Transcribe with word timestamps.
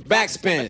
Backspin. 0.00 0.68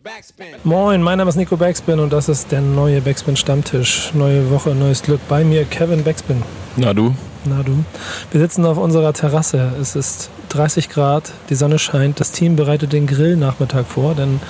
Moin, 0.65 1.03
mein 1.03 1.19
Name 1.19 1.29
ist 1.29 1.37
Nico 1.37 1.57
Backspin 1.57 1.99
und 1.99 2.13
das 2.13 2.29
ist 2.29 2.53
der 2.53 2.61
neue 2.61 3.01
Backspin 3.01 3.37
Stammtisch. 3.37 4.13
Neue 4.15 4.51
Woche, 4.51 4.71
neues 4.71 5.03
Glück. 5.03 5.21
Bei 5.29 5.43
mir 5.43 5.65
Kevin 5.65 6.05
Backspin. 6.05 6.43
Na 6.77 6.95
du? 6.95 7.15
Na 7.45 7.63
du. 7.63 7.85
Wir 8.31 8.41
sitzen 8.41 8.65
auf 8.65 8.79
unserer 8.79 9.13
Terrasse. 9.13 9.73
Es 9.81 9.97
ist 9.97 10.31
30 10.51 10.89
Grad, 10.89 11.33
die 11.51 11.55
Sonne 11.55 11.79
scheint. 11.79 12.21
Das 12.21 12.33
Team 12.33 12.57
bereitet 12.57 12.93
den 12.93 13.07
Grillnachmittag 13.07 13.87
vor, 13.87 14.15
denn 14.15 14.41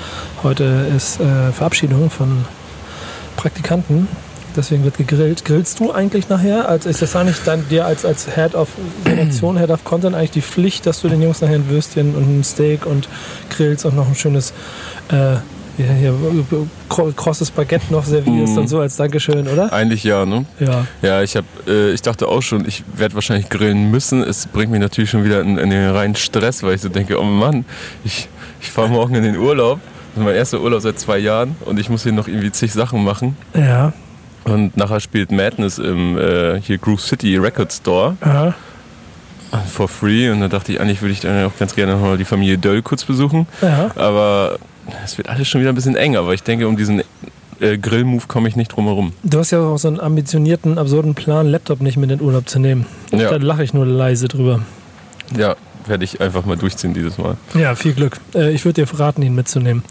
heute 0.42 0.64
ist 0.94 1.20
äh, 1.20 1.52
Verabschiedung 1.52 2.10
von 2.10 2.44
Praktikanten. 3.36 4.08
Deswegen 4.56 4.84
wird 4.84 4.96
gegrillt. 4.96 5.44
Grillst 5.44 5.78
du 5.80 5.92
eigentlich 5.92 6.28
nachher? 6.28 6.68
Als 6.68 6.86
ist 6.86 7.02
das 7.02 7.14
eigentlich 7.14 7.36
dann 7.44 7.68
dir 7.68 7.84
als, 7.86 8.04
als 8.04 8.26
Head 8.34 8.54
of 8.54 8.68
Redaktion, 9.04 9.58
Head 9.58 9.70
of 9.70 9.84
Content 9.84 10.14
eigentlich 10.16 10.30
die 10.30 10.42
Pflicht, 10.42 10.86
dass 10.86 11.00
du 11.02 11.08
den 11.08 11.20
Jungs 11.22 11.40
nachher 11.42 11.56
ein 11.56 11.68
Würstchen 11.68 12.14
und 12.14 12.22
ein 12.40 12.44
Steak 12.44 12.86
und 12.86 13.08
grillst 13.50 13.84
und 13.84 13.94
noch 13.96 14.08
ein 14.08 14.14
schönes 14.14 14.52
äh, 15.12 15.34
ja, 15.78 15.92
hier, 15.98 16.14
krosses 17.16 17.50
Baguette 17.50 17.92
noch 17.92 18.04
servierst 18.04 18.52
Mhm. 18.54 18.58
und 18.60 18.68
so 18.68 18.80
als 18.80 18.96
Dankeschön, 18.96 19.46
oder? 19.46 19.70
Eigentlich 19.74 20.04
ja, 20.04 20.24
ne? 20.24 20.46
Ja. 20.58 20.86
Ja, 21.02 21.22
ich 21.22 21.36
hab, 21.36 21.44
äh, 21.68 21.90
ich 21.92 22.00
dachte 22.00 22.28
auch 22.28 22.40
schon, 22.40 22.66
ich 22.66 22.82
werde 22.94 23.14
wahrscheinlich 23.14 23.50
grillen 23.50 23.90
müssen. 23.90 24.22
Es 24.22 24.46
bringt 24.46 24.70
mich 24.72 24.80
natürlich 24.80 25.10
schon 25.10 25.22
wieder 25.24 25.42
in, 25.42 25.58
in 25.58 25.68
den 25.68 25.90
reinen 25.90 26.14
Stress, 26.16 26.62
weil 26.62 26.74
ich 26.76 26.80
so 26.80 26.88
denke, 26.88 27.20
oh 27.20 27.24
Mann, 27.24 27.66
ich, 28.04 28.28
ich 28.62 28.70
fahre 28.70 28.88
morgen 28.88 29.14
in 29.16 29.22
den 29.22 29.36
Urlaub. 29.36 29.80
Das 30.14 30.22
ist 30.22 30.24
mein 30.24 30.34
erster 30.34 30.60
Urlaub 30.62 30.80
seit 30.80 30.98
zwei 30.98 31.18
Jahren 31.18 31.56
und 31.66 31.78
ich 31.78 31.90
muss 31.90 32.04
hier 32.04 32.12
noch 32.12 32.26
irgendwie 32.26 32.50
zig 32.50 32.72
Sachen 32.72 33.04
machen. 33.04 33.36
Ja. 33.54 33.92
Und 34.46 34.76
nachher 34.76 35.00
spielt 35.00 35.32
Madness 35.32 35.78
im 35.78 36.16
äh, 36.18 36.60
hier 36.60 36.78
Groove 36.78 37.00
City 37.00 37.36
Record 37.36 37.72
Store 37.72 38.16
Aha. 38.20 38.54
for 39.66 39.88
free. 39.88 40.30
Und 40.30 40.40
da 40.40 40.48
dachte 40.48 40.72
ich, 40.72 40.80
eigentlich 40.80 41.02
würde 41.02 41.12
ich 41.12 41.20
dann 41.20 41.46
auch 41.46 41.56
ganz 41.58 41.74
gerne 41.74 41.94
noch 41.94 42.00
mal 42.00 42.16
die 42.16 42.24
Familie 42.24 42.56
Döll 42.56 42.82
kurz 42.82 43.04
besuchen. 43.04 43.46
Ja. 43.60 43.90
Aber 43.96 44.58
es 45.04 45.18
wird 45.18 45.28
alles 45.28 45.48
schon 45.48 45.60
wieder 45.60 45.70
ein 45.70 45.74
bisschen 45.74 45.96
eng. 45.96 46.16
Aber 46.16 46.32
ich 46.32 46.44
denke, 46.44 46.68
um 46.68 46.76
diesen 46.76 47.02
äh, 47.60 47.76
Grill-Move 47.76 48.24
komme 48.28 48.48
ich 48.48 48.54
nicht 48.54 48.68
drum 48.68 48.84
herum. 48.84 49.12
Du 49.24 49.38
hast 49.38 49.50
ja 49.50 49.60
auch 49.60 49.78
so 49.78 49.88
einen 49.88 49.98
ambitionierten, 49.98 50.78
absurden 50.78 51.14
Plan, 51.14 51.48
Laptop 51.48 51.80
nicht 51.80 51.96
mit 51.96 52.10
in 52.10 52.18
den 52.18 52.24
Urlaub 52.24 52.48
zu 52.48 52.60
nehmen. 52.60 52.86
Ja. 53.10 53.30
Da 53.30 53.36
lache 53.36 53.64
ich 53.64 53.74
nur 53.74 53.84
leise 53.84 54.28
drüber. 54.28 54.60
Ja, 55.36 55.56
werde 55.88 56.04
ich 56.04 56.20
einfach 56.20 56.44
mal 56.44 56.56
durchziehen 56.56 56.94
dieses 56.94 57.18
Mal. 57.18 57.36
Ja, 57.54 57.74
viel 57.74 57.94
Glück. 57.94 58.18
Äh, 58.34 58.52
ich 58.52 58.64
würde 58.64 58.84
dir 58.84 58.98
raten, 58.98 59.22
ihn 59.22 59.34
mitzunehmen. 59.34 59.82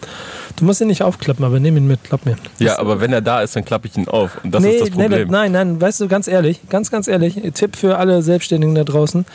Du 0.55 0.65
musst 0.65 0.81
ihn 0.81 0.87
nicht 0.87 1.03
aufklappen, 1.03 1.43
aber 1.43 1.59
nimm 1.59 1.75
ihn 1.77 1.87
mit, 1.87 2.03
glaub 2.03 2.25
mir. 2.25 2.35
Ja, 2.59 2.79
aber 2.79 3.01
wenn 3.01 3.11
er 3.11 3.21
da 3.21 3.41
ist, 3.41 3.55
dann 3.55 3.65
klappe 3.65 3.87
ich 3.87 3.97
ihn 3.97 4.07
auf. 4.07 4.43
Und 4.43 4.53
das 4.53 4.63
nee, 4.63 4.71
ist 4.71 4.81
das 4.81 4.89
nee, 4.91 5.03
Problem. 5.03 5.29
nein, 5.29 5.51
nein, 5.51 5.81
weißt 5.81 6.01
du, 6.01 6.07
ganz 6.07 6.27
ehrlich, 6.27 6.61
ganz, 6.69 6.91
ganz 6.91 7.07
ehrlich, 7.07 7.41
Tipp 7.53 7.75
für 7.75 7.97
alle 7.97 8.21
Selbstständigen 8.21 8.75
da 8.75 8.83
draußen. 8.83 9.25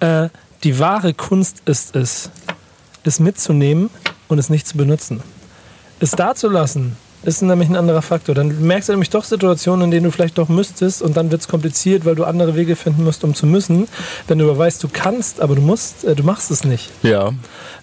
Äh, 0.00 0.28
die 0.64 0.78
wahre 0.78 1.14
Kunst 1.14 1.62
ist 1.66 1.94
es, 1.94 2.30
es 3.04 3.20
mitzunehmen 3.20 3.90
und 4.28 4.38
es 4.38 4.50
nicht 4.50 4.66
zu 4.66 4.76
benutzen. 4.76 5.22
Es 6.00 6.10
da 6.10 6.34
zu 6.34 6.48
lassen, 6.48 6.96
ist 7.26 7.42
nämlich 7.42 7.68
ein 7.68 7.76
anderer 7.76 8.02
Faktor. 8.02 8.34
Dann 8.34 8.62
merkst 8.66 8.88
du 8.88 8.92
nämlich 8.92 9.10
doch 9.10 9.24
Situationen, 9.24 9.86
in 9.86 9.90
denen 9.90 10.04
du 10.04 10.10
vielleicht 10.10 10.38
doch 10.38 10.48
müsstest 10.48 11.02
und 11.02 11.16
dann 11.16 11.30
wird 11.30 11.40
es 11.42 11.48
kompliziert, 11.48 12.04
weil 12.04 12.14
du 12.14 12.24
andere 12.24 12.54
Wege 12.54 12.76
finden 12.76 13.04
musst, 13.04 13.24
um 13.24 13.34
zu 13.34 13.46
müssen. 13.46 13.88
Wenn 14.28 14.38
du 14.38 14.44
aber 14.48 14.58
weißt, 14.58 14.82
du 14.82 14.88
kannst, 14.92 15.40
aber 15.40 15.56
du 15.56 15.60
musst, 15.60 16.04
äh, 16.04 16.14
du 16.14 16.22
machst 16.22 16.50
es 16.50 16.64
nicht, 16.64 16.90
Ja, 17.02 17.32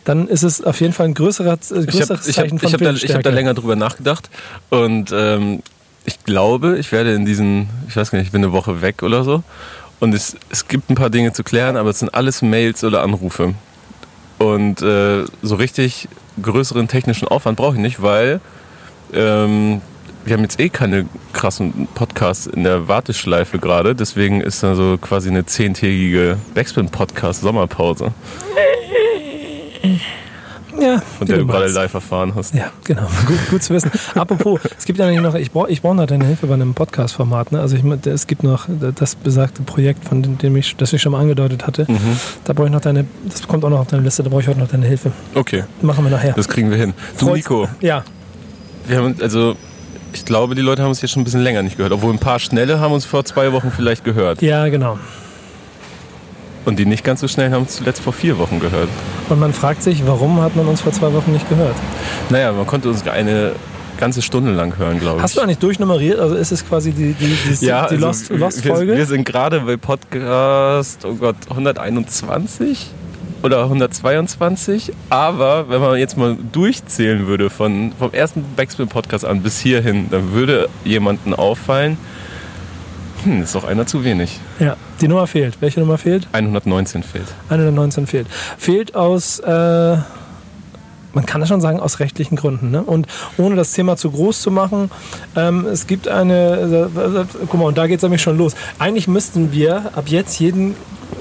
dann 0.05 0.27
ist 0.27 0.43
es 0.43 0.63
auf 0.63 0.79
jeden 0.81 0.93
Fall 0.93 1.07
ein 1.07 1.13
größerer, 1.13 1.53
äh, 1.53 1.57
ich 1.61 1.71
habe 1.71 1.85
größeres 1.87 2.27
ich 2.27 2.37
hab, 2.37 2.43
Zeichen 2.45 2.59
von 2.59 2.67
ich 2.67 2.73
hab 2.73 2.79
da, 2.79 2.85
ich 2.85 2.91
hab 2.91 2.95
Willensstärke. 2.95 3.23
da 3.23 3.29
länger 3.29 3.53
drüber 3.53 3.75
nachgedacht. 3.75 4.29
Und 4.69 5.11
ähm, 5.13 5.61
ich 6.05 6.23
glaube, 6.23 6.77
ich 6.77 6.91
werde 6.91 7.13
in 7.13 7.25
diesen, 7.25 7.69
ich 7.87 7.95
weiß 7.95 8.11
gar 8.11 8.19
nicht, 8.19 8.27
ich 8.27 8.31
bin 8.31 8.43
eine 8.43 8.53
Woche 8.53 8.81
weg 8.81 9.03
oder 9.03 9.23
so. 9.23 9.43
Und 9.99 10.13
es, 10.13 10.35
es 10.49 10.67
gibt 10.67 10.89
ein 10.89 10.95
paar 10.95 11.09
Dinge 11.09 11.33
zu 11.33 11.43
klären, 11.43 11.77
aber 11.77 11.89
es 11.89 11.99
sind 11.99 12.13
alles 12.13 12.41
Mails 12.41 12.83
oder 12.83 13.03
Anrufe. 13.03 13.53
Und 14.37 14.81
äh, 14.81 15.25
so 15.41 15.55
richtig 15.55 16.09
größeren 16.41 16.87
technischen 16.87 17.27
Aufwand 17.27 17.57
brauche 17.57 17.75
ich 17.75 17.81
nicht, 17.81 18.01
weil 18.01 18.41
ähm, 19.15 19.81
wir 20.25 20.33
haben 20.35 20.43
jetzt 20.43 20.59
eh 20.59 20.69
keine 20.69 21.05
krassen 21.33 21.87
Podcasts 21.95 22.47
in 22.47 22.63
der 22.63 22.87
Warteschleife 22.87 23.59
gerade. 23.59 23.93
Deswegen 23.95 24.39
ist 24.41 24.63
da 24.63 24.73
so 24.75 24.97
quasi 25.01 25.29
eine 25.29 25.45
zehntägige 25.45 26.37
Backspin-Podcast-Sommerpause, 26.55 28.11
ja, 30.79 30.99
von 31.17 31.27
der 31.27 31.37
du 31.37 31.45
gerade 31.47 31.67
live 31.67 31.93
erfahren 31.93 32.33
hast. 32.35 32.53
Ja, 32.55 32.71
genau. 32.83 33.03
Gut, 33.27 33.37
gut 33.51 33.63
zu 33.63 33.73
wissen. 33.73 33.91
Apropos, 34.15 34.59
es 34.77 34.85
gibt 34.85 34.97
ja 34.97 35.11
noch, 35.21 35.35
ich 35.35 35.51
brauche 35.51 35.69
ich 35.69 35.81
brauch 35.81 35.93
noch 35.93 36.07
deine 36.07 36.25
Hilfe 36.25 36.47
bei 36.47 36.55
einem 36.55 36.73
Podcast-Format. 36.73 37.51
Ne? 37.51 37.59
Also 37.59 37.75
ich, 37.75 37.83
es 38.07 38.25
gibt 38.27 38.43
noch 38.43 38.67
das 38.95 39.15
besagte 39.15 39.61
Projekt, 39.61 40.03
von 40.05 40.23
dem- 40.23 40.37
dem 40.39 40.55
ich, 40.55 40.75
das 40.75 40.91
ich 40.93 41.01
schon 41.01 41.11
mal 41.11 41.19
angedeutet 41.21 41.67
hatte. 41.67 41.85
Mhm. 41.87 42.17
Da 42.45 42.53
brauche 42.53 42.67
ich 42.67 42.73
noch 42.73 42.81
deine, 42.81 43.05
das 43.29 43.47
kommt 43.47 43.63
auch 43.65 43.69
noch 43.69 43.79
auf 43.81 43.87
deine 43.87 44.03
Liste, 44.03 44.23
da 44.23 44.29
brauche 44.29 44.41
ich 44.41 44.47
heute 44.47 44.59
noch 44.59 44.67
deine 44.69 44.87
Hilfe. 44.87 45.11
Okay, 45.35 45.63
Machen 45.81 46.03
wir 46.05 46.11
nachher. 46.11 46.33
das 46.33 46.47
kriegen 46.47 46.71
wir 46.71 46.77
hin. 46.77 46.93
Du, 47.19 47.29
Nico, 47.33 47.67
Ja, 47.79 48.03
wir 48.87 48.97
haben, 48.97 49.15
also 49.21 49.55
ich 50.13 50.25
glaube, 50.25 50.55
die 50.55 50.61
Leute 50.61 50.81
haben 50.83 50.89
uns 50.89 51.01
jetzt 51.01 51.11
schon 51.11 51.21
ein 51.21 51.25
bisschen 51.25 51.41
länger 51.41 51.63
nicht 51.63 51.77
gehört. 51.77 51.91
Obwohl 51.93 52.13
ein 52.13 52.19
paar 52.19 52.39
Schnelle 52.39 52.79
haben 52.79 52.93
uns 52.93 53.05
vor 53.05 53.25
zwei 53.25 53.51
Wochen 53.51 53.71
vielleicht 53.75 54.03
gehört. 54.03 54.41
ja, 54.41 54.67
genau. 54.69 54.97
Und 56.65 56.79
die 56.79 56.85
nicht 56.85 57.03
ganz 57.03 57.19
so 57.19 57.27
schnellen 57.27 57.51
haben 57.53 57.63
uns 57.63 57.75
zuletzt 57.75 57.99
vor 58.01 58.13
vier 58.13 58.37
Wochen 58.37 58.61
gehört. 58.61 58.87
Und 59.27 59.37
man 59.39 59.51
fragt 59.51 59.83
sich, 59.83 60.07
warum 60.07 60.39
hat 60.41 60.55
man 60.55 60.65
uns 60.65 60.79
vor 60.79 60.93
zwei 60.93 61.11
Wochen 61.11 61.33
nicht 61.33 61.49
gehört? 61.49 61.75
Naja, 62.29 62.53
man 62.53 62.65
konnte 62.65 62.87
uns 62.87 63.05
eine 63.05 63.51
ganze 63.99 64.21
Stunde 64.21 64.53
lang 64.53 64.77
hören, 64.77 64.97
glaube 64.99 65.17
ich. 65.17 65.23
Hast 65.23 65.35
du 65.35 65.41
eigentlich 65.41 65.57
durchnummeriert? 65.57 66.19
Also 66.19 66.35
ist 66.35 66.53
es 66.53 66.65
quasi 66.65 66.93
die, 66.93 67.13
die, 67.13 67.25
die, 67.59 67.65
ja, 67.65 67.87
die 67.87 67.95
also 67.95 68.05
Lost- 68.07 68.29
Lost-Folge? 68.29 68.93
Wir, 68.93 68.97
wir 68.99 69.05
sind 69.05 69.25
gerade 69.25 69.59
bei 69.59 69.75
Podcast, 69.75 71.03
oh 71.03 71.15
Gott, 71.15 71.35
121 71.49 72.91
oder 73.43 73.63
122. 73.63 74.93
Aber 75.09 75.69
wenn 75.69 75.81
man 75.81 75.97
jetzt 75.99 76.17
mal 76.17 76.37
durchzählen 76.51 77.27
würde 77.27 77.49
von, 77.49 77.91
vom 77.99 78.11
ersten 78.11 78.43
Backspin-Podcast 78.55 79.25
an 79.25 79.43
bis 79.43 79.59
hierhin, 79.59 80.07
dann 80.09 80.31
würde 80.31 80.69
jemandem 80.85 81.33
auffallen, 81.33 81.97
hm, 83.23 83.43
ist 83.43 83.55
doch 83.55 83.65
einer 83.65 83.85
zu 83.85 84.03
wenig. 84.03 84.39
ja, 84.59 84.75
die 84.99 85.07
Nummer 85.07 85.27
fehlt. 85.27 85.57
Welche 85.61 85.79
Nummer 85.79 85.97
fehlt? 85.97 86.27
119 86.31 87.03
fehlt. 87.03 87.27
Eine 87.49 87.63
der 87.63 87.71
19 87.71 88.07
fehlt. 88.07 88.27
Fehlt 88.57 88.95
aus, 88.95 89.39
äh, 89.39 89.97
man 91.13 91.25
kann 91.25 91.39
das 91.39 91.49
schon 91.49 91.61
sagen, 91.61 91.79
aus 91.79 91.99
rechtlichen 91.99 92.35
Gründen. 92.35 92.71
Ne? 92.71 92.81
Und 92.81 93.07
ohne 93.37 93.55
das 93.55 93.73
Thema 93.73 93.97
zu 93.97 94.11
groß 94.11 94.41
zu 94.41 94.51
machen, 94.51 94.89
ähm, 95.35 95.65
es 95.65 95.87
gibt 95.87 96.07
eine, 96.07 96.89
äh, 96.95 97.21
äh, 97.21 97.25
guck 97.47 97.59
mal, 97.59 97.65
und 97.65 97.77
da 97.77 97.87
geht 97.87 97.97
es 97.97 98.03
nämlich 98.03 98.21
schon 98.21 98.37
los. 98.37 98.55
Eigentlich 98.79 99.07
müssten 99.07 99.51
wir 99.51 99.91
ab 99.95 100.05
jetzt 100.07 100.39
jeden 100.39 100.75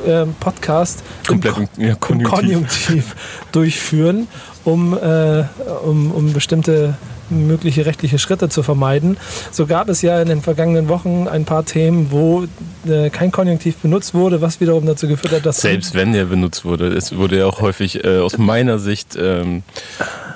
ähm, 0.06 0.34
Podcast 0.41 1.03
Komplett 1.26 1.56
im, 1.56 1.69
im- 1.76 1.82
ja, 1.84 1.92
im 1.92 2.00
Konjunktiv. 2.00 2.30
Konjunktiv 2.30 3.16
durchführen, 3.53 4.28
um, 4.64 4.97
äh, 4.97 5.44
um, 5.84 6.10
um 6.12 6.32
bestimmte 6.32 6.94
mögliche 7.30 7.86
rechtliche 7.86 8.19
Schritte 8.19 8.50
zu 8.50 8.62
vermeiden. 8.62 9.16
So 9.52 9.64
gab 9.66 9.88
es 9.88 10.02
ja 10.02 10.20
in 10.20 10.28
den 10.28 10.42
vergangenen 10.42 10.88
Wochen 10.88 11.28
ein 11.28 11.47
paar 11.47 11.64
Themen, 11.64 12.08
wo 12.10 12.44
äh, 12.86 13.08
kein 13.08 13.32
Konjunktiv 13.32 13.76
benutzt 13.76 14.12
wurde, 14.12 14.42
was 14.42 14.60
wiederum 14.60 14.84
dazu 14.84 15.08
geführt 15.08 15.32
hat, 15.32 15.47
dass 15.47 15.62
Selbst 15.62 15.94
wenn 15.94 16.12
der 16.12 16.26
benutzt 16.26 16.64
wurde, 16.66 16.88
es 16.88 17.16
wurde 17.16 17.38
ja 17.38 17.47
auch 17.47 17.60
häufig 17.62 18.04
äh, 18.04 18.19
aus 18.19 18.36
meiner 18.36 18.78
Sicht 18.78 19.16
ähm, 19.19 19.62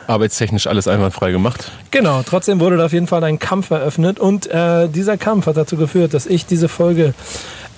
arbeitstechnisch 0.06 0.66
alles 0.68 0.88
einwandfrei 0.88 1.32
gemacht. 1.32 1.70
Genau, 1.90 2.22
trotzdem 2.24 2.60
wurde 2.60 2.78
da 2.78 2.86
auf 2.86 2.92
jeden 2.94 3.08
Fall 3.08 3.22
ein 3.24 3.38
Kampf 3.38 3.70
eröffnet 3.70 4.18
und 4.18 4.46
äh, 4.46 4.88
dieser 4.88 5.18
Kampf 5.18 5.46
hat 5.46 5.56
dazu 5.58 5.76
geführt, 5.76 6.14
dass 6.14 6.24
ich 6.26 6.46
diese 6.46 6.68
Folge, 6.68 7.12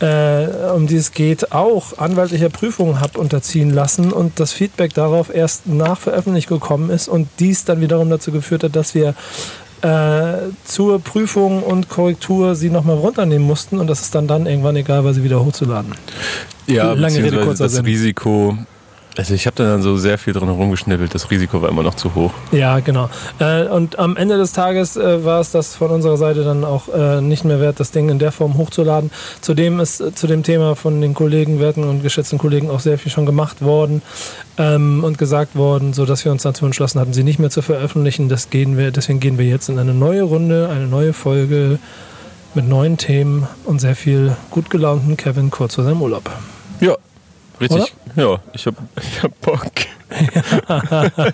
äh, 0.01 0.47
um 0.75 0.87
die 0.87 0.97
es 0.97 1.13
geht, 1.13 1.53
auch 1.53 1.99
anwaltlicher 1.99 2.49
Prüfung 2.49 3.01
habe 3.01 3.19
unterziehen 3.19 3.71
lassen 3.71 4.13
und 4.13 4.39
das 4.41 4.53
Feedback 4.53 4.95
darauf 4.95 5.35
erst 5.35 5.67
nach 5.67 5.99
Veröffentlichung 5.99 6.61
gekommen 6.61 6.91
ist 6.91 7.09
und 7.09 7.29
dies 7.39 7.65
dann 7.65 7.81
wiederum 7.81 8.09
dazu 8.11 8.31
geführt 8.33 8.65
hat, 8.65 8.77
dass 8.77 8.95
wir 8.95 9.15
äh, 9.83 10.51
zur 10.65 11.01
Prüfung 11.01 11.63
und 11.63 11.89
Korrektur 11.89 12.55
sie 12.55 12.71
nochmal 12.71 12.97
runternehmen 12.97 13.47
mussten 13.47 13.79
und 13.79 13.87
das 13.87 14.01
ist 14.01 14.15
dann 14.15 14.27
dann 14.27 14.47
irgendwann 14.47 14.77
egal, 14.77 15.05
weil 15.05 15.15
sie 15.15 15.23
wieder 15.23 15.45
hochzuladen. 15.45 15.93
Ja, 16.67 16.93
Lange 16.93 17.23
Rede, 17.23 17.41
kurzer 17.43 17.65
das 17.65 17.75
Sinn. 17.75 17.85
Risiko. 17.85 18.59
Also 19.19 19.35
ich 19.35 19.47
habe 19.47 19.57
da 19.57 19.65
dann 19.65 19.83
so 19.83 19.97
sehr 19.97 20.17
viel 20.17 20.33
dran 20.33 20.45
herumgeschnippelt, 20.45 21.13
das 21.13 21.29
Risiko 21.33 21.61
war 21.61 21.69
immer 21.69 21.83
noch 21.83 21.97
zu 21.97 22.15
hoch. 22.15 22.31
Ja, 22.53 22.79
genau. 22.79 23.11
Äh, 23.41 23.65
und 23.65 23.99
am 23.99 24.17
Ende 24.17 24.39
des 24.39 24.53
Tages 24.53 24.97
äh, 24.97 25.25
war 25.25 25.41
es 25.41 25.51
das 25.51 25.75
von 25.75 25.91
unserer 25.91 26.17
Seite 26.17 26.45
dann 26.45 26.65
auch 26.65 26.89
äh, 26.89 27.21
nicht 27.21 27.45
mehr 27.45 27.59
wert, 27.59 27.81
das 27.81 27.91
Ding 27.91 28.11
in 28.11 28.21
der 28.21 28.31
Form 28.31 28.57
hochzuladen. 28.57 29.11
Zudem 29.41 29.81
ist 29.81 30.01
äh, 30.01 30.15
zu 30.15 30.29
dem 30.29 30.45
Thema 30.45 30.77
von 30.77 31.01
den 31.01 31.15
Kollegen, 31.15 31.59
werten 31.59 31.83
und 31.83 32.05
geschätzten 32.05 32.39
Kollegen 32.39 32.71
auch 32.71 32.79
sehr 32.79 32.97
viel 32.97 33.11
schon 33.11 33.27
gemacht 33.27 33.61
worden 33.61 34.03
ähm, 34.57 35.03
und 35.03 35.19
gesagt 35.19 35.57
worden, 35.57 35.95
sodass 35.95 36.25
wir 36.25 36.31
uns 36.31 36.45
dazu 36.45 36.65
entschlossen 36.65 37.01
hatten, 37.01 37.13
sie 37.13 37.25
nicht 37.25 37.41
mehr 37.41 37.51
zu 37.51 37.61
veröffentlichen. 37.61 38.29
Das 38.29 38.51
gehen 38.51 38.79
wir, 38.79 38.93
deswegen 38.93 39.19
gehen 39.19 39.37
wir 39.37 39.47
jetzt 39.47 39.69
in 39.69 39.81
eine 39.81 39.95
neue 39.95 40.23
Runde, 40.23 40.69
eine 40.71 40.87
neue 40.87 41.13
Folge 41.13 41.81
mit 42.55 42.69
neuen 42.69 42.99
Themen 42.99 43.49
und 43.65 43.81
sehr 43.81 43.97
viel 43.97 44.37
gut 44.51 44.71
gelaunten 44.71 45.17
Kevin 45.17 45.51
kurz 45.51 45.75
vor 45.75 45.83
seinem 45.83 46.03
Urlaub. 46.03 46.31
Ja, 46.81 46.95
richtig. 47.61 47.95
Ja, 48.17 48.41
ich 48.53 48.67
habe 48.67 48.77
ich 49.01 49.23
hab 49.23 49.41
Bock. 49.41 49.71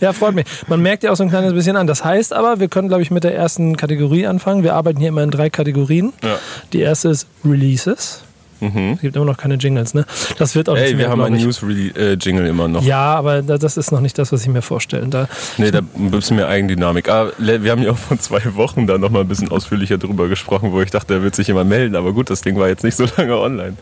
Ja, 0.00 0.12
freut 0.12 0.34
mich. 0.34 0.46
Man 0.66 0.82
merkt 0.82 1.02
ja 1.02 1.12
auch 1.12 1.16
so 1.16 1.22
ein 1.22 1.30
kleines 1.30 1.54
bisschen 1.54 1.76
an. 1.76 1.86
Das 1.86 2.04
heißt 2.04 2.32
aber, 2.32 2.60
wir 2.60 2.68
können, 2.68 2.88
glaube 2.88 3.02
ich, 3.02 3.10
mit 3.10 3.24
der 3.24 3.34
ersten 3.34 3.76
Kategorie 3.76 4.26
anfangen. 4.26 4.62
Wir 4.62 4.74
arbeiten 4.74 4.98
hier 4.98 5.08
immer 5.08 5.22
in 5.22 5.30
drei 5.30 5.48
Kategorien. 5.50 6.12
Ja. 6.22 6.38
Die 6.72 6.80
erste 6.80 7.08
ist 7.08 7.26
Releases. 7.44 8.22
Es 8.94 9.00
gibt 9.00 9.16
immer 9.16 9.24
noch 9.24 9.36
keine 9.36 9.54
Jingles, 9.56 9.92
ne? 9.94 10.04
Das 10.38 10.54
wird 10.54 10.68
auch 10.68 10.76
Ey, 10.76 10.82
nicht 10.82 10.90
wir 10.92 10.96
mehr, 10.98 11.10
haben 11.10 11.18
glaub 11.18 11.26
einen. 11.32 11.42
News-Jingle 11.44 12.46
immer 12.46 12.68
noch. 12.68 12.82
Ja, 12.84 13.14
aber 13.14 13.42
da- 13.42 13.58
das 13.58 13.76
ist 13.76 13.90
noch 13.90 14.00
nicht 14.00 14.16
das, 14.18 14.32
was 14.32 14.42
ich 14.42 14.48
mir 14.48 14.62
vorstelle. 14.62 15.06
Da, 15.08 15.28
Nee, 15.58 15.70
da 15.70 15.78
ein 15.80 16.10
bisschen 16.10 16.36
mehr 16.36 16.48
Eigendynamik. 16.48 17.08
Aber 17.08 17.32
le- 17.38 17.62
wir 17.64 17.70
haben 17.72 17.82
ja 17.82 17.90
auch 17.92 17.98
vor 17.98 18.18
zwei 18.18 18.40
Wochen 18.54 18.86
da 18.86 18.98
nochmal 18.98 19.22
ein 19.22 19.28
bisschen 19.28 19.50
ausführlicher 19.50 19.98
drüber 19.98 20.28
gesprochen, 20.28 20.72
wo 20.72 20.80
ich 20.80 20.90
dachte, 20.90 21.14
da 21.14 21.22
wird 21.22 21.34
sich 21.34 21.48
jemand 21.48 21.68
melden. 21.70 21.96
Aber 21.96 22.12
gut, 22.12 22.30
das 22.30 22.40
Ding 22.42 22.56
war 22.58 22.68
jetzt 22.68 22.84
nicht 22.84 22.96
so 22.96 23.04
lange 23.16 23.36
online. 23.38 23.74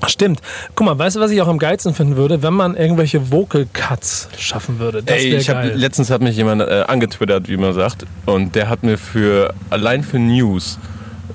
Ach, 0.00 0.08
stimmt. 0.08 0.40
Guck 0.74 0.86
mal, 0.86 0.98
weißt 0.98 1.16
du, 1.16 1.20
was 1.20 1.30
ich 1.30 1.40
auch 1.40 1.48
am 1.48 1.58
geilsten 1.58 1.94
finden 1.94 2.16
würde, 2.16 2.42
wenn 2.42 2.54
man 2.54 2.74
irgendwelche 2.76 3.30
Vocal 3.30 3.66
Cuts 3.72 4.28
schaffen 4.36 4.78
würde? 4.78 5.02
Das 5.02 5.16
Ey, 5.18 5.36
ich 5.36 5.48
hab, 5.48 5.56
geil. 5.62 5.72
letztens 5.76 6.10
hat 6.10 6.20
mich 6.22 6.36
jemand 6.36 6.62
äh, 6.62 6.84
angetwittert, 6.88 7.48
wie 7.48 7.56
man 7.56 7.72
sagt, 7.72 8.04
und 8.26 8.54
der 8.54 8.68
hat 8.68 8.82
mir 8.82 8.98
für, 8.98 9.54
allein 9.70 10.02
für 10.02 10.18
News, 10.18 10.78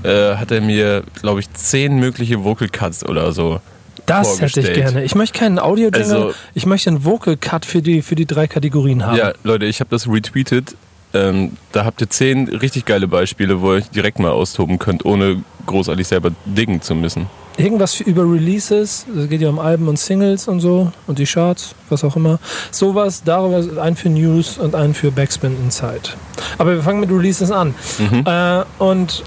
äh, 0.04 0.36
hat 0.36 0.51
er 0.51 0.62
mir, 0.62 1.04
glaube 1.22 1.40
ich, 1.40 1.51
zehn 1.54 2.00
mögliche 2.00 2.44
Vocal 2.44 2.69
Cuts 2.69 3.06
oder 3.06 3.31
so. 3.31 3.60
Das 4.06 4.42
hätte 4.42 4.62
ich 4.62 4.74
gerne. 4.74 5.04
Ich 5.04 5.13
möchte 5.13 5.38
keinen 5.38 5.60
audio 5.60 5.90
Also- 5.94 6.34
ich 6.56 6.66
möchte 6.66 6.90
einen 6.90 7.06
Vocal 7.06 7.38
Cut 7.38 7.66
für 7.66 7.81
die, 7.81 8.01
für 8.01 8.16
die 8.16 8.25
drei 8.25 8.48
Kategorien 8.48 9.06
haben. 9.06 9.18
Ja, 9.18 9.34
Leute, 9.44 9.66
ich 9.66 9.80
habe 9.81 9.90
das 9.92 10.07
retweetet. 10.07 10.75
Ähm, 11.13 11.54
da 11.72 11.86
habt 11.86 12.01
ihr 12.01 12.10
zehn 12.10 12.48
richtig 12.50 12.86
geile 12.86 13.07
Beispiele, 13.07 13.62
wo 13.62 13.72
ihr 13.74 13.78
euch 13.78 13.90
direkt 13.90 14.19
mal 14.19 14.30
austoben 14.31 14.78
könnt, 14.78 15.06
ohne 15.06 15.44
großartig 15.66 16.07
selber 16.07 16.31
diggen 16.45 16.81
zu 16.81 16.94
müssen. 16.95 17.28
Irgendwas 17.57 18.00
über 18.00 18.22
Releases, 18.24 19.06
es 19.18 19.28
geht 19.28 19.42
ja 19.42 19.50
um 19.50 19.60
Alben 19.60 19.88
und 19.88 20.00
Singles 20.00 20.48
und 20.48 20.60
so 20.62 20.92
und 21.07 21.19
die 21.19 21.25
Charts, 21.25 21.75
was 21.90 22.04
auch 22.04 22.16
immer. 22.16 22.40
Sowas, 22.72 23.24
darüber 23.24 23.81
ein 23.81 23.95
für 23.95 24.10
News 24.10 24.57
und 24.60 24.75
ein 24.75 24.94
für 24.94 25.12
Backspin 25.12 25.57
Inside. 25.63 26.12
Aber 26.57 26.75
wir 26.75 26.84
fangen 26.84 27.00
mit 27.02 27.10
Releases 27.12 27.52
an. 27.52 27.74
Mhm. 27.98 28.24
Äh, 28.25 28.63
und 28.78 29.24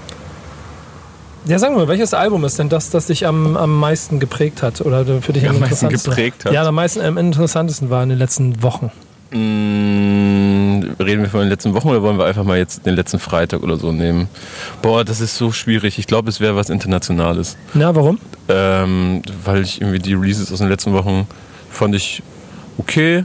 ja, 1.47 1.59
sagen 1.59 1.77
wir, 1.77 1.89
welches 1.89 2.15
Album 2.15 2.45
ist 2.45 2.59
denn 2.59 2.69
das, 2.69 2.91
das 2.91 3.07
dich 3.07 3.27
am, 3.27 3.57
am 3.57 3.79
meisten 3.79 4.21
geprägt 4.21 4.63
hat 4.63 4.81
oder 4.81 5.05
für 5.21 5.33
dich 5.33 5.49
Am 5.49 5.57
am, 5.57 5.61
meisten 5.61 5.87
interessantesten- 5.87 6.11
geprägt 6.11 6.45
hat? 6.45 6.53
Ja, 6.53 6.65
am 6.65 6.75
meisten 6.75 7.01
am 7.01 7.19
interessantesten 7.19 7.91
war 7.91 8.03
in 8.03 8.11
den 8.11 8.19
letzten 8.19 8.63
Wochen. 8.63 8.91
Mm, 9.33 10.81
reden 11.03 11.23
wir 11.23 11.29
von 11.31 11.41
den 11.41 11.49
letzten 11.49 11.75
Wochen 11.75 11.89
oder 11.89 12.03
wollen 12.03 12.19
wir 12.19 12.27
einfach 12.27 12.45
mal 12.45 12.59
jetzt 12.59 12.85
den 12.87 12.95
letzten 12.95 13.19
Freitag 13.19 13.63
oder 13.63 13.77
so 13.77 13.93
nehmen? 13.93 14.29
Boah, 14.83 15.05
das 15.05 15.21
ist 15.21 15.37
so 15.37 15.53
schwierig. 15.53 15.99
Ich 15.99 16.07
glaube, 16.07 16.29
es 16.29 16.41
wäre 16.41 16.55
was 16.57 16.71
Internationales. 16.71 17.57
Na, 17.75 17.95
warum? 17.95 18.19
Ähm, 18.49 19.23
weil 19.45 19.63
ich 19.63 19.81
irgendwie 19.81 19.99
die 19.99 20.15
Releases 20.15 20.53
aus 20.53 20.59
den 20.59 20.69
letzten 20.69 20.93
Wochen 20.93 21.27
fand 21.71 21.95
ich 21.95 22.23
okay. 22.79 23.25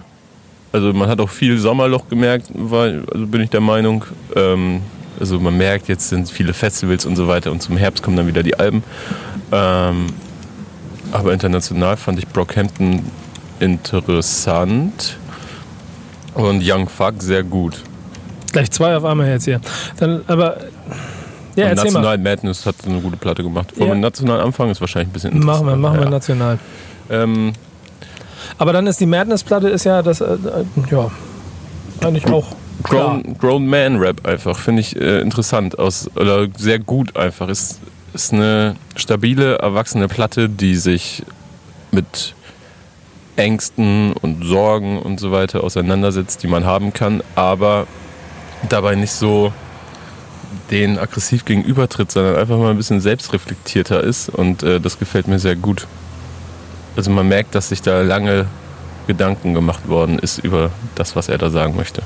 Also 0.71 0.93
man 0.93 1.09
hat 1.09 1.19
auch 1.19 1.29
viel 1.29 1.57
Sommerloch 1.57 2.07
gemerkt, 2.09 2.47
war, 2.53 2.83
also 3.13 3.27
bin 3.27 3.41
ich 3.41 3.49
der 3.49 3.61
Meinung. 3.61 4.03
Ähm, 4.35 4.81
also 5.19 5.39
man 5.39 5.57
merkt, 5.57 5.87
jetzt 5.87 6.09
sind 6.09 6.29
viele 6.29 6.53
Festivals 6.53 7.05
und 7.05 7.15
so 7.15 7.27
weiter 7.27 7.51
und 7.51 7.61
zum 7.61 7.77
Herbst 7.77 8.03
kommen 8.03 8.17
dann 8.17 8.27
wieder 8.27 8.43
die 8.43 8.57
Alben. 8.59 8.83
Ähm, 9.51 10.07
aber 11.11 11.33
international 11.33 11.97
fand 11.97 12.19
ich 12.19 12.27
Brockhampton 12.27 13.01
interessant 13.59 15.17
und 16.33 16.61
Young 16.63 16.87
Fuck 16.89 17.15
sehr 17.21 17.43
gut. 17.43 17.81
Gleich 18.51 18.71
zwei 18.71 18.95
auf 18.95 19.05
einmal 19.05 19.27
jetzt 19.27 19.45
hier. 19.45 19.59
Dann, 19.97 20.21
aber 20.27 20.57
ja, 21.55 21.65
und 21.65 21.71
erzähl 21.71 21.91
mal. 21.91 22.01
National 22.01 22.17
Madness 22.19 22.65
hat 22.65 22.75
eine 22.85 23.01
gute 23.01 23.17
Platte 23.17 23.43
gemacht. 23.43 23.77
Wollen 23.77 23.89
Ja. 23.89 23.95
wir 23.95 24.01
national 24.01 24.41
anfangen? 24.41 24.71
Ist 24.71 24.81
wahrscheinlich 24.81 25.09
ein 25.09 25.13
bisschen 25.13 25.39
Machen 25.39 25.65
wir, 25.65 25.73
interessant. 25.73 25.81
machen 25.81 25.97
wir 25.97 26.03
ja. 26.03 26.09
national. 26.09 26.59
Ähm, 27.09 27.53
Aber 28.57 28.73
dann 28.73 28.85
ist 28.87 28.99
die 28.99 29.05
Madness-Platte 29.05 29.67
ist 29.69 29.83
ja 29.83 30.01
das, 30.01 30.21
äh, 30.21 30.25
äh, 30.25 30.37
ja, 30.91 31.09
eigentlich 32.01 32.27
auch 32.27 32.47
Grown, 32.83 33.37
Grown 33.37 33.67
Man 33.67 33.97
Rap 33.97 34.25
einfach, 34.27 34.59
finde 34.59 34.81
ich 34.81 34.95
äh, 34.95 35.21
interessant 35.21 35.79
aus, 35.79 36.09
oder 36.15 36.47
sehr 36.57 36.79
gut 36.79 37.15
einfach. 37.15 37.49
Ist, 37.49 37.79
ist 38.13 38.33
eine 38.33 38.75
stabile, 38.95 39.57
erwachsene 39.57 40.07
Platte, 40.07 40.49
die 40.49 40.75
sich 40.75 41.23
mit 41.91 42.35
Ängsten 43.35 44.13
und 44.13 44.43
Sorgen 44.43 44.99
und 44.99 45.19
so 45.19 45.31
weiter 45.31 45.63
auseinandersetzt, 45.63 46.43
die 46.43 46.47
man 46.47 46.65
haben 46.65 46.93
kann, 46.93 47.21
aber 47.35 47.87
dabei 48.69 48.95
nicht 48.95 49.13
so 49.13 49.53
den 50.71 50.97
aggressiv 50.97 51.45
gegenübertritt, 51.45 52.11
sondern 52.11 52.35
einfach 52.35 52.57
mal 52.57 52.71
ein 52.71 52.77
bisschen 52.77 52.99
selbstreflektierter 52.99 54.03
ist 54.03 54.29
und 54.29 54.63
äh, 54.63 54.79
das 54.79 54.99
gefällt 54.99 55.27
mir 55.27 55.39
sehr 55.39 55.55
gut. 55.55 55.87
Also 56.95 57.11
man 57.11 57.27
merkt, 57.27 57.53
dass 57.53 57.69
sich 57.69 57.81
da 57.81 58.01
lange 58.01 58.47
Gedanken 59.05 59.53
gemacht 59.53 59.87
worden 59.87 60.19
ist 60.19 60.39
über 60.39 60.71
das, 60.95 61.15
was 61.15 61.29
er 61.29 61.37
da 61.37 61.49
sagen 61.49 61.75
möchte. 61.75 62.01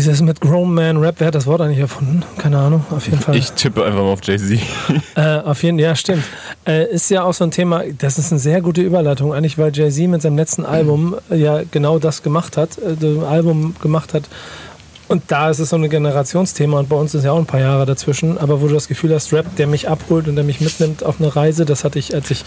Dieses 0.00 0.22
mit 0.22 0.40
Grown 0.40 0.72
Man 0.72 0.96
Rap, 0.96 1.16
wer 1.18 1.26
hat 1.26 1.34
das 1.34 1.46
Wort 1.46 1.60
eigentlich 1.60 1.78
erfunden? 1.78 2.22
Keine 2.38 2.56
Ahnung, 2.56 2.86
auf 2.90 3.04
jeden 3.04 3.18
Fall. 3.18 3.36
Ich 3.36 3.52
tippe 3.52 3.84
einfach 3.84 3.98
mal 4.00 4.12
auf 4.12 4.20
Jay-Z. 4.22 4.58
Äh, 5.14 5.40
auf 5.40 5.62
jeden 5.62 5.78
ja, 5.78 5.94
stimmt. 5.94 6.24
Äh, 6.66 6.90
ist 6.90 7.10
ja 7.10 7.22
auch 7.22 7.34
so 7.34 7.44
ein 7.44 7.50
Thema, 7.50 7.82
das 7.98 8.16
ist 8.16 8.32
eine 8.32 8.38
sehr 8.38 8.62
gute 8.62 8.80
Überleitung, 8.80 9.34
eigentlich, 9.34 9.58
weil 9.58 9.76
Jay-Z 9.76 10.08
mit 10.08 10.22
seinem 10.22 10.38
letzten 10.38 10.64
Album 10.64 11.16
äh, 11.30 11.36
ja 11.36 11.60
genau 11.70 11.98
das 11.98 12.22
gemacht 12.22 12.56
hat, 12.56 12.78
äh, 12.78 13.04
ein 13.04 13.24
Album 13.24 13.74
gemacht 13.82 14.14
hat. 14.14 14.22
Und 15.10 15.24
da 15.26 15.50
ist 15.50 15.58
es 15.58 15.70
so 15.70 15.76
ein 15.76 15.90
Generationsthema 15.90 16.78
und 16.78 16.88
bei 16.88 16.94
uns 16.94 17.16
ist 17.16 17.24
ja 17.24 17.32
auch 17.32 17.38
ein 17.38 17.44
paar 17.44 17.58
Jahre 17.58 17.84
dazwischen, 17.84 18.38
aber 18.38 18.60
wo 18.60 18.68
du 18.68 18.74
das 18.74 18.86
Gefühl 18.86 19.12
hast, 19.12 19.32
Rap, 19.32 19.56
der 19.56 19.66
mich 19.66 19.88
abholt 19.88 20.28
und 20.28 20.36
der 20.36 20.44
mich 20.44 20.60
mitnimmt 20.60 21.02
auf 21.02 21.20
eine 21.20 21.34
Reise, 21.34 21.64
das 21.64 21.82
hatte 21.82 21.98
ich, 21.98 22.14
als 22.14 22.30
ich 22.30 22.44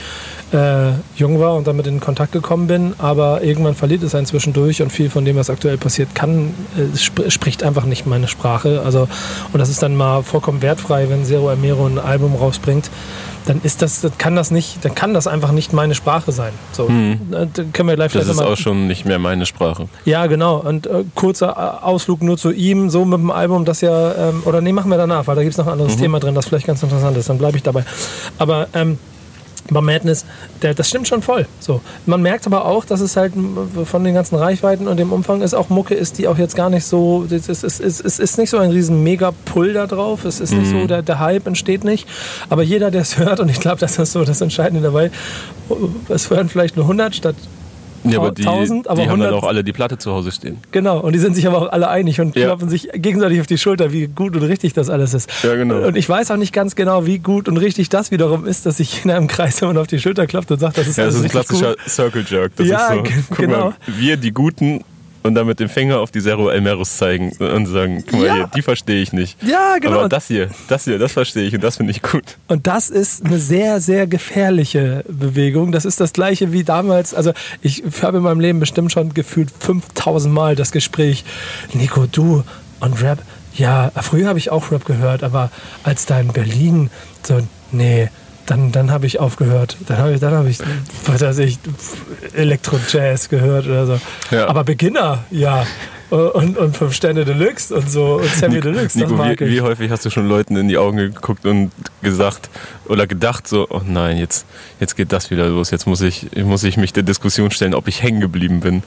äh, 0.53 0.91
jung 1.17 1.41
war 1.41 1.55
und 1.55 1.67
damit 1.67 1.87
in 1.87 1.99
Kontakt 1.99 2.31
gekommen 2.31 2.67
bin, 2.67 2.93
aber 2.99 3.43
irgendwann 3.43 3.75
verliert 3.75 4.01
es 4.03 4.15
einen 4.15 4.27
zwischendurch 4.27 4.81
und 4.81 4.93
viel 4.93 5.09
von 5.09 5.25
dem, 5.25 5.35
was 5.35 5.49
aktuell 5.49 5.77
passiert, 5.77 6.15
kann, 6.15 6.53
äh, 6.77 6.95
sp 6.95 7.27
spricht 7.27 7.63
einfach 7.63 7.83
nicht 7.83 8.05
meine 8.05 8.29
Sprache. 8.29 8.81
Also, 8.85 9.09
und 9.51 9.59
das 9.59 9.67
ist 9.67 9.83
dann 9.83 9.97
mal 9.97 10.23
vollkommen 10.23 10.61
wertfrei, 10.61 11.09
wenn 11.09 11.25
Zero 11.25 11.49
Amero 11.49 11.85
ein 11.85 11.99
Album 11.99 12.33
rausbringt 12.33 12.89
dann 13.45 13.61
ist 13.63 13.81
das, 13.81 14.01
das 14.01 14.17
kann 14.17 14.35
das 14.35 14.51
nicht, 14.51 14.83
dann 14.83 14.95
kann 14.95 15.13
das 15.13 15.27
einfach 15.27 15.51
nicht 15.51 15.73
meine 15.73 15.95
Sprache 15.95 16.31
sein. 16.31 16.53
So, 16.71 16.87
äh, 16.87 17.17
da 17.31 17.63
können 17.73 17.89
wir 17.89 17.95
gleich 17.95 18.13
Das 18.13 18.27
ist 18.27 18.41
auch 18.41 18.57
schon 18.57 18.87
nicht 18.87 19.05
mehr 19.05 19.19
meine 19.19 19.45
Sprache. 19.45 19.87
ja, 20.05 20.25
genau. 20.27 20.57
Und 20.57 20.87
äh, 20.87 21.03
kurzer 21.15 21.79
äh, 21.81 21.85
Ausflug 21.85 22.21
nur 22.21 22.37
zu 22.37 22.51
ihm, 22.51 22.89
so 22.89 23.05
mit 23.05 23.19
dem 23.19 23.31
Album, 23.31 23.65
das 23.65 23.81
ja, 23.81 24.29
ähm, 24.29 24.43
oder 24.45 24.61
nee, 24.61 24.71
machen 24.71 24.89
wir 24.89 24.97
danach, 24.97 25.27
weil 25.27 25.35
da 25.35 25.41
gibt 25.43 25.53
es 25.53 25.57
noch 25.57 25.67
ein 25.67 25.73
anderes 25.73 25.97
Thema 25.97 26.19
drin, 26.19 26.35
das 26.35 26.45
vielleicht 26.45 26.67
ganz 26.67 26.81
interessant 26.83 27.17
ist, 27.17 27.29
dann 27.29 27.37
bleibe 27.37 27.57
ich 27.57 27.63
dabei. 27.63 27.83
Aber 28.37 28.67
ähm, 28.73 28.97
bei 29.69 29.81
Madness, 29.81 30.25
der, 30.61 30.73
das 30.73 30.89
stimmt 30.89 31.07
schon 31.07 31.21
voll. 31.21 31.47
So. 31.59 31.81
Man 32.05 32.21
merkt 32.21 32.45
aber 32.45 32.65
auch, 32.65 32.85
dass 32.85 32.99
es 32.99 33.15
halt 33.15 33.33
von 33.85 34.03
den 34.03 34.13
ganzen 34.13 34.35
Reichweiten 34.35 34.87
und 34.87 34.97
dem 34.97 35.11
Umfang 35.11 35.41
ist 35.41 35.53
auch 35.53 35.69
Mucke 35.69 35.95
ist, 35.95 36.17
die 36.17 36.27
auch 36.27 36.37
jetzt 36.37 36.55
gar 36.55 36.69
nicht 36.69 36.85
so, 36.85 37.25
es 37.29 37.49
ist, 37.49 37.63
es 37.63 37.79
ist, 37.79 38.03
es 38.03 38.19
ist 38.19 38.37
nicht 38.37 38.49
so 38.49 38.57
ein 38.57 38.71
riesen 38.71 39.03
Mega-Pull 39.03 39.73
da 39.73 39.87
drauf, 39.87 40.25
es 40.25 40.39
ist 40.39 40.53
nicht 40.53 40.69
so, 40.69 40.85
der, 40.87 41.01
der 41.01 41.19
Hype 41.19 41.47
entsteht 41.47 41.83
nicht, 41.83 42.07
aber 42.49 42.63
jeder, 42.63 42.91
der 42.91 43.01
es 43.01 43.17
hört, 43.17 43.39
und 43.39 43.49
ich 43.49 43.59
glaube, 43.59 43.79
das 43.79 43.97
ist 43.97 44.11
so 44.11 44.23
das 44.25 44.41
Entscheidende 44.41 44.81
dabei, 44.81 45.11
es 46.09 46.29
hören 46.29 46.49
vielleicht 46.49 46.75
nur 46.75 46.85
100 46.85 47.15
statt 47.15 47.35
Ja, 48.05 48.19
aber 48.19 48.31
die, 48.31 48.45
1000, 48.45 48.87
aber 48.87 49.01
die 49.01 49.09
haben 49.09 49.19
dann 49.19 49.29
100 49.29 49.43
auch 49.43 49.47
alle 49.47 49.63
die 49.63 49.71
Platte 49.73 49.97
zu 49.97 50.11
Hause 50.11 50.31
stehen. 50.31 50.57
Genau, 50.71 50.99
und 50.99 51.13
die 51.13 51.19
sind 51.19 51.35
sich 51.35 51.47
aber 51.47 51.57
auch 51.57 51.71
alle 51.71 51.87
einig 51.89 52.19
und 52.19 52.35
Ja. 52.35 52.47
klopfen 52.47 52.69
sich 52.69 52.89
gegenseitig 52.93 53.39
auf 53.41 53.47
die 53.47 53.57
Schulter, 53.57 53.91
wie 53.93 54.07
gut 54.07 54.35
und 54.35 54.43
richtig 54.43 54.73
das 54.73 54.89
alles 54.89 55.13
ist. 55.13 55.29
Ja, 55.43 55.55
genau. 55.55 55.87
Und 55.87 55.95
ich 55.95 56.07
weiß 56.09 56.31
auch 56.31 56.37
nicht 56.37 56.53
ganz 56.53 56.75
genau, 56.75 57.05
wie 57.05 57.19
gut 57.19 57.47
und 57.47 57.57
richtig 57.57 57.89
das 57.89 58.11
wiederum 58.11 58.45
ist, 58.45 58.65
dass 58.65 58.77
sich 58.77 58.93
jeder 59.03 59.17
im 59.17 59.27
Kreis 59.27 59.61
immer 59.61 59.79
auf 59.79 59.87
die 59.87 59.99
Schulter 59.99 60.27
klopft 60.27 60.51
und 60.51 60.59
sagt, 60.59 60.77
das 60.77 60.87
ist 60.87 60.97
Ja, 60.97 61.05
das 61.05 61.15
ist 61.15 61.23
ein 61.23 61.29
klassischer 61.29 61.75
gut. 61.75 61.89
Circle 61.89 62.25
Jerk. 62.27 62.51
Das 62.57 62.67
Ja, 62.67 62.87
ist 62.93 63.05
so, 63.05 63.13
guck 63.29 63.37
genau. 63.37 63.57
mal, 63.69 63.73
wir 63.87 64.17
die 64.17 64.31
Guten 64.31 64.83
und 65.23 65.35
dann 65.35 65.47
mit 65.47 65.59
dem 65.59 65.69
Finger 65.69 65.99
auf 65.99 66.11
die 66.11 66.21
Zero 66.21 66.49
Elmeros 66.49 66.97
zeigen 66.97 67.31
und 67.39 67.65
sagen, 67.65 68.03
guck 68.09 68.19
mal 68.19 68.25
Ja. 68.25 68.35
hier, 68.35 68.49
die 68.55 68.61
verstehe 68.61 69.01
ich 69.01 69.13
nicht. 69.13 69.41
Ja, 69.41 69.77
genau. 69.79 69.99
Aber 69.99 70.09
das 70.09 70.27
hier, 70.27 70.49
das 70.67 70.83
hier, 70.83 70.99
das 70.99 71.11
verstehe 71.13 71.43
ich 71.47 71.55
und 71.55 71.63
das 71.63 71.77
finde 71.77 71.91
ich 71.91 72.01
gut. 72.01 72.37
Und 72.47 72.67
das 72.67 72.89
ist 72.89 73.25
eine 73.25 73.39
sehr, 73.39 73.79
sehr 73.81 74.05
gefährliche 74.07 75.03
Bewegung. 75.07 75.71
Das 75.71 75.85
ist 75.85 75.99
das 75.99 76.13
gleiche 76.13 76.51
wie 76.51 76.63
damals. 76.63 77.13
Also 77.13 77.33
ich 77.61 77.83
habe 78.01 78.17
in 78.17 78.23
meinem 78.23 78.39
Leben 78.39 78.59
bestimmt 78.59 78.91
schon 78.91 79.13
gefühlt 79.13 79.49
5000 79.59 80.33
Mal 80.33 80.55
das 80.55 80.71
Gespräch, 80.71 81.23
Nico, 81.73 82.05
du 82.11 82.43
und 82.79 83.01
Rap. 83.01 83.19
Ja, 83.55 83.91
früher 84.01 84.27
habe 84.29 84.39
ich 84.39 84.51
auch 84.51 84.71
Rap 84.71 84.83
gehört, 84.85 85.23
aber 85.23 85.51
als 85.83 86.05
da 86.05 86.19
in 86.19 86.29
Berlin 86.29 86.89
so, 87.25 87.39
nee, 87.71 88.09
dann, 88.45 88.71
dann 88.71 88.91
habe 88.91 89.05
ich 89.05 89.19
aufgehört. 89.19 89.77
Dann 89.87 89.97
habe 89.97 90.13
ich, 90.13 90.19
dann 90.19 90.33
habe 90.33 90.49
ich, 90.49 90.59
was 91.05 91.21
weiß 91.21 91.39
ich, 91.39 91.59
Elektro-Jazz 92.33 93.29
gehört 93.29 93.67
oder 93.67 93.85
so. 93.85 93.99
Ja. 94.31 94.47
Aber 94.47 94.63
Beginner, 94.63 95.23
ja. 95.31 95.65
Und, 96.09 96.57
und 96.59 96.77
Fünf 96.77 96.93
Sterne 96.93 97.25
Deluxe 97.25 97.73
und 97.73 97.89
so 97.89 98.17
und 98.17 98.27
Sammy 98.27 98.61
Deluxe, 98.61 98.99
das 98.99 99.09
Nico, 99.09 99.15
mag 99.15 99.39
wie, 99.39 99.45
ich. 99.45 99.51
wie 99.51 99.61
häufig 99.61 99.89
hast 99.89 100.05
du 100.05 100.11
schon 100.11 100.29
Leuten 100.29 100.55
in 100.57 100.67
die 100.67 100.77
Augen 100.77 100.97
geguckt 100.97 101.43
und 101.47 101.71
gesagt 102.03 102.51
oder 102.85 103.07
gedacht 103.07 103.47
so, 103.47 103.65
oh 103.71 103.81
nein, 103.83 104.17
jetzt, 104.17 104.45
jetzt 104.79 104.95
geht 104.95 105.11
das 105.11 105.31
wieder 105.31 105.47
los, 105.49 105.71
jetzt 105.71 105.87
muss 105.87 106.01
ich, 106.01 106.27
muss 106.35 106.63
ich 106.65 106.77
mich 106.77 106.93
der 106.93 107.01
Diskussion 107.01 107.49
stellen, 107.49 107.73
ob 107.73 107.87
ich 107.87 108.03
hängen 108.03 108.21
geblieben 108.21 108.59
bin. 108.59 108.83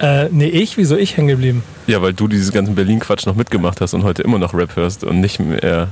Äh, 0.00 0.30
nee, 0.32 0.46
ich? 0.46 0.76
Wieso 0.76 0.96
ich 0.96 1.16
hängen 1.16 1.28
geblieben? 1.28 1.62
Ja, 1.86 2.02
weil 2.02 2.12
du 2.12 2.26
dieses 2.26 2.50
ganzen 2.50 2.74
Berlin-Quatsch 2.74 3.24
noch 3.24 3.36
mitgemacht 3.36 3.80
hast 3.80 3.94
und 3.94 4.02
heute 4.02 4.22
immer 4.22 4.40
noch 4.40 4.52
Rap 4.52 4.74
hörst 4.74 5.04
und 5.04 5.20
nicht 5.20 5.38
mehr 5.38 5.88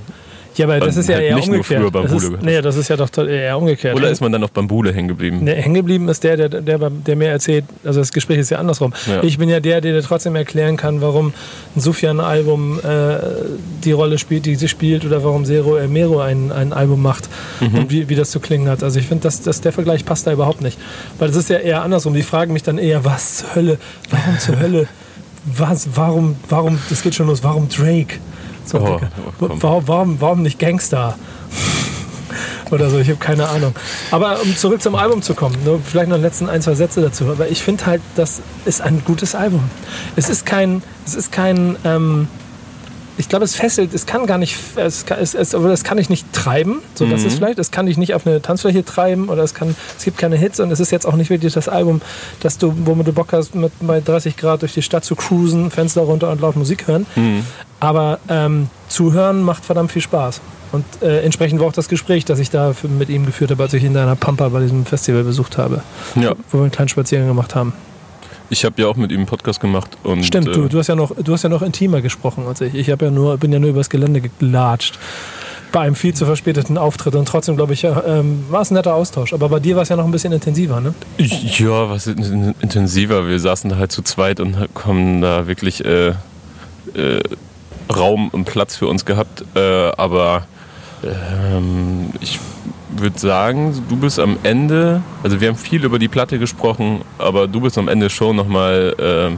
Ja, 0.57 0.67
aber 0.67 0.81
das 0.81 0.97
ist 0.97 1.09
ja 1.09 1.15
halt 1.17 1.25
eher 1.25 1.37
nicht 1.37 1.47
nur 1.49 1.57
umgekehrt. 1.59 1.81
früher 1.81 1.91
das 1.91 2.03
Bambule 2.03 2.17
ist, 2.17 2.25
gehört. 2.31 2.43
nee, 2.45 2.61
das 2.61 2.77
ist 2.77 2.89
ja 2.89 2.97
doch 2.97 3.09
eher 3.19 3.57
umgekehrt. 3.57 3.95
Oder 3.97 4.11
ist 4.11 4.21
man 4.21 4.33
dann 4.33 4.43
auf 4.45 4.51
Bambule 4.53 4.93
hängen 4.93 5.09
geblieben? 5.09 5.41
Nee, 5.43 5.55
hängen 5.55 5.75
geblieben 5.75 6.09
ist 6.09 6.25
der, 6.25 6.37
der, 6.37 6.49
der, 6.49 6.91
der 6.91 7.17
mir 7.17 7.29
erzählt, 7.29 7.65
also 7.85 8.01
das 8.01 8.13
Gespräch 8.13 8.39
ist 8.39 8.51
ja 8.51 8.59
andersrum. 8.59 8.93
Ja. 9.07 9.23
Ich 9.23 9.39
bin 9.39 9.49
ja 9.49 9.61
der, 9.61 9.81
der 9.81 9.93
dir 9.93 10.03
trotzdem 10.03 10.35
erklären 10.37 10.77
kann, 10.77 11.01
warum 11.01 11.33
ein 11.77 11.81
Sufjan-Album 11.81 12.81
äh, 12.81 13.17
die 13.85 13.93
Rolle 13.93 14.19
spielt, 14.19 14.47
die 14.47 14.57
sie 14.57 14.69
spielt, 14.69 15.05
oder 15.05 15.23
warum 15.25 15.45
Zero 15.45 15.77
El 15.77 15.89
Mero 15.89 16.21
ein, 16.21 16.51
ein 16.53 16.73
Album 16.73 17.03
macht 17.03 17.29
Mhm. 17.61 17.75
und 17.79 17.91
wie, 17.91 18.09
wie 18.09 18.15
das 18.15 18.31
zu 18.31 18.41
klingen 18.41 18.69
hat. 18.69 18.83
Also 18.83 18.99
ich 18.99 19.07
finde, 19.07 19.23
dass, 19.25 19.43
dass 19.43 19.61
der 19.61 19.73
Vergleich 19.73 20.05
passt 20.05 20.27
da 20.27 20.33
überhaupt 20.33 20.63
nicht. 20.63 20.79
Weil 21.19 21.29
das 21.29 21.37
ist 21.37 21.49
ja 21.51 21.59
eher 21.59 21.83
andersrum. 21.83 22.15
Die 22.15 22.23
fragen 22.23 22.53
mich 22.53 22.63
dann 22.63 22.79
eher, 22.79 23.05
was 23.05 23.39
zur 23.39 23.55
Hölle, 23.55 23.79
warum 24.11 24.39
zur 24.39 24.59
Hölle, 24.61 24.89
was, 25.45 25.89
warum, 25.95 26.37
warum, 26.49 26.79
das 26.89 27.03
geht 27.03 27.15
schon 27.15 27.27
los, 27.29 27.43
warum 27.45 27.69
Drake? 27.69 28.17
So, 28.65 28.79
Oh, 28.79 29.01
oh, 29.63 29.83
warum, 29.87 30.21
warum 30.21 30.43
nicht 30.43 30.59
Gangster? 30.59 31.17
oder 32.71 32.89
so, 32.91 32.99
ich 32.99 33.09
habe 33.09 33.19
keine 33.19 33.49
Ahnung. 33.49 33.75
Aber 34.11 34.41
um 34.43 34.57
zurück 34.57 34.81
zum 34.83 34.95
Album 34.95 35.23
zu 35.23 35.35
kommen, 35.35 35.57
nur 35.65 35.81
vielleicht 35.81 36.09
noch 36.09 36.17
die 36.17 36.23
letzten 36.23 36.49
ein, 36.49 36.63
zwei 36.63 36.75
Sätze 36.75 37.01
dazu. 37.01 37.25
Aber 37.25 37.49
ich 37.49 37.63
finde 37.63 37.87
halt, 37.87 38.03
das 38.15 38.41
ist 38.65 38.81
ein 38.81 39.03
gutes 39.05 39.35
Album. 39.35 39.69
Es 40.17 40.29
ist 40.29 40.47
kein, 40.47 40.83
es 41.07 41.15
ist 41.15 41.33
kein, 41.33 41.77
ähm, 41.85 42.29
ich 43.21 43.29
glaube, 43.29 43.45
es 43.45 43.55
fesselt, 43.55 43.93
es 43.93 44.07
kann 44.07 44.27
gar 44.27 44.39
nicht, 44.39 44.57
es 44.77 45.05
kann, 45.05 45.19
es, 45.21 45.35
es, 45.35 45.55
aber 45.55 45.69
das 45.69 45.85
kann 45.85 45.99
ich 45.99 46.09
nicht 46.09 46.33
treiben, 46.33 46.81
so 46.95 47.07
das 47.07 47.23
ist 47.23 47.37
vielleicht, 47.37 47.59
es 47.59 47.71
kann 47.71 47.87
ich 47.87 47.99
nicht 47.99 48.15
auf 48.15 48.27
eine 48.27 48.41
Tanzfläche 48.41 48.83
treiben 48.83 49.29
oder 49.29 49.43
es 49.43 49.53
kann, 49.53 49.77
es 49.97 50.05
gibt 50.05 50.17
keine 50.17 50.37
Hits 50.37 50.59
und 50.59 50.71
es 50.73 50.81
ist 50.81 50.91
jetzt 50.91 51.07
auch 51.07 51.15
nicht 51.15 51.29
wirklich 51.29 51.53
das 51.53 51.69
Album, 51.69 52.01
dass 52.41 52.57
du, 52.57 52.73
womit 52.87 53.07
du 53.07 53.13
Bock 53.13 53.33
hast, 53.33 53.55
mit 53.55 53.73
bei 53.81 54.01
30 54.01 54.37
Grad 54.39 54.63
durch 54.63 54.73
die 54.73 54.83
Stadt 54.83 55.05
zu 55.05 55.15
cruisen, 55.17 55.71
Fenster 55.71 56.01
runter 56.01 56.31
und 56.31 56.41
laut 56.41 56.57
Musik 56.57 56.89
hören. 56.89 57.07
Aber 57.79 58.19
ähm, 58.29 58.69
zuhören 58.89 59.43
macht 59.43 59.65
verdammt 59.65 59.93
viel 59.93 60.03
Spaß. 60.03 60.41
Und 60.73 60.85
äh, 61.03 61.21
entsprechend 61.23 61.61
war 61.61 61.67
auch 61.67 61.73
das 61.73 61.89
Gespräch, 61.89 62.25
das 62.25 62.39
ich 62.39 62.49
da 62.51 62.73
für, 62.73 62.89
mit 62.89 63.09
ihm 63.11 63.27
geführt 63.27 63.51
habe, 63.51 63.63
als 63.63 63.75
ich 63.75 63.83
ihn 63.83 63.89
in 63.89 63.95
der 63.95 64.15
Pampa 64.15 64.49
bei 64.49 64.61
diesem 64.61 64.87
Festival 64.87 65.25
besucht 65.25 65.59
habe, 65.59 65.83
Ja, 66.15 66.35
wo 66.51 66.59
wir 66.59 66.63
einen 66.63 66.71
kleinen 66.71 66.89
Spaziergang 66.89 67.29
gemacht 67.29 67.55
haben. 67.55 67.73
Ich 68.51 68.65
habe 68.65 68.83
ja 68.83 68.89
auch 68.89 68.97
mit 68.97 69.11
ihm 69.13 69.19
einen 69.19 69.27
Podcast 69.27 69.61
gemacht. 69.61 69.97
Und, 70.03 70.25
Stimmt, 70.25 70.49
äh, 70.49 70.53
du, 70.53 70.69
du, 70.69 70.79
hast 70.79 70.89
ja 70.89 70.97
noch, 70.97 71.13
du 71.17 71.33
hast 71.33 71.43
ja 71.43 71.49
noch 71.49 71.63
intimer 71.63 72.01
gesprochen 72.03 72.47
als 72.47 72.61
ich. 72.61 72.75
Ich 72.75 72.89
ja 72.89 72.97
nur, 73.11 73.39
bin 73.39 73.53
ja 73.53 73.59
nur 73.59 73.71
übers 73.71 73.89
Gelände 73.89 74.23
gelatscht. 74.39 74.99
Bei 75.73 75.81
einem 75.81 75.95
viel 75.95 76.13
zu 76.15 76.27
verspäteten 76.27 76.77
Auftritt. 76.77 77.15
Und 77.15 77.27
trotzdem, 77.29 77.57
glaube 77.57 77.75
ich, 77.75 77.85
ähm, 77.85 78.45
war 78.51 78.63
es 78.63 78.73
ein 78.73 78.75
netter 78.75 78.95
Austausch. 78.95 79.33
Aber 79.33 79.49
bei 79.49 79.61
dir 79.61 79.77
war 79.77 79.83
es 79.83 79.89
ja 79.89 79.95
noch 79.97 80.05
ein 80.05 80.11
bisschen 80.11 80.33
intensiver, 80.33 80.81
ne? 80.81 80.95
Ja, 81.17 81.89
was 81.89 82.09
in- 82.09 82.55
intensiver. 82.61 83.29
Wir 83.29 83.39
saßen 83.39 83.71
da 83.71 83.77
halt 83.77 83.93
zu 83.93 84.03
zweit 84.03 84.41
und 84.41 84.57
haben 84.85 85.21
da 85.21 85.47
wirklich 85.47 85.85
äh, 85.85 86.09
äh, 86.09 86.15
Raum 87.95 88.29
und 88.31 88.47
Platz 88.47 88.77
für 88.77 88.89
uns 88.89 89.05
gehabt. 89.05 89.45
Äh, 89.55 89.61
aber 89.97 90.47
ähm, 91.05 92.11
ich 92.21 92.41
würde 92.97 93.19
sagen, 93.19 93.75
du 93.89 93.97
bist 93.97 94.19
am 94.19 94.39
Ende, 94.43 95.03
also 95.23 95.41
wir 95.41 95.49
haben 95.49 95.57
viel 95.57 95.85
über 95.85 95.99
die 95.99 96.09
Platte 96.09 96.39
gesprochen, 96.39 97.03
aber 97.19 97.47
du 97.49 97.61
bist 97.61 97.79
am 97.79 97.89
Ende 97.89 98.11
schon 98.11 98.37
nochmal 98.37 98.95
äh, 98.99 99.37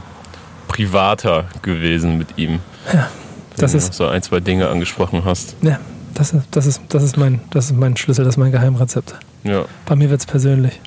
privater 0.67 1.45
gewesen 1.61 2.17
mit 2.17 2.37
ihm. 2.37 2.59
Ja, 2.91 3.09
das 3.57 3.61
Wenn 3.61 3.71
du 3.71 3.77
ist- 3.77 3.87
noch 3.89 3.93
so 3.93 4.07
ein, 4.07 4.21
zwei 4.21 4.39
Dinge 4.39 4.67
angesprochen 4.69 5.23
hast. 5.25 5.55
Ja, 5.61 5.79
das 6.13 6.33
ist, 6.33 6.43
das 6.51 6.65
ist, 6.65 6.81
das 6.89 7.03
ist, 7.03 7.17
mein, 7.17 7.41
das 7.51 7.65
ist 7.65 7.77
mein 7.77 7.95
Schlüssel, 7.97 8.25
das 8.25 8.35
ist 8.35 8.37
mein 8.39 8.51
Geheimrezept. 8.51 9.15
Ja. 9.43 9.65
Bei 9.85 9.95
mir 9.95 10.09
wird 10.09 10.21
es 10.21 10.25
persönlich. 10.25 10.79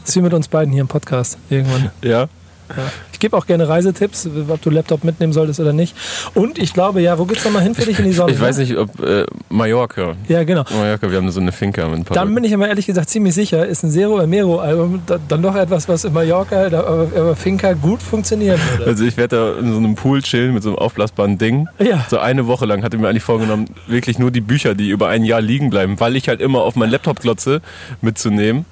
Das 0.00 0.10
ist 0.10 0.16
wie 0.16 0.20
mit 0.22 0.34
uns 0.34 0.48
beiden 0.48 0.72
hier 0.72 0.82
im 0.82 0.88
Podcast 0.88 1.38
irgendwann. 1.48 1.90
Ja? 2.02 2.26
Ja. 2.76 2.82
Ich 3.12 3.18
gebe 3.18 3.36
auch 3.36 3.46
gerne 3.46 3.68
Reisetipps, 3.68 4.28
ob 4.48 4.60
du 4.62 4.70
Laptop 4.70 5.04
mitnehmen 5.04 5.32
solltest 5.32 5.60
oder 5.60 5.72
nicht. 5.72 5.94
Und 6.34 6.58
ich 6.58 6.74
glaube, 6.74 7.00
ja, 7.00 7.18
wo 7.18 7.24
geht's 7.24 7.44
nochmal 7.44 7.62
hin 7.62 7.74
für 7.74 7.82
dich 7.84 7.98
in 7.98 8.04
die 8.06 8.12
Sonne? 8.12 8.32
Ich 8.32 8.40
weiß 8.40 8.58
nicht, 8.58 8.76
ob 8.76 8.98
äh, 9.00 9.24
Mallorca. 9.48 10.14
Ja, 10.28 10.42
genau. 10.44 10.64
Mallorca, 10.70 11.10
wir 11.10 11.18
haben 11.18 11.30
so 11.30 11.40
eine 11.40 11.52
Finca 11.52 11.86
mit 11.88 11.98
ein 12.00 12.04
paar 12.04 12.14
Dann 12.16 12.34
bin 12.34 12.42
ich 12.44 12.52
aber 12.54 12.66
ehrlich 12.68 12.86
gesagt 12.86 13.10
ziemlich 13.10 13.34
sicher, 13.34 13.64
ist 13.66 13.82
ein 13.84 13.90
Zero 13.90 14.18
El 14.18 14.26
Mero 14.26 14.58
Album 14.60 15.02
da- 15.06 15.18
dann 15.28 15.42
doch 15.42 15.54
etwas, 15.54 15.88
was 15.88 16.04
in 16.04 16.12
Mallorca, 16.12 16.68
da, 16.68 16.80
aber 16.84 17.36
Finca 17.36 17.72
gut 17.74 18.02
funktionieren 18.02 18.58
würde. 18.72 18.90
Also 18.90 19.04
ich 19.04 19.16
werde 19.16 19.36
da 19.36 19.58
in 19.60 19.70
so 19.72 19.78
einem 19.78 19.94
Pool 19.94 20.22
chillen 20.22 20.54
mit 20.54 20.62
so 20.62 20.70
einem 20.70 20.78
aufblasbaren 20.78 21.38
Ding. 21.38 21.68
Ja. 21.78 22.04
So 22.10 22.18
eine 22.18 22.46
Woche 22.46 22.66
lang 22.66 22.82
hatte 22.82 22.96
ich 22.96 23.02
mir 23.02 23.08
eigentlich 23.08 23.22
vorgenommen, 23.22 23.66
wirklich 23.86 24.18
nur 24.18 24.30
die 24.30 24.40
Bücher, 24.40 24.74
die 24.74 24.88
über 24.88 25.08
ein 25.08 25.24
Jahr 25.24 25.40
liegen 25.40 25.70
bleiben, 25.70 26.00
weil 26.00 26.16
ich 26.16 26.28
halt 26.28 26.40
immer 26.40 26.62
auf 26.62 26.74
meinen 26.76 26.90
Laptop 26.90 27.20
glotze, 27.20 27.60
mitzunehmen. 28.00 28.64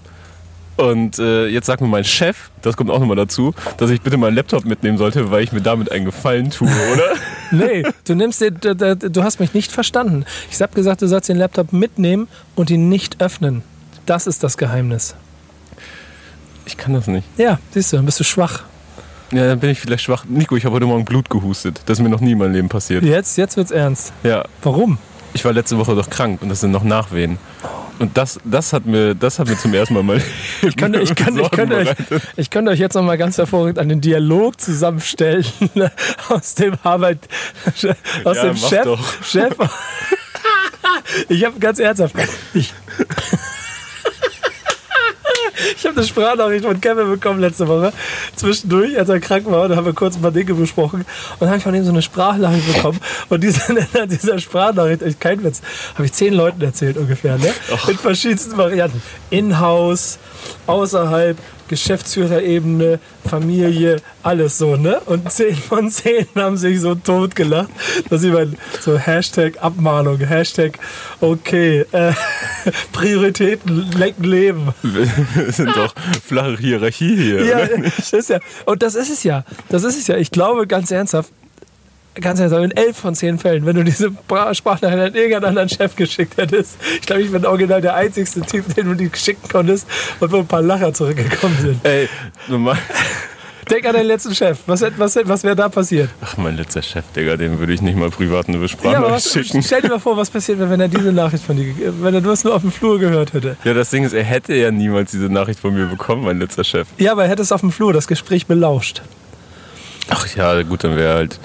Und 0.81 1.19
äh, 1.19 1.47
jetzt 1.49 1.67
sagt 1.67 1.83
mir 1.83 1.89
mein 1.89 2.05
Chef, 2.05 2.51
das 2.63 2.77
kommt 2.77 2.91
auch 2.91 3.01
nochmal 3.01 3.17
dazu, 3.17 3.55
dass 3.77 3.91
ich 3.91 4.01
bitte 4.01 4.17
meinen 4.17 4.35
Laptop 4.35 4.65
mitnehmen 4.65 4.97
sollte, 4.97 5.31
weil 5.31 5.43
ich 5.45 5.53
mir 5.53 5.61
damit 5.61 5.93
einen 5.93 6.07
Gefallen 6.07 6.51
tue, 6.51 6.69
oder? 6.93 7.17
Nee, 7.51 7.85
du 8.05 8.15
nimmst 8.15 8.41
dir, 8.41 8.51
du, 8.51 9.23
hast 9.23 9.41
mich 9.41 9.53
nicht 9.53 9.73
verstanden. 9.73 10.25
Ich 10.51 10.61
habe 10.63 10.75
gesagt, 10.75 11.03
du 11.03 11.07
sollst 11.07 11.29
den 11.29 11.37
Laptop 11.37 11.75
mitnehmen 11.75 12.29
und 12.55 12.71
ihn 12.71 12.89
nicht 12.89 13.21
öffnen. 13.21 13.63
Das 14.07 14.27
ist 14.27 14.43
das 14.43 14.57
Geheimnis. 14.57 15.15
Ich 16.65 16.77
kann 16.77 16.95
das 16.95 17.07
nicht. 17.09 17.27
Ja, 17.37 17.59
siehst 17.73 17.93
du, 17.93 17.97
dann 17.97 18.07
bist 18.07 18.21
du 18.21 18.25
schwach. 18.25 18.63
Ja, 19.33 19.49
dann 19.49 19.61
bin 19.61 19.71
ich 19.71 19.81
vielleicht 19.81 20.05
schwach. 20.05 20.25
Nico, 20.29 20.57
ich 20.57 20.65
habe 20.65 20.77
heute 20.77 20.87
Morgen 20.87 21.05
Blut 21.05 21.29
gehustet. 21.29 21.83
Das 21.87 21.99
ist 21.99 22.03
mir 22.03 22.09
noch 22.09 22.21
nie 22.21 22.33
in 22.33 22.39
meinem 22.39 22.53
Leben 22.53 22.69
passiert. 22.69 23.05
Jetzt, 23.05 23.37
jetzt 23.37 23.57
wird's 23.57 23.71
ernst. 23.71 24.13
Ja, 24.23 24.45
Warum? 24.63 24.99
ich 25.35 25.45
war 25.45 25.53
letzte 25.53 25.79
Woche 25.79 25.95
doch 25.95 26.09
krank 26.11 26.43
und 26.43 26.49
das 26.49 26.61
sind 26.61 26.71
noch 26.71 26.85
Nachwehen. 26.85 27.39
Und 28.01 28.17
das, 28.17 28.41
das, 28.45 28.73
hat, 28.73 28.87
mir, 28.87 29.15
das 29.15 29.39
hat 29.39 29.47
mir 29.47 29.57
zum 29.59 29.75
ersten 29.75 29.93
Mal 29.95 30.03
mal 30.03 30.21
Ich 30.63 30.75
könnte, 30.77 31.01
ich 31.01 31.15
könnte, 31.15 31.43
ich 31.43 31.51
könnte, 31.51 31.77
euch, 31.77 31.89
ich 32.37 32.49
könnte 32.51 32.71
euch 32.71 32.79
jetzt 32.79 32.95
noch 32.95 33.03
mal 33.03 33.19
ganz 33.19 33.37
hervorragend 33.37 33.79
einen 33.79 34.01
Dialog 34.01 34.59
zusammenstellen 34.61 35.45
aus 36.31 36.55
dem 36.55 36.75
Arbeit, 36.83 37.19
aus 37.67 37.83
Ja, 38.37 38.45
dem 38.45 38.57
Chef. 38.57 38.85
doch. 38.85 39.23
Chef. 39.23 39.55
Ich 41.29 41.45
habe 41.45 41.59
ganz 41.59 41.79
ernsthaft, 41.79 42.15
ich, 42.55 42.73
ich 45.81 45.87
habe 45.87 45.97
eine 45.97 46.07
Sprachnachricht 46.07 46.65
von 46.67 46.79
Kevin 46.79 47.09
bekommen 47.09 47.41
letzte 47.41 47.67
Woche. 47.67 47.91
Zwischendurch, 48.37 48.99
als 48.99 49.09
er 49.09 49.19
krank 49.19 49.47
war, 49.47 49.67
da 49.67 49.77
haben 49.77 49.87
wir 49.87 49.95
kurz 49.95 50.15
ein 50.17 50.21
paar 50.21 50.31
Dinge 50.31 50.53
besprochen. 50.53 51.01
Und 51.01 51.41
dann 51.41 51.49
habe 51.49 51.57
ich 51.57 51.65
von 51.65 51.75
ihm 51.75 51.85
so 51.85 51.91
eine 51.91 52.03
Sprachnachricht 52.03 52.75
bekommen. 52.75 53.01
Und 53.31 53.43
diese, 53.43 53.73
in 53.73 54.09
dieser 54.11 54.39
Sprachnachricht, 54.39 55.01
echt 55.01 55.21
kein 55.21 55.43
Witz, 55.43 55.63
habe 55.95 56.05
ich 56.05 56.13
zehn 56.13 56.35
Leuten 56.35 56.61
erzählt 56.61 56.99
ungefähr. 56.99 57.39
Ne? 57.39 57.51
In 57.89 57.97
verschiedensten 57.97 58.59
Varianten. 58.59 59.01
In-house, 59.31 60.19
außerhalb, 60.67 61.39
Geschäftsführerebene, 61.71 62.99
Familie, 63.29 64.03
alles 64.25 64.59
so, 64.59 64.75
ne? 64.75 65.01
Und 65.07 65.31
zehn 65.31 65.55
von 65.55 65.89
zehn 65.89 66.27
haben 66.35 66.57
sich 66.57 66.81
so 66.81 66.97
tot 66.97 67.37
gelacht, 67.37 67.71
dass 68.11 68.25
ich 68.25 68.33
mein, 68.33 68.57
so 68.81 68.99
Hashtag 68.99 69.63
Abmahnung, 69.63 70.19
Hashtag 70.19 70.81
okay, 71.21 71.87
äh, 71.93 72.13
Prioritäten 72.93 73.93
lecken 73.97 74.25
Leben. 74.25 74.75
Wir 74.83 75.07
sind 75.53 75.77
doch 75.77 75.95
flache 76.27 76.57
Hierarchie 76.59 77.17
hier. 77.17 77.45
Ja, 77.45 77.59
ist 77.61 78.31
ja, 78.31 78.41
und 78.67 78.83
das 78.83 78.97
ist 78.97 79.11
es 79.11 79.23
ja. 79.23 79.45
Das 79.69 79.85
ist 79.85 79.97
es 79.97 80.09
ja. 80.09 80.17
Ich 80.17 80.33
glaube 80.33 80.67
ganz 80.67 80.91
ernsthaft, 80.91 81.33
ganz 82.15 82.41
ernsthaft, 82.41 82.65
in 82.65 82.71
elf 82.73 82.97
von 82.97 83.15
zehn 83.15 83.39
Fällen, 83.39 83.67
wenn 83.67 83.77
du 83.77 83.85
diese 83.85 84.11
Sprachnachricht 84.53 84.85
an 85.03 85.15
irgendeinen 85.15 85.45
anderen 85.45 85.69
Chef 85.69 85.95
geschickt 85.97 86.37
hättest, 86.37 86.77
ich 87.01 87.03
glaube, 87.07 87.23
ich 87.23 87.31
bin 87.31 87.45
original 87.47 87.81
der 87.81 87.95
einzigste 87.95 88.41
Typ, 88.43 88.75
den 88.75 88.87
du 88.87 88.95
die 88.95 89.11
schicken 89.15 89.49
konntest 89.49 89.87
und 90.21 90.31
wo 90.33 90.39
ein 90.39 90.47
paar 90.47 90.63
Lacher 90.63 90.93
zurückgekommen 90.93 91.57
sind. 91.61 91.85
Ey, 91.85 92.09
normal. 92.49 92.79
Denk 93.71 93.87
an 93.87 93.93
deinen 93.93 94.07
letzten 94.07 94.35
Chef. 94.35 94.59
Was, 94.67 94.83
was, 94.97 95.17
was 95.23 95.45
wäre 95.45 95.55
da 95.55 95.69
passiert? 95.69 96.11
Ach, 96.23 96.37
mein 96.37 96.57
letzter 96.57 96.83
Chef, 96.83 97.05
Digga, 97.15 97.37
dem 97.37 97.61
würde 97.61 97.73
ich 97.73 97.81
nicht 97.81 97.97
mal 97.97 98.11
privat 98.11 98.49
eine 98.49 98.59
Ja, 98.59 98.67
Sprache 98.67 99.03
was, 99.03 99.33
schicken. 99.33 99.63
stell 99.63 99.81
dir 99.83 99.91
mal 99.91 100.01
vor, 100.01 100.17
was 100.17 100.29
passiert 100.29 100.59
wäre, 100.59 100.71
wenn 100.71 100.81
er 100.81 100.89
diese 100.89 101.13
Nachricht 101.13 101.45
von 101.45 101.57
dir, 101.57 101.73
wenn 102.03 102.13
er 102.13 102.21
das 102.21 102.43
nur 102.43 102.53
auf 102.57 102.63
dem 102.63 102.73
Flur 102.73 102.99
gehört 102.99 103.33
hätte. 103.33 103.57
Ja, 103.63 103.73
das 103.73 103.91
Ding 103.91 104.03
ist, 104.03 104.13
er 104.13 104.25
hätte 104.25 104.55
ja 104.55 104.73
niemals 104.73 105.13
diese 105.13 105.27
Nachricht 105.27 105.61
von 105.61 105.73
mir 105.73 105.87
bekommen, 105.87 106.25
mein 106.25 106.41
letzter 106.41 106.65
Chef. 106.65 106.89
Ja, 106.99 107.13
aber 107.13 107.25
er 107.25 107.31
hätte 107.31 107.43
es 107.43 107.53
auf 107.53 107.61
dem 107.61 107.71
Flur 107.71 107.93
das 107.93 108.09
Gespräch 108.09 108.47
belauscht. 108.47 109.03
Ach 110.09 110.27
ja, 110.35 110.61
gut, 110.63 110.83
dann 110.83 110.97
wäre 110.97 111.15
halt. 111.15 111.39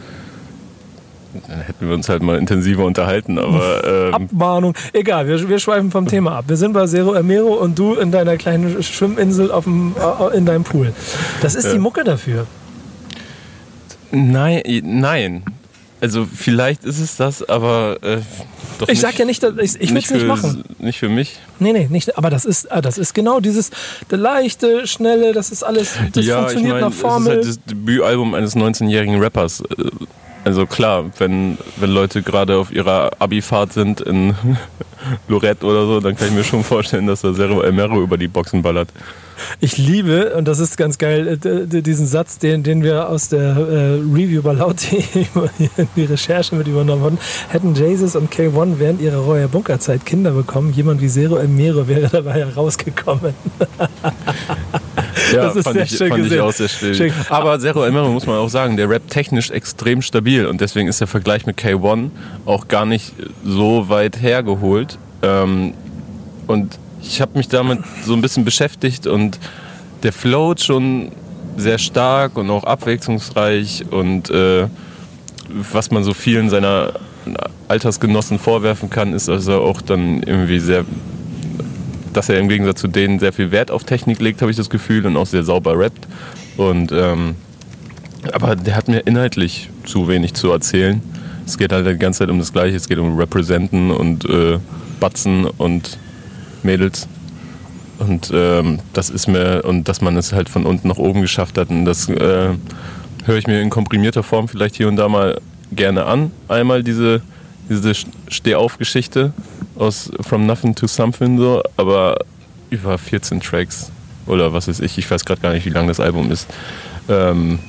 Dann 1.48 1.62
hätten 1.62 1.88
wir 1.88 1.94
uns 1.94 2.10
halt 2.10 2.22
mal 2.24 2.38
intensiver 2.38 2.86
unterhalten, 2.86 3.38
aber. 3.40 3.84
Ähm, 3.86 4.14
Abmahnung. 4.14 4.74
Egal, 4.94 5.28
wir, 5.28 5.48
wir 5.50 5.60
schweifen 5.60 5.92
vom 5.92 6.08
Thema 6.08 6.38
ab. 6.38 6.46
Wir 6.48 6.58
sind 6.58 6.74
bei 6.74 6.86
Zero 6.88 7.14
Emero 7.14 7.54
und 7.56 7.78
du 7.78 7.94
in 7.96 8.12
deiner 8.12 8.38
kleinen 8.38 8.82
Schwimminsel 8.82 9.52
auf 9.52 9.66
dem, 9.66 9.96
äh, 9.98 10.38
in 10.38 10.46
deinem 10.46 10.64
Pool. 10.64 10.94
Das 11.42 11.56
ist 11.56 11.72
die 11.72 11.80
Mucke 11.80 12.04
dafür. 12.04 12.48
nein, 14.12 14.62
nein. 14.84 15.44
Also, 16.02 16.26
vielleicht 16.32 16.84
ist 16.84 17.00
es 17.00 17.16
das, 17.16 17.48
aber. 17.48 17.98
Äh, 18.02 18.18
doch 18.80 18.90
Ich 18.90 19.00
sag 19.00 19.18
ja 19.18 19.26
nicht, 19.26 19.42
dass- 19.42 19.54
ich, 19.58 19.80
ich 19.80 19.92
will 19.92 19.98
es 20.00 20.12
nicht 20.12 20.26
machen. 20.28 20.64
Nicht 20.80 21.00
für 21.00 21.08
mich. 21.10 21.40
Nee, 21.60 21.72
nee, 21.72 21.88
nicht. 21.90 22.18
Aber 22.18 22.30
das 22.30 22.44
ist, 22.46 22.70
ah, 22.72 22.82
das 22.82 22.98
ist 22.98 23.14
genau 23.14 23.40
dieses 23.40 23.72
der 24.12 24.18
leichte, 24.18 24.86
schnelle, 24.88 25.32
das 25.34 25.50
ist 25.52 25.64
alles, 25.64 25.94
das 26.14 26.26
ja, 26.26 26.36
ich 26.40 26.42
funktioniert 26.42 26.74
meine, 26.74 26.86
nach 26.86 26.90
es 26.92 26.96
ist 26.96 27.02
Formel. 27.02 27.30
halt 27.38 27.48
das 27.48 27.60
Debütalbum 27.64 28.34
eines 28.34 28.56
19-jährigen 28.56 29.22
Rappers. 29.22 29.64
Also 30.46 30.68
klar, 30.68 31.06
wenn, 31.18 31.58
wenn 31.78 31.90
Leute 31.90 32.22
gerade 32.22 32.58
auf 32.58 32.72
ihrer 32.72 33.12
Abi-Fahrt 33.18 33.74
sind 33.74 34.00
in 34.00 34.36
Lorette 35.28 35.66
oder 35.66 35.88
so, 35.88 36.00
dann 36.00 36.16
kann 36.16 36.28
ich 36.28 36.34
mir 36.36 36.44
schon 36.44 36.64
vorstellen, 36.64 37.08
dass 37.08 37.22
da 37.22 37.34
Zero 37.34 37.62
Elmero 37.62 38.00
über 38.00 38.16
die 38.16 38.28
Boxen 38.28 38.62
ballert. 38.62 38.90
Ich 39.60 39.78
liebe, 39.78 40.36
und 40.36 40.48
das 40.48 40.60
ist 40.60 40.78
ganz 40.78 41.00
geil, 41.00 41.40
äh, 41.44 41.82
diesen 41.82 42.06
Satz, 42.06 42.38
den, 42.38 42.62
den 42.62 42.84
wir 42.84 43.10
aus 43.10 43.30
der 43.30 43.42
äh, 43.42 43.94
Review 43.96 44.44
bei 44.44 44.54
Lauti 44.54 45.04
in 45.78 45.88
die 45.96 46.06
Recherche 46.06 46.54
mit 46.56 46.68
übernommen 46.68 47.04
haben. 47.04 47.18
Hätten 47.50 47.74
Jesus 47.74 48.16
und 48.16 48.32
K1 48.32 48.76
während 48.78 49.02
ihrer 49.02 49.18
Royer 49.18 49.48
Bunkerzeit 49.48 50.06
Kinder 50.06 50.32
bekommen, 50.32 50.74
jemand 50.74 51.02
wie 51.02 51.10
Zero 51.10 51.38
Elmero 51.38 51.88
wäre 51.88 52.08
dabei 52.08 52.46
herausgekommen. 52.46 53.34
ja, 55.32 55.44
das 55.44 55.56
ist 55.56 55.72
sehr 55.72 55.84
ich, 55.84 55.98
schön 55.98 56.10
fand 56.10 56.26
ich 56.26 56.40
auch 56.40 56.52
sehr 56.52 56.70
schön. 56.70 57.14
Aber 57.30 57.60
Zero 57.60 57.84
Elmero 57.84 58.10
muss 58.10 58.26
man 58.26 58.38
auch 58.38 58.50
sagen, 58.50 58.78
der 58.78 58.90
Rap 58.90 59.10
technisch 59.10 59.52
extrem 59.52 60.02
stabil 60.02 60.46
und 60.46 60.62
deswegen 60.62 60.88
ist 60.88 61.00
der 61.00 61.08
Vergleich 61.08 61.46
mit 61.46 61.58
K1 61.58 62.10
auch 62.46 62.68
gar 62.68 62.86
nicht 62.86 63.14
so 63.44 63.90
weit 63.90 64.22
hergeholt. 64.22 64.98
Ähm, 65.22 65.74
und 66.48 66.78
ich 67.02 67.22
habe 67.22 67.38
mich 67.38 67.48
damit 67.48 67.80
so 68.04 68.14
ein 68.14 68.22
bisschen 68.22 68.46
beschäftigt 68.46 69.08
und 69.08 69.40
der 70.04 70.14
float 70.14 70.62
schon 70.62 71.12
sehr 71.58 71.78
stark 71.78 72.38
und 72.38 72.50
auch 72.50 72.64
abwechslungsreich 72.64 73.86
und 73.90 74.30
äh, 74.30 74.68
was 75.50 75.92
man 75.92 76.04
so 76.04 76.14
vielen 76.14 76.50
seiner 76.50 76.94
Altersgenossen 77.68 78.40
vorwerfen 78.40 78.90
kann, 78.90 79.14
ist 79.14 79.30
also 79.30 79.62
auch 79.62 79.82
dann 79.82 80.22
irgendwie 80.24 80.60
sehr, 80.60 80.86
dass 82.16 82.30
er 82.30 82.40
im 82.40 82.48
Gegensatz 82.50 82.80
zu 82.80 82.88
denen 82.88 83.20
sehr 83.20 83.34
viel 83.34 83.52
Wert 83.52 83.72
auf 83.72 83.84
Technik 83.84 84.22
legt, 84.22 84.42
habe 84.42 84.52
ich 84.52 84.58
das 84.58 84.70
Gefühl, 84.70 85.06
und 85.06 85.18
auch 85.18 85.26
sehr 85.26 85.44
sauber 85.44 85.78
rappt. 85.78 86.08
Und 86.58 86.92
ähm, 86.92 87.36
aber 88.32 88.56
der 88.56 88.76
hat 88.76 88.88
mir 88.88 89.00
inhaltlich 89.00 89.70
zu 89.84 90.08
wenig 90.08 90.34
zu 90.34 90.52
erzählen. 90.52 91.02
Es 91.46 91.58
geht 91.58 91.72
halt 91.72 91.86
die 91.86 91.98
ganze 91.98 92.20
Zeit 92.20 92.30
um 92.30 92.40
das 92.40 92.54
Gleiche. 92.54 92.76
Es 92.76 92.88
geht 92.88 92.98
um 92.98 93.18
Representen 93.18 93.92
und 93.92 94.26
äh, 94.26 94.58
Batzen 95.00 95.46
und 95.46 96.00
Mädels. 96.64 97.08
Und 98.00 98.32
ähm, 98.34 98.80
das 98.94 99.10
ist 99.10 99.28
mir, 99.28 99.64
und 99.64 99.88
dass 99.88 100.02
man 100.02 100.18
es 100.18 100.34
halt 100.34 100.50
von 100.50 100.66
unten 100.66 100.88
nach 100.88 100.98
oben 100.98 101.22
geschafft 101.22 101.58
hat. 101.58 101.70
Und 101.70 101.86
das 101.86 102.10
äh, 102.10 102.50
höre 103.26 103.38
ich 103.38 103.48
mir 103.48 103.62
in 103.62 103.70
komprimierter 103.70 104.24
Form 104.24 104.48
vielleicht 104.48 104.76
hier 104.76 104.88
und 104.88 104.96
da 104.96 105.08
mal 105.08 105.40
gerne 105.72 106.06
an. 106.06 106.32
Einmal 106.48 106.84
diese, 106.84 107.22
diese 107.70 107.94
Stehauf-Geschichte 108.28 109.34
aus 109.78 110.12
From 110.22 110.46
Nothing 110.46 110.76
to 110.76 110.88
Something 110.88 111.38
so, 111.38 111.62
aber 111.78 112.18
über 112.70 112.98
14 112.98 113.40
Tracks 113.42 113.92
oder 114.28 114.54
was 114.54 114.68
weiß 114.68 114.80
ich, 114.80 114.98
ich 114.98 115.10
weiß 115.10 115.26
gerade 115.26 115.42
gar 115.42 115.54
nicht, 115.54 115.66
wie 115.66 115.70
lang 115.70 115.88
das 115.88 116.00
Album 116.00 116.32
ist. 116.32 116.48
Ähm, 117.10 117.60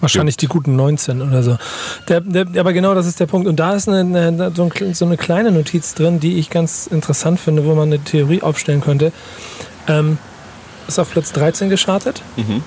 Wahrscheinlich 0.00 0.36
die 0.36 0.48
guten 0.48 0.76
19 0.76 1.22
oder 1.22 1.42
so. 1.42 1.56
Der, 2.08 2.20
der, 2.20 2.46
aber 2.58 2.74
genau 2.74 2.94
das 2.94 3.06
ist 3.06 3.20
der 3.20 3.26
Punkt. 3.26 3.48
Und 3.48 3.56
da 3.56 3.74
ist 3.74 3.88
eine, 3.88 4.52
so, 4.54 4.64
ein, 4.64 4.94
so, 4.94 5.06
eine 5.06 5.16
kleine 5.16 5.50
Notiz 5.50 5.94
drin, 5.94 6.20
die 6.20 6.36
ich 6.38 6.50
ganz 6.50 6.86
interessant 6.86 7.40
finde, 7.40 7.64
wo 7.64 7.74
man 7.74 7.88
eine 7.88 8.00
Theorie 8.00 8.42
aufstellen 8.42 8.82
könnte. 8.82 9.12
Ähm, 9.88 10.18
ist 10.88 10.98
auf 10.98 11.10
Platz 11.10 11.32
13 11.32 11.70
gestartet. 11.70 12.20
Mhm. 12.36 12.62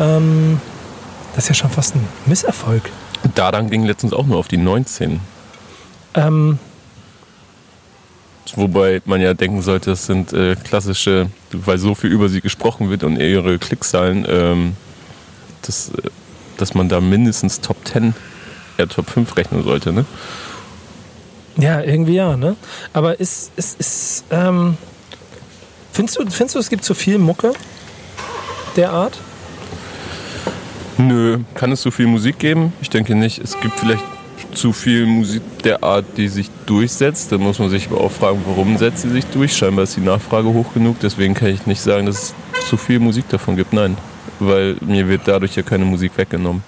Ähm, 0.00 0.60
das 1.34 1.44
ist 1.44 1.48
ja 1.50 1.54
schon 1.54 1.70
fast 1.70 1.94
ein 1.94 2.04
Misserfolg. 2.26 2.82
Dadan 3.36 3.70
ging 3.70 3.84
letztens 3.84 4.12
auch 4.12 4.26
nur 4.26 4.38
auf 4.38 4.48
die 4.48 4.56
19. 4.56 5.20
Ähm, 6.14 6.58
Wobei 8.56 9.02
man 9.04 9.20
ja 9.20 9.34
denken 9.34 9.62
sollte, 9.62 9.90
das 9.90 10.06
sind 10.06 10.32
äh, 10.32 10.56
klassische, 10.56 11.30
weil 11.52 11.78
so 11.78 11.94
viel 11.94 12.10
über 12.10 12.28
sie 12.28 12.40
gesprochen 12.40 12.90
wird 12.90 13.04
und 13.04 13.18
ihre 13.18 13.58
Klickzahlen, 13.58 14.26
ähm, 14.28 14.76
das 15.62 15.90
äh, 15.90 16.08
dass 16.56 16.74
man 16.74 16.88
da 16.88 17.00
mindestens 17.00 17.60
Top 17.60 17.76
10, 17.84 18.14
ja 18.78 18.86
Top 18.86 19.08
5 19.10 19.36
rechnen 19.36 19.62
sollte, 19.62 19.92
ne? 19.92 20.04
Ja, 21.56 21.80
irgendwie 21.80 22.14
ja, 22.14 22.36
ne? 22.36 22.56
Aber 22.92 23.18
ist, 23.18 23.52
ist, 23.56 23.80
ist 23.80 24.24
ähm, 24.30 24.76
findest, 25.92 26.18
du, 26.18 26.30
findest 26.30 26.54
du, 26.54 26.58
es 26.60 26.68
gibt 26.68 26.84
zu 26.84 26.94
viel 26.94 27.18
Mucke 27.18 27.52
der 28.76 28.92
Art? 28.92 29.18
Nö, 30.98 31.38
kann 31.54 31.72
es 31.72 31.80
zu 31.80 31.90
viel 31.90 32.06
Musik 32.06 32.38
geben? 32.38 32.72
Ich 32.80 32.90
denke 32.90 33.14
nicht. 33.14 33.38
Es 33.38 33.58
gibt 33.60 33.78
vielleicht 33.78 34.02
zu 34.54 34.72
viel 34.72 35.06
Musik 35.06 35.42
der 35.64 35.82
Art, 35.82 36.04
die 36.16 36.28
sich 36.28 36.50
durchsetzt. 36.66 37.32
Da 37.32 37.38
muss 37.38 37.58
man 37.58 37.70
sich 37.70 37.86
aber 37.86 38.00
auch 38.00 38.12
fragen, 38.12 38.42
warum 38.46 38.76
setzt 38.78 39.02
sie 39.02 39.10
sich 39.10 39.26
durch? 39.26 39.56
Scheinbar 39.56 39.84
ist 39.84 39.96
die 39.96 40.00
Nachfrage 40.00 40.48
hoch 40.48 40.72
genug. 40.74 40.96
Deswegen 41.00 41.34
kann 41.34 41.48
ich 41.48 41.66
nicht 41.66 41.80
sagen, 41.80 42.06
dass 42.06 42.34
es 42.60 42.68
zu 42.68 42.76
viel 42.76 42.98
Musik 42.98 43.28
davon 43.28 43.56
gibt. 43.56 43.72
Nein 43.72 43.96
weil 44.40 44.76
mir 44.80 45.08
wird 45.08 45.22
dadurch 45.26 45.56
ja 45.56 45.62
keine 45.62 45.84
Musik 45.84 46.12
weggenommen. 46.16 46.62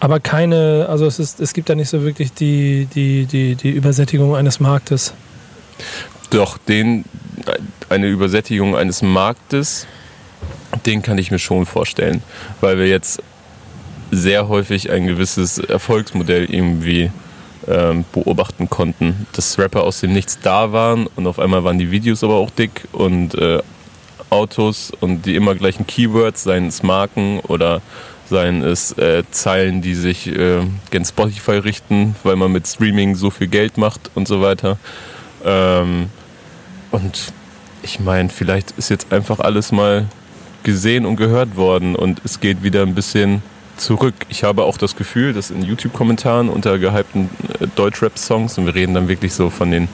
Aber 0.00 0.20
keine, 0.20 0.86
also 0.88 1.06
es, 1.06 1.18
ist, 1.18 1.40
es 1.40 1.52
gibt 1.52 1.68
da 1.68 1.74
nicht 1.74 1.88
so 1.88 2.02
wirklich 2.02 2.32
die, 2.32 2.88
die, 2.94 3.26
die, 3.26 3.54
die 3.54 3.70
Übersättigung 3.70 4.34
eines 4.34 4.60
Marktes. 4.60 5.14
Doch, 6.30 6.58
den, 6.58 7.04
eine 7.88 8.06
Übersättigung 8.06 8.76
eines 8.76 9.02
Marktes, 9.02 9.86
den 10.86 11.02
kann 11.02 11.18
ich 11.18 11.30
mir 11.30 11.38
schon 11.38 11.66
vorstellen, 11.66 12.22
weil 12.60 12.78
wir 12.78 12.86
jetzt 12.86 13.22
sehr 14.10 14.48
häufig 14.48 14.90
ein 14.90 15.06
gewisses 15.06 15.58
Erfolgsmodell 15.58 16.44
irgendwie 16.44 17.10
ähm, 17.66 18.04
beobachten 18.12 18.70
konnten, 18.70 19.26
dass 19.32 19.58
Rapper 19.58 19.84
aus 19.84 20.00
dem 20.00 20.12
Nichts 20.12 20.38
da 20.40 20.72
waren 20.72 21.06
und 21.16 21.26
auf 21.26 21.38
einmal 21.38 21.64
waren 21.64 21.78
die 21.78 21.90
Videos 21.90 22.24
aber 22.24 22.34
auch 22.34 22.50
dick 22.50 22.84
und 22.92 23.34
äh, 23.34 23.60
Autos 24.30 24.92
und 25.00 25.26
die 25.26 25.36
immer 25.36 25.54
gleichen 25.54 25.86
Keywords, 25.86 26.44
seien 26.44 26.66
es 26.66 26.82
Marken 26.82 27.40
oder 27.40 27.80
seien 28.28 28.62
es 28.62 28.92
äh, 28.98 29.22
Zeilen, 29.30 29.80
die 29.80 29.94
sich 29.94 30.26
äh, 30.28 30.60
gen 30.90 31.04
Spotify 31.04 31.52
richten, 31.52 32.14
weil 32.22 32.36
man 32.36 32.52
mit 32.52 32.66
Streaming 32.66 33.14
so 33.14 33.30
viel 33.30 33.48
Geld 33.48 33.78
macht 33.78 34.10
und 34.14 34.28
so 34.28 34.42
weiter. 34.42 34.78
Ähm, 35.44 36.10
und 36.90 37.32
ich 37.82 38.00
meine, 38.00 38.28
vielleicht 38.28 38.72
ist 38.72 38.90
jetzt 38.90 39.12
einfach 39.12 39.40
alles 39.40 39.72
mal 39.72 40.06
gesehen 40.62 41.06
und 41.06 41.16
gehört 41.16 41.56
worden 41.56 41.96
und 41.96 42.20
es 42.24 42.40
geht 42.40 42.62
wieder 42.62 42.82
ein 42.82 42.94
bisschen 42.94 43.42
zurück. 43.78 44.14
Ich 44.28 44.44
habe 44.44 44.64
auch 44.64 44.76
das 44.76 44.96
Gefühl, 44.96 45.32
dass 45.32 45.50
in 45.50 45.62
YouTube-Kommentaren 45.62 46.48
unter 46.48 46.78
gehypten 46.78 47.30
äh, 47.60 47.66
Deutschrap-Songs, 47.74 48.58
und 48.58 48.66
wir 48.66 48.74
reden 48.74 48.94
dann 48.94 49.08
wirklich 49.08 49.34
so 49.34 49.50
von 49.50 49.70
den 49.70 49.88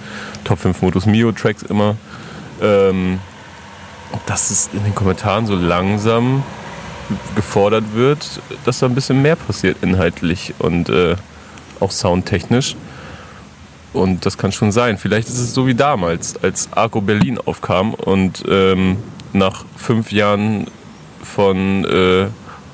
Top 0.45 0.59
5 0.59 0.83
Modus 0.83 1.07
Mio-Tracks 1.07 1.63
immer, 1.63 1.97
ähm, 2.61 3.21
dass 4.27 4.51
es 4.51 4.71
in 4.73 4.83
den 4.85 4.95
Kommentaren 4.95 5.47
so 5.47 5.55
langsam 5.55 6.43
gefordert 7.35 7.85
wird, 7.95 8.41
dass 8.65 8.79
da 8.79 8.87
ein 8.87 8.95
bisschen 8.95 9.21
mehr 9.23 9.37
passiert 9.37 9.79
inhaltlich 9.83 10.55
und 10.59 10.89
äh, 10.89 11.17
auch 11.81 11.91
soundtechnisch. 11.91 12.77
Und 13.93 14.27
das 14.27 14.39
kann 14.39 14.51
schon 14.51 14.73
sein. 14.73 14.99
Vielleicht 14.99 15.29
ist 15.29 15.39
es 15.39 15.55
so 15.55 15.67
wie 15.67 15.75
damals, 15.75 16.43
als 16.43 16.69
Arco 16.73 17.01
Berlin 17.01 17.39
aufkam 17.39 17.95
und 17.95 18.43
ähm, 18.49 18.97
nach 19.33 19.65
fünf 19.77 20.11
Jahren 20.11 20.67
von, 21.23 21.85
äh, 21.85 22.27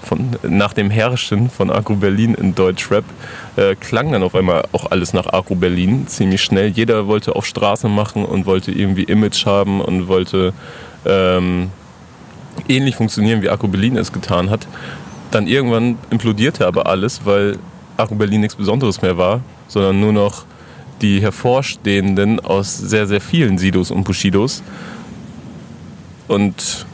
von 0.03 0.37
nach 0.43 0.73
dem 0.73 0.91
Herrschen 0.91 1.51
von 1.51 1.71
Arco 1.71 1.95
Berlin 1.95 2.35
in 2.35 2.55
Deutschrap 2.55 3.05
äh, 3.57 3.75
klang 3.75 4.13
dann 4.13 4.23
auf 4.23 4.35
einmal 4.35 4.65
auch 4.73 4.91
alles 4.91 5.13
nach 5.13 5.27
Arco 5.27 5.55
Berlin 5.55 6.07
ziemlich 6.07 6.43
schnell. 6.43 6.69
Jeder 6.69 7.07
wollte 7.07 7.37
auf 7.37 7.47
Straße 7.47 7.89
machen 7.89 8.25
und 8.25 8.47
wollte 8.47 8.73
irgendwie 8.73 9.05
Image 9.05 9.47
haben 9.47 9.81
und 9.81 10.09
wollte 10.09 10.53
ähm, 11.05 11.71
ähnlich 12.69 12.97
funktionieren, 12.97 13.43
wie 13.43 13.51
Akku 13.51 13.69
Berlin 13.69 13.97
es 13.97 14.13
getan 14.13 14.51
hat. 14.51 14.67
Dann 15.31 15.47
irgendwann 15.47 15.99
implodierte 16.11 16.67
aber 16.67 16.87
alles, 16.87 17.25
weil 17.25 17.59
Akku 17.97 18.15
Berlin 18.15 18.41
nichts 18.41 18.57
Besonderes 18.57 19.03
mehr 19.03 19.17
war, 19.17 19.41
sondern 19.69 20.01
nur 20.01 20.13
noch 20.13 20.45
die 21.03 21.21
hervorstehenden 21.21 22.41
aus 22.41 22.77
sehr, 22.77 23.07
sehr 23.07 23.21
vielen 23.21 23.59
Sidos 23.59 23.91
und 23.91 24.05
Bushidos. 24.05 24.63
Und 26.29 26.87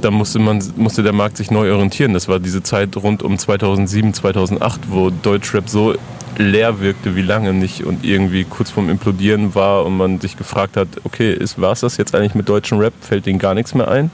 da 0.00 0.10
musste, 0.10 0.38
man, 0.38 0.62
musste 0.76 1.02
der 1.02 1.12
Markt 1.12 1.36
sich 1.36 1.50
neu 1.50 1.72
orientieren. 1.72 2.14
Das 2.14 2.28
war 2.28 2.38
diese 2.38 2.62
Zeit 2.62 2.96
rund 2.96 3.22
um 3.22 3.38
2007, 3.38 4.14
2008, 4.14 4.82
wo 4.88 5.10
Deutschrap 5.10 5.68
so 5.68 5.94
leer 6.38 6.80
wirkte 6.80 7.16
wie 7.16 7.22
lange 7.22 7.52
nicht 7.52 7.84
und 7.84 8.04
irgendwie 8.04 8.44
kurz 8.44 8.70
vorm 8.70 8.88
Implodieren 8.88 9.54
war 9.54 9.84
und 9.84 9.96
man 9.96 10.20
sich 10.20 10.36
gefragt 10.36 10.76
hat, 10.76 10.88
okay, 11.04 11.38
war 11.56 11.72
es 11.72 11.80
das 11.80 11.96
jetzt 11.96 12.14
eigentlich 12.14 12.34
mit 12.34 12.48
deutschem 12.48 12.78
Rap? 12.78 12.94
Fällt 13.00 13.26
denen 13.26 13.38
gar 13.38 13.54
nichts 13.54 13.74
mehr 13.74 13.88
ein? 13.88 14.10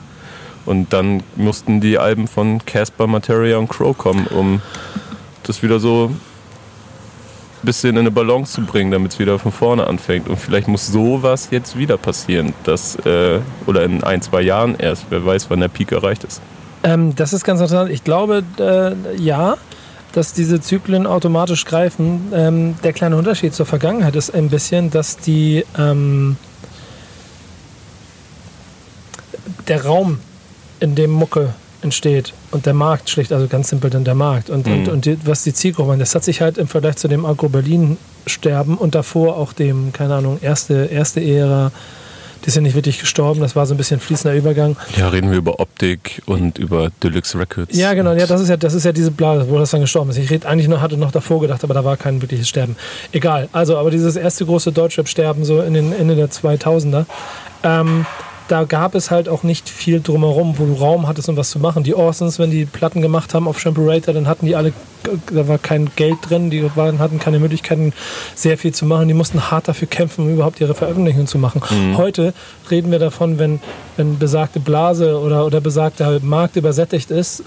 Und 0.65 0.91
dann 0.91 1.23
mussten 1.37 1.79
die 1.79 1.97
Alben 1.97 2.27
von 2.27 2.65
Casper, 2.65 3.07
Materia 3.07 3.57
und 3.57 3.69
Crow 3.69 3.97
kommen, 3.97 4.27
um 4.27 4.61
das 5.43 5.63
wieder 5.63 5.79
so 5.79 6.11
bisschen 7.67 7.91
in 7.91 7.99
eine 7.99 8.11
Balance 8.11 8.53
zu 8.53 8.61
bringen, 8.61 8.91
damit 8.91 9.11
es 9.11 9.19
wieder 9.19 9.37
von 9.37 9.51
vorne 9.51 9.85
anfängt. 9.85 10.27
Und 10.29 10.37
vielleicht 10.37 10.67
muss 10.67 10.87
sowas 10.87 11.49
jetzt 11.51 11.77
wieder 11.77 11.97
passieren, 11.97 12.53
dass, 12.63 12.95
äh, 13.05 13.39
oder 13.65 13.83
in 13.83 14.03
ein, 14.03 14.21
zwei 14.21 14.41
Jahren 14.41 14.75
erst, 14.79 15.05
wer 15.09 15.25
weiß, 15.25 15.49
wann 15.49 15.59
der 15.59 15.67
Peak 15.67 15.91
erreicht 15.91 16.23
ist. 16.23 16.41
Ähm, 16.83 17.15
das 17.15 17.33
ist 17.33 17.43
ganz 17.43 17.59
interessant. 17.59 17.91
Ich 17.91 18.03
glaube, 18.03 18.43
äh, 18.59 19.15
ja 19.21 19.57
dass 20.13 20.33
diese 20.33 20.59
Zyklen 20.59 21.05
automatisch 21.05 21.65
greifen. 21.65 22.31
Ähm, 22.33 22.75
der 22.83 22.91
kleine 22.91 23.17
Unterschied 23.17 23.53
zur 23.53 23.67
Vergangenheit 23.67 24.15
ist 24.15 24.33
ein 24.33 24.49
bisschen, 24.49 24.89
dass 24.89 25.17
die 25.17 25.63
ähm, 25.77 26.37
der 29.67 29.85
Raum, 29.85 30.19
in 30.79 30.95
dem 30.95 31.11
Mucke 31.11 31.53
entsteht 31.81 32.33
und 32.51 32.65
der 32.65 32.73
Markt 32.73 33.09
schlicht, 33.09 33.31
also 33.31 33.47
ganz 33.47 33.69
simpel 33.69 33.89
dann 33.89 34.03
der 34.03 34.15
Markt 34.15 34.49
und, 34.49 34.65
Mhm. 34.65 34.73
und, 34.73 34.87
und 34.89 35.05
die, 35.05 35.17
was 35.25 35.43
die 35.43 35.53
Zielgruppe, 35.53 35.95
das 35.97 36.15
hat 36.15 36.23
sich 36.23 36.41
halt 36.41 36.57
im 36.57 36.67
Vergleich 36.67 36.97
zu 36.97 37.07
dem 37.07 37.25
Agro-Berlin-Sterben 37.25 38.77
und 38.77 38.95
davor 38.95 39.37
auch 39.37 39.53
dem, 39.53 39.93
keine 39.93 40.15
Ahnung, 40.15 40.39
erste, 40.41 40.85
erste 40.85 41.21
Ära, 41.21 41.71
die 42.43 42.47
ist 42.49 42.55
ja 42.55 42.61
nicht 42.61 42.75
wirklich 42.75 42.99
gestorben, 42.99 43.41
das 43.41 43.55
war 43.55 43.65
so 43.65 43.73
ein 43.73 43.77
bisschen 43.77 43.99
fließender 43.99 44.35
Übergang. 44.37 44.77
Ja, 44.95 45.09
reden 45.09 45.31
wir 45.31 45.37
über 45.37 45.59
Optik 45.59 46.21
und 46.27 46.57
über 46.57 46.91
Deluxe 47.03 47.37
Records. 47.37 47.75
Ja, 47.77 47.93
genau, 47.93 48.13
ja, 48.13 48.25
das 48.25 48.41
ist 48.41 48.49
ja, 48.49 48.57
das 48.57 48.73
ist 48.73 48.85
ja 48.85 48.91
diese 48.91 49.11
Blase, 49.11 49.49
wo 49.49 49.57
das 49.57 49.71
dann 49.71 49.81
gestorben 49.81 50.11
ist. 50.11 50.17
Ich 50.17 50.29
red, 50.29 50.45
eigentlich 50.45 50.67
noch, 50.67 50.79
hatte 50.79 50.97
noch 50.97 51.11
davor 51.11 51.41
gedacht, 51.41 51.63
aber 51.63 51.73
da 51.73 51.83
war 51.83 51.97
kein 51.97 52.21
wirkliches 52.21 52.47
Sterben. 52.47 52.75
Egal, 53.11 53.49
also, 53.51 53.77
aber 53.77 53.91
dieses 53.91 54.15
erste 54.15 54.45
große 54.45 54.71
Deutschrap-Sterben 54.71 55.43
so 55.45 55.61
in 55.61 55.73
den 55.73 55.91
Ende 55.91 56.15
der 56.15 56.29
2000er, 56.29 57.05
ähm, 57.63 58.05
da 58.47 58.63
gab 58.63 58.95
es 58.95 59.11
halt 59.11 59.27
auch 59.29 59.43
nicht 59.43 59.67
viel 59.69 59.99
drumherum, 60.01 60.57
wo 60.57 60.65
du 60.65 60.73
Raum 60.73 61.07
hattest, 61.07 61.29
um 61.29 61.37
was 61.37 61.49
zu 61.49 61.59
machen. 61.59 61.83
Die 61.83 61.95
Orsons, 61.95 62.39
wenn 62.39 62.51
die 62.51 62.65
Platten 62.65 63.01
gemacht 63.01 63.33
haben 63.33 63.47
auf 63.47 63.59
Shampoo-Rater, 63.59 64.13
dann 64.13 64.27
hatten 64.27 64.45
die 64.45 64.55
alle, 64.55 64.73
da 65.33 65.47
war 65.47 65.57
kein 65.57 65.89
Geld 65.95 66.17
drin, 66.21 66.49
die 66.49 66.69
waren, 66.75 66.99
hatten 66.99 67.19
keine 67.19 67.39
Möglichkeiten, 67.39 67.93
sehr 68.35 68.57
viel 68.57 68.73
zu 68.73 68.85
machen. 68.85 69.07
Die 69.07 69.13
mussten 69.13 69.51
hart 69.51 69.67
dafür 69.67 69.87
kämpfen, 69.87 70.25
um 70.25 70.33
überhaupt 70.33 70.59
ihre 70.61 70.73
Veröffentlichung 70.75 71.27
zu 71.27 71.37
machen. 71.37 71.61
Heute 71.97 72.33
reden 72.71 72.91
wir 72.91 72.99
davon, 72.99 73.37
wenn, 73.39 73.59
wenn 73.97 74.17
besagte 74.17 74.59
Blase 74.59 75.19
oder, 75.19 75.45
oder 75.45 75.61
besagter 75.61 76.19
Markt 76.21 76.55
übersättigt 76.55 77.11
ist, 77.11 77.43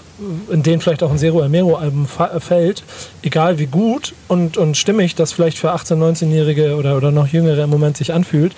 in 0.51 0.63
den 0.63 0.81
vielleicht 0.81 1.03
auch 1.03 1.11
ein 1.11 1.17
Zero 1.17 1.41
Amero-Album 1.41 2.07
fa- 2.07 2.39
fällt, 2.39 2.83
egal 3.23 3.59
wie 3.59 3.65
gut 3.67 4.13
und, 4.27 4.57
und 4.57 4.77
stimmig 4.77 5.15
das 5.15 5.31
vielleicht 5.31 5.57
für 5.57 5.73
18-, 5.73 5.95
19-Jährige 5.95 6.75
oder, 6.75 6.95
oder 6.97 7.11
noch 7.11 7.27
Jüngere 7.27 7.63
im 7.63 7.69
Moment 7.69 7.97
sich 7.97 8.13
anfühlt, 8.13 8.53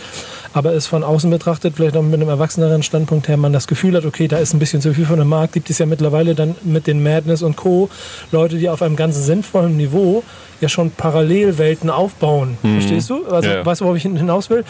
aber 0.53 0.73
es 0.73 0.85
von 0.87 1.03
außen 1.03 1.29
betrachtet, 1.31 1.73
vielleicht 1.75 1.97
auch 1.97 2.01
mit 2.03 2.13
einem 2.13 2.29
erwachseneren 2.29 2.83
Standpunkt 2.83 3.27
her, 3.27 3.37
man 3.37 3.53
das 3.53 3.67
Gefühl 3.67 3.95
hat, 3.97 4.05
okay, 4.05 4.27
da 4.27 4.37
ist 4.37 4.53
ein 4.53 4.59
bisschen 4.59 4.81
zu 4.81 4.93
viel 4.93 5.05
von 5.05 5.17
dem 5.19 5.27
Markt, 5.29 5.53
gibt 5.53 5.69
es 5.69 5.79
ja 5.79 5.85
mittlerweile 5.85 6.35
dann 6.35 6.55
mit 6.63 6.85
den 6.87 7.01
Madness 7.01 7.41
und 7.41 7.55
Co. 7.55 7.89
Leute, 8.31 8.57
die 8.57 8.69
auf 8.69 8.81
einem 8.81 8.95
ganz 8.95 9.17
sinnvollen 9.25 9.75
Niveau 9.77 10.23
ja 10.61 10.69
schon 10.69 10.91
Parallelwelten 10.91 11.89
aufbauen. 11.89 12.57
Verstehst 12.61 13.09
du? 13.09 13.25
Also, 13.27 13.49
Ja. 13.49 13.65
weißt 13.65 13.81
du, 13.81 13.85
worauf 13.85 13.97
ich 13.97 14.03
hin- 14.03 14.15
hinaus 14.15 14.49
will? 14.49 14.63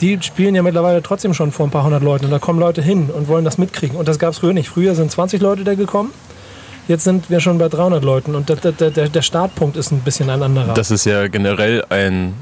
Die 0.00 0.18
spielen 0.22 0.54
ja 0.54 0.62
mittlerweile 0.62 1.02
trotzdem 1.02 1.34
schon 1.34 1.50
vor 1.52 1.66
ein 1.66 1.70
paar 1.70 1.84
hundert 1.84 2.02
Leuten 2.02 2.26
und 2.26 2.30
da 2.30 2.38
kommen 2.38 2.60
Leute 2.60 2.82
hin 2.82 3.08
und 3.10 3.26
wollen 3.28 3.44
das 3.44 3.58
mitkriegen. 3.58 3.96
Und 3.96 4.06
das 4.08 4.18
gab 4.18 4.32
es 4.32 4.38
früher 4.38 4.52
nicht. 4.52 4.68
Früher 4.68 4.94
sind 4.94 5.10
20 5.10 5.40
Leute 5.40 5.64
da 5.64 5.74
gekommen. 5.74 6.12
Jetzt 6.88 7.04
sind 7.04 7.30
wir 7.30 7.40
schon 7.40 7.58
bei 7.58 7.68
300 7.68 8.02
Leuten 8.04 8.34
und 8.34 8.48
der, 8.48 8.56
der, 8.56 9.08
der 9.08 9.22
Startpunkt 9.22 9.76
ist 9.76 9.90
ein 9.92 10.00
bisschen 10.00 10.28
ein 10.28 10.42
anderer. 10.42 10.74
Das 10.74 10.90
ist 10.90 11.04
ja 11.04 11.28
generell 11.28 11.84
ein, 11.88 12.34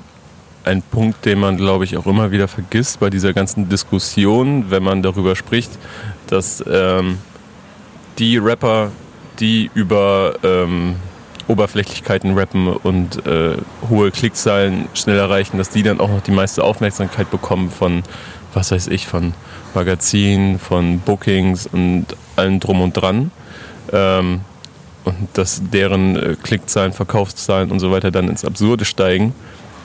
ein 0.65 0.83
Punkt, 0.83 1.25
den 1.25 1.41
man, 1.41 1.57
glaube 1.57 1.85
ich, 1.85 1.97
auch 1.97 2.07
immer 2.07 2.31
wieder 2.31 2.49
vergisst 2.49 3.01
bei 3.01 3.11
dieser 3.11 3.33
ganzen 3.33 3.69
Diskussion, 3.69 4.71
wenn 4.71 4.83
man 4.83 5.03
darüber 5.03 5.37
spricht, 5.37 5.71
dass 6.27 6.63
ähm, 6.71 7.19
die 8.19 8.37
Rapper, 8.37 8.91
die 9.39 9.71
über 9.75 10.35
ähm, 10.43 10.97
Oberflächlichkeiten 11.47 12.37
rappen 12.37 12.69
und 12.69 13.27
äh, 13.27 13.57
hohe 13.89 14.11
Klickzahlen 14.11 14.89
schnell 14.95 15.19
erreichen, 15.19 15.57
dass 15.59 15.71
die 15.71 15.83
dann 15.83 16.01
auch 16.01 16.11
noch 16.11 16.21
die 16.21 16.31
meiste 16.31 16.63
Aufmerksamkeit 16.63 17.31
bekommen 17.31 17.71
von, 17.71 18.03
was 18.53 18.71
weiß 18.71 18.89
ich, 18.89 19.07
von 19.07 19.33
Magazinen, 19.75 20.59
von 20.59 21.01
Bookings 21.01 21.67
und 21.67 22.07
allem 22.37 22.61
drum 22.61 22.83
und 22.83 22.93
dran. 22.93 23.31
Ähm, 23.93 24.41
und 25.05 25.29
dass 25.33 25.63
deren 25.73 26.17
äh, 26.17 26.37
Klickzahlen, 26.43 26.93
Verkaufszahlen 26.93 27.71
und 27.71 27.81
so 27.81 27.91
weiter 27.91 28.11
dann 28.11 28.29
ins 28.29 28.45
Absurde 28.45 28.85
steigen, 28.85 29.33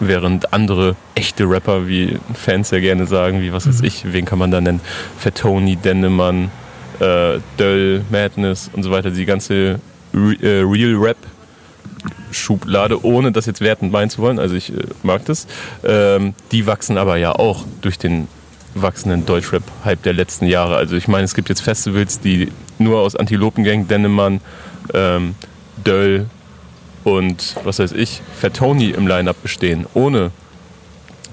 während 0.08 0.54
andere 0.54 0.96
echte 1.16 1.50
Rapper, 1.50 1.88
wie 1.88 2.18
Fans 2.34 2.72
ja 2.72 2.80
gerne 2.80 3.06
sagen, 3.06 3.42
wie 3.42 3.54
was 3.54 3.68
weiß 3.68 3.82
ich, 3.82 4.12
wen 4.12 4.26
kann 4.26 4.40
man 4.40 4.52
da 4.52 4.62
nennen, 4.62 4.82
Fettoni, 5.18 5.76
Dennemann, 5.76 6.52
äh, 7.00 7.40
Döll, 7.60 8.04
Madness 8.10 8.70
und 8.74 8.84
so 8.84 8.92
weiter, 8.92 9.12
die 9.12 9.26
ganze 9.26 9.80
Re 10.14 10.36
äh, 10.42 10.62
Real 10.62 10.96
Rap 10.96 11.18
Schublade, 12.32 13.04
ohne 13.06 13.32
das 13.32 13.46
jetzt 13.46 13.62
wertend 13.62 13.92
meinen 13.92 14.10
zu 14.10 14.22
wollen, 14.22 14.40
also 14.40 14.56
ich 14.56 14.72
äh, 14.72 14.78
mag 15.04 15.26
das, 15.26 15.48
ähm, 15.84 16.34
die 16.52 16.66
wachsen 16.66 16.98
aber 16.98 17.18
ja 17.18 17.34
auch 17.34 17.66
durch 17.82 17.98
den 17.98 18.28
wachsenden 18.76 19.26
Deutschrap-Hype 19.26 20.02
der 20.02 20.14
letzten 20.14 20.48
Jahre. 20.48 20.76
Also 20.76 20.96
ich 20.96 21.08
meine, 21.08 21.26
es 21.26 21.36
gibt 21.36 21.50
jetzt 21.50 21.62
Festivals, 21.62 22.20
die 22.20 22.52
nur 22.80 23.00
aus 23.00 23.16
Antilopengang, 23.16 23.88
Dennemann, 23.88 24.42
ähm, 24.94 25.36
Döll 25.86 26.26
und 27.04 27.56
was 27.64 27.80
weiß 27.80 27.92
ich, 27.94 28.22
Fettoni 28.40 28.90
im 28.92 29.08
Line-Up 29.08 29.42
bestehen, 29.42 29.86
ohne 29.94 30.32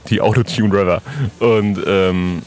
die 0.09 0.21
Autotune-Rapper. 0.21 1.03
Und 1.39 1.79
ähm, 1.87 2.43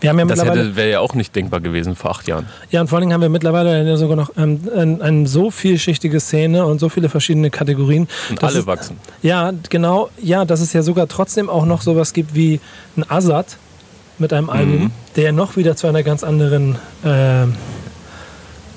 wir 0.00 0.10
haben 0.10 0.18
ja 0.18 0.26
das 0.26 0.44
wäre 0.76 0.90
ja 0.90 1.00
auch 1.00 1.14
nicht 1.14 1.34
denkbar 1.34 1.60
gewesen 1.60 1.96
vor 1.96 2.10
acht 2.10 2.28
Jahren. 2.28 2.46
ja, 2.70 2.80
und 2.82 2.88
vor 2.88 2.96
allen 2.96 3.02
Dingen 3.02 3.14
haben 3.14 3.22
wir 3.22 3.28
mittlerweile 3.30 3.96
sogar 3.96 4.16
noch 4.16 4.30
ähm, 4.36 4.60
ein, 4.74 5.00
ein 5.00 5.26
so 5.26 5.50
vielschichtige 5.50 6.20
Szene 6.20 6.66
und 6.66 6.80
so 6.80 6.88
viele 6.90 7.08
verschiedene 7.08 7.50
Kategorien. 7.50 8.06
Und 8.28 8.44
alle 8.44 8.58
es- 8.58 8.66
wachsen. 8.66 8.98
Ja, 9.22 9.52
genau. 9.70 10.10
Ja, 10.20 10.44
dass 10.44 10.60
es 10.60 10.72
ja 10.74 10.82
sogar 10.82 11.08
trotzdem 11.08 11.48
auch 11.48 11.64
noch 11.64 11.80
sowas 11.82 12.12
gibt 12.12 12.34
wie 12.34 12.60
ein 12.96 13.08
Azad 13.10 13.56
mit 14.18 14.32
einem 14.32 14.50
Album, 14.50 14.90
der 15.16 15.24
ja 15.24 15.32
noch 15.32 15.56
wieder 15.56 15.76
zu 15.76 15.86
einer 15.86 16.02
ganz 16.02 16.24
anderen 16.24 16.76
äh, 17.04 17.46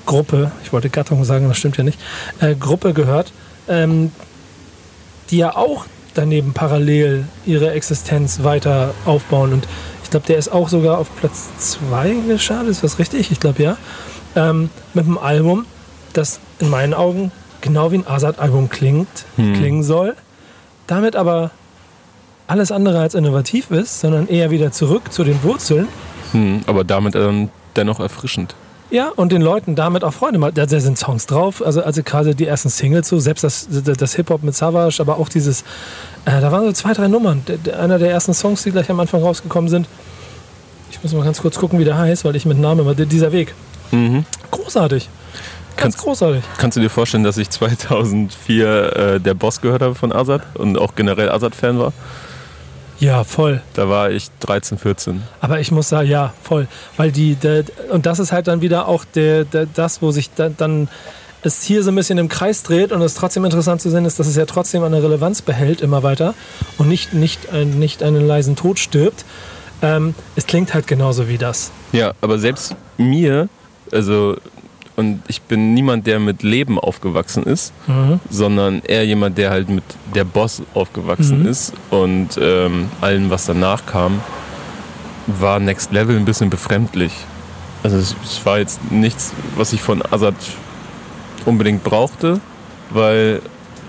Gruppe, 0.06 0.50
ich 0.64 0.72
wollte 0.72 0.90
Gattung 0.90 1.24
sagen, 1.24 1.48
das 1.48 1.58
stimmt 1.58 1.76
ja 1.76 1.84
nicht, 1.84 1.98
äh, 2.40 2.54
Gruppe 2.54 2.92
gehört, 2.94 3.32
ähm, 3.70 4.12
die 5.30 5.38
ja 5.38 5.56
auch 5.56 5.86
daneben 6.14 6.52
parallel 6.52 7.24
ihre 7.46 7.70
Existenz 7.70 8.42
weiter 8.42 8.92
aufbauen. 9.06 9.52
Und 9.52 9.68
ich 10.02 10.10
glaube, 10.10 10.26
der 10.26 10.36
ist 10.36 10.48
auch 10.48 10.68
sogar 10.68 10.98
auf 10.98 11.08
Platz 11.16 11.48
2 11.58 12.14
gestartet, 12.28 12.70
ist 12.70 12.84
das 12.84 12.98
richtig? 12.98 13.30
Ich 13.30 13.40
glaube 13.40 13.62
ja. 13.62 13.76
Ähm, 14.36 14.70
mit 14.92 15.06
einem 15.06 15.18
Album, 15.18 15.66
das 16.12 16.40
in 16.58 16.68
meinen 16.68 16.94
Augen 16.94 17.32
genau 17.60 17.92
wie 17.92 17.98
ein 17.98 18.06
Azad-Album 18.06 18.68
klingt, 18.68 19.08
klingen 19.36 19.82
soll, 19.82 20.14
damit 20.86 21.14
aber 21.14 21.50
alles 22.46 22.72
andere 22.72 23.00
als 23.00 23.14
innovativ 23.14 23.70
ist, 23.70 24.00
sondern 24.00 24.28
eher 24.28 24.50
wieder 24.50 24.72
zurück 24.72 25.12
zu 25.12 25.24
den 25.24 25.42
Wurzeln. 25.42 25.88
Hm, 26.32 26.62
aber 26.66 26.84
damit 26.84 27.14
dann 27.14 27.50
dennoch 27.76 28.00
erfrischend. 28.00 28.54
Ja, 28.90 29.12
und 29.14 29.30
den 29.30 29.40
Leuten 29.40 29.76
damit 29.76 30.02
auch 30.02 30.12
Freude 30.12 30.38
macht. 30.38 30.58
Da, 30.58 30.66
da 30.66 30.80
sind 30.80 30.98
Songs 30.98 31.26
drauf, 31.26 31.64
also, 31.64 31.82
also 31.82 32.02
gerade 32.02 32.34
die 32.34 32.46
ersten 32.46 32.68
Singles 32.68 33.08
so, 33.08 33.18
selbst 33.20 33.44
das, 33.44 33.68
das, 33.70 34.14
Hip-Hop 34.14 34.42
mit 34.42 34.54
Savage, 34.56 34.96
aber 35.00 35.18
auch 35.18 35.28
dieses, 35.28 35.62
äh, 36.24 36.40
da 36.40 36.50
waren 36.50 36.64
so 36.64 36.72
zwei, 36.72 36.92
drei 36.92 37.06
Nummern. 37.06 37.42
Einer 37.78 37.98
der 37.98 38.10
ersten 38.10 38.34
Songs, 38.34 38.64
die 38.64 38.72
gleich 38.72 38.90
am 38.90 38.98
Anfang 38.98 39.22
rausgekommen 39.22 39.68
sind. 39.70 39.86
Ich 40.90 41.00
muss 41.02 41.12
mal 41.12 41.24
ganz 41.24 41.40
kurz 41.40 41.56
gucken, 41.56 41.78
wie 41.78 41.84
der 41.84 41.96
heißt, 41.96 42.24
weil 42.24 42.34
ich 42.34 42.46
mit 42.46 42.58
Namen 42.58 42.80
immer, 42.80 42.94
dieser 42.94 43.30
Weg. 43.30 43.54
Mhm. 43.92 44.24
Großartig. 44.50 45.08
Ganz 45.76 45.94
Kannst- 45.94 45.98
großartig. 45.98 46.42
Kannst 46.58 46.76
du 46.76 46.80
dir 46.80 46.90
vorstellen, 46.90 47.22
dass 47.22 47.36
ich 47.38 47.48
2004 47.50 48.96
äh, 48.96 49.20
der 49.20 49.34
Boss 49.34 49.60
gehört 49.60 49.82
habe 49.82 49.94
von 49.94 50.12
Azad 50.12 50.42
und 50.54 50.76
auch 50.78 50.94
generell 50.96 51.30
Azad-Fan 51.30 51.78
war? 51.78 51.92
Ja, 53.00 53.24
voll. 53.24 53.62
Da 53.74 53.88
war 53.88 54.10
ich 54.10 54.28
13, 54.40 54.78
14. 54.78 55.22
Aber 55.40 55.58
ich 55.58 55.72
muss 55.72 55.88
sagen, 55.88 56.08
ja, 56.08 56.34
voll. 56.42 56.68
Weil 56.98 57.10
die, 57.10 57.34
der, 57.34 57.64
und 57.90 58.04
das 58.06 58.18
ist 58.18 58.30
halt 58.30 58.46
dann 58.46 58.60
wieder 58.60 58.86
auch 58.86 59.04
der, 59.04 59.44
der, 59.44 59.66
das, 59.66 60.02
wo 60.02 60.10
sich 60.10 60.30
da, 60.34 60.50
dann 60.50 60.88
es 61.42 61.62
hier 61.62 61.82
so 61.82 61.90
ein 61.90 61.94
bisschen 61.94 62.18
im 62.18 62.28
Kreis 62.28 62.62
dreht 62.62 62.92
und 62.92 63.00
es 63.00 63.14
trotzdem 63.14 63.44
interessant 63.46 63.80
zu 63.80 63.90
sehen 63.90 64.04
ist, 64.04 64.18
dass 64.18 64.26
es 64.26 64.36
ja 64.36 64.44
trotzdem 64.44 64.82
eine 64.82 65.02
Relevanz 65.02 65.40
behält 65.40 65.80
immer 65.80 66.02
weiter 66.02 66.34
und 66.76 66.88
nicht, 66.88 67.14
nicht, 67.14 67.50
ein, 67.50 67.78
nicht 67.78 68.02
einen 68.02 68.26
leisen 68.26 68.56
Tod 68.56 68.78
stirbt. 68.78 69.24
Ähm, 69.80 70.14
es 70.36 70.46
klingt 70.46 70.74
halt 70.74 70.86
genauso 70.86 71.28
wie 71.28 71.38
das. 71.38 71.70
Ja, 71.92 72.12
aber 72.20 72.38
selbst 72.38 72.76
mir, 72.98 73.48
also, 73.90 74.36
und 75.00 75.22
ich 75.28 75.40
bin 75.42 75.74
niemand, 75.74 76.06
der 76.06 76.20
mit 76.20 76.42
Leben 76.42 76.78
aufgewachsen 76.78 77.42
ist, 77.42 77.72
sondern 78.30 78.82
eher 78.84 79.04
jemand, 79.04 79.36
der 79.38 79.50
halt 79.50 79.68
mit 79.68 79.82
der 80.14 80.24
Boss 80.24 80.62
aufgewachsen 80.74 81.40
Mhm. 81.40 81.46
ist 81.48 81.72
und 81.90 82.28
ähm, 82.40 82.88
allem, 83.00 83.30
was 83.30 83.46
danach 83.46 83.84
kam, 83.86 84.20
war 85.26 85.58
Next 85.58 85.92
Level 85.92 86.16
ein 86.16 86.24
bisschen 86.24 86.50
befremdlich. 86.50 87.12
Also 87.82 87.96
es, 87.96 88.14
es 88.22 88.44
war 88.46 88.58
jetzt 88.58 88.78
nichts, 88.92 89.32
was 89.56 89.72
ich 89.72 89.80
von 89.82 90.02
Azad 90.10 90.34
unbedingt 91.46 91.82
brauchte, 91.82 92.40
weil 92.90 93.40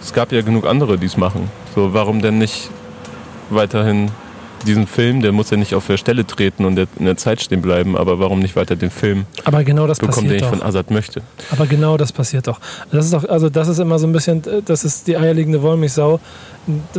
es 0.01 0.13
gab 0.13 0.31
ja 0.31 0.41
genug 0.41 0.65
andere, 0.65 0.97
die 0.97 1.07
es 1.07 1.17
machen. 1.17 1.49
So, 1.75 1.93
warum 1.93 2.21
denn 2.21 2.37
nicht 2.37 2.69
weiterhin 3.49 4.09
diesen 4.63 4.87
Film, 4.87 5.21
der 5.21 5.31
muss 5.31 5.49
ja 5.49 5.57
nicht 5.57 5.73
auf 5.75 5.87
der 5.87 5.97
Stelle 5.97 6.25
treten 6.25 6.65
und 6.65 6.77
in 6.77 7.05
der 7.05 7.17
Zeit 7.17 7.41
stehen 7.41 7.61
bleiben, 7.61 7.97
aber 7.97 8.19
warum 8.19 8.39
nicht 8.39 8.55
weiter 8.55 8.75
den 8.75 8.91
Film 8.91 9.25
Aber 9.43 9.63
genau 9.63 9.87
das 9.87 9.99
bekommen, 9.99 10.27
den 10.27 10.37
ich 10.37 10.41
doch. 10.41 10.49
von 10.49 10.61
Azad 10.61 10.91
möchte? 10.91 11.21
Aber 11.51 11.65
genau 11.65 11.97
das 11.97 12.11
passiert 12.11 12.47
doch. 12.47 12.59
Das 12.91 13.05
ist 13.05 13.13
doch, 13.13 13.27
also 13.27 13.49
das 13.49 13.67
ist 13.67 13.79
immer 13.79 13.99
so 13.99 14.07
ein 14.07 14.13
bisschen, 14.13 14.43
äh, 14.45 14.61
das 14.63 14.83
ist 14.83 15.07
die 15.07 15.17
eierlegende 15.17 15.61
Wollmilchsau 15.61 16.19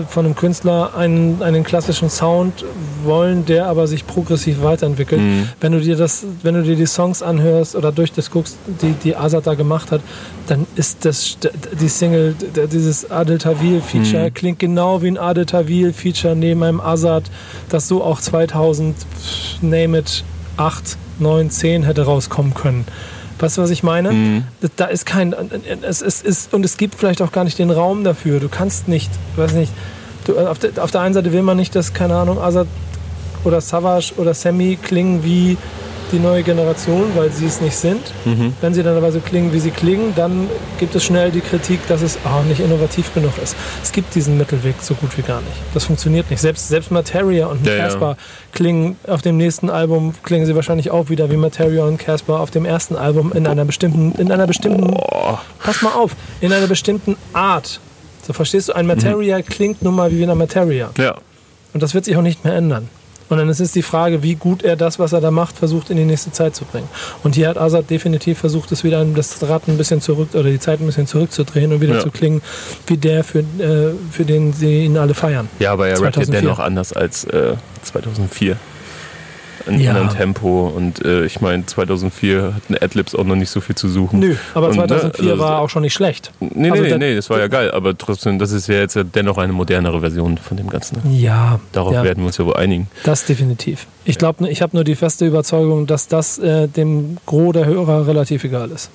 von 0.09 0.27
einem 0.27 0.35
Künstler 0.35 0.95
einen, 0.97 1.43
einen 1.43 1.63
klassischen 1.63 2.11
Sound 2.11 2.65
wollen, 3.05 3.45
der 3.45 3.67
aber 3.67 3.87
sich 3.87 4.07
progressiv 4.07 4.63
weiterentwickelt. 4.63 5.21
Mhm. 5.21 5.49
Wenn 5.61 5.73
du 5.73 5.81
dir 5.81 5.97
das, 5.97 6.25
wenn 6.43 6.55
du 6.55 6.63
dir 6.63 6.75
die 6.77 6.87
Songs 6.87 7.23
anhörst 7.23 7.77
oder 7.77 7.93
durch 7.93 8.13
das 8.13 8.31
guckst, 8.31 8.59
die 8.67 8.93
die 8.93 9.17
Azad 9.17 9.47
da 9.47 9.55
gemacht 9.55 9.93
hat, 9.93 10.01
dann 10.49 10.67
ist 10.75 11.05
das 11.05 11.39
die 11.81 11.89
Single, 11.89 12.35
dieses 12.73 13.11
Adel 13.11 13.39
Tawil 13.39 13.81
Feature 13.81 14.25
Mhm. 14.31 14.35
klingt 14.35 14.59
genau 14.59 15.01
wie 15.03 15.09
ein 15.09 15.19
Adel 15.19 15.47
Tawil 15.47 15.93
Feature 15.93 16.35
neben 16.35 16.63
einem 16.63 16.81
Azad, 16.81 17.25
das 17.69 17.87
so 17.87 18.03
auch 18.03 18.21
2000 18.21 18.97
pff, 18.97 19.63
name 19.63 19.99
it 19.99 20.25
8, 20.57 20.97
9, 21.19 21.51
10 21.51 21.85
hätte 21.85 22.03
rauskommen 22.03 22.55
können. 22.55 22.85
Weißt 23.43 23.59
du, 23.59 23.63
was 23.63 23.71
ich 23.71 23.83
meine? 23.83 24.13
Mhm. 24.13 24.45
Da 24.77 24.85
ist 24.85 25.05
kein. 25.05 25.35
Es, 25.83 26.01
es 26.01 26.23
ist, 26.23 26.55
und 26.55 26.65
es 26.65 26.77
gibt 26.77 26.95
vielleicht 26.95 27.21
auch 27.21 27.33
gar 27.33 27.43
nicht 27.43 27.59
den 27.59 27.73
Raum 27.73 28.05
dafür. 28.05 28.39
Du 28.39 28.49
kannst 28.49 28.87
nicht, 28.87 29.11
weiß 29.35 29.55
nicht. 29.55 29.73
Du, 30.27 30.39
auf, 30.39 30.61
der, 30.61 30.71
auf 30.83 30.93
der 30.93 31.01
einen 31.01 31.13
Seite 31.13 31.33
will 31.33 31.43
man 31.43 31.57
nicht, 31.57 31.75
dass, 31.75 31.93
keine 31.93 32.15
Ahnung, 32.15 32.39
Azad 32.39 32.69
oder 33.43 33.61
Savage 33.61 34.13
oder 34.17 34.33
Sammy 34.33 34.79
klingen 34.81 35.25
wie 35.25 35.57
die 36.13 36.19
neue 36.19 36.43
Generation, 36.43 37.11
weil 37.17 37.31
sie 37.33 37.47
es 37.47 37.61
nicht 37.61 37.75
sind. 37.77 38.01
Mhm. 38.25 38.53
Wenn 38.61 38.75
sie 38.75 38.83
dann 38.83 38.97
aber 38.97 39.11
so 39.11 39.21
klingen, 39.21 39.53
wie 39.53 39.59
sie 39.59 39.71
klingen, 39.71 40.13
dann 40.15 40.49
gibt 40.79 40.95
es 40.95 41.03
schnell 41.05 41.31
die 41.31 41.41
Kritik, 41.41 41.81
dass 41.89 42.03
es 42.03 42.19
auch 42.25 42.45
nicht 42.45 42.61
innovativ 42.61 43.13
genug 43.15 43.33
ist. 43.43 43.57
Es 43.83 43.91
gibt 43.93 44.15
diesen 44.15 44.37
Mittelweg 44.39 44.77
so 44.81 44.95
gut 44.95 45.17
wie 45.19 45.23
gar 45.23 45.41
nicht. 45.41 45.57
Das 45.75 45.85
funktioniert 45.85 46.31
nicht. 46.31 46.41
Selbst, 46.41 46.69
selbst 46.69 46.91
Materia 46.91 47.47
und 47.47 47.67
Ja, 47.67 47.75
ja. 47.75 47.85
Casper 47.85 48.17
klingen 48.53 48.97
auf 49.09 49.23
dem 49.23 49.37
nächsten 49.39 49.71
Album, 49.71 50.15
klingen 50.23 50.47
sie 50.47 50.55
wahrscheinlich 50.55 50.91
auch 50.91 51.09
wieder 51.09 51.31
wie 51.31 51.37
Materia 51.37 51.85
und 51.85 51.99
Casper 51.99 52.41
auf 52.41 52.51
dem 52.51 52.65
ersten 52.65 52.95
Album 52.97 53.33
in 53.33 53.47
einer 53.47 53.65
bestimmten, 53.65 54.13
in 54.21 54.31
einer 54.31 54.47
bestimmten, 54.47 54.95
Oh, 54.95 55.39
pass 55.59 55.83
mal 55.83 55.93
auf, 55.95 56.15
in 56.41 56.53
einer 56.53 56.67
bestimmten 56.67 57.17
Art. 57.33 57.81
So 58.27 58.33
verstehst 58.33 58.69
du, 58.69 58.75
ein 58.75 58.87
Materia 58.87 59.43
klingt 59.43 59.83
nun 59.83 59.97
mal 59.97 60.13
wie 60.13 60.23
eine 60.23 60.35
Materia. 60.35 60.91
ja. 60.99 61.15
Und 61.75 61.83
das 61.83 61.95
wird 61.95 62.05
sich 62.05 62.15
auch 62.19 62.23
nicht 62.23 62.45
mehr 62.45 62.55
ändern. 62.55 62.91
Und 63.33 63.39
dann 63.39 63.49
ist 63.49 63.61
es 63.61 63.73
die 63.73 63.81
Frage, 63.83 64.23
wie 64.23 64.35
gut 64.35 64.63
er 64.63 64.77
das, 64.77 64.99
was 64.99 65.13
er 65.15 65.23
da 65.23 65.31
macht, 65.31 65.57
versucht 65.57 65.89
in 65.89 65.97
die 65.97 66.05
nächste 66.05 66.33
Zeit 66.33 66.55
zu 66.55 66.67
bringen. 66.67 66.87
Und 67.23 67.35
hier 67.35 67.49
hat 67.49 67.57
Azad 67.57 67.89
definitiv 67.89 68.39
versucht, 68.39 68.71
es 68.73 68.85
wieder 68.85 69.03
das 69.05 69.43
Rad 69.43 69.69
ein 69.69 69.79
bisschen 69.79 70.03
zurück 70.03 70.29
oder 70.35 70.51
die 70.51 70.59
Zeit 70.61 70.81
ein 70.81 70.87
bisschen 70.87 71.07
zurückzudrehen 71.07 71.73
und 71.73 71.81
wieder 71.81 71.95
Ja. 71.95 72.01
zu 72.01 72.11
klingen 72.11 72.43
wie 72.87 72.99
der, 72.99 73.25
für, 73.25 73.39
äh, 73.39 73.95
für 74.11 74.27
den 74.27 74.53
sie 74.53 74.85
ihn 74.85 74.99
alle 74.99 75.15
feiern. 75.15 75.49
Ja, 75.61 75.73
aber 75.73 75.89
er 75.89 75.95
rappt 75.95 76.17
ja 76.17 76.23
2004. 76.25 76.41
dennoch 76.43 76.59
anders 76.59 76.93
als 76.93 77.25
äh, 77.25 77.55
2004. 77.83 78.57
In 79.67 79.81
Ja. 79.81 79.93
anderen 79.93 80.17
Tempo. 80.17 80.67
Und 80.75 81.05
äh, 81.05 81.25
ich 81.25 81.41
meine, 81.41 81.65
2004 81.67 82.55
hatten 82.55 82.75
Adlibs 82.81 83.15
auch 83.15 83.25
noch 83.25 83.37
nicht 83.37 83.51
so 83.51 83.61
viel 83.61 83.75
zu 83.75 83.89
suchen. 83.89 84.21
Nö, 84.21 84.35
aber 84.55 84.69
Und, 84.69 84.77
ne, 84.77 84.87
2004 84.87 85.31
also- 85.33 85.43
war 85.43 85.61
auch 85.61 85.71
schon 85.71 85.83
nicht 85.83 85.95
schlecht. 85.95 86.33
Nee, 86.41 86.71
Also 86.71 86.83
nee, 86.83 86.89
da- 86.91 86.99
nee, 86.99 87.15
das 87.15 87.31
war 87.31 87.39
ja 87.39 87.49
geil. 87.49 87.71
Aber 87.71 87.97
trotzdem, 87.97 88.39
das 88.39 88.53
ist 88.53 88.69
ja 88.69 88.75
jetzt 88.77 88.95
ja 88.97 89.05
dennoch 89.05 89.39
eine 89.39 89.53
modernere 89.53 90.01
Version 90.01 90.39
von 90.39 90.57
dem 90.57 90.69
Ganzen. 90.69 90.99
ne? 91.05 91.17
Ja, 91.17 91.61
Darauf 91.73 91.93
ja. 91.95 92.03
werden 92.05 92.19
wir 92.21 92.27
uns 92.27 92.39
ja 92.39 92.45
wohl 92.47 92.57
einigen. 92.57 92.89
Das 93.05 93.25
definitiv. 93.25 93.87
Ich 94.05 94.19
glaube, 94.19 94.49
ich 94.49 94.63
habe 94.63 94.77
nur 94.77 94.85
die 94.85 94.97
feste 94.97 95.27
Überzeugung, 95.27 95.87
dass 95.87 96.09
das 96.09 96.39
äh, 96.39 96.67
dem 96.69 97.19
Gros 97.27 97.53
der 97.53 97.67
Hörer 97.67 98.07
relativ 98.07 98.45
egal 98.45 98.71
ist. 98.71 98.91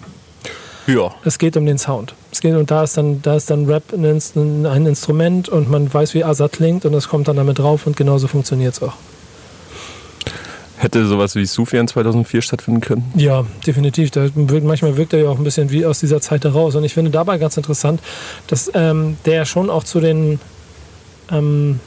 Ja. 0.85 1.13
Es 1.25 1.37
geht 1.37 1.57
um 1.57 1.65
den 1.65 1.77
Sound. 1.77 2.13
Es 2.31 2.39
geht 2.39 2.55
und 2.55 2.71
da 2.71 2.83
ist 2.83 2.95
dann, 2.97 3.21
da 3.21 3.35
ist 3.35 3.49
dann 3.49 3.65
Rap 3.65 3.83
ein, 3.93 4.65
ein 4.65 4.85
Instrument 4.85 5.49
und 5.49 5.69
man 5.69 5.93
weiß, 5.93 6.13
wie 6.13 6.23
Azad 6.23 6.53
klingt 6.53 6.85
und 6.85 6.93
das 6.93 7.09
kommt 7.09 7.27
dann 7.27 7.35
damit 7.35 7.59
drauf 7.59 7.87
und 7.87 7.97
genauso 7.97 8.27
funktioniert 8.27 8.73
es 8.73 8.81
auch. 8.81 8.93
Hätte 10.77 11.05
sowas 11.07 11.35
wie 11.35 11.45
Sufjan 11.45 11.87
2004 11.87 12.41
stattfinden 12.41 12.81
können? 12.81 13.11
Ja, 13.15 13.45
definitiv. 13.65 14.11
Da 14.11 14.29
wirkt, 14.35 14.65
manchmal 14.65 14.95
wirkt 14.95 15.13
er 15.13 15.23
ja 15.23 15.29
auch 15.29 15.37
ein 15.37 15.43
bisschen 15.43 15.71
wie 15.71 15.85
aus 15.85 15.99
dieser 15.99 16.21
Zeit 16.21 16.43
heraus. 16.43 16.75
Und 16.75 16.83
ich 16.83 16.93
finde 16.93 17.09
dabei 17.09 17.39
ganz 17.39 17.57
interessant, 17.57 17.99
dass 18.45 18.69
ähm, 18.75 19.17
der 19.25 19.45
schon 19.45 19.71
auch 19.71 19.83
zu 19.83 19.99
den 19.99 20.39
ähm, 21.31 21.79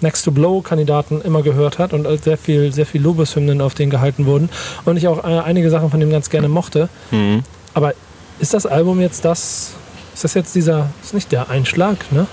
Next 0.00 0.24
to 0.24 0.30
Blow-Kandidaten 0.30 1.22
immer 1.22 1.42
gehört 1.42 1.78
hat 1.78 1.92
und 1.92 2.06
sehr 2.22 2.38
viel, 2.38 2.72
sehr 2.72 2.86
viel 2.86 3.02
Lobeshymnen 3.02 3.60
auf 3.60 3.74
den 3.74 3.90
gehalten 3.90 4.26
wurden. 4.26 4.48
Und 4.84 4.96
ich 4.96 5.08
auch 5.08 5.24
äh, 5.24 5.40
einige 5.40 5.70
Sachen 5.70 5.90
von 5.90 5.98
dem 6.00 6.10
ganz 6.10 6.30
gerne 6.30 6.48
mochte. 6.48 6.88
Mhm. 7.10 7.42
Aber 7.74 7.94
ist 8.38 8.54
das 8.54 8.66
Album 8.66 9.00
jetzt 9.00 9.24
das? 9.24 9.72
Ist 10.14 10.24
das 10.24 10.34
jetzt 10.34 10.54
dieser, 10.54 10.90
ist 11.02 11.14
nicht 11.14 11.32
der 11.32 11.50
Einschlag, 11.50 12.10
ne? 12.12 12.26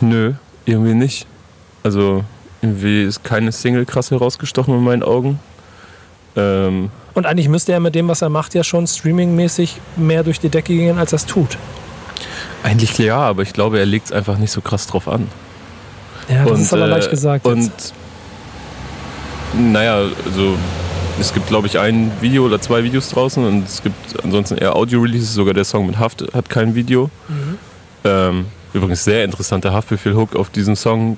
Nö, 0.00 0.34
irgendwie 0.64 0.94
nicht. 0.94 1.26
Also, 1.82 2.24
irgendwie 2.62 3.04
ist 3.04 3.24
keine 3.24 3.52
Single 3.52 3.86
krass 3.86 4.10
herausgestochen 4.10 4.74
in 4.74 4.84
meinen 4.84 5.02
Augen. 5.02 5.38
Ähm, 6.36 6.90
Und 7.14 7.26
eigentlich 7.26 7.48
müsste 7.48 7.72
er 7.72 7.80
mit 7.80 7.94
dem, 7.94 8.08
was 8.08 8.22
er 8.22 8.28
macht, 8.28 8.54
ja 8.54 8.62
schon 8.62 8.86
streamingmäßig 8.86 9.80
mehr 9.96 10.22
durch 10.22 10.40
die 10.40 10.48
Decke 10.48 10.74
gehen, 10.74 10.98
als 10.98 11.12
er 11.12 11.16
es 11.16 11.26
tut. 11.26 11.58
eigentlich 12.62 12.96
ja, 12.98 13.18
aber 13.18 13.42
ich 13.42 13.52
glaube, 13.52 13.78
er 13.78 13.86
legt 13.86 14.06
es 14.06 14.12
einfach 14.12 14.38
nicht 14.38 14.52
so 14.52 14.60
krass 14.60 14.86
drauf 14.86 15.08
an. 15.08 15.26
Ja, 16.28 16.44
das 16.44 16.60
ist 16.60 16.72
aber 16.72 16.84
äh, 16.84 16.88
leicht 16.88 17.10
gesagt. 17.10 17.46
Und 17.46 17.64
jetzt. 17.64 17.94
naja, 19.58 20.04
also 20.24 20.56
es 21.18 21.34
gibt 21.34 21.48
glaube 21.48 21.66
ich 21.66 21.78
ein 21.78 22.12
Video 22.20 22.44
oder 22.46 22.60
zwei 22.60 22.84
Videos 22.84 23.08
draußen 23.08 23.44
und 23.44 23.66
es 23.66 23.82
gibt 23.82 24.22
ansonsten 24.22 24.56
eher 24.58 24.76
Audio-Releases, 24.76 25.34
sogar 25.34 25.54
der 25.54 25.64
Song 25.64 25.86
mit 25.86 25.98
Haft 25.98 26.24
hat 26.32 26.48
kein 26.48 26.74
Video. 26.74 27.10
Mhm. 27.28 27.58
Ähm, 28.04 28.46
übrigens 28.72 29.02
sehr 29.04 29.24
interessanter 29.24 29.72
Haftbefehl-Hook 29.72 30.36
auf 30.36 30.50
diesen 30.50 30.76
Song. 30.76 31.16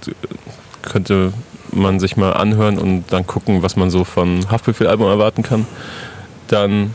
Könnte 0.82 1.32
man 1.72 2.00
sich 2.00 2.16
mal 2.16 2.32
anhören 2.32 2.78
und 2.78 3.04
dann 3.10 3.26
gucken, 3.26 3.62
was 3.62 3.76
man 3.76 3.90
so 3.90 4.04
von 4.04 4.50
Haftbefehl-Album 4.50 5.06
erwarten 5.06 5.42
kann. 5.42 5.66
Dann, 6.48 6.94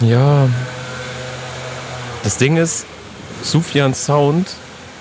ja, 0.00 0.48
das 2.24 2.38
Ding 2.38 2.56
ist, 2.56 2.86
Sufjans 3.42 4.04
Sound, 4.04 4.50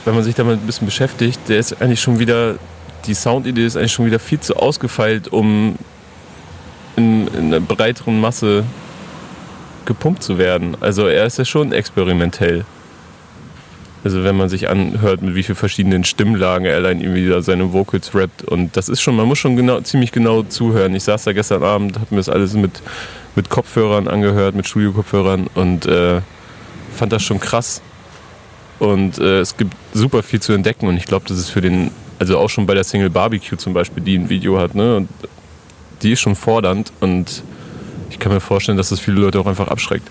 wenn 0.06 0.15
man 0.15 0.23
sich 0.23 0.36
damit 0.36 0.62
ein 0.62 0.65
bisschen 0.65 0.86
beschäftigt, 0.86 1.39
der 1.49 1.60
ist 1.60 1.82
eigentlich 1.82 2.02
schon 2.02 2.19
wieder, 2.19 2.56
die 3.06 3.13
Soundidee 3.13 3.65
ist 3.65 3.75
eigentlich 3.75 3.93
schon 3.93 4.06
wieder 4.06 4.19
viel 4.19 4.39
zu 4.39 4.56
ausgefeilt, 4.56 5.28
um 5.30 5.75
in, 6.95 7.28
in 7.30 7.54
einer 7.54 7.60
breiteren 7.60 8.19
Masse 8.21 8.63
gepumpt 9.86 10.23
zu 10.23 10.38
werden. 10.38 10.78
Also 10.80 11.08
er 11.08 11.25
ist 11.25 11.38
ja 11.38 11.45
schon 11.45 11.71
experimentell. 11.71 12.65
Also 14.03 14.23
wenn 14.23 14.38
man 14.38 14.47
sich 14.47 14.69
anhört, 14.69 15.21
mit 15.21 15.35
wie 15.35 15.43
vielen 15.43 15.57
verschiedenen 15.57 16.03
Stimmlagen 16.05 16.65
er 16.65 16.75
allein 16.75 17.01
irgendwie 17.01 17.27
da 17.27 17.41
seine 17.41 17.73
Vocals 17.73 18.15
rappt 18.15 18.43
und 18.43 18.77
das 18.77 18.88
ist 18.88 19.01
schon, 19.01 19.15
man 19.15 19.27
muss 19.27 19.39
schon 19.39 19.57
genau, 19.57 19.81
ziemlich 19.81 20.13
genau 20.13 20.43
zuhören. 20.43 20.95
Ich 20.95 21.03
saß 21.03 21.25
da 21.25 21.33
gestern 21.33 21.63
Abend, 21.63 21.95
habe 21.95 22.07
mir 22.12 22.17
das 22.17 22.29
alles 22.29 22.53
mit, 22.53 22.81
mit 23.35 23.49
Kopfhörern 23.49 24.07
angehört, 24.07 24.55
mit 24.55 24.67
Studiokopfhörern 24.67 25.47
und 25.53 25.85
äh, 25.85 26.21
fand 26.95 27.12
das 27.12 27.23
schon 27.23 27.41
krass. 27.41 27.81
Und 28.79 29.19
äh, 29.19 29.41
es 29.41 29.57
gibt 29.57 29.73
super 29.93 30.23
viel 30.23 30.41
zu 30.41 30.53
entdecken 30.53 30.88
und 30.88 30.95
ich 30.95 31.05
glaube, 31.05 31.25
das 31.27 31.38
ist 31.38 31.49
für 31.49 31.59
den, 31.59 31.91
also 32.19 32.38
auch 32.38 32.49
schon 32.49 32.65
bei 32.65 32.75
der 32.75 32.85
Single 32.85 33.09
Barbecue 33.09 33.57
zum 33.57 33.73
Beispiel, 33.73 34.01
die 34.01 34.17
ein 34.17 34.29
Video 34.29 34.57
hat, 34.57 34.75
ne? 34.75 34.95
Und 34.95 35.09
die 36.01 36.13
ist 36.13 36.21
schon 36.21 36.35
fordernd 36.35 36.93
und 37.01 37.43
ich 38.09 38.17
kann 38.17 38.31
mir 38.31 38.39
vorstellen, 38.39 38.77
dass 38.77 38.89
das 38.89 39.01
viele 39.01 39.19
Leute 39.19 39.41
auch 39.41 39.45
einfach 39.45 39.67
abschreckt. 39.67 40.07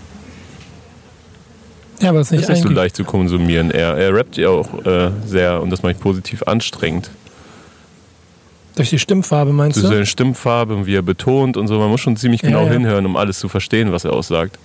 Ja, 2.01 2.11
aber 2.11 2.21
es 2.21 2.31
ist 2.31 2.33
Das 2.43 2.49
nicht, 2.49 2.59
ist 2.59 2.65
nicht 2.65 2.69
so 2.75 2.81
leicht 2.81 2.97
zu 2.97 3.05
konsumieren. 3.05 3.71
Er, 3.71 3.97
er 3.97 4.15
rappt 4.15 4.37
ja 4.37 4.49
auch 4.51 4.85
äh, 4.87 5.11
sehr, 5.27 5.61
und 5.63 5.71
das 5.71 5.83
mache 5.83 5.93
ich 5.93 6.01
positiv, 6.01 6.43
anstrengend. 6.45 7.11
durch 8.77 8.91
die 8.91 8.99
Stimmfarbe, 8.99 9.53
meinst 9.53 9.77
du? 9.79 9.87
seiner 9.87 10.07
Stimmfarbe 10.07 10.75
und 10.77 10.87
wie 10.87 10.95
er 10.95 11.03
betont 11.03 11.57
und 11.57 11.67
so. 11.69 11.79
Man 11.79 11.91
muss 11.91 12.01
schon 12.01 12.17
ziemlich 12.17 12.43
Ja, 12.43 12.49
genau 12.51 12.67
ja. 12.67 12.73
hinhören, 12.73 13.05
um 13.07 13.17
alles 13.17 13.39
zu 13.39 13.49
verstehen, 13.49 13.93
was 13.93 14.05
er 14.05 14.13
aussagt. 14.13 14.59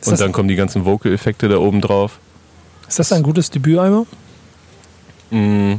Ist 0.00 0.08
Und 0.08 0.20
dann 0.20 0.32
kommen 0.32 0.48
die 0.48 0.56
ganzen 0.56 0.84
Vocal-Effekte 0.84 1.48
da 1.48 1.58
oben 1.58 1.80
drauf. 1.80 2.18
ist 2.88 2.98
das 2.98 3.12
ein 3.12 3.22
gutes 3.22 3.50
Debütalbum? 3.50 4.06
Mm. 5.30 5.74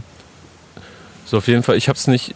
So, 1.26 1.38
auf 1.38 1.48
jeden 1.48 1.64
Fall, 1.64 1.76
ich 1.78 1.88
habe 1.90 1.98
es 1.98 2.08
nicht 2.08 2.36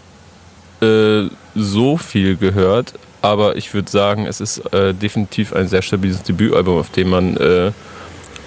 äh, 0.81 1.23
so 1.55 1.97
viel 1.97 2.37
gehört, 2.37 2.93
aber 3.25 3.55
ich 3.55 3.73
würde 3.73 3.89
sagen, 3.89 4.27
es 4.27 4.39
ist 4.39 4.59
äh, 4.71 4.93
definitiv 4.93 5.51
ein 5.51 5.67
sehr 5.67 5.81
stabiles 5.81 6.21
Debütalbum, 6.21 6.77
auf 6.77 6.91
dem 6.91 7.09
man 7.09 7.35
äh, 7.37 7.71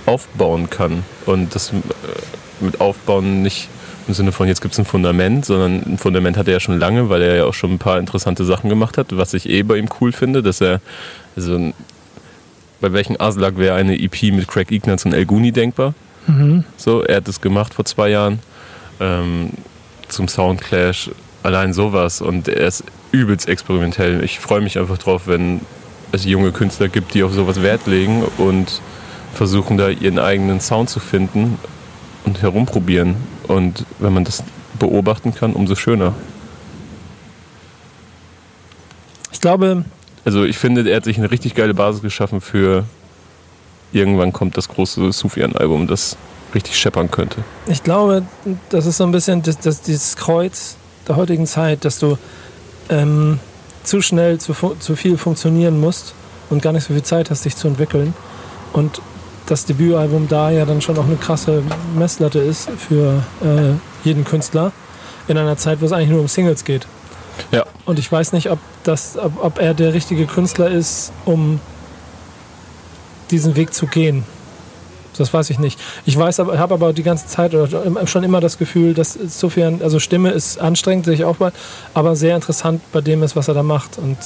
aufbauen 0.06 0.70
kann. 0.70 1.02
Und 1.26 1.52
das 1.56 1.70
äh, 1.70 1.74
mit 2.60 2.80
aufbauen 2.80 3.42
nicht 3.42 3.68
im 4.06 4.14
Sinne 4.14 4.30
von, 4.30 4.46
jetzt 4.46 4.60
gibt 4.60 4.74
es 4.74 4.78
ein 4.78 4.84
Fundament, 4.84 5.44
sondern 5.44 5.82
ein 5.94 5.98
Fundament 5.98 6.36
hat 6.36 6.46
er 6.46 6.54
ja 6.54 6.60
schon 6.60 6.78
lange, 6.78 7.08
weil 7.08 7.22
er 7.22 7.36
ja 7.36 7.44
auch 7.44 7.54
schon 7.54 7.72
ein 7.72 7.78
paar 7.80 7.98
interessante 7.98 8.44
Sachen 8.44 8.70
gemacht 8.70 8.98
hat, 8.98 9.08
was 9.10 9.34
ich 9.34 9.48
eh 9.48 9.64
bei 9.64 9.78
ihm 9.78 9.88
cool 10.00 10.12
finde, 10.12 10.44
dass 10.44 10.60
er, 10.60 10.80
also 11.34 11.72
bei 12.80 12.92
welchen 12.92 13.20
Aslak 13.20 13.58
wäre 13.58 13.74
eine 13.74 14.00
EP 14.00 14.22
mit 14.32 14.46
Craig 14.46 14.70
Ignatz 14.70 15.04
und 15.04 15.12
El 15.12 15.26
Guni 15.26 15.50
denkbar? 15.50 15.92
Mhm. 16.28 16.62
So, 16.76 17.02
er 17.02 17.16
hat 17.16 17.26
das 17.26 17.40
gemacht 17.40 17.74
vor 17.74 17.84
zwei 17.84 18.10
Jahren 18.10 18.38
ähm, 19.00 19.50
zum 20.08 20.28
Soundclash, 20.28 21.10
allein 21.42 21.72
sowas 21.72 22.20
und 22.20 22.46
er 22.46 22.68
ist 22.68 22.84
übelst 23.12 23.48
experimentell. 23.48 24.22
Ich 24.24 24.38
freue 24.38 24.60
mich 24.60 24.78
einfach 24.78 24.98
drauf, 24.98 25.22
wenn 25.26 25.60
es 26.12 26.24
junge 26.24 26.52
Künstler 26.52 26.88
gibt, 26.88 27.14
die 27.14 27.22
auf 27.22 27.32
sowas 27.34 27.62
Wert 27.62 27.86
legen 27.86 28.24
und 28.38 28.80
versuchen 29.34 29.76
da 29.76 29.88
ihren 29.88 30.18
eigenen 30.18 30.60
Sound 30.60 30.88
zu 30.90 31.00
finden 31.00 31.58
und 32.24 32.42
herumprobieren. 32.42 33.16
Und 33.46 33.84
wenn 33.98 34.12
man 34.12 34.24
das 34.24 34.42
beobachten 34.78 35.34
kann, 35.34 35.52
umso 35.52 35.74
schöner. 35.74 36.14
Ich 39.32 39.40
glaube, 39.40 39.84
Also 40.24 40.44
ich 40.44 40.58
finde, 40.58 40.88
er 40.88 40.96
hat 40.96 41.04
sich 41.04 41.18
eine 41.18 41.30
richtig 41.30 41.54
geile 41.54 41.74
Basis 41.74 42.02
geschaffen 42.02 42.40
für 42.40 42.84
irgendwann 43.92 44.32
kommt 44.32 44.56
das 44.56 44.68
große 44.68 45.12
Sufjan-Album, 45.12 45.86
das 45.86 46.16
richtig 46.54 46.76
scheppern 46.78 47.10
könnte. 47.10 47.44
ich 47.66 47.82
glaube, 47.82 48.22
das 48.70 48.86
ist 48.86 48.98
so 48.98 49.04
ein 49.04 49.12
bisschen 49.12 49.42
das, 49.42 49.58
das, 49.58 49.82
dieses 49.82 50.16
Kreuz 50.16 50.76
der 51.06 51.16
heutigen 51.16 51.46
Zeit, 51.46 51.84
dass 51.84 51.98
du 51.98 52.18
ähm, 52.88 53.38
zu 53.84 54.02
schnell 54.02 54.38
zu, 54.38 54.54
zu 54.78 54.96
viel 54.96 55.16
funktionieren 55.16 55.80
musst 55.80 56.14
und 56.50 56.62
gar 56.62 56.72
nicht 56.72 56.84
so 56.84 56.94
viel 56.94 57.02
Zeit 57.02 57.30
hast, 57.30 57.44
dich 57.44 57.56
zu 57.56 57.68
entwickeln. 57.68 58.14
Und 58.72 59.00
das 59.46 59.64
Debütalbum 59.64 60.28
da 60.28 60.50
ja 60.50 60.66
dann 60.66 60.82
schon 60.82 60.98
auch 60.98 61.06
eine 61.06 61.16
krasse 61.16 61.62
Messlatte 61.96 62.38
ist 62.38 62.68
für 62.70 63.22
äh, 63.42 63.72
jeden 64.04 64.24
Künstler 64.24 64.72
in 65.26 65.38
einer 65.38 65.56
Zeit, 65.56 65.80
wo 65.80 65.86
es 65.86 65.92
eigentlich 65.92 66.10
nur 66.10 66.20
um 66.20 66.28
Singles 66.28 66.64
geht. 66.64 66.86
Ja, 67.50 67.64
Und 67.84 67.98
ich 67.98 68.10
weiß 68.10 68.32
nicht, 68.32 68.50
ob, 68.50 68.58
das, 68.82 69.16
ob, 69.16 69.42
ob 69.42 69.58
er 69.58 69.72
der 69.74 69.94
richtige 69.94 70.26
Künstler 70.26 70.68
ist, 70.68 71.12
um 71.24 71.60
diesen 73.30 73.56
Weg 73.56 73.72
zu 73.74 73.86
gehen. 73.86 74.24
Das 75.18 75.32
weiß 75.34 75.50
ich 75.50 75.58
nicht. 75.58 75.78
Ich 76.06 76.18
weiß 76.18 76.40
aber, 76.40 76.58
habe 76.58 76.74
aber 76.74 76.92
die 76.92 77.02
ganze 77.02 77.26
Zeit 77.26 77.54
oder 77.54 78.06
schon 78.06 78.24
immer 78.24 78.40
das 78.40 78.58
Gefühl, 78.58 78.94
dass 78.94 79.16
insofern, 79.16 79.82
also 79.82 79.98
Stimme 79.98 80.30
ist 80.30 80.58
anstrengend, 80.58 81.06
sehe 81.06 81.14
ich 81.14 81.24
auch 81.24 81.38
mal, 81.38 81.52
aber 81.94 82.16
sehr 82.16 82.34
interessant 82.34 82.80
bei 82.92 83.00
dem 83.00 83.22
ist, 83.22 83.36
was 83.36 83.48
er 83.48 83.54
da 83.54 83.62
macht. 83.62 83.98
Und 83.98 84.16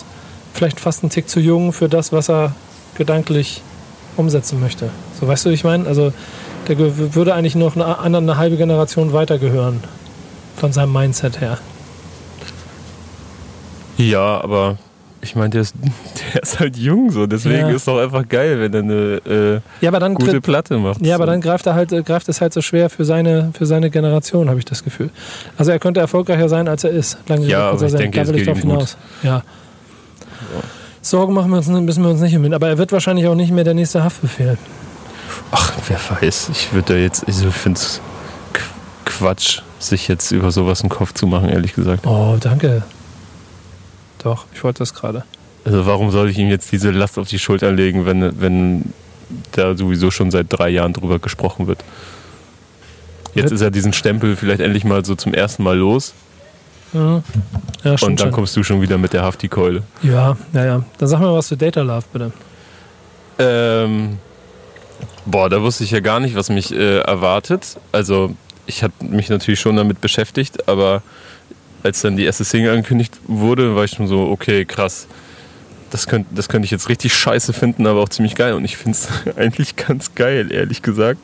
vielleicht 0.53 0.81
fast 0.81 1.03
ein 1.03 1.11
Tick 1.11 1.29
zu 1.29 1.41
jung 1.41 1.73
für 1.73 1.89
das, 1.89 2.13
was 2.13 2.29
er 2.29 2.55
gedanklich 2.97 3.63
umsetzen 4.17 4.61
möchte. 4.61 4.91
So 5.19 5.27
weißt 5.27 5.47
du, 5.47 5.51
wie 5.51 5.55
ich 5.55 5.65
meine? 5.65 5.87
Also 5.87 6.13
der 6.69 6.79
würde 7.15 7.35
eigentlich 7.35 7.55
noch 7.55 7.75
eine, 7.77 7.99
eine 7.99 8.37
halbe 8.37 8.57
Generation 8.57 9.13
weitergehören. 9.13 9.83
Von 10.57 10.73
seinem 10.73 10.93
Mindset 10.93 11.41
her. 11.41 11.59
Ja, 13.97 14.41
aber 14.41 14.77
ich 15.23 15.37
meine, 15.37 15.51
der 15.51 15.63
ist, 15.63 15.75
der 16.35 16.43
ist 16.43 16.61
halt 16.61 16.77
jung 16.77 17.11
so, 17.11 17.27
deswegen 17.27 17.61
ja. 17.61 17.69
ist 17.69 17.77
es 17.77 17.85
doch 17.85 17.99
einfach 17.99 18.29
geil, 18.29 18.61
wenn 18.61 18.75
er 18.75 18.81
eine 18.81 19.63
äh, 19.81 19.85
ja, 19.85 20.09
gute 20.09 20.33
tritt, 20.33 20.43
Platte 20.43 20.79
macht. 20.79 21.05
Ja, 21.05 21.15
aber 21.15 21.27
dann 21.27 21.41
greift 21.41 21.67
er 21.67 21.75
halt, 21.75 21.93
äh, 21.93 22.03
greift 22.03 22.29
es 22.29 22.41
halt 22.41 22.53
so 22.53 22.61
schwer 22.61 22.91
für 22.91 23.05
seine, 23.05 23.51
für 23.57 23.65
seine 23.65 23.89
Generation, 23.91 24.49
habe 24.49 24.59
ich 24.59 24.65
das 24.65 24.85
Gefühl. 24.85 25.11
Also 25.57 25.71
er 25.71 25.79
könnte 25.79 26.01
erfolgreicher 26.01 26.49
sein, 26.49 26.69
als 26.69 26.85
er 26.85 26.91
ist. 26.91 27.19
Lange 27.29 27.47
ja, 27.47 27.71
aber 27.71 27.87
ich 27.87 27.95
denke, 27.95 28.21
da 28.21 28.29
will 28.29 28.37
ich 28.37 28.47
drauf 28.47 28.59
hinaus. 28.59 28.97
Ja. 29.23 29.31
ja. 29.37 29.43
Sorgen 31.01 31.35
machen 31.35 31.51
wir 31.51 31.59
uns, 31.59 31.69
müssen 31.69 32.03
wir 32.03 32.11
uns 32.11 32.21
nicht 32.21 32.35
im 32.35 32.53
Aber 32.53 32.69
er 32.69 32.79
wird 32.79 32.93
wahrscheinlich 32.93 33.27
auch 33.27 33.35
nicht 33.35 33.53
mehr 33.53 33.65
der 33.65 33.75
nächste 33.75 34.05
Haftbefehl. 34.05 34.59
Ach, 35.51 35.73
wer 35.89 35.99
weiß. 36.21 36.51
Ich 36.53 36.73
würde 36.73 36.95
da 36.95 36.99
jetzt, 36.99 37.27
also 37.27 37.49
ich 37.49 37.55
finde 37.55 37.79
es 37.79 38.01
Quatsch, 39.05 39.61
sich 39.79 40.09
jetzt 40.09 40.31
über 40.31 40.51
sowas 40.51 40.81
einen 40.83 40.91
Kopf 40.91 41.13
zu 41.13 41.27
machen, 41.27 41.49
ehrlich 41.49 41.75
gesagt. 41.75 42.07
Oh, 42.07 42.37
danke. 42.41 42.83
Doch, 44.23 44.47
ich 44.55 44.63
wollte 44.63 44.81
das 44.81 44.95
gerade. 44.95 45.25
Also 45.65 45.87
warum 45.87 46.11
soll 46.11 46.29
ich 46.31 46.39
ihm 46.39 46.49
jetzt 46.49 46.73
diese 46.73 46.91
Last 46.91 47.19
auf 47.19 47.29
die 47.29 47.39
Schulter 47.39 47.71
legen, 47.71 48.05
wenn, 48.07 48.41
wenn 48.41 48.93
da 49.53 49.77
sowieso 49.77 50.11
schon 50.11 50.31
seit 50.31 50.47
drei 50.49 50.69
Jahren 50.71 50.93
drüber 50.93 51.19
gesprochen 51.19 51.67
wird? 51.67 51.85
Jetzt 53.35 53.53
ist 53.53 53.61
er 53.61 53.71
diesen 53.71 53.93
Stempel 53.93 54.37
vielleicht 54.37 54.61
endlich 54.61 54.85
mal 54.85 55.05
so 55.05 55.15
zum 55.15 55.33
ersten 55.33 55.63
Mal 55.63 55.79
los. 55.79 56.13
Mhm. 56.93 57.23
Ja, 57.85 57.93
und 57.93 58.03
dann 58.03 58.19
schon. 58.19 58.33
kommst 58.33 58.57
du 58.57 58.63
schon 58.63 58.83
wieder 58.83 58.99
mit 58.99 59.13
der 59.13 59.23
Hafti-Keule. 59.23 59.83
Ja, 60.03 60.37
ja, 60.53 60.65
ja. 60.65 60.85
Dann 60.99 61.09
sag 61.09 61.21
mal 61.21 61.33
was 61.33 61.49
zu 61.49 61.57
Data 61.57 61.81
Love, 61.81 62.05
bitte. 62.13 62.33
Ähm, 63.39 64.19
boah, 65.25 65.49
da 65.49 65.63
wusste 65.63 65.85
ich 65.85 65.91
ja 65.91 66.01
gar 66.01 66.21
nicht, 66.21 66.35
was 66.35 66.51
mich 66.51 66.73
äh, 66.73 66.99
erwartet. 66.99 67.79
Also, 67.93 68.37
ich 68.67 68.83
habe 68.83 68.93
mich 69.01 69.31
natürlich 69.31 69.61
schon 69.61 69.77
damit 69.77 70.01
beschäftigt, 70.01 70.69
aber 70.69 71.03
als 71.83 72.03
dann 72.03 72.17
die 72.17 72.25
erste 72.25 72.45
Single 72.45 72.71
angekündigt 72.73 73.19
wurde, 73.27 73.75
war 73.77 73.85
ich 73.85 73.93
schon 73.93 74.07
so, 74.07 74.29
okay, 74.29 74.65
krass. 74.65 75.07
Das 75.91 76.07
könnte 76.07 76.35
das 76.35 76.49
könnt 76.49 76.65
ich 76.65 76.71
jetzt 76.71 76.89
richtig 76.89 77.13
scheiße 77.15 77.53
finden, 77.53 77.87
aber 77.87 78.01
auch 78.01 78.09
ziemlich 78.09 78.35
geil. 78.35 78.55
Und 78.55 78.65
ich 78.65 78.79
finde 78.79 78.97
es 78.97 79.09
eigentlich 79.37 79.77
ganz 79.77 80.15
geil, 80.15 80.51
ehrlich 80.51 80.81
gesagt. 80.81 81.21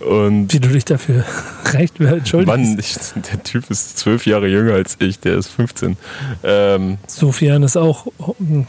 Und 0.00 0.52
Wie 0.54 0.60
du 0.60 0.70
dich 0.70 0.86
dafür 0.86 1.24
recht 1.72 2.00
entschuldigst. 2.00 2.46
Mann, 2.46 2.78
ich, 2.78 2.96
der 3.30 3.42
Typ 3.42 3.70
ist 3.70 3.98
zwölf 3.98 4.24
Jahre 4.24 4.48
jünger 4.48 4.72
als 4.72 4.96
ich, 5.00 5.20
der 5.20 5.36
ist 5.36 5.48
15. 5.48 5.98
Ähm, 6.44 6.96
Sofian 7.06 7.62
ist 7.62 7.76
auch 7.76 8.06
ein 8.38 8.66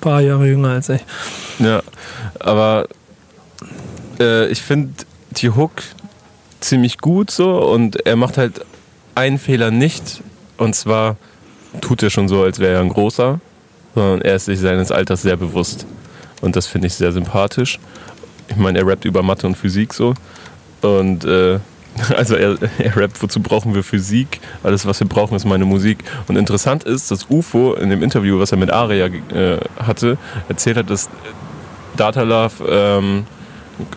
paar 0.00 0.22
Jahre 0.22 0.46
jünger 0.46 0.70
als 0.70 0.88
ich. 0.88 1.02
Ja, 1.58 1.82
aber 2.40 2.88
äh, 4.18 4.46
ich 4.48 4.62
finde 4.62 5.04
die 5.32 5.50
Hook 5.50 5.82
ziemlich 6.60 6.98
gut 6.98 7.30
so 7.30 7.70
und 7.70 8.06
er 8.06 8.16
macht 8.16 8.38
halt 8.38 8.64
einen 9.18 9.38
Fehler 9.38 9.70
nicht. 9.70 10.22
Und 10.56 10.74
zwar 10.74 11.16
tut 11.80 12.02
er 12.02 12.10
schon 12.10 12.28
so, 12.28 12.42
als 12.42 12.58
wäre 12.58 12.74
er 12.74 12.80
ein 12.80 12.88
großer, 12.88 13.40
sondern 13.94 14.22
er 14.22 14.36
ist 14.36 14.46
sich 14.46 14.60
seines 14.60 14.90
Alters 14.90 15.22
sehr 15.22 15.36
bewusst. 15.36 15.86
Und 16.40 16.56
das 16.56 16.66
finde 16.66 16.86
ich 16.86 16.94
sehr 16.94 17.12
sympathisch. 17.12 17.78
Ich 18.48 18.56
meine, 18.56 18.78
er 18.78 18.86
rappt 18.86 19.04
über 19.04 19.22
Mathe 19.22 19.46
und 19.46 19.56
Physik 19.56 19.92
so. 19.92 20.14
Und 20.82 21.24
äh, 21.24 21.58
also 22.16 22.36
er, 22.36 22.56
er 22.78 22.96
rappt, 22.96 23.20
wozu 23.22 23.40
brauchen 23.40 23.74
wir 23.74 23.82
Physik? 23.82 24.40
Alles, 24.62 24.86
was 24.86 25.00
wir 25.00 25.08
brauchen, 25.08 25.34
ist 25.36 25.44
meine 25.44 25.64
Musik. 25.64 25.98
Und 26.28 26.36
interessant 26.36 26.84
ist, 26.84 27.10
dass 27.10 27.26
UFO 27.28 27.74
in 27.74 27.90
dem 27.90 28.02
Interview, 28.02 28.38
was 28.38 28.52
er 28.52 28.58
mit 28.58 28.70
Aria 28.70 29.06
äh, 29.06 29.58
hatte, 29.78 30.16
erzählt 30.48 30.76
hat, 30.76 30.90
dass 30.90 31.08
Data 31.96 32.22
Love 32.22 32.64
ähm, 32.68 33.26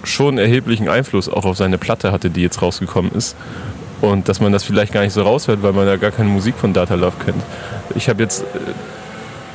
schon 0.04 0.38
erheblichen 0.38 0.90
Einfluss 0.90 1.30
auch 1.30 1.46
auf 1.46 1.58
seine 1.58 1.78
Platte 1.78 2.12
hatte, 2.12 2.30
die 2.30 2.42
jetzt 2.42 2.62
rausgekommen 2.62 3.12
ist. 3.12 3.36
Und 4.02 4.28
dass 4.28 4.40
man 4.40 4.52
das 4.52 4.64
vielleicht 4.64 4.94
gar 4.94 5.02
nicht 5.02 5.14
so 5.14 5.22
raushört, 5.22 5.62
weil 5.62 5.74
man 5.74 5.88
ja 5.88 5.96
gar 5.96 6.12
keine 6.12 6.30
Musik 6.30 6.56
von 6.56 6.74
Data 6.74 6.96
Love 6.96 7.18
kennt. 7.24 7.42
Ich 7.96 8.10
habe 8.10 8.24
jetzt. 8.24 8.42
Äh, 8.42 8.46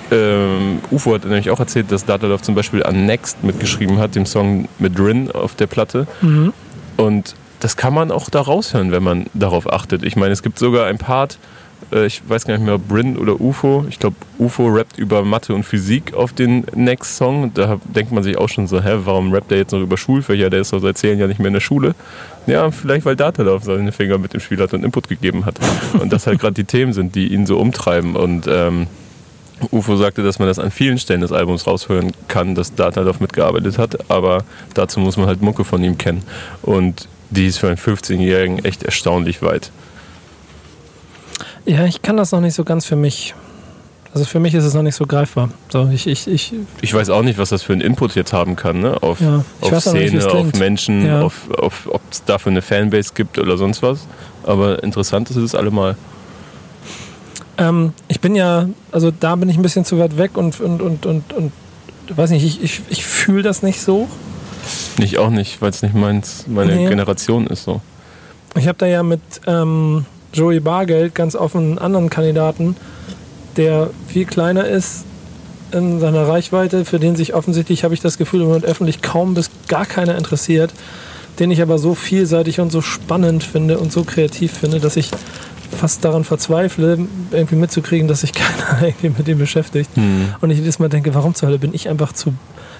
ähm, 0.08 0.78
UFO 0.92 1.14
hat 1.14 1.24
nämlich 1.24 1.50
auch 1.50 1.58
erzählt, 1.58 1.90
dass 1.90 2.04
Data 2.04 2.28
Love 2.28 2.40
zum 2.40 2.54
Beispiel 2.54 2.84
an 2.84 3.06
Next 3.06 3.42
mitgeschrieben 3.42 3.98
hat, 3.98 4.14
dem 4.14 4.24
Song 4.24 4.68
mit 4.78 4.96
Rin 5.00 5.32
auf 5.32 5.56
der 5.56 5.66
Platte. 5.66 6.06
Mhm. 6.20 6.52
Und 6.96 7.34
das 7.58 7.76
kann 7.76 7.92
man 7.92 8.12
auch 8.12 8.30
da 8.30 8.40
raushören, 8.40 8.92
wenn 8.92 9.02
man 9.02 9.26
darauf 9.34 9.72
achtet. 9.72 10.04
Ich 10.04 10.14
meine, 10.14 10.32
es 10.32 10.44
gibt 10.44 10.60
sogar 10.60 10.86
ein 10.86 10.98
Part, 10.98 11.38
ich 11.92 12.28
weiß 12.28 12.46
gar 12.46 12.54
nicht 12.54 12.64
mehr, 12.64 12.74
ob 12.74 12.88
Bryn 12.88 13.16
oder 13.16 13.40
UFO. 13.40 13.86
Ich 13.88 14.00
glaube, 14.00 14.16
UFO 14.38 14.66
rappt 14.66 14.98
über 14.98 15.22
Mathe 15.24 15.54
und 15.54 15.62
Physik 15.62 16.14
auf 16.14 16.32
den 16.32 16.66
Next 16.74 17.16
Song. 17.16 17.52
Da 17.54 17.78
denkt 17.84 18.10
man 18.10 18.24
sich 18.24 18.36
auch 18.38 18.48
schon 18.48 18.66
so, 18.66 18.82
hä, 18.82 18.98
warum 19.04 19.32
rappt 19.32 19.52
der 19.52 19.58
jetzt 19.58 19.72
noch 19.72 19.80
über 19.80 19.96
Schulfächer? 19.96 20.50
Der 20.50 20.60
ist 20.62 20.72
doch 20.72 20.80
seit 20.80 20.98
zehn 20.98 21.18
Jahren 21.18 21.28
nicht 21.28 21.38
mehr 21.38 21.48
in 21.48 21.54
der 21.54 21.60
Schule. 21.60 21.94
Ja, 22.46 22.70
vielleicht 22.72 23.06
weil 23.06 23.14
Datalauf 23.14 23.62
seine 23.62 23.92
Finger 23.92 24.18
mit 24.18 24.34
dem 24.34 24.40
Spiel 24.40 24.60
hat 24.60 24.74
und 24.74 24.84
Input 24.84 25.08
gegeben 25.08 25.46
hat. 25.46 25.58
Und 26.00 26.12
das 26.12 26.26
halt 26.26 26.40
gerade 26.40 26.54
die 26.54 26.64
Themen 26.64 26.92
sind, 26.92 27.14
die 27.14 27.32
ihn 27.32 27.46
so 27.46 27.58
umtreiben. 27.58 28.16
Und 28.16 28.46
ähm, 28.48 28.88
UFO 29.70 29.96
sagte, 29.96 30.22
dass 30.22 30.38
man 30.38 30.48
das 30.48 30.58
an 30.58 30.70
vielen 30.70 30.98
Stellen 30.98 31.20
des 31.20 31.32
Albums 31.32 31.66
raushören 31.66 32.12
kann, 32.28 32.54
dass 32.54 32.74
Datalauf 32.74 33.20
mitgearbeitet 33.20 33.78
hat. 33.78 34.10
Aber 34.10 34.44
dazu 34.74 35.00
muss 35.00 35.16
man 35.16 35.26
halt 35.26 35.40
Mucke 35.40 35.64
von 35.64 35.82
ihm 35.84 35.98
kennen. 35.98 36.22
Und 36.62 37.08
die 37.30 37.46
ist 37.46 37.58
für 37.58 37.68
einen 37.68 37.78
15-Jährigen 37.78 38.64
echt 38.64 38.82
erstaunlich 38.82 39.42
weit. 39.42 39.70
Ja, 41.66 41.84
ich 41.84 42.00
kann 42.00 42.16
das 42.16 42.32
noch 42.32 42.40
nicht 42.40 42.54
so 42.54 42.64
ganz 42.64 42.86
für 42.86 42.96
mich. 42.96 43.34
Also 44.14 44.24
für 44.24 44.40
mich 44.40 44.54
ist 44.54 44.64
es 44.64 44.72
noch 44.72 44.82
nicht 44.82 44.94
so 44.94 45.04
greifbar. 45.04 45.50
So, 45.68 45.90
ich, 45.92 46.06
ich, 46.06 46.26
ich, 46.26 46.54
ich 46.80 46.94
weiß 46.94 47.10
auch 47.10 47.22
nicht, 47.22 47.38
was 47.38 47.50
das 47.50 47.62
für 47.62 47.74
einen 47.74 47.82
Input 47.82 48.14
jetzt 48.14 48.32
haben 48.32 48.56
kann, 48.56 48.80
ne? 48.80 49.02
Auf, 49.02 49.20
ja, 49.20 49.44
auf 49.60 49.80
Szene, 49.80 50.12
nicht, 50.12 50.26
auf 50.26 50.54
Menschen, 50.54 51.04
ja. 51.04 51.20
auf, 51.20 51.50
auf, 51.50 51.86
ob 51.90 52.00
es 52.10 52.24
dafür 52.24 52.52
eine 52.52 52.62
Fanbase 52.62 53.10
gibt 53.14 53.38
oder 53.38 53.58
sonst 53.58 53.82
was. 53.82 54.06
Aber 54.44 54.82
interessant 54.82 55.28
ist 55.28 55.36
es 55.36 55.54
allemal. 55.54 55.96
Ähm, 57.58 57.92
ich 58.08 58.20
bin 58.20 58.34
ja, 58.34 58.68
also 58.92 59.10
da 59.10 59.36
bin 59.36 59.48
ich 59.48 59.56
ein 59.56 59.62
bisschen 59.62 59.84
zu 59.84 59.98
weit 59.98 60.16
weg 60.16 60.38
und, 60.38 60.60
und, 60.60 60.80
und, 60.80 61.04
und, 61.04 61.32
und 61.32 61.52
weiß 62.08 62.30
nicht, 62.30 62.44
ich, 62.44 62.62
ich, 62.62 62.82
ich 62.88 63.04
fühle 63.04 63.42
das 63.42 63.62
nicht 63.62 63.80
so. 63.80 64.08
Ich 64.98 65.18
auch 65.18 65.30
nicht, 65.30 65.60
weil 65.60 65.70
es 65.70 65.82
nicht 65.82 65.94
meins, 65.94 66.46
meine 66.48 66.74
nee. 66.74 66.88
Generation 66.88 67.46
ist 67.48 67.64
so. 67.64 67.80
Ich 68.56 68.66
habe 68.66 68.78
da 68.78 68.86
ja 68.86 69.02
mit 69.02 69.20
ähm, 69.46 70.06
Joey 70.36 70.60
Bargeld 70.60 71.14
ganz 71.14 71.34
offen 71.34 71.60
einen 71.60 71.78
anderen 71.78 72.10
Kandidaten, 72.10 72.76
der 73.56 73.90
viel 74.08 74.26
kleiner 74.26 74.66
ist 74.66 75.04
in 75.72 75.98
seiner 75.98 76.28
Reichweite, 76.28 76.84
für 76.84 76.98
den 76.98 77.16
sich 77.16 77.34
offensichtlich, 77.34 77.84
habe 77.84 77.94
ich 77.94 78.00
das 78.00 78.18
Gefühl, 78.18 78.42
im 78.42 78.48
Moment 78.48 78.64
öffentlich 78.64 79.02
kaum 79.02 79.34
bis 79.34 79.50
gar 79.68 79.86
keiner 79.86 80.16
interessiert, 80.16 80.72
den 81.38 81.50
ich 81.50 81.60
aber 81.60 81.78
so 81.78 81.94
vielseitig 81.94 82.60
und 82.60 82.70
so 82.70 82.80
spannend 82.80 83.42
finde 83.42 83.78
und 83.78 83.92
so 83.92 84.04
kreativ 84.04 84.52
finde, 84.52 84.78
dass 84.80 84.96
ich 84.96 85.10
fast 85.76 86.04
daran 86.04 86.24
verzweifle, 86.24 87.06
irgendwie 87.30 87.56
mitzukriegen, 87.56 88.08
dass 88.08 88.20
sich 88.20 88.32
keiner 88.34 88.86
irgendwie 88.86 89.10
mit 89.10 89.26
dem 89.26 89.38
beschäftigt. 89.38 89.96
Mhm. 89.96 90.34
Und 90.40 90.50
ich 90.50 90.58
jedes 90.58 90.78
Mal 90.78 90.88
denke, 90.88 91.14
warum 91.14 91.34
zur 91.34 91.48
Hölle 91.48 91.58
bin 91.58 91.74
ich 91.74 91.88
einfach 91.88 92.12
zu. 92.12 92.34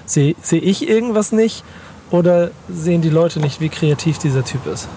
Sehe 0.05 0.35
seh 0.41 0.57
ich 0.57 0.87
irgendwas 0.87 1.31
nicht 1.31 1.63
oder 2.11 2.51
sehen 2.69 3.01
die 3.01 3.09
Leute 3.09 3.39
nicht, 3.39 3.59
wie 3.59 3.69
kreativ 3.69 4.17
dieser 4.19 4.45
Typ 4.45 4.65
ist? 4.67 4.87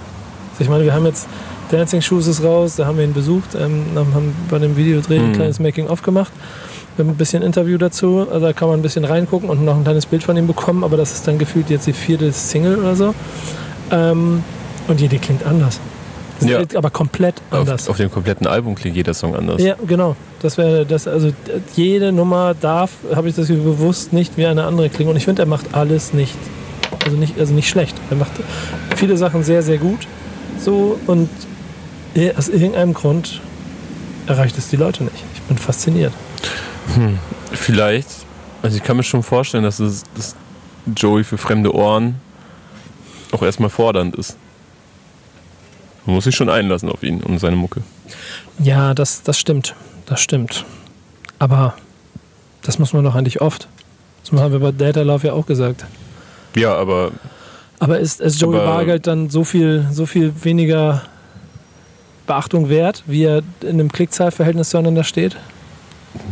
Also 0.53 0.65
ich 0.65 0.69
meine, 0.69 0.85
wir 0.85 0.95
haben 0.95 1.07
jetzt 1.07 1.27
Dancing 1.71 2.01
Shoes 2.01 2.27
ist 2.27 2.43
raus, 2.43 2.77
da 2.77 2.87
haben 2.87 2.99
wir 2.99 3.05
ihn 3.05 3.15
besucht, 3.15 3.55
ähm, 3.55 3.85
haben 3.95 4.35
bei 4.51 4.59
dem 4.59 4.77
Videodreh 4.77 5.19
ein 5.19 5.29
mhm. 5.29 5.33
kleines 5.35 5.61
Making-of 5.61 6.03
gemacht. 6.03 6.33
Wir 6.97 7.05
haben 7.05 7.13
ein 7.13 7.17
bisschen 7.17 7.43
Interview 7.43 7.79
dazu, 7.79 8.27
also 8.31 8.47
da 8.47 8.53
kann 8.53 8.69
man 8.69 8.81
ein 8.81 8.83
bisschen 8.83 9.05
reingucken 9.05 9.49
und 9.49 9.65
noch 9.65 9.77
ein 9.77 9.85
kleines 9.85 10.07
Bild 10.07 10.23
von 10.23 10.37
ihm 10.37 10.47
bekommen, 10.47 10.85
aber 10.85 10.97
das 10.97 11.13
ist 11.13 11.29
dann 11.29 11.39
gefühlt 11.39 11.71
jetzt 11.71 11.87
die 11.87 11.93
vierte 11.93 12.33
Single 12.33 12.79
oder 12.79 12.97
so. 12.97 13.15
Ähm, 13.91 14.43
und 14.89 15.01
jede 15.01 15.19
klingt 15.19 15.47
anders. 15.47 15.81
Ja. 16.41 16.63
Aber 16.75 16.91
komplett 16.91 17.35
anders. 17.51 17.85
Auf, 17.85 17.91
auf, 17.91 17.97
dem 17.99 18.11
kompletten 18.11 18.47
Album 18.47 18.75
klingt 18.75 18.97
jeder 18.97 19.15
Song 19.15 19.37
anders. 19.37 19.63
Ja, 19.63 19.77
genau. 19.87 20.17
Das 20.41 20.57
wäre 20.59 20.87
das, 20.87 21.07
also 21.07 21.33
jede 21.75 22.13
Nummer 22.13 22.55
darf, 22.59 22.93
habe 23.15 23.29
ich 23.29 23.35
das 23.35 23.49
bewusst 23.49 24.13
nicht 24.13 24.37
wie 24.37 24.47
eine 24.47 24.65
andere 24.65 24.89
klingen. 24.89 25.11
Und 25.11 25.17
ich 25.17 25.27
finde, 25.27 25.43
er 25.43 25.47
macht 25.47 25.75
alles 25.75 26.15
nicht. 26.15 26.37
Also 27.05 27.17
nicht, 27.17 27.39
also 27.39 27.53
nicht 27.53 27.69
schlecht. 27.69 27.97
Er 28.11 28.17
macht 28.17 28.33
viele 28.97 29.17
Sachen 29.17 29.43
sehr, 29.43 29.63
sehr 29.63 29.79
gut. 29.79 30.01
So 30.59 30.99
und 31.07 31.29
aus 32.37 32.49
irgendeinem 32.49 32.95
Grund 32.95 33.41
erreicht 34.27 34.57
es 34.59 34.69
die 34.69 34.77
Leute 34.77 35.05
nicht. 35.05 35.25
Ich 35.35 35.43
bin 35.43 35.59
fasziniert. 35.59 36.13
Hm, 36.95 37.19
vielleicht. 37.53 38.09
Also 38.63 38.77
ich 38.77 38.83
kann 38.83 38.97
mir 38.97 39.03
schon 39.03 39.23
vorstellen, 39.23 39.65
dass, 39.65 39.79
es, 39.81 40.05
dass 40.15 40.37
Joey 40.97 41.25
für 41.25 41.39
fremde 41.39 41.75
Ohren 41.75 42.17
auch 43.33 43.43
erstmal 43.43 43.71
fordernd 43.71 44.17
ist. 44.17 44.37
Man 46.07 46.15
muss 46.15 46.25
sich 46.25 46.35
schon 46.35 46.49
einlassen 46.49 46.89
auf 46.89 47.03
ihn 47.03 47.23
und 47.23 47.39
seine 47.39 47.57
Mucke. 47.57 47.83
Ja, 48.59 48.95
das, 48.95 49.23
das 49.23 49.39
stimmt. 49.39 49.75
das 50.07 50.21
stimmt. 50.21 50.65
Aber 51.39 51.75
das 52.63 52.79
muss 52.79 52.93
man 52.93 53.05
doch 53.05 53.15
eigentlich 53.15 53.41
oft. 53.41 53.69
Das 54.23 54.39
haben 54.39 54.53
wir 54.53 54.61
bei 54.61 54.73
Data 54.73 55.03
Love 55.03 55.29
ja 55.29 55.33
auch 55.33 55.47
gesagt. 55.47 55.85
Ja, 56.55 56.75
aber. 56.75 57.13
Aber 57.79 57.99
ist, 57.99 58.21
ist 58.21 58.41
Joey 58.41 58.59
Bargeld 58.59 59.07
dann 59.07 59.31
so 59.31 59.45
viel, 59.45 59.87
so 59.91 60.05
viel 60.05 60.33
weniger 60.43 61.03
Beachtung 62.31 62.69
wert, 62.69 63.03
wie 63.07 63.25
er 63.25 63.43
in 63.63 63.71
einem 63.71 63.91
Klickzahlverhältnis 63.91 64.71
zueinander 64.71 65.03
steht? 65.03 65.37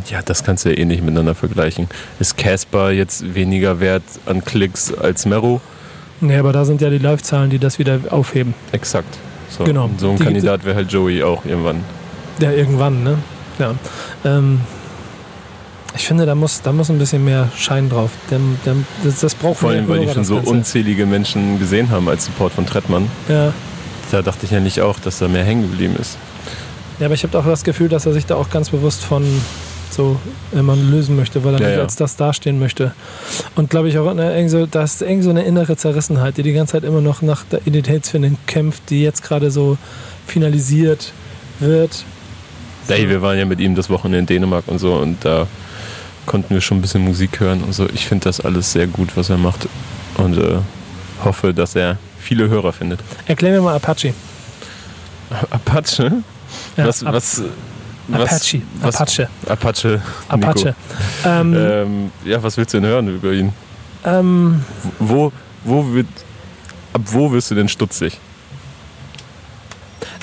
Ja, 0.09 0.21
das 0.25 0.45
kannst 0.45 0.65
du 0.65 0.69
ja 0.71 0.77
eh 0.79 0.85
nicht 0.85 1.03
miteinander 1.03 1.35
vergleichen. 1.35 1.89
Ist 2.21 2.37
Casper 2.37 2.93
jetzt 2.93 3.35
weniger 3.35 3.81
wert 3.81 4.05
an 4.27 4.45
Klicks 4.45 4.95
als 4.97 5.27
Mero? 5.27 5.61
Nee, 6.21 6.37
aber 6.37 6.53
da 6.53 6.65
sind 6.65 6.81
ja 6.81 6.91
die 6.91 6.99
Live-Zahlen, 6.99 7.51
die 7.51 7.59
das 7.59 7.81
wieder 7.81 7.99
aufheben. 8.11 8.55
Exakt. 8.71 9.19
So, 9.51 9.65
Genau. 9.65 9.91
So 9.99 10.11
ein 10.11 10.19
Die- 10.19 10.23
Kandidat 10.25 10.65
wäre 10.65 10.77
halt 10.77 10.93
Joey 10.93 11.25
auch 11.25 11.45
irgendwann. 11.45 11.83
Ja, 12.41 12.53
irgendwann, 12.53 13.03
ne? 13.03 13.19
Ja. 13.59 13.75
Ähm, 14.25 14.61
ich 15.97 16.07
finde, 16.07 16.27
da 16.27 16.37
muss, 16.37 16.63
da 16.63 16.73
muss 16.73 16.91
ein 16.91 16.99
bisschen 16.99 17.25
mehr 17.25 17.49
Schein 17.57 17.89
drauf. 17.89 18.11
Dem, 18.31 18.57
dem, 18.65 18.87
das, 19.03 19.19
das 19.19 19.35
braucht 19.35 19.59
Vor 19.59 19.71
allem, 19.71 19.89
weil 19.89 20.07
die 20.07 20.13
schon 20.13 20.23
so 20.25 20.37
unzählige 20.37 21.07
Menschen 21.07 21.59
gesehen 21.59 21.91
haben 21.91 22.09
als 22.09 22.27
Support 22.27 22.53
von 22.53 22.67
Trettmann. 22.67 23.11
Ja. 23.29 23.53
Da 24.11 24.23
dachte 24.23 24.47
ich 24.47 24.53
ja 24.53 24.61
nicht 24.61 24.81
auch, 24.81 24.99
dass 24.99 25.19
da 25.19 25.29
mehr 25.29 25.45
hängen 25.45 25.63
geblieben 25.71 25.97
ist. 26.01 26.17
ja, 26.99 27.07
aber 27.07 27.15
ich 27.15 27.23
habe 27.25 27.39
auch 27.39 27.45
das 27.45 27.65
Gefühl, 27.65 27.89
dass 27.89 28.07
er 28.07 28.13
sich 28.13 28.27
da 28.27 28.37
auch 28.37 28.51
ganz 28.51 28.71
bewusst 28.71 29.05
von 29.05 29.25
so 29.91 30.19
immer 30.53 30.77
lösen 30.77 31.17
möchte, 31.17 31.45
weil 31.45 31.55
er 31.55 31.61
Ja, 31.61 31.67
nicht 31.69 31.77
ja. 31.77 31.83
als 31.83 31.97
das 31.97 32.17
dastehen 32.17 32.59
möchte. 32.59 32.93
Und 33.55 33.71
glaube 33.71 33.89
ich 33.89 33.99
auch, 33.99 34.13
ne, 34.15 34.49
so, 34.49 34.67
da 34.67 34.83
ist 34.83 35.01
irgend 35.03 35.25
so 35.25 35.31
eine 35.31 35.45
innere 35.45 35.77
Zerrissenheit, 35.77 36.37
die 36.37 36.43
die 36.43 36.53
ganze 36.53 36.73
Zeit 36.73 36.85
immer 36.85 37.01
noch 37.01 37.23
nach 37.23 37.45
der 37.45 37.61
Identitätsfindung 37.67 38.37
kämpft, 38.47 38.91
die 38.91 39.03
jetzt 39.03 39.23
gerade 39.23 39.51
so 39.51 39.79
finalisiert 40.27 41.13
wird. 41.61 42.05
Ey, 42.89 43.09
wir 43.09 43.21
waren 43.23 43.39
ja 43.39 43.45
mit 43.45 43.61
ihm 43.61 43.75
das 43.75 43.91
Wochenende 43.91 44.19
in 44.19 44.27
Dänemark 44.27 44.65
und 44.69 44.79
so 44.79 44.95
und 44.95 45.25
da 45.25 45.47
konnten 46.27 46.55
wir 46.55 46.61
schon 46.61 46.79
ein 46.79 46.83
bisschen 46.83 47.03
Musik 47.03 47.41
hören 47.41 47.63
und 47.63 47.73
so. 47.75 47.87
Ich 47.93 48.07
finde 48.07 48.25
das 48.25 48.41
alles 48.41 48.73
sehr 48.73 48.87
gut, 48.87 49.17
was 49.17 49.31
er 49.31 49.39
macht 49.39 49.69
und 50.17 50.37
äh, 50.39 50.59
hoffe, 51.25 51.53
dass 51.55 51.75
er 51.75 51.99
viele 52.29 52.49
Hörer 52.49 52.73
findet. 52.75 53.01
Erklär 53.27 53.53
mir 53.53 53.63
mal 53.63 53.75
Apache. 53.75 54.13
Apache? 55.51 56.23
Ja, 56.77 56.87
was, 56.87 57.03
Ap- 57.03 57.13
was, 57.15 57.43
was, 58.09 58.21
Apache. 58.21 58.63
was, 58.81 58.95
Apache. 58.97 59.29
Apache. 59.47 60.03
Apache. 60.29 60.75
Ähm, 61.25 61.55
Ähm, 61.57 62.13
ja, 62.25 62.43
was 62.43 62.57
willst 62.59 62.75
du 62.75 62.81
denn 62.81 62.91
hören 62.91 63.09
über 63.09 63.33
ihn? 63.33 63.53
ähm, 64.05 64.63
Wo, 64.99 65.33
wo 65.65 65.93
wird, 65.95 66.07
ab 66.93 67.01
wo 67.07 67.33
wirst 67.33 67.51
du 67.51 67.55
denn 67.55 67.69
stutzig? 67.69 68.19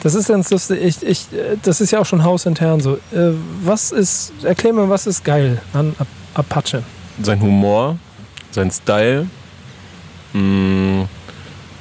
Das 0.04 0.14
ist 0.14 0.28
ganz 0.28 0.52
lustig. 0.52 0.80
Ich, 0.84 1.04
ich, 1.04 1.20
äh, 1.34 1.58
das 1.64 1.82
ist 1.82 1.90
ja 1.92 2.00
auch 2.00 2.06
schon 2.06 2.24
hausintern 2.24 2.80
so. 2.82 2.96
Äh, 3.12 3.32
Was 3.64 3.92
ist, 3.92 4.32
erklär 4.44 4.74
mir, 4.74 4.88
was 4.90 5.08
ist 5.08 5.24
geil 5.26 5.60
an 5.74 5.96
Ap- 6.00 6.08
Apache? 6.36 6.84
Sein 7.22 7.42
Humor, 7.42 7.98
sein 8.52 8.70
Style, 8.72 9.28
mh, 10.34 11.08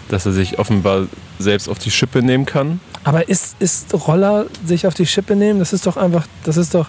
dass 0.08 0.26
er 0.26 0.32
sich 0.32 0.58
offenbar 0.58 1.06
selbst 1.38 1.68
auf 1.68 1.78
die 1.78 1.90
Schippe 1.90 2.22
nehmen 2.22 2.46
kann. 2.46 2.80
Aber 3.04 3.28
ist, 3.28 3.56
ist 3.58 3.92
Roller 3.94 4.46
sich 4.64 4.86
auf 4.86 4.94
die 4.94 5.06
Schippe 5.06 5.36
nehmen? 5.36 5.58
Das 5.58 5.72
ist 5.72 5.86
doch 5.86 5.96
einfach, 5.96 6.26
das 6.44 6.56
ist 6.56 6.74
doch. 6.74 6.88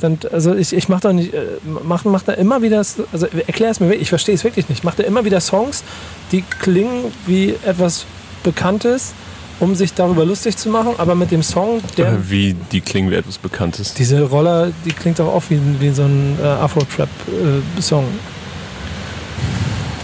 Dann, 0.00 0.18
also 0.30 0.54
ich, 0.54 0.74
ich 0.74 0.88
mach 0.90 1.00
doch 1.00 1.12
nicht, 1.14 1.32
äh, 1.32 1.44
mach, 1.84 2.04
mach 2.04 2.22
da 2.22 2.32
immer 2.34 2.60
wieder, 2.60 2.78
also 2.78 3.26
erklär 3.46 3.70
es 3.70 3.80
mir, 3.80 3.86
wirklich, 3.86 4.02
ich 4.02 4.08
verstehe 4.10 4.34
es 4.34 4.44
wirklich 4.44 4.68
nicht. 4.68 4.84
Macht 4.84 4.98
er 5.00 5.06
immer 5.06 5.24
wieder 5.24 5.40
Songs, 5.40 5.84
die 6.32 6.42
klingen 6.60 7.04
wie 7.26 7.54
etwas 7.64 8.04
Bekanntes, 8.44 9.14
um 9.58 9.74
sich 9.74 9.94
darüber 9.94 10.26
lustig 10.26 10.58
zu 10.58 10.68
machen, 10.68 10.92
aber 10.98 11.14
mit 11.14 11.30
dem 11.30 11.42
Song, 11.42 11.80
der, 11.96 12.12
Äh, 12.12 12.30
Wie 12.30 12.54
die 12.72 12.82
klingen 12.82 13.10
wie 13.10 13.14
etwas 13.14 13.38
Bekanntes. 13.38 13.94
diese 13.94 14.22
Roller, 14.22 14.70
die 14.84 14.92
klingt 14.92 15.18
doch 15.18 15.28
auch 15.28 15.44
wie, 15.48 15.58
wie 15.80 15.88
so 15.90 16.02
ein 16.02 16.36
äh, 16.42 16.46
Afro-Trap-Song. 16.46 18.04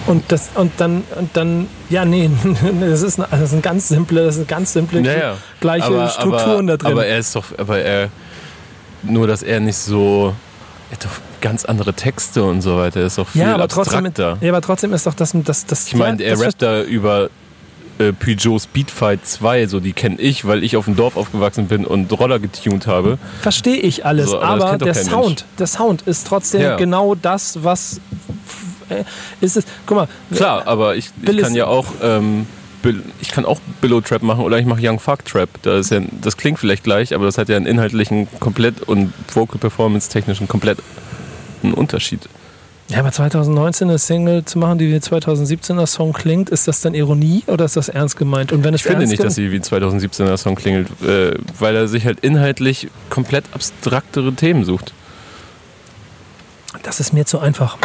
Und 0.06 0.24
das 0.28 0.50
und 0.54 0.72
dann 0.78 1.04
und 1.18 1.30
dann 1.36 1.66
ja 1.90 2.04
nee 2.04 2.30
das 2.80 3.02
ist 3.02 3.18
eine, 3.18 3.28
das 3.30 3.40
ist 3.42 3.52
ein 3.54 3.62
ganz 3.62 3.88
simple 3.88 4.24
das 4.24 4.34
ist 4.34 4.40
eine 4.40 4.46
ganz 4.46 4.72
simple 4.72 5.00
Ja, 5.00 5.12
ja. 5.12 5.36
gleiche 5.60 5.86
aber, 5.86 6.08
Strukturen 6.08 6.68
aber, 6.68 6.76
da 6.76 6.76
drin 6.76 6.92
Aber 6.92 7.06
er 7.06 7.18
ist 7.18 7.34
doch, 7.36 7.44
aber 7.58 7.78
er, 7.80 8.08
nur 9.02 9.26
dass 9.26 9.42
er 9.42 9.60
nicht 9.60 9.76
so, 9.76 10.34
er 10.90 10.96
hat 10.96 11.04
doch 11.04 11.10
ganz 11.40 11.64
andere 11.64 11.92
Texte 11.94 12.44
und 12.44 12.62
so 12.62 12.76
weiter. 12.78 13.00
Er 13.00 13.06
ist 13.06 13.18
doch 13.18 13.28
viel 13.28 13.40
ja 13.42 13.54
aber 13.54 13.68
trotzdem 13.68 14.06
abstrakter. 14.06 14.38
ja 14.40 14.50
aber 14.52 14.60
trotzdem 14.60 14.92
ist 14.92 15.06
doch 15.06 15.14
das 15.14 15.32
das 15.44 15.66
das 15.66 15.86
Ich 15.88 15.94
meine, 15.96 16.22
ja, 16.22 16.30
er 16.30 16.40
rappt 16.40 16.62
da 16.62 16.82
über 16.82 17.30
äh, 17.98 18.12
Peugeot 18.12 18.58
Speedfight 18.60 19.26
2, 19.26 19.66
so 19.66 19.78
die 19.80 19.92
kenne 19.92 20.18
ich, 20.18 20.46
weil 20.46 20.64
ich 20.64 20.76
auf 20.76 20.86
dem 20.86 20.96
Dorf 20.96 21.16
aufgewachsen 21.16 21.66
bin 21.66 21.84
und 21.84 22.10
Roller 22.18 22.38
getunt 22.38 22.86
habe. 22.86 23.18
verstehe 23.40 23.76
ich 23.76 24.06
alles 24.06 24.30
So, 24.30 24.40
aber 24.40 24.70
aber, 24.70 24.78
der 24.78 24.94
Sound 24.94 25.44
der 25.58 25.66
Sound 25.66 26.02
ist 26.02 26.26
trotzdem 26.26 26.62
Ja. 26.62 26.76
genau 26.76 27.14
das 27.14 27.62
was 27.64 28.00
ist 29.40 29.56
es 29.56 29.64
guck 29.86 29.96
mal 29.96 30.08
Klar, 30.34 30.66
aber 30.66 30.96
ich, 30.96 31.10
ich 31.22 31.38
kann 31.38 31.54
ja 31.54 31.66
auch, 31.66 31.86
ähm, 32.02 32.46
ich 33.20 33.30
kann 33.30 33.44
auch 33.44 33.60
Billow 33.80 34.00
Trap 34.00 34.22
machen 34.22 34.44
oder 34.44 34.58
ich 34.58 34.66
mache 34.66 34.80
Young 34.82 34.98
Fuck 34.98 35.24
Trap. 35.24 35.48
Das, 35.62 35.90
ja, 35.90 36.00
das 36.20 36.36
klingt 36.36 36.58
vielleicht 36.58 36.84
gleich, 36.84 37.14
aber 37.14 37.26
das 37.26 37.38
hat 37.38 37.48
ja 37.48 37.56
einen 37.56 37.66
inhaltlichen 37.66 38.28
komplett 38.40 38.82
und 38.82 39.12
Vocal 39.32 39.58
Performance 39.58 40.08
technischen 40.08 40.48
komplett 40.48 40.78
einen 41.62 41.74
Unterschied. 41.74 42.28
Ja, 42.88 42.98
aber 42.98 43.12
2019 43.12 43.88
eine 43.88 43.98
Single 43.98 44.44
zu 44.44 44.58
machen, 44.58 44.78
die 44.78 44.92
wie 44.92 44.96
2017er 44.96 45.86
Song 45.86 46.12
klingt, 46.12 46.50
ist 46.50 46.68
das 46.68 46.80
dann 46.80 46.92
Ironie 46.94 47.42
oder 47.46 47.64
ist 47.64 47.76
das 47.76 47.88
ernst 47.88 48.16
gemeint? 48.16 48.52
Und 48.52 48.64
wenn 48.64 48.74
es 48.74 48.82
Ich 48.82 48.86
finde 48.86 49.06
nicht, 49.06 49.22
dass 49.22 49.34
sie 49.34 49.50
wie 49.50 49.60
2017er 49.60 50.36
Song 50.36 50.56
klingelt, 50.56 50.88
äh, 51.02 51.38
weil 51.58 51.74
er 51.74 51.88
sich 51.88 52.04
halt 52.04 52.20
inhaltlich 52.20 52.88
komplett 53.08 53.44
abstraktere 53.52 54.32
Themen 54.34 54.64
sucht. 54.64 54.92
das 56.82 57.00
ist 57.00 57.14
mir 57.14 57.24
zu 57.24 57.38
einfach. 57.38 57.78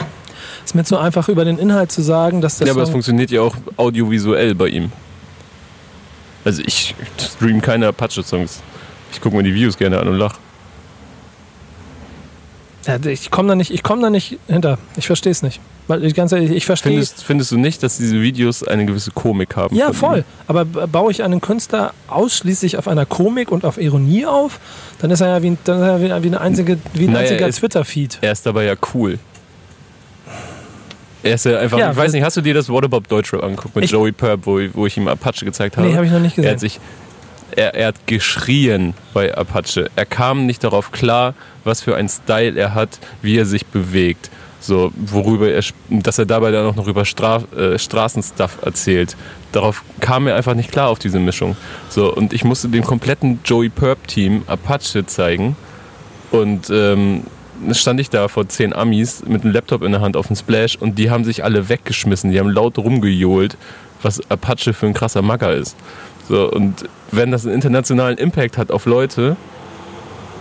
Ist 0.67 0.75
mir 0.75 0.83
zu 0.83 0.97
einfach 0.97 1.29
über 1.29 1.45
den 1.45 1.57
Inhalt 1.57 1.93
zu 1.93 2.01
sagen, 2.01 2.41
dass 2.41 2.57
das 2.57 2.67
ja, 2.67 2.73
aber 2.73 2.81
es 2.81 2.87
Song 2.89 2.95
funktioniert 2.95 3.31
ja 3.31 3.39
auch 3.41 3.55
audiovisuell 3.77 4.53
bei 4.53 4.67
ihm. 4.67 4.91
Also 6.43 6.61
ich 6.65 6.93
stream 7.17 7.61
keine 7.61 7.87
Apache-Songs. 7.87 8.61
Ich 9.13 9.21
gucke 9.21 9.37
mir 9.37 9.43
die 9.43 9.55
Views 9.55 9.77
gerne 9.77 9.97
an 9.97 10.09
und 10.09 10.17
lach. 10.17 10.35
ja, 12.85 12.97
ich 13.05 13.31
komme 13.31 13.49
da 13.49 13.55
nicht, 13.55 13.71
ich 13.71 13.81
komme 13.83 14.01
da 14.01 14.09
nicht 14.09 14.39
hinter. 14.47 14.77
Ich 14.97 15.07
verstehe 15.07 15.31
es 15.31 15.41
nicht, 15.41 15.59
weil 15.87 16.03
ich 16.05 16.13
ganz 16.13 16.31
ehrlich, 16.31 16.51
ich 16.51 16.65
verstehe. 16.65 16.91
Findest, 16.93 17.23
findest 17.23 17.51
du 17.51 17.57
nicht, 17.57 17.83
dass 17.83 17.97
diese 17.97 18.21
Videos 18.21 18.63
eine 18.63 18.85
gewisse 18.85 19.11
Komik 19.11 19.55
haben? 19.57 19.75
Ja, 19.75 19.91
voll. 19.93 20.19
ihm? 20.19 20.23
Aber 20.47 20.65
baue 20.65 21.11
ich 21.11 21.23
einen 21.23 21.41
Künstler 21.41 21.93
ausschließlich 22.07 22.77
auf 22.77 22.87
einer 22.87 23.05
Komik 23.05 23.51
und 23.51 23.65
auf 23.65 23.77
Ironie 23.77 24.25
auf, 24.25 24.59
dann 24.99 25.11
ist 25.11 25.19
er 25.21 25.27
ja 25.29 25.41
wie, 25.43 25.51
ein- 25.51 25.57
dann 25.65 25.81
ist 25.81 25.87
er 26.11 26.23
wie, 26.23 26.27
eine 26.27 26.39
einzige, 26.41 26.77
wie 26.93 27.05
ein 27.07 27.11
Naja, 27.13 27.19
einziger 27.29 27.45
er 27.47 27.51
Twitter-Feed. 27.51 28.19
Er 28.21 28.31
ist 28.31 28.45
dabei 28.45 28.63
ja 28.65 28.75
cool. 28.93 29.19
Er 31.27 31.35
ist 31.35 31.45
ja 31.45 31.57
einfach, 31.59 31.77
Ja, 31.77 31.91
ich 31.91 31.97
weiß 31.97 32.11
nicht, 32.13 32.23
hast 32.23 32.37
du 32.37 32.41
dir 32.41 32.53
das 32.53 32.69
What 32.69 32.83
About 32.85 33.01
Deutschrap 33.07 33.43
angeguckt 33.43 33.75
mit 33.75 33.85
Ich- 33.85 33.91
Joey 33.91 34.11
Perp, 34.11 34.41
wo, 34.45 34.59
wo 34.73 34.85
ich 34.85 34.97
ihm 34.97 35.07
Apache 35.07 35.45
gezeigt 35.45 35.77
habe? 35.77 35.87
Nee, 35.87 35.95
habe 35.95 36.05
ich 36.05 36.11
noch 36.11 36.19
nicht 36.19 36.37
Er 36.37 36.43
gesehen. 36.43 36.51
hat 36.51 36.59
sich, 36.59 36.79
er, 37.55 37.73
er 37.75 37.87
hat 37.87 38.07
geschrien 38.07 38.93
bei 39.13 39.33
Apache. 39.35 39.89
Er 39.95 40.05
kam 40.05 40.45
nicht 40.45 40.63
darauf 40.63 40.91
klar, 40.91 41.33
was 41.63 41.81
für 41.81 41.95
ein 41.95 42.09
Style 42.09 42.57
er 42.59 42.73
hat, 42.73 42.99
wie 43.21 43.37
er 43.37 43.45
sich 43.45 43.65
bewegt. 43.65 44.29
So, 44.59 44.91
worüber 44.95 45.49
er, 45.49 45.61
dass 45.89 46.17
er 46.17 46.25
dabei 46.25 46.51
dann 46.51 46.65
auch 46.65 46.75
noch 46.75 46.87
über 46.87 47.05
Stra 47.05 47.43
äh, 47.55 47.77
Straßenstuff 47.77 48.57
erzählt. 48.63 49.15
Darauf 49.51 49.83
kam 50.01 50.27
er 50.27 50.35
einfach 50.35 50.55
nicht 50.55 50.71
klar 50.71 50.89
auf 50.89 50.99
diese 50.99 51.19
Mischung. 51.19 51.55
So, 51.89 52.11
und 52.13 52.33
ich 52.33 52.43
musste 52.43 52.67
dem 52.67 52.83
kompletten 52.83 53.39
Joey 53.45 53.69
Perp-Team 53.69 54.43
Apache 54.47 55.05
zeigen. 55.05 55.55
Und 56.31 56.69
ähm, 56.69 57.23
stand 57.73 57.99
ich 57.99 58.09
da 58.09 58.27
vor 58.27 58.47
zehn 58.47 58.73
Amis 58.73 59.23
mit 59.25 59.43
einem 59.43 59.53
Laptop 59.53 59.81
in 59.83 59.91
der 59.91 60.01
Hand 60.01 60.17
auf 60.17 60.27
dem 60.27 60.35
Splash 60.35 60.75
und 60.75 60.97
die 60.97 61.09
haben 61.09 61.23
sich 61.23 61.43
alle 61.43 61.69
weggeschmissen. 61.69 62.31
Die 62.31 62.39
haben 62.39 62.49
laut 62.49 62.77
rumgejohlt, 62.77 63.57
was 64.01 64.21
Apache 64.29 64.73
für 64.73 64.85
ein 64.85 64.93
krasser 64.93 65.21
Magger 65.21 65.53
ist. 65.53 65.75
So, 66.29 66.51
und 66.51 66.85
wenn 67.11 67.31
das 67.31 67.45
einen 67.45 67.55
internationalen 67.55 68.17
Impact 68.17 68.57
hat 68.57 68.71
auf 68.71 68.85
Leute, 68.85 69.37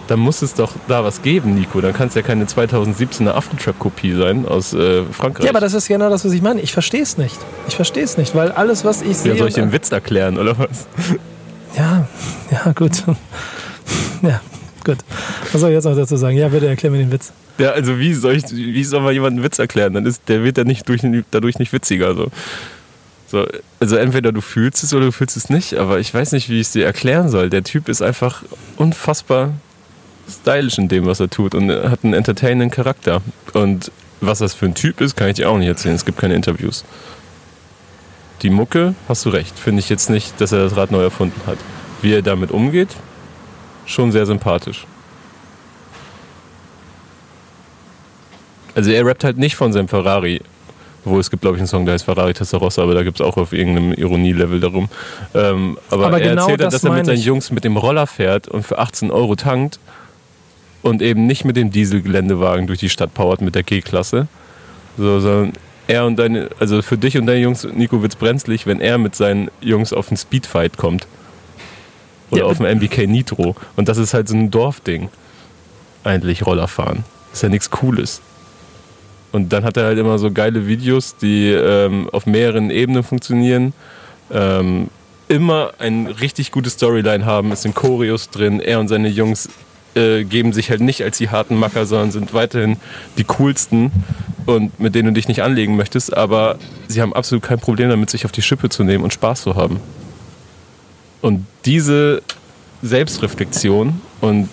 dann 0.09 0.21
muss 0.21 0.43
es 0.43 0.55
doch 0.55 0.73
da 0.89 1.05
was 1.05 1.23
geben, 1.23 1.55
Nico. 1.55 1.81
Dann 1.81 1.93
kann 1.93 2.09
es 2.09 2.15
ja 2.15 2.23
keine 2.23 2.45
2017er 2.45 3.31
Afrotrap-Kopie 3.31 4.15
sein 4.15 4.47
aus 4.47 4.73
äh, 4.73 5.05
Frankreich. 5.05 5.45
Ja, 5.45 5.51
aber 5.51 5.61
das 5.61 5.75
ist 5.75 5.89
genau 5.89 6.11
das, 6.11 6.25
was 6.25 6.33
ich 6.33 6.43
meine. 6.43 6.61
Ich 6.61 6.73
verstehe 6.73 7.03
es 7.03 7.19
nicht. 7.19 7.37
Ich 7.69 7.77
verstehe 7.77 8.05
es 8.05 8.17
nicht, 8.17 8.35
weil 8.35 8.53
alles, 8.53 8.85
was 8.85 9.03
ich 9.03 9.17
sehe. 9.17 9.33
ja, 9.33 9.39
soll 9.39 9.49
ich 9.49 9.55
den 9.55 9.73
Witz 9.73 9.91
erklären, 9.91 10.39
oder 10.39 10.59
was? 10.59 10.87
Ja, 11.77 12.07
ja, 12.51 12.73
gut. 12.73 13.03
ja, 14.23 14.41
gut. 14.87 14.99
Was 15.53 15.61
soll 15.61 15.71
ich 15.71 15.75
jetzt 15.75 15.85
noch 15.85 15.97
dazu 15.97 16.17
sagen? 16.17 16.37
Ja, 16.37 16.49
bitte 16.49 16.67
erklär 16.67 16.91
mir 16.91 16.99
den 16.99 17.13
Witz. 17.13 17.33
Ja, 17.59 17.71
also 17.71 17.99
wie 17.99 18.15
soll, 18.15 18.37
ich, 18.37 18.45
wie 18.51 18.85
soll 18.85 19.01
man 19.01 19.13
jemanden 19.13 19.41
einen 19.41 19.45
Witz 19.45 19.59
erklären? 19.59 19.93
Dann 19.93 20.07
ist, 20.07 20.23
der 20.29 20.43
wird 20.43 20.57
ja 20.57 20.65
nicht 20.65 20.89
durch, 20.89 21.03
dadurch 21.31 21.59
nicht 21.59 21.73
witziger. 21.73 22.15
So. 22.15 22.29
So, 23.29 23.47
also 23.81 23.97
entweder 23.97 24.31
du 24.31 24.41
fühlst 24.41 24.85
es 24.85 24.95
oder 24.95 25.07
du 25.07 25.13
fühlst 25.13 25.37
es 25.37 25.51
nicht, 25.51 25.75
aber 25.75 25.99
ich 25.99 26.15
weiß 26.15 26.33
nicht, 26.33 26.49
wie 26.49 26.61
ich 26.61 26.69
es 26.69 26.73
dir 26.73 26.87
erklären 26.87 27.29
soll. 27.29 27.51
Der 27.51 27.65
Typ 27.65 27.89
ist 27.89 28.01
einfach 28.01 28.45
unfassbar 28.77 29.53
stylisch 30.31 30.79
in 30.79 30.89
dem, 30.89 31.07
was 31.07 31.19
er 31.19 31.29
tut 31.29 31.55
und 31.55 31.71
hat 31.71 32.05
einen 32.05 32.15
entertainenden 32.15 32.71
Charakter. 32.71 33.23
Und 33.53 33.91
was 34.21 34.39
das 34.39 34.55
für 34.55 34.67
ein 34.67 34.75
Typ 34.75 35.01
ist, 35.01 35.17
kann 35.17 35.29
ich 35.29 35.37
dir 35.37 35.51
auch 35.51 35.59
nicht 35.59 35.69
erzählen. 35.69 35.95
Es 35.95 36.05
gibt 36.05 36.19
keine 36.19 36.35
Interviews. 36.35 36.85
Die 38.43 38.51
Mucke, 38.51 38.95
hast 39.09 39.25
du 39.25 39.31
recht, 39.31 39.59
finde 39.59 39.81
ich 39.81 39.89
jetzt 39.89 40.11
nicht, 40.11 40.41
dass 40.41 40.53
er 40.53 40.63
das 40.63 40.77
Rad 40.77 40.91
neu 40.91 41.03
erfunden 41.03 41.41
hat. 41.47 41.59
Wie 42.03 42.13
er 42.13 42.23
damit 42.23 42.51
umgeht, 42.51 42.91
schon 43.87 44.13
sehr 44.13 44.27
sympathisch. 44.27 44.87
Also 48.75 48.91
er 48.91 49.07
rappt 49.07 49.25
halt 49.25 49.39
nicht 49.39 49.57
von 49.57 49.73
seinem 49.73 49.89
Ferrari. 49.89 50.43
Wo 51.05 51.21
es 51.21 51.31
gibt, 51.31 51.43
glaube 51.43 51.57
ich, 51.57 51.61
einen 51.61 51.69
Song, 51.69 51.87
der 51.87 51.95
heißt 51.95 52.05
Ferrari 52.05 52.35
Testarossa, 52.35 52.83
aber 52.83 52.95
da 52.95 53.05
gibt 53.05 53.21
es 53.21 53.25
auch 53.25 53.37
auf 53.37 53.53
irgendeinem 53.53 53.93
Ironie-Level 53.93 54.59
darum. 54.59 54.89
Ähm, 55.35 55.79
aber, 55.89 56.07
aber, 56.07 56.21
er 56.21 56.31
genau 56.31 56.43
erzählt 56.43 56.63
halt, 56.63 56.73
dass 56.73 56.83
er 56.83 56.93
mit 56.93 57.07
seinen 57.07 57.19
ich. 57.19 57.25
Jungs 57.25 57.53
mit 57.53 57.63
dem 57.63 57.77
Roller 57.77 58.09
fährt 58.09 58.49
und 58.49 58.65
für 58.65 58.79
18 58.79 59.13
Euro 59.13 59.37
tankt 59.37 59.79
und 60.83 61.03
eben 61.03 61.27
nicht 61.27 61.45
mit 61.45 61.57
dem 61.57 61.71
Dieselgeländewagen 61.71 62.67
durch 62.67 62.81
die 62.81 62.91
Stadt 62.91 63.15
powert 63.15 63.41
mit 63.41 63.55
der 63.55 63.63
G-Klasse. 63.63 64.27
So, 64.99 65.21
sondern 65.21 65.53
er 65.87 66.07
und 66.07 66.17
deine, 66.19 66.49
also 66.59 66.83
für 66.83 66.99
dich 66.99 67.17
und 67.17 67.27
deine 67.27 67.41
Jungs, 67.41 67.65
Nico 67.65 68.03
wird 68.03 68.13
es 68.13 68.17
brenzlig, 68.17 68.67
wenn 68.67 68.81
er 68.81 68.99
mit 68.99 69.15
seinen 69.15 69.49
Jungs 69.61 69.93
auf 69.93 70.09
einen 70.09 70.17
Speedfight 70.17 70.77
kommt. 70.77 71.07
Oder 72.31 72.43
Ja, 72.43 72.47
auf 72.47 72.59
dem 72.59 72.67
MBK 72.67 73.07
Nitro. 73.07 73.55
Und 73.77 73.89
das 73.89 73.99
ist 73.99 74.15
halt 74.15 74.29
so 74.29 74.37
ein 74.37 74.51
Dorfding. 74.51 75.09
Eigentlich 76.05 76.47
Rollerfahren. 76.47 77.05
ist 77.33 77.43
ja 77.43 77.49
nichts 77.49 77.71
Cooles. 77.71 78.21
Und 79.33 79.53
dann 79.53 79.65
hat 79.65 79.77
er 79.77 79.85
halt 79.85 79.99
immer 79.99 80.19
so 80.19 80.31
geile 80.31 80.67
Videos, 80.67 81.17
die 81.17 81.51
ähm, 81.51 82.09
auf 82.11 82.27
mehreren 82.27 82.71
Ebenen 82.71 83.03
funktionieren. 83.03 83.73
Ähm, 84.31 84.89
immer 85.29 85.73
ein 85.79 86.07
richtig 86.07 86.53
gute 86.53 86.71
Storyline 86.71 87.27
haben. 87.27 87.53
Es 87.53 87.63
sind 87.63 87.75
Choreos 87.75 88.31
drin. 88.31 88.61
Er 88.61 88.81
und 88.81 88.89
seine 88.89 89.09
Jungs 89.09 89.49
äh, 89.95 90.25
geben 90.25 90.53
sich 90.53 90.71
halt 90.71 90.81
nicht 90.81 91.03
als 91.03 91.19
die 91.19 91.31
harten 91.31 91.57
Macker, 91.59 91.87
sondern 91.87 92.11
sind 92.13 92.35
weiterhin 92.35 92.77
die 93.19 93.25
coolsten 93.25 93.91
und 94.47 94.79
mit 94.79 94.95
denen 94.95 95.09
du 95.09 95.13
dich 95.15 95.29
nicht 95.29 95.43
anlegen 95.43 95.77
möchtest. 95.77 96.17
Aber 96.17 96.59
sie 96.89 97.03
haben 97.03 97.13
absolut 97.13 97.43
kein 97.43 97.59
Problem 97.59 97.89
damit, 97.89 98.11
sich 98.11 98.25
auf 98.25 98.33
die 98.33 98.43
Schippe 98.43 98.69
zu 98.69 98.85
nehmen 98.85 99.03
und 99.05 99.13
Spaß 99.13 99.43
zu 99.43 99.57
haben. 99.57 99.81
Und 101.21 101.47
diese 101.65 102.23
Selbstreflexion 102.83 104.01
und 104.21 104.49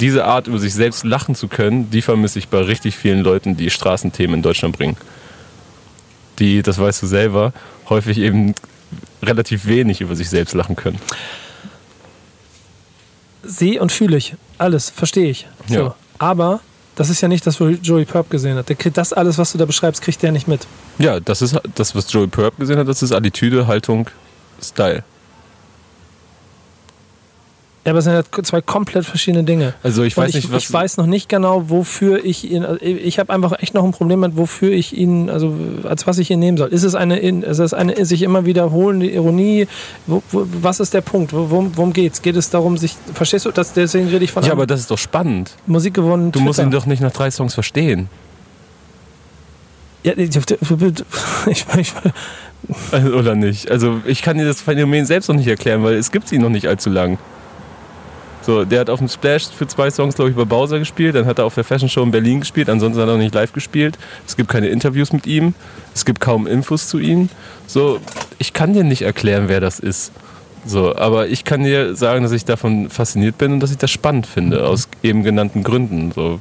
diese 0.00 0.24
Art, 0.24 0.46
über 0.46 0.58
sich 0.58 0.74
selbst 0.74 1.04
lachen 1.04 1.34
zu 1.34 1.48
können, 1.48 1.90
die 1.90 2.02
vermisse 2.02 2.38
ich 2.38 2.48
bei 2.48 2.60
richtig 2.60 2.96
vielen 2.96 3.20
Leuten, 3.20 3.56
die 3.56 3.70
Straßenthemen 3.70 4.36
in 4.36 4.42
Deutschland 4.42 4.76
bringen. 4.76 4.96
Die, 6.38 6.62
das 6.62 6.78
weißt 6.78 7.02
du 7.02 7.06
selber, 7.06 7.52
häufig 7.88 8.18
eben 8.18 8.54
relativ 9.22 9.66
wenig 9.66 10.00
über 10.00 10.14
sich 10.14 10.28
selbst 10.28 10.54
lachen 10.54 10.76
können. 10.76 10.98
Sehe 13.42 13.80
und 13.80 13.90
fühle 13.90 14.16
ich. 14.16 14.34
Alles, 14.58 14.90
verstehe 14.90 15.30
ich. 15.30 15.46
So. 15.66 15.74
Ja. 15.74 15.94
Aber 16.18 16.60
das 16.94 17.10
ist 17.10 17.20
ja 17.20 17.28
nicht 17.28 17.46
das, 17.46 17.60
was 17.60 17.76
Joey 17.82 18.04
Purp 18.04 18.30
gesehen 18.30 18.56
hat. 18.56 18.68
Der 18.68 18.76
kriegt 18.76 18.96
das 18.96 19.12
alles, 19.12 19.38
was 19.38 19.52
du 19.52 19.58
da 19.58 19.64
beschreibst, 19.64 20.02
kriegt 20.02 20.22
der 20.22 20.32
nicht 20.32 20.48
mit. 20.48 20.66
Ja, 20.98 21.20
das 21.20 21.42
ist 21.42 21.58
das, 21.74 21.94
was 21.94 22.12
Joey 22.12 22.26
Purp 22.26 22.58
gesehen 22.58 22.78
hat, 22.78 22.88
das 22.88 23.02
ist 23.02 23.12
Attitüde, 23.12 23.66
Haltung, 23.66 24.08
Style. 24.62 25.04
Ja, 27.86 27.92
aber 27.92 28.00
es 28.00 28.04
sind 28.04 28.14
ja 28.14 28.42
zwei 28.42 28.60
komplett 28.60 29.06
verschiedene 29.06 29.44
Dinge. 29.44 29.72
Also 29.84 30.02
ich 30.02 30.16
weiß 30.16 30.30
ich, 30.30 30.34
nicht, 30.34 30.52
was. 30.52 30.64
ich 30.64 30.72
weiß 30.72 30.96
noch 30.96 31.06
nicht 31.06 31.28
genau, 31.28 31.70
wofür 31.70 32.24
ich 32.24 32.50
ihn. 32.50 32.64
also 32.64 32.80
Ich 32.82 33.20
habe 33.20 33.32
einfach 33.32 33.52
echt 33.62 33.74
noch 33.74 33.84
ein 33.84 33.92
Problem 33.92 34.18
mit, 34.20 34.36
wofür 34.36 34.72
ich 34.72 34.96
ihn, 34.96 35.30
also 35.30 35.54
als 35.84 36.04
was 36.04 36.18
ich 36.18 36.28
ihn 36.32 36.40
nehmen 36.40 36.58
soll. 36.58 36.68
Ist 36.70 36.82
es 36.82 36.96
eine, 36.96 37.18
in- 37.20 37.42
ist 37.44 37.60
es 37.60 37.72
eine 37.72 38.04
sich 38.04 38.22
immer 38.22 38.44
wiederholende 38.44 39.08
Ironie? 39.08 39.68
Wo, 40.08 40.20
wo, 40.32 40.46
was 40.60 40.80
ist 40.80 40.94
der 40.94 41.00
Punkt? 41.00 41.32
Wo- 41.32 41.48
Worum, 41.48 41.76
worum 41.76 41.92
geht's? 41.92 42.20
Geht 42.22 42.34
es 42.34 42.50
darum, 42.50 42.76
sich. 42.76 42.96
Verstehst 43.14 43.46
du? 43.46 43.52
Das, 43.52 43.72
deswegen 43.72 44.08
rede 44.08 44.24
ich 44.24 44.32
von 44.32 44.42
ja, 44.42 44.50
aber 44.50 44.66
das 44.66 44.80
ist 44.80 44.90
doch 44.90 44.98
spannend. 44.98 45.52
Musik 45.68 45.94
gewonnen. 45.94 46.32
Du 46.32 46.40
musst 46.40 46.58
ihn 46.58 46.72
doch 46.72 46.86
nicht 46.86 47.00
nach 47.00 47.12
drei 47.12 47.30
Songs 47.30 47.54
verstehen. 47.54 48.08
Ja, 50.02 50.12
ich, 50.16 50.30
ich, 51.46 51.64
ich, 51.78 51.92
Also, 52.90 53.08
Oder 53.14 53.34
nicht? 53.36 53.70
Also 53.70 54.00
ich 54.06 54.22
kann 54.22 54.38
dir 54.38 54.44
das 54.44 54.60
Phänomen 54.60 55.06
selbst 55.06 55.28
noch 55.28 55.36
nicht 55.36 55.46
erklären, 55.46 55.84
weil 55.84 55.94
es 55.94 56.10
gibt 56.10 56.32
ihn 56.32 56.42
noch 56.42 56.48
nicht 56.50 56.66
allzu 56.66 56.90
lang. 56.90 57.18
So, 58.46 58.64
der 58.64 58.78
hat 58.78 58.90
auf 58.90 59.00
dem 59.00 59.08
Splash 59.08 59.48
für 59.48 59.66
zwei 59.66 59.90
Songs, 59.90 60.14
glaube 60.14 60.30
ich, 60.30 60.36
bei 60.36 60.44
Bowser 60.44 60.78
gespielt. 60.78 61.16
Dann 61.16 61.26
hat 61.26 61.40
er 61.40 61.44
auf 61.46 61.56
der 61.56 61.64
Fashion 61.64 61.88
Show 61.88 62.04
in 62.04 62.12
Berlin 62.12 62.38
gespielt. 62.40 62.68
Ansonsten 62.68 63.02
hat 63.02 63.08
er 63.08 63.14
noch 63.14 63.20
nicht 63.20 63.34
live 63.34 63.52
gespielt. 63.52 63.98
Es 64.24 64.36
gibt 64.36 64.48
keine 64.48 64.68
Interviews 64.68 65.12
mit 65.12 65.26
ihm. 65.26 65.54
Es 65.92 66.04
gibt 66.04 66.20
kaum 66.20 66.46
Infos 66.46 66.88
zu 66.88 67.00
ihm. 67.00 67.28
So, 67.66 67.98
ich 68.38 68.52
kann 68.52 68.72
dir 68.72 68.84
nicht 68.84 69.02
erklären, 69.02 69.48
wer 69.48 69.58
das 69.60 69.80
ist. 69.80 70.12
So, 70.64 70.94
aber 70.94 71.26
ich 71.26 71.42
kann 71.44 71.64
dir 71.64 71.96
sagen, 71.96 72.22
dass 72.22 72.30
ich 72.30 72.44
davon 72.44 72.88
fasziniert 72.88 73.36
bin 73.36 73.54
und 73.54 73.60
dass 73.60 73.72
ich 73.72 73.78
das 73.78 73.90
spannend 73.90 74.28
finde, 74.28 74.66
aus 74.66 74.88
eben 75.02 75.24
genannten 75.24 75.64
Gründen. 75.64 76.12
So, 76.12 76.38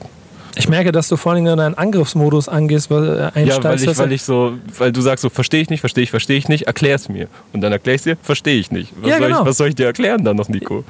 ich 0.56 0.70
merke, 0.70 0.92
dass 0.92 1.10
du 1.10 1.18
vor 1.18 1.34
allem 1.34 1.46
in 1.48 1.60
einen 1.60 1.76
Angriffsmodus 1.76 2.50
angehst, 2.50 2.90
weil, 2.90 3.32
äh, 3.36 3.46
Ja, 3.46 3.64
weil 3.64 3.82
ich, 3.82 3.98
weil 3.98 4.12
ich 4.12 4.24
so, 4.24 4.54
weil 4.78 4.92
du 4.92 5.02
sagst 5.02 5.24
so, 5.24 5.30
verstehe 5.30 5.62
ich 5.62 5.70
nicht, 5.70 5.80
verstehe 5.82 6.04
ich, 6.04 6.12
verstehe 6.12 6.38
ich 6.38 6.48
nicht, 6.50 6.68
erklär's 6.68 7.10
mir. 7.10 7.28
Und 7.52 7.62
dann 7.62 7.72
erklär 7.72 7.96
ich 7.96 8.04
dir, 8.04 8.18
verstehe 8.22 8.60
ich 8.60 8.72
nicht. 8.72 8.94
Was, 9.02 9.10
Ja, 9.10 9.18
soll 9.18 9.28
genau. 9.28 9.42
ich, 9.42 9.48
was 9.48 9.58
soll 9.58 9.68
ich 9.70 9.76
dir 9.76 9.88
erklären 9.88 10.24
dann 10.24 10.38
noch, 10.38 10.50
Nico? 10.50 10.84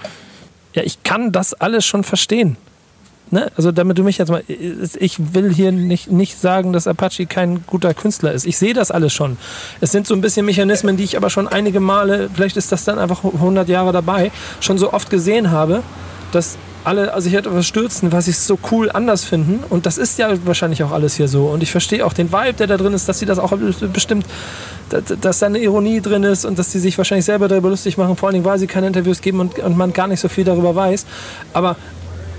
Ja, 0.75 0.83
ich 0.83 1.03
kann 1.03 1.31
das 1.31 1.53
alles 1.53 1.85
schon 1.85 2.03
verstehen. 2.03 2.57
Ne? 3.31 3.51
Also 3.57 3.71
damit 3.71 3.97
du 3.97 4.03
mich 4.03 4.17
jetzt 4.19 4.29
mal, 4.29 4.43
ich 4.47 5.33
will 5.33 5.51
hier 5.51 5.71
nicht, 5.71 6.11
nicht 6.11 6.39
sagen, 6.39 6.73
dass 6.73 6.85
Apache 6.85 7.25
kein 7.25 7.65
guter 7.65 7.93
Künstler 7.93 8.33
ist. 8.33 8.45
Ich 8.45 8.57
sehe 8.57 8.73
das 8.73 8.91
alles 8.91 9.13
schon. 9.13 9.37
Es 9.81 9.91
sind 9.91 10.05
so 10.05 10.13
ein 10.13 10.21
bisschen 10.21 10.45
Mechanismen, 10.45 10.95
die 10.95 11.03
ich 11.03 11.17
aber 11.17 11.29
schon 11.29 11.47
einige 11.47 11.79
Male, 11.79 12.29
vielleicht 12.33 12.57
ist 12.57 12.71
das 12.71 12.83
dann 12.83 12.99
einfach 12.99 13.23
100 13.23 13.67
Jahre 13.67 13.93
dabei, 13.93 14.31
schon 14.59 14.77
so 14.77 14.93
oft 14.93 15.09
gesehen 15.09 15.49
habe, 15.49 15.81
dass 16.31 16.57
alle 16.85 17.19
sich 17.21 17.33
etwas 17.33 17.65
stürzen, 17.65 18.11
was 18.11 18.27
ich 18.27 18.37
so 18.37 18.57
cool 18.71 18.91
anders 18.91 19.23
finden. 19.23 19.63
Und 19.69 19.85
das 19.85 19.97
ist 19.97 20.17
ja 20.17 20.29
wahrscheinlich 20.45 20.83
auch 20.83 20.91
alles 20.91 21.15
hier 21.15 21.27
so. 21.27 21.45
Und 21.47 21.63
ich 21.63 21.71
verstehe 21.71 22.05
auch 22.05 22.13
den 22.13 22.31
Vibe, 22.31 22.53
der 22.53 22.67
da 22.67 22.77
drin 22.77 22.93
ist, 22.93 23.09
dass 23.09 23.19
sie 23.19 23.25
das 23.25 23.39
auch 23.39 23.53
bestimmt, 23.93 24.25
dass, 24.89 25.03
dass 25.19 25.39
da 25.39 25.47
eine 25.47 25.59
Ironie 25.59 26.01
drin 26.01 26.23
ist 26.23 26.45
und 26.45 26.59
dass 26.59 26.71
sie 26.71 26.79
sich 26.79 26.97
wahrscheinlich 26.97 27.25
selber 27.25 27.47
darüber 27.47 27.69
lustig 27.69 27.97
machen, 27.97 28.15
vor 28.15 28.27
allen 28.29 28.33
Dingen, 28.33 28.45
weil 28.45 28.59
sie 28.59 28.67
keine 28.67 28.87
Interviews 28.87 29.21
geben 29.21 29.39
und, 29.39 29.59
und 29.59 29.77
man 29.77 29.93
gar 29.93 30.07
nicht 30.07 30.19
so 30.19 30.29
viel 30.29 30.43
darüber 30.43 30.75
weiß. 30.75 31.05
Aber 31.53 31.75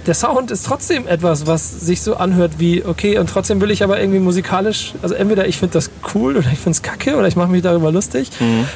der 0.06 0.14
Sound 0.14 0.52
ist 0.52 0.64
trotzdem 0.64 1.08
etwas, 1.08 1.46
was 1.48 1.80
sich 1.80 2.00
so 2.00 2.16
anhört 2.16 2.52
wie, 2.58 2.84
okay, 2.84 3.18
und 3.18 3.28
trotzdem 3.28 3.60
will 3.60 3.72
ich 3.72 3.82
aber 3.82 3.98
irgendwie 3.98 4.20
musikalisch, 4.20 4.94
also 5.02 5.16
entweder 5.16 5.48
ich 5.48 5.58
finde 5.58 5.72
das 5.72 5.90
cool 6.14 6.36
oder 6.36 6.48
ich 6.52 6.58
finde 6.58 6.76
es 6.76 6.82
kacke 6.82 7.16
oder 7.16 7.26
ich 7.26 7.34
mache 7.34 7.48
mich 7.48 7.62
darüber 7.62 7.90
lustig. 7.90 8.30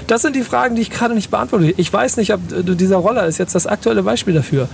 Das 0.08 0.22
sind 0.22 0.34
die 0.34 0.42
Fragen, 0.42 0.74
die 0.74 0.82
ich 0.82 0.90
gerade 0.90 1.14
nicht 1.14 1.30
beantworte. 1.30 1.72
Ich 1.76 1.92
weiß 1.92 2.16
nicht, 2.16 2.34
ob 2.34 2.40
äh, 2.52 2.74
dieser 2.74 2.96
Roller 2.96 3.26
ist 3.26 3.38
jetzt 3.38 3.54
das 3.54 3.68
aktuelle 3.68 4.02
Beispiel 4.02 4.34
dafür. 4.34 4.68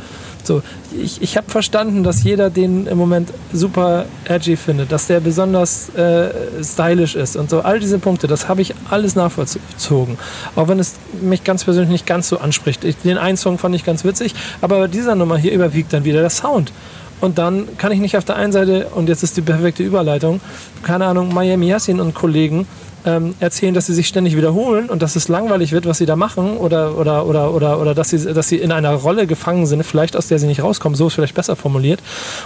So, 0.47 0.63
ich, 0.97 1.21
ich 1.23 1.37
habe 1.37 1.51
verstanden, 1.51 2.03
dass 2.03 2.23
jeder 2.23 2.51
den 2.51 2.87
im 2.87 2.99
Moment 2.99 3.31
super 3.53 4.07
edgy 4.25 4.57
findet, 4.57 4.93
dass 4.93 5.07
der 5.07 5.21
besonders 5.21 5.95
äh, 5.95 6.31
stylisch 6.63 7.15
ist 7.15 7.37
und 7.37 7.51
so. 7.51 7.61
All 7.61 7.81
diese 7.81 7.99
Punkte, 7.99 8.27
das 8.27 8.49
habe 8.49 8.63
ich 8.63 8.75
alles 8.91 9.15
nachvollzogen. 9.15 10.19
Auch 10.55 10.69
wenn 10.69 10.79
es 10.79 10.95
mich 11.21 11.45
ganz 11.45 11.65
persönlich 11.65 11.91
nicht 11.91 12.07
ganz 12.07 12.29
so 12.29 12.39
anspricht. 12.39 12.85
Ich, 12.85 12.97
den 12.99 13.19
einen 13.19 13.37
Song 13.37 13.59
fand 13.59 13.75
ich 13.75 13.85
ganz 13.85 14.05
witzig, 14.05 14.35
aber 14.61 14.79
bei 14.79 14.89
dieser 14.89 15.15
Nummer 15.15 15.37
hier 15.37 15.53
überwiegt 15.53 15.93
dann 15.93 16.05
wieder 16.05 16.21
der 16.21 16.31
Sound. 16.31 16.73
Und 17.21 17.39
dann 17.39 17.79
kann 17.79 17.93
ich 17.93 18.01
nicht 18.01 18.17
auf 18.17 18.25
der 18.25 18.37
einen 18.37 18.53
Seite, 18.53 18.89
und 18.95 19.09
jetzt 19.09 19.23
ist 19.23 19.37
die 19.37 19.43
perfekte 19.43 19.83
Überleitung, 19.83 20.41
keine 20.83 21.07
Ahnung, 21.07 21.33
Miami 21.33 21.69
Yassin 21.69 21.99
und 21.99 22.15
Kollegen 22.15 22.67
ähm, 23.07 23.35
erzählen, 23.39 23.73
dass 23.73 23.87
sie 23.87 23.95
sich 23.95 24.09
ständig 24.09 24.37
wiederholen 24.37 24.91
und 24.91 25.01
dass 25.01 25.17
es 25.17 25.29
langweilig 25.29 25.73
wird, 25.73 25.87
was 25.87 25.99
sie 25.99 26.07
da 26.07 26.17
machen 26.17 26.57
oder, 26.57 26.99
oder, 26.99 27.25
oder, 27.25 27.55
oder, 27.55 27.81
oder 27.81 27.95
dass, 27.95 28.11
sie, 28.11 28.35
dass 28.35 28.49
sie 28.49 28.57
in 28.57 28.73
einer 28.73 28.93
Rolle 28.93 29.27
gefangen 29.27 29.65
sind, 29.67 29.85
vielleicht 29.85 30.17
aus 30.17 30.27
der 30.27 30.39
sie 30.41 30.49
nicht 30.49 30.63
rauskommen, 30.63 30.97
so 30.97 31.07
ist 31.07 31.15
vielleicht 31.15 31.35
besser 31.35 31.55
formuliert. 31.55 32.01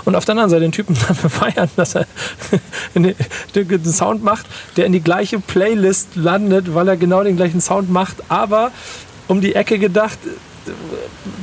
Und 0.05 0.15
auf 0.15 0.27
der 0.27 0.35
anderen 0.35 0.51
Seite 0.51 0.61
den 0.61 0.73
Typen 0.73 0.95
dafür 1.09 1.31
feiern, 1.31 1.71
dass 1.77 1.97
er 1.97 2.07
einen 2.95 3.15
Sound 3.85 4.23
macht, 4.23 4.47
der 4.77 4.85
in 4.85 4.93
die 4.93 5.01
gleiche 5.01 5.41
Playlist 5.41 6.15
landet, 6.15 6.75
weil 6.75 6.87
er 6.89 6.97
genau 6.97 7.25
den 7.25 7.37
gleichen 7.37 7.61
Sound 7.61 7.91
macht, 7.91 8.17
aber 8.29 8.71
um 9.27 9.41
die 9.41 9.55
Ecke 9.55 9.79
gedacht, 9.79 10.19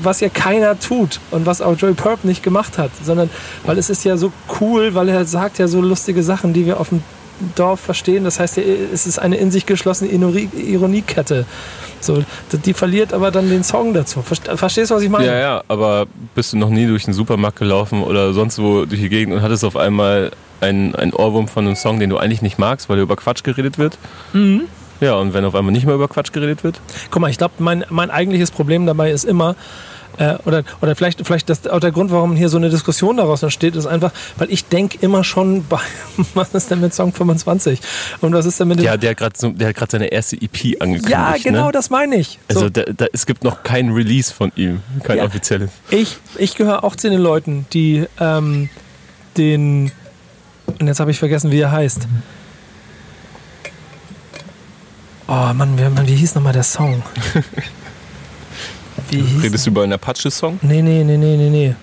was 0.03 0.20
ja 0.20 0.30
keiner 0.30 0.80
tut 0.80 1.20
und 1.32 1.45
was 1.47 1.61
auch 1.61 1.76
Joey 1.76 1.93
Purp 1.93 2.24
nicht 2.24 2.43
gemacht 2.43 2.78
hat, 2.78 2.91
sondern 3.03 3.32
weil 3.65 3.78
es 3.80 3.89
ist 3.89 4.03
ja 4.03 4.15
so 4.15 4.32
cool, 4.61 4.93
weil 4.93 5.09
er 5.09 5.26
sagt 5.26 5.57
ja 5.57 5.68
so 5.68 5.82
lustige 5.82 6.22
Sachen, 6.22 6.53
die 6.53 6.65
wir 6.68 6.80
auf 6.80 6.89
dem 6.89 7.01
Dorf 7.56 7.80
verstehen. 7.80 8.24
Das 8.24 8.40
heißt, 8.40 8.58
es 8.58 9.06
ist 9.08 9.20
eine 9.20 9.38
in 9.38 9.52
sich 9.52 9.66
geschlossene 9.66 10.10
Ironie- 10.12 10.50
Ironiekette. 10.56 11.46
So, 12.00 12.24
die 12.52 12.74
verliert 12.74 13.12
aber 13.14 13.32
dann 13.32 13.50
den 13.50 13.64
Song 13.64 13.94
dazu. 13.94 14.22
Verste- 14.22 14.56
Verstehst 14.56 14.92
du, 14.92 14.96
was 14.96 15.04
ich 15.04 15.10
meine? 15.10 15.26
Ja, 15.28 15.38
ja, 15.40 15.64
aber 15.68 16.06
bist 16.36 16.54
du 16.54 16.58
noch 16.58 16.70
nie 16.70 16.86
durch 16.86 17.06
den 17.06 17.14
Supermarkt 17.14 17.58
gelaufen 17.58 18.04
oder 18.04 18.34
sonst 18.34 18.60
wo 18.60 18.86
durch 18.86 19.02
die 19.02 19.10
Gegend 19.10 19.34
und 19.34 19.42
hattest 19.42 19.66
auf 19.66 19.76
einmal 19.76 20.32
einen, 20.62 20.96
einen 20.96 21.14
Ohrwurm 21.14 21.48
von 21.48 21.66
einem 21.66 21.76
Song, 21.76 22.00
den 22.00 22.10
du 22.10 22.18
eigentlich 22.18 22.42
nicht 22.42 22.60
magst, 22.60 22.88
weil 22.90 23.00
über 23.00 23.16
Quatsch 23.16 23.44
geredet 23.44 23.78
wird? 23.78 23.98
Mhm. 24.34 24.64
Ja, 25.00 25.14
und 25.16 25.34
wenn 25.34 25.46
auf 25.46 25.54
einmal 25.54 25.72
nicht 25.72 25.86
mehr 25.86 25.94
über 25.96 26.08
Quatsch 26.08 26.32
geredet 26.32 26.64
wird? 26.64 26.80
Guck 27.12 27.22
mal, 27.22 27.30
ich 27.30 27.38
glaube, 27.38 27.54
mein, 27.60 27.86
mein 27.90 28.10
eigentliches 28.10 28.50
Problem 28.52 28.86
dabei 28.88 29.12
ist 29.12 29.26
immer, 29.26 29.56
äh, 30.18 30.36
oder, 30.45 30.63
oder 30.82 30.95
vielleicht, 30.95 31.26
vielleicht 31.26 31.49
das, 31.49 31.68
auch 31.68 31.80
der 31.80 31.91
Grund, 31.91 32.11
warum 32.11 32.36
hier 32.36 32.49
so 32.49 32.57
eine 32.57 32.70
Diskussion 32.70 33.18
daraus 33.18 33.43
entsteht, 33.43 33.76
ist 33.76 33.86
einfach, 33.86 34.11
weil 34.38 34.51
ich 34.51 34.65
denke 34.65 34.97
immer 35.01 35.24
schon 35.24 35.65
bei, 35.70 35.80
was 36.34 36.53
ist 36.53 36.72
denn 36.72 36.82
mit 36.82 36.93
Song 36.93 37.13
25? 37.13 37.80
Und 38.22 38.34
was 38.34 38.45
ist 38.45 38.59
denn 38.59 38.68
mit 38.68 38.80
dem. 38.80 38.86
Ja, 38.86 38.97
der 38.97 39.11
hat 39.11 39.18
gerade 39.18 39.36
so, 39.38 39.49
der 39.51 39.70
hat 39.70 39.76
gerade 39.76 39.91
seine 39.91 40.07
erste 40.07 40.36
EP 40.36 40.82
angekündigt. 40.82 41.09
Ja, 41.09 41.36
genau 41.41 41.68
ne? 41.68 41.72
das 41.72 41.89
meine 41.89 42.15
ich. 42.15 42.39
Also 42.47 42.61
So, 42.61 42.70
da, 42.70 42.84
da, 42.84 43.05
es 43.13 43.26
gibt 43.26 43.43
noch 43.43 43.63
kein 43.63 43.91
Release 43.91 44.34
von 44.34 44.51
ihm, 44.55 44.82
kein 45.03 45.18
Ja. 45.18 45.26
offizielles. 45.26 45.72
ich 45.89 46.18
ich 46.38 46.55
gehöre 46.55 46.84
auch 46.84 46.95
zu 46.95 47.09
den 47.09 47.20
Leuten, 47.20 47.65
die 47.74 48.05
ähm, 48.20 48.70
den. 49.38 49.91
Und 50.80 50.88
jetzt 50.88 50.99
habe 50.99 51.11
ich 51.11 51.20
vergessen, 51.20 51.51
wie 51.51 51.59
er 51.61 51.72
heißt. 51.72 52.07
Oh 55.28 55.53
Mann, 55.53 55.78
wie, 55.78 55.84
Mann, 55.84 56.07
wie 56.07 56.15
hieß 56.15 56.36
nochmal 56.36 56.53
der 56.53 56.63
Song? 56.63 57.03
Wie 59.10 59.24
Redest 59.41 59.66
du 59.66 59.70
über 59.72 59.84
einen 59.84 59.93
Apache-Song? 59.93 60.60
Nee, 60.62 60.82
nee, 60.82 61.03
nee, 61.03 61.18
nee, 61.18 61.38
nee, 61.38 61.49
nee. 61.49 61.76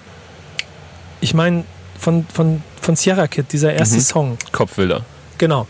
Ich 1.21 1.33
meine, 1.35 1.65
von, 1.99 2.27
von, 2.33 2.63
von 2.81 2.97
Sierra 2.97 3.27
Kid, 3.29 3.47
dieser 3.53 3.73
erste 3.73 3.97
Mhm. 3.97 4.01
Song. 4.01 4.39
Kopfwilder. 4.53 5.03
Genau. 5.39 5.67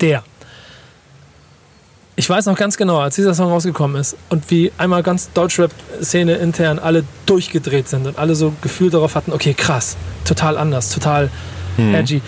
Der. 0.00 0.22
Ich 2.14 2.28
weiß 2.28 2.44
noch 2.46 2.56
ganz 2.56 2.76
genau, 2.76 2.98
als 3.00 3.14
dieser 3.16 3.34
Song 3.34 3.48
rausgekommen 3.50 3.98
ist 4.00 4.16
und 4.28 4.50
wie 4.50 4.70
einmal 4.76 5.02
ganz 5.02 5.32
Deutschrap-Szene 5.32 6.34
intern 6.34 6.78
alle 6.78 7.04
durchgedreht 7.24 7.88
sind 7.88 8.06
und 8.06 8.18
alle 8.18 8.34
so 8.34 8.52
Gefühl 8.60 8.90
darauf 8.90 9.14
hatten, 9.14 9.32
okay, 9.32 9.54
krass, 9.54 9.96
total 10.24 10.58
anders, 10.58 10.90
total 10.90 11.30
Mhm. 11.78 11.94
edgy, 11.94 12.20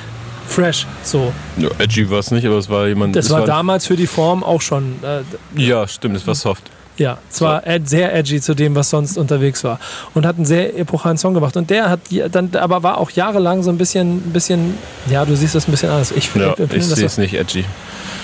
fresh, 0.49 0.87
so. 1.03 1.35
Ja, 1.59 1.69
edgy 1.79 2.09
war 2.09 2.21
es 2.21 2.31
nicht, 2.31 2.47
aber 2.47 2.57
es 2.57 2.71
war 2.71 2.87
jemand. 2.89 3.15
Das 3.15 3.27
es 3.27 3.31
war 3.31 3.45
damals 3.45 3.87
für 3.87 3.97
die 3.97 4.07
Form 4.07 4.43
auch 4.43 4.63
schon, 4.63 4.97
äh, 5.05 5.21
Ja, 5.61 5.87
stimmt, 5.87 6.17
es 6.17 6.27
war 6.27 6.35
soft. 6.35 6.71
Ja, 6.97 7.19
es 7.31 7.41
war 7.41 7.67
ed 7.67 7.89
sehr 7.89 8.15
edgy 8.15 8.41
zu 8.41 8.55
dem, 8.55 8.75
was 8.77 8.91
sonst 8.91 9.19
unterwegs 9.19 9.65
war 9.65 9.81
und 10.15 10.25
hat 10.27 10.37
einen 10.37 10.45
sehr 10.45 10.79
epochalen 10.79 11.19
Song 11.19 11.35
gemacht 11.35 11.57
und 11.57 11.69
der 11.71 11.91
hat 11.91 12.01
dann, 12.31 12.51
aber 12.55 12.83
war 12.83 12.99
auch 12.99 13.11
jahrelang 13.11 13.63
so 13.63 13.71
ein 13.71 13.79
bisschen, 13.79 14.21
bisschen, 14.33 14.75
ja, 15.11 15.25
du 15.25 15.35
siehst 15.37 15.55
das 15.55 15.67
ein 15.67 15.73
bisschen 15.73 15.91
anders. 15.91 16.13
Ich, 16.13 16.33
Ja, 16.35 16.49
empfinde 16.51 16.77
ich 16.77 16.81
das 16.83 16.89
sehe 16.91 16.97
so- 16.97 17.07
es 17.07 17.19
nicht 17.19 17.35
edgy. 17.35 17.65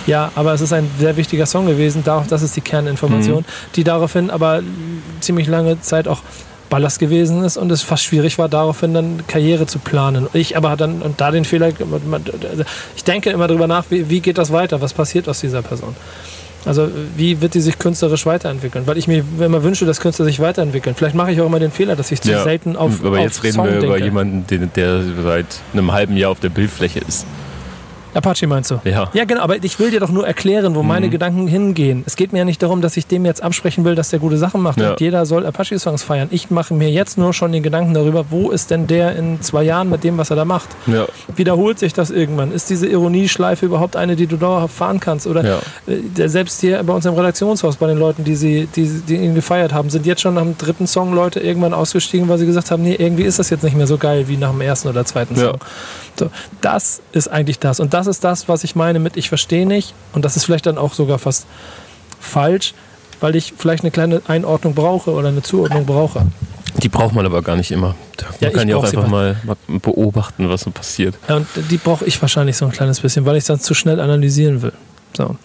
Ja, 0.07 0.31
aber 0.35 0.55
es 0.55 0.61
ist 0.61 0.73
ein 0.73 0.89
sehr 0.99 1.17
wichtiger 1.17 1.45
Song 1.47 1.67
gewesen. 1.67 2.03
Das 2.05 2.43
ist 2.43 2.57
die 2.57 2.63
Kerninformation, 2.63 3.45
die 3.77 3.85
daraufhin 3.85 4.31
aber 4.31 4.63
ziemlich 5.21 5.47
lange 5.47 5.81
Zeit 5.83 6.09
auch 6.09 6.21
Ballast 6.71 7.01
gewesen 7.01 7.45
ist 7.45 7.57
und 7.57 7.71
es 7.71 7.83
fast 7.83 8.05
schwierig 8.05 8.39
war, 8.39 8.49
daraufhin 8.49 8.95
dann 8.95 9.27
Karriere 9.27 9.67
zu 9.67 9.79
planen. 9.81 10.29
Ich 10.33 10.57
aber 10.57 10.77
dann 10.77 11.03
und 11.03 11.21
da 11.21 11.31
den 11.33 11.45
Fehler, 11.45 11.69
ich 12.97 13.05
denke 13.05 13.31
immer 13.31 13.49
darüber 13.49 13.67
nach, 13.67 13.85
wie, 13.91 14.09
wie 14.09 14.21
geht 14.21 14.39
das 14.39 14.53
weiter, 14.53 14.81
was 14.81 14.95
passiert 14.95 15.29
aus 15.29 15.41
dieser 15.41 15.63
Person. 15.63 15.95
Also 16.65 16.89
wie 17.17 17.41
wird 17.41 17.55
die 17.55 17.61
sich 17.61 17.79
künstlerisch 17.79 18.27
weiterentwickeln? 18.27 18.87
Weil 18.87 18.99
ich 18.99 19.09
mir 19.09 19.25
immer 19.39 19.63
wünsche, 19.63 19.87
dass 19.87 20.01
Künstler 20.01 20.27
sich 20.27 20.41
weiterentwickeln. 20.41 20.95
Vielleicht 20.95 21.15
mache 21.15 21.33
ich 21.33 21.41
auch 21.41 21.47
immer 21.47 21.59
den 21.59 21.71
Fehler, 21.71 21.97
dass 21.97 22.11
ich 22.13 22.21
zu 22.21 22.31
Ja, 22.31 22.43
selten 22.43 22.77
auf 22.77 23.03
aber 23.05 23.19
auf 23.19 23.25
jetzt 23.25 23.43
reden 23.43 23.55
Song 23.55 23.65
wir 23.67 23.79
über 23.79 23.87
denke. 23.95 24.05
jemanden, 24.05 24.47
den, 24.47 24.71
der 24.75 25.03
seit 25.23 25.47
einem 25.73 25.93
halben 25.93 26.17
Jahr 26.17 26.31
auf 26.31 26.41
der 26.41 26.51
Bildfläche 26.51 27.01
ist. 27.01 27.27
Apache 28.15 28.47
meinst 28.47 28.71
du? 28.71 28.81
Ja. 28.85 29.09
Ja, 29.13 29.25
genau, 29.25 29.43
aber 29.43 29.63
ich 29.63 29.79
will 29.79 29.91
dir 29.91 30.01
doch 30.01 30.11
nur 30.11 30.27
erklären, 30.27 30.75
wo 30.75 30.83
meine 30.83 31.07
Mhm. 31.07 31.11
Gedanken 31.11 31.47
hingehen. 31.49 32.03
Es 32.07 32.17
geht 32.17 32.33
mir 32.33 32.41
ja 32.41 32.45
nicht 32.45 32.63
darum, 32.63 32.81
dass 32.81 32.97
ich 32.97 33.07
dem 33.07 33.25
jetzt 33.25 33.43
absprechen 33.43 33.85
will, 33.85 33.95
dass 33.95 34.11
der 34.11 34.19
gute 34.19 34.37
Sachen 34.39 34.61
macht 34.63 34.81
Ja. 34.81 34.97
jeder 34.99 35.27
soll 35.27 35.47
Apache-Songs 35.47 36.03
feiern. 36.03 36.29
Ich 36.31 36.51
mache 36.51 36.75
mir 36.75 36.91
jetzt 36.91 37.19
nur 37.19 37.33
schon 37.33 37.53
den 37.53 37.63
Gedanken 37.63 37.95
darüber, 37.95 38.27
wo 38.31 38.51
ist 38.51 38.71
denn 38.71 38.87
der 38.87 39.17
in 39.17 39.41
zwei 39.43 39.63
Jahren 39.63 39.89
mit 39.91 40.03
dem, 40.05 40.19
was 40.19 40.31
er 40.31 40.37
da 40.37 40.45
macht? 40.45 40.69
Ja, 40.87 41.07
Wiederholt 41.37 41.79
sich 41.79 41.93
das 41.93 42.11
irgendwann? 42.11 42.53
Ist 42.53 42.71
diese 42.71 42.87
Ironieschleife 42.87 43.67
überhaupt 43.67 43.97
eine, 43.97 44.17
die 44.17 44.27
du 44.27 44.37
dauerhaft 44.37 44.75
fahren 44.75 45.01
kannst? 45.01 45.27
Oder 45.27 45.45
ja. 45.45 45.59
äh, 45.87 46.29
selbst 46.29 46.61
hier 46.61 46.83
bei 46.83 46.93
uns 46.93 47.07
im 47.07 47.15
Redaktionshaus, 47.15 47.77
bei 47.77 47.87
den 47.87 47.99
Leuten, 47.99 48.25
die, 48.25 48.35
sie, 48.37 48.69
die, 48.75 48.87
die 49.07 49.17
ihn 49.17 49.35
gefeiert 49.35 49.73
haben, 49.73 49.91
sind 49.91 50.07
jetzt 50.07 50.21
schon 50.21 50.35
nach 50.35 50.43
dem 50.43 50.59
dritten 50.59 50.87
Song 50.87 51.15
Leute 51.15 51.41
irgendwann 51.41 51.75
ausgestiegen, 51.75 52.29
weil 52.29 52.39
sie 52.39 52.47
gesagt 52.47 52.71
haben, 52.71 52.83
nee, 52.83 52.95
irgendwie 52.99 53.23
ist 53.25 53.39
das 53.39 53.51
jetzt 53.51 53.63
nicht 53.63 53.77
mehr 53.77 53.87
so 53.87 53.99
geil 53.99 54.27
wie 54.29 54.37
nach 54.37 54.51
dem 54.51 54.61
ersten 54.61 54.89
oder 54.89 55.05
zweiten. 55.05 55.37
Song. 55.37 55.59
So, 56.19 56.31
das 56.61 57.01
ist 57.13 57.29
eigentlich 57.29 57.59
das. 57.59 57.81
Und 57.81 57.95
das 57.95 58.00
ist 58.07 58.25
das, 58.25 58.49
was 58.49 58.65
ich 58.65 58.75
meine 58.75 58.99
mit 58.99 59.17
ich 59.17 59.29
verstehe 59.29 59.67
nicht. 59.67 59.95
Und 60.13 60.25
das 60.25 60.37
ist 60.37 60.45
vielleicht 60.45 60.67
dann 60.67 60.79
auch 60.79 60.95
sogar 60.95 61.19
fast 61.19 61.47
falsch, 62.21 62.75
weil 63.21 63.37
ich 63.37 63.55
vielleicht 63.57 63.83
eine 63.83 63.91
kleine 63.91 64.23
Einordnung 64.29 64.75
brauche 64.75 65.11
oder 65.11 65.29
eine 65.29 65.43
Zuordnung 65.43 65.87
brauche. 65.87 66.27
Die 66.83 66.89
braucht 66.89 67.15
man 67.15 67.27
aber 67.27 67.43
gar 67.43 67.57
nicht 67.57 67.71
immer. 67.71 67.89
Man 67.89 67.97
Ja, 68.41 68.49
ich 68.49 68.55
kann 68.55 68.69
ja 68.69 68.77
auch 68.77 68.85
einfach 68.85 69.09
mal, 69.09 69.37
mal 69.45 69.57
beobachten, 69.81 70.49
was 70.49 70.63
so 70.63 70.71
passiert. 70.71 71.17
Ja, 71.29 71.37
und 71.37 71.47
die 71.71 71.77
brauche 71.79 72.05
ich 72.05 72.21
wahrscheinlich 72.23 72.57
so 72.57 72.65
ein 72.65 72.73
kleines 72.73 73.01
bisschen, 73.01 73.27
weil 73.27 73.37
ich 73.37 73.43
es 73.43 73.47
dann 73.47 73.61
zu 73.61 73.75
schnell 73.75 74.01
analysieren 74.01 74.63
will. 74.63 74.73
So. 75.17 75.37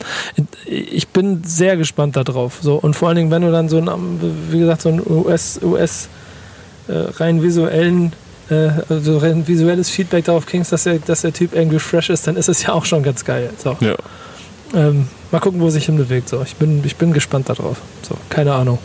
Ich 0.66 1.08
bin 1.08 1.44
sehr 1.44 1.76
gespannt 1.78 2.16
darauf. 2.16 2.60
So. 2.62 2.76
Und 2.76 2.96
vor 2.96 3.08
allen 3.08 3.18
Dingen, 3.18 3.32
wenn 3.32 3.42
du 3.42 3.52
dann 3.52 3.70
so 3.70 3.78
ein, 3.78 4.20
wie 4.52 4.60
gesagt, 4.60 4.84
so 4.84 4.90
ein 4.90 5.02
US, 5.06 5.60
US 5.64 6.08
äh, 6.88 6.94
rein 6.94 7.42
visuellen, 7.42 8.14
äh, 8.50 8.70
also 8.90 9.18
rein 9.18 9.48
visuelles 9.48 9.90
Feedback 9.90 10.26
darauf 10.26 10.46
kriegst, 10.46 10.72
dass 10.72 10.84
der, 10.84 11.00
dass 11.00 11.22
der 11.22 11.34
Typ 11.34 11.54
irgendwie 11.54 11.80
fresh 11.80 12.10
ist, 12.10 12.28
dann 12.28 12.36
ist 12.36 12.50
es 12.50 12.64
ja 12.64 12.74
auch 12.74 12.86
schon 12.86 13.04
ganz 13.04 13.26
geil. 13.26 13.50
So. 13.58 13.78
Ja. 13.80 13.96
Ähm, 14.74 15.08
mal 15.32 15.40
gucken, 15.40 15.62
wo 15.62 15.70
sich 15.70 15.86
hinbewegt. 15.86 16.30
So. 16.30 16.42
Ich, 16.44 16.56
bin, 16.56 16.84
ich 16.84 16.96
bin 16.96 17.14
gespannt 17.14 17.50
darauf. 17.50 17.78
So, 18.02 18.16
keine 18.30 18.54
Ahnung. 18.54 18.80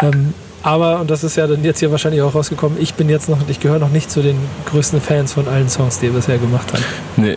Ähm, 0.00 0.34
aber, 0.62 1.00
und 1.00 1.10
das 1.10 1.22
ist 1.22 1.36
ja 1.36 1.46
dann 1.46 1.62
jetzt 1.62 1.78
hier 1.78 1.92
wahrscheinlich 1.92 2.22
auch 2.22 2.34
rausgekommen, 2.34 2.78
ich 2.80 2.94
bin 2.94 3.08
jetzt 3.08 3.28
noch, 3.28 3.38
ich 3.48 3.60
gehöre 3.60 3.78
noch 3.78 3.90
nicht 3.90 4.10
zu 4.10 4.20
den 4.20 4.36
größten 4.66 5.00
Fans 5.00 5.32
von 5.32 5.46
allen 5.46 5.68
Songs, 5.68 6.00
die 6.00 6.06
er 6.06 6.12
bisher 6.12 6.38
gemacht 6.38 6.72
hat. 6.72 6.80
Nee, 7.16 7.36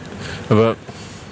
aber 0.50 0.76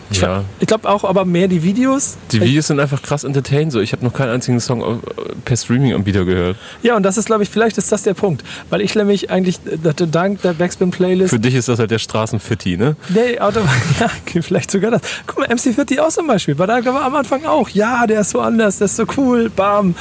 Ich 0.09 0.21
ja, 0.21 0.43
Ich 0.59 0.67
glaube 0.67 0.87
auch, 0.89 1.03
aber 1.03 1.25
mehr 1.25 1.47
die 1.47 1.63
Videos. 1.63 2.17
die 2.31 2.39
Videos 2.41 2.67
sind 2.67 2.79
einfach 2.79 3.01
krass 3.01 3.23
entertained. 3.23 3.71
So. 3.71 3.79
Ich 3.81 3.91
habe 3.91 4.05
noch 4.05 4.13
keinen 4.13 4.29
einzigen 4.29 4.59
Song 4.59 4.81
auf- 4.81 4.99
per 5.43 5.57
Streaming-Anbieter 5.57 6.23
gehört. 6.25 6.57
Ja, 6.81 6.95
und 6.95 7.03
das 7.03 7.17
ist, 7.17 7.25
glaube 7.25 7.43
ich, 7.43 7.49
vielleicht 7.49 7.77
ist 7.77 7.91
das 7.91 8.03
der 8.03 8.13
Punkt. 8.13 8.43
Weil 8.69 8.81
ich 8.81 8.95
nämlich 8.95 9.29
eigentlich 9.29 9.59
äh, 9.65 10.07
dank 10.07 10.41
der 10.43 10.53
Backspin-Playlist. 10.53 11.29
Für 11.29 11.39
dich 11.39 11.55
ist 11.55 11.67
das 11.67 11.79
halt 11.79 11.91
der 11.91 11.99
Straßenfitti, 11.99 12.77
ne? 12.77 12.95
Nee, 13.09 13.39
Auto, 13.39 13.59
ja, 13.99 14.09
vielleicht 14.41 14.71
sogar 14.71 14.91
das. 14.91 15.01
Guck 15.25 15.39
mal, 15.39 15.47
MC40 15.49 15.99
auch 15.99 16.09
zum 16.09 16.27
Beispiel. 16.27 16.57
War 16.57 16.67
da 16.67 16.83
war 16.85 17.03
am 17.03 17.15
Anfang 17.15 17.45
auch. 17.45 17.69
Ja, 17.69 18.07
der 18.07 18.21
ist 18.21 18.29
so 18.29 18.39
anders, 18.39 18.77
der 18.77 18.85
ist 18.85 18.95
so 18.95 19.03
cool, 19.17 19.49
bam. 19.49 19.93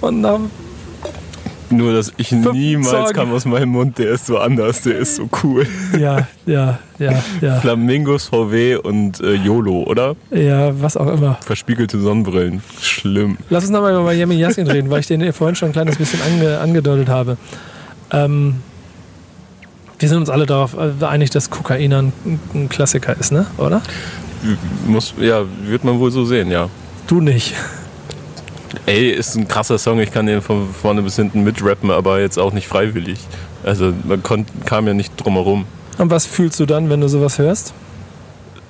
Und 0.00 0.22
dann, 0.22 0.50
Nur, 1.76 1.92
dass 1.92 2.12
ich 2.16 2.32
niemals 2.32 2.90
Sorgen. 2.90 3.12
kam 3.14 3.32
aus 3.32 3.44
meinem 3.44 3.70
Mund, 3.70 3.98
der 3.98 4.10
ist 4.10 4.26
so 4.26 4.38
anders, 4.38 4.82
der 4.82 4.98
ist 4.98 5.16
so 5.16 5.28
cool. 5.42 5.66
ja, 5.98 6.28
ja, 6.46 6.78
ja, 6.98 7.22
ja. 7.40 7.56
Flamingos, 7.56 8.26
VW 8.26 8.76
und 8.76 9.20
äh, 9.20 9.34
YOLO, 9.34 9.82
oder? 9.84 10.14
Ja, 10.30 10.80
was 10.80 10.96
auch 10.96 11.08
immer. 11.08 11.38
Verspiegelte 11.44 12.00
Sonnenbrillen. 12.00 12.62
Schlimm. 12.80 13.38
Lass 13.50 13.64
uns 13.64 13.72
nochmal 13.72 13.92
über 13.92 14.02
Miami 14.02 14.36
Yassin 14.36 14.66
reden, 14.70 14.90
weil 14.90 15.00
ich 15.00 15.06
den 15.06 15.32
vorhin 15.32 15.56
schon 15.56 15.70
ein 15.70 15.72
kleines 15.72 15.96
bisschen 15.96 16.20
ange, 16.22 16.58
angedeutet 16.58 17.08
habe. 17.08 17.36
Ähm, 18.10 18.56
wir 19.98 20.08
sind 20.08 20.18
uns 20.18 20.30
alle 20.30 20.46
darauf 20.46 20.74
äh, 20.74 21.04
einig, 21.04 21.30
dass 21.30 21.50
Kokain 21.50 21.92
ein, 21.92 22.12
ein 22.54 22.68
Klassiker 22.68 23.16
ist, 23.18 23.32
ne? 23.32 23.46
Oder? 23.58 23.82
Muss, 24.86 25.14
ja, 25.18 25.44
wird 25.66 25.84
man 25.84 25.98
wohl 25.98 26.10
so 26.10 26.24
sehen, 26.24 26.50
ja. 26.50 26.68
Du 27.06 27.20
nicht. 27.20 27.54
Ey, 28.86 29.10
ist 29.10 29.34
ein 29.34 29.48
krasser 29.48 29.78
Song, 29.78 29.98
ich 30.00 30.12
kann 30.12 30.26
den 30.26 30.42
von 30.42 30.68
vorne 30.74 31.00
bis 31.00 31.16
hinten 31.16 31.42
mitrappen, 31.42 31.90
aber 31.90 32.20
jetzt 32.20 32.38
auch 32.38 32.52
nicht 32.52 32.68
freiwillig. 32.68 33.18
Also 33.62 33.94
man 34.04 34.22
konnt, 34.22 34.46
kam 34.66 34.86
ja 34.86 34.92
nicht 34.92 35.14
drum 35.16 35.32
herum. 35.34 35.64
Und 35.96 36.10
was 36.10 36.26
fühlst 36.26 36.60
du 36.60 36.66
dann, 36.66 36.90
wenn 36.90 37.00
du 37.00 37.08
sowas 37.08 37.38
hörst? 37.38 37.72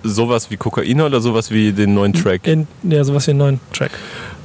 Sowas 0.04 0.48
wie 0.50 0.56
Kokain 0.56 1.00
oder 1.00 1.20
sowas 1.20 1.50
wie 1.50 1.72
den 1.72 1.94
neuen 1.94 2.12
Track? 2.12 2.46
In, 2.46 2.68
ja, 2.84 3.02
sowas 3.02 3.26
wie 3.26 3.32
einen 3.32 3.38
neuen 3.38 3.58
Track. 3.72 3.90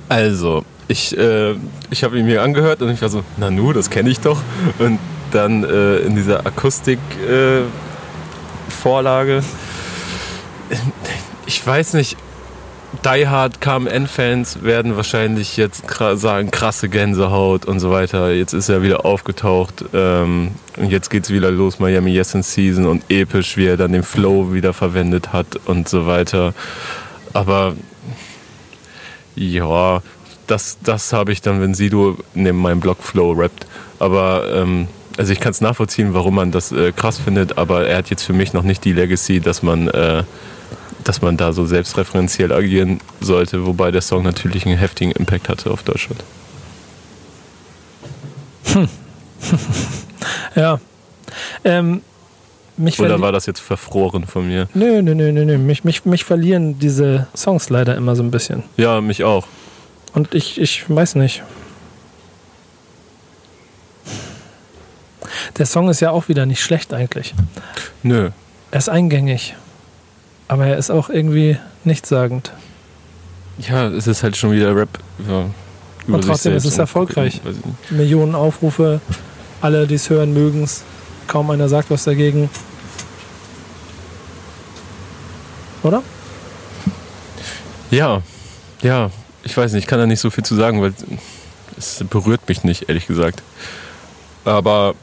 Also, 0.07 0.65
ich, 0.87 1.15
äh, 1.15 1.53
ich 1.91 2.03
habe 2.03 2.17
ihn 2.17 2.25
mir 2.25 2.41
angehört 2.41 2.81
und 2.81 2.89
ich 2.89 2.99
war 3.01 3.09
so, 3.09 3.23
na 3.37 3.51
nu, 3.51 3.71
das 3.73 3.91
kenne 3.91 4.09
ich 4.09 4.21
doch. 4.21 4.41
Und 4.79 4.97
dann 5.31 5.63
äh, 5.63 5.97
in 5.97 6.15
dieser 6.15 6.47
Akustik-Vorlage, 6.47 9.43
ich 11.45 11.67
weiß 11.67 11.93
nicht, 11.93 12.17
Die 12.91 13.27
Hard 13.27 13.61
KMN-Fans 13.61 14.63
werden 14.63 14.95
wahrscheinlich 14.95 15.57
jetzt 15.57 15.83
sagen, 16.15 16.49
krasse 16.49 16.89
Gänsehaut 16.89 17.65
und 17.65 17.79
so 17.79 17.91
weiter. 17.91 18.31
Jetzt 18.31 18.53
ist 18.53 18.67
er 18.67 18.81
wieder 18.81 19.05
aufgetaucht 19.05 19.85
ähm, 19.93 20.51
und 20.75 20.89
jetzt 20.89 21.09
geht's 21.09 21.29
wieder 21.29 21.51
los, 21.51 21.77
Miami 21.77 22.11
Yes 22.11 22.33
in 22.33 22.41
Season 22.41 22.87
und 22.87 23.03
episch, 23.09 23.57
wie 23.57 23.67
er 23.67 23.77
dann 23.77 23.93
den 23.93 24.01
Flow 24.01 24.53
wieder 24.53 24.73
verwendet 24.73 25.31
hat 25.31 25.55
und 25.65 25.87
so 25.87 26.07
weiter. 26.07 26.55
Aber 27.31 27.75
ja, 29.35 30.01
das, 30.47 30.79
das 30.83 31.13
habe 31.13 31.31
ich 31.31 31.41
dann, 31.41 31.61
wenn 31.61 31.75
Sido 31.75 32.17
neben 32.33 32.57
meinem 32.57 32.79
Blog 32.79 33.03
Flow 33.03 33.33
rappt. 33.33 33.67
Aber 33.99 34.51
ähm, 34.51 34.87
also 35.15 35.31
ich 35.31 35.39
kann 35.39 35.51
es 35.51 35.61
nachvollziehen, 35.61 36.15
warum 36.15 36.35
man 36.35 36.51
das 36.51 36.71
äh, 36.71 36.91
krass 36.91 37.19
findet, 37.19 37.57
aber 37.57 37.85
er 37.85 37.97
hat 37.97 38.09
jetzt 38.09 38.23
für 38.23 38.33
mich 38.33 38.53
noch 38.53 38.63
nicht 38.63 38.83
die 38.83 38.93
Legacy, 38.93 39.41
dass 39.41 39.61
man, 39.61 39.89
äh, 39.89 40.23
dass 41.03 41.21
man 41.21 41.37
da 41.37 41.53
so 41.53 41.65
selbstreferenziell 41.65 42.51
agieren 42.51 42.99
sollte, 43.21 43.65
wobei 43.65 43.91
der 43.91 44.01
Song 44.01 44.23
natürlich 44.23 44.65
einen 44.65 44.77
heftigen 44.77 45.11
Impact 45.11 45.49
hatte 45.49 45.71
auf 45.71 45.83
Deutschland. 45.83 46.23
Ja. 50.55 50.79
Ähm, 51.63 52.01
mich 52.77 52.99
Oder 52.99 53.19
war 53.19 53.31
das 53.31 53.45
jetzt 53.45 53.59
verfroren 53.59 54.25
von 54.25 54.47
mir? 54.47 54.67
Nö, 54.73 55.01
nö, 55.01 55.13
nö, 55.15 55.31
nö, 55.31 55.45
nö. 55.45 55.57
Mich, 55.57 55.83
mich, 55.83 56.05
mich 56.05 56.23
verlieren 56.23 56.79
diese 56.79 57.27
Songs 57.35 57.69
leider 57.69 57.95
immer 57.95 58.15
so 58.15 58.23
ein 58.23 58.31
bisschen. 58.31 58.63
Ja, 58.77 59.01
mich 59.01 59.23
auch. 59.23 59.47
Und 60.13 60.33
ich, 60.33 60.59
ich 60.59 60.89
weiß 60.89 61.15
nicht. 61.15 61.43
Der 65.57 65.65
Song 65.65 65.89
ist 65.89 65.99
ja 65.99 66.11
auch 66.11 66.29
wieder 66.29 66.45
nicht 66.45 66.61
schlecht 66.61 66.93
eigentlich. 66.93 67.33
Nö. 68.01 68.31
Er 68.71 68.77
ist 68.77 68.89
eingängig. 68.89 69.55
Aber 70.49 70.65
er 70.65 70.77
ist 70.77 70.89
auch 70.89 71.09
irgendwie 71.09 71.57
nichtssagend. 71.83 72.51
Ja, 73.59 73.87
es 73.87 74.07
ist 74.07 74.23
halt 74.23 74.35
schon 74.35 74.51
wieder 74.51 74.75
Rap. 74.75 74.89
Ja, 75.27 75.45
Und 76.07 76.23
trotzdem 76.23 76.55
ist 76.55 76.65
es 76.65 76.77
erfolgreich. 76.77 77.39
Millionen 77.91 78.33
Aufrufe, 78.33 78.99
alle, 79.61 79.85
die 79.85 79.95
es 79.95 80.09
hören, 80.09 80.33
mögen 80.33 80.63
es. 80.63 80.83
Kaum 81.27 81.51
einer 81.51 81.69
sagt 81.69 81.91
was 81.91 82.03
dagegen. 82.05 82.49
Oder? 85.83 86.01
Ja, 87.91 88.21
ja, 88.81 89.11
ich 89.43 89.55
weiß 89.55 89.73
nicht, 89.73 89.83
ich 89.83 89.87
kann 89.87 89.99
da 89.99 90.07
nicht 90.07 90.19
so 90.19 90.31
viel 90.31 90.43
zu 90.43 90.55
sagen, 90.55 90.81
weil 90.81 90.93
es 91.77 92.03
berührt 92.09 92.49
mich 92.49 92.63
nicht, 92.63 92.89
ehrlich 92.89 93.05
gesagt. 93.05 93.43
Aber 94.45 94.95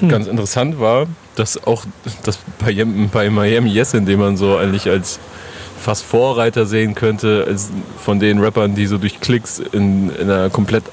hm. 0.00 0.08
ganz 0.08 0.26
interessant 0.26 0.80
war, 0.80 1.06
dass 1.36 1.66
auch 1.66 1.84
das 2.24 2.38
bei, 2.58 2.84
bei 3.12 3.30
Miami 3.30 3.70
Yes, 3.70 3.94
in 3.94 4.06
dem 4.06 4.20
man 4.20 4.36
so 4.36 4.56
eigentlich 4.56 4.88
als 4.88 5.18
fast 5.78 6.04
Vorreiter 6.04 6.66
sehen 6.66 6.94
könnte, 6.94 7.54
von 7.98 8.18
den 8.18 8.38
Rappern, 8.38 8.74
die 8.74 8.86
so 8.86 8.98
durch 8.98 9.20
Klicks 9.20 9.58
in, 9.58 10.10
in 10.10 10.30
einer 10.30 10.50
komplett 10.50 10.84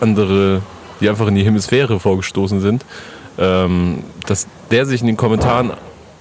andere, 0.00 0.60
die 1.00 1.08
einfach 1.08 1.26
in 1.28 1.34
die 1.34 1.44
Hemisphäre 1.44 1.98
vorgestoßen 1.98 2.60
sind, 2.60 2.84
ähm, 3.38 4.04
dass 4.26 4.46
der 4.70 4.86
sich 4.86 5.00
in 5.00 5.06
den 5.06 5.16
Kommentaren 5.16 5.72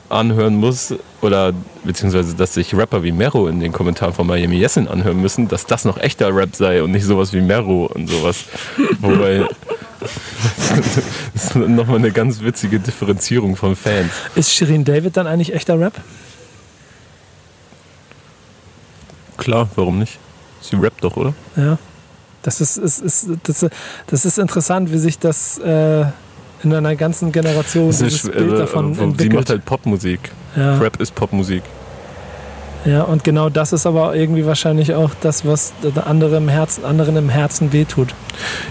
anhören 0.09 0.55
muss 0.55 0.93
oder 1.21 1.53
beziehungsweise 1.83 2.35
dass 2.35 2.53
sich 2.53 2.75
Rapper 2.75 3.03
wie 3.03 3.11
Mero 3.11 3.47
in 3.47 3.59
den 3.59 3.71
Kommentaren 3.71 4.13
von 4.13 4.27
Miami 4.27 4.57
Yessin 4.61 4.87
anhören 4.87 5.21
müssen, 5.21 5.47
dass 5.47 5.65
das 5.65 5.85
noch 5.85 5.97
echter 5.97 6.33
Rap 6.35 6.55
sei 6.55 6.83
und 6.83 6.91
nicht 6.91 7.05
sowas 7.05 7.33
wie 7.33 7.41
Mero 7.41 7.89
und 7.93 8.09
sowas. 8.09 8.45
Wobei 8.99 9.47
das 11.33 11.45
ist 11.45 11.55
nochmal 11.55 11.97
eine 11.97 12.11
ganz 12.11 12.41
witzige 12.41 12.79
Differenzierung 12.79 13.55
von 13.55 13.75
Fans. 13.75 14.11
Ist 14.35 14.53
Shirin 14.53 14.83
David 14.83 15.17
dann 15.17 15.27
eigentlich 15.27 15.53
echter 15.53 15.79
Rap? 15.79 15.93
Klar, 19.37 19.69
warum 19.75 19.99
nicht? 19.99 20.19
Sie 20.61 20.75
rappt 20.75 21.03
doch, 21.03 21.17
oder? 21.17 21.33
Ja. 21.55 21.77
Das 22.43 22.61
ist, 22.61 22.77
ist, 22.77 23.01
ist, 23.01 23.27
das, 23.43 23.65
das 24.07 24.25
ist 24.25 24.37
interessant, 24.37 24.91
wie 24.91 24.97
sich 24.97 25.17
das 25.17 25.57
äh, 25.59 26.05
in 26.63 26.73
einer 26.73 26.95
ganzen 26.95 27.31
Generation 27.31 27.87
das 27.87 27.99
dieses 27.99 28.29
Bild 28.29 28.53
äh, 28.53 28.57
davon 28.57 28.97
entwickelt. 28.97 29.21
Sie 29.21 29.29
macht 29.29 29.49
halt 29.49 29.65
Popmusik. 29.65 30.31
Ja. 30.55 30.77
Rap 30.77 30.99
ist 30.99 31.15
Popmusik. 31.15 31.63
Ja, 32.85 33.03
und 33.03 33.23
genau 33.23 33.49
das 33.49 33.71
ist 33.71 33.85
aber 33.85 34.13
irgendwie 34.15 34.45
wahrscheinlich 34.45 34.93
auch 34.93 35.11
das, 35.21 35.45
was 35.45 35.71
andere 36.03 36.37
im 36.37 36.49
Herzen, 36.49 36.83
anderen 36.83 37.15
im 37.15 37.29
Herzen 37.29 37.71
wehtut. 37.71 38.13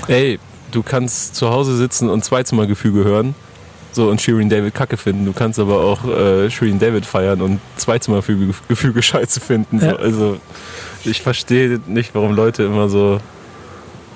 Ey, 0.06 0.38
du 0.72 0.82
kannst 0.82 1.36
zu 1.36 1.50
Hause 1.50 1.76
sitzen 1.76 2.08
und 2.08 2.24
Zweizimmergefüge 2.24 3.04
hören 3.04 3.34
so 3.92 4.08
und 4.08 4.20
Shirin 4.20 4.48
David 4.48 4.74
kacke 4.74 4.96
finden. 4.96 5.26
Du 5.26 5.32
kannst 5.32 5.58
aber 5.58 5.80
auch 5.80 6.04
äh, 6.04 6.50
Shirin 6.50 6.78
David 6.78 7.06
feiern 7.06 7.40
und 7.42 7.60
Zweizimmergefüge 7.76 9.02
scheiße 9.02 9.40
finden. 9.40 9.80
So. 9.80 9.86
Ja. 9.86 9.96
Also 9.96 10.38
ich 11.04 11.22
verstehe 11.22 11.80
nicht, 11.86 12.14
warum 12.14 12.34
Leute 12.34 12.64
immer 12.64 12.88
so 12.88 13.20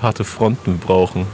harte 0.03 0.25
Fronten 0.25 0.79
brauchen. 0.79 1.27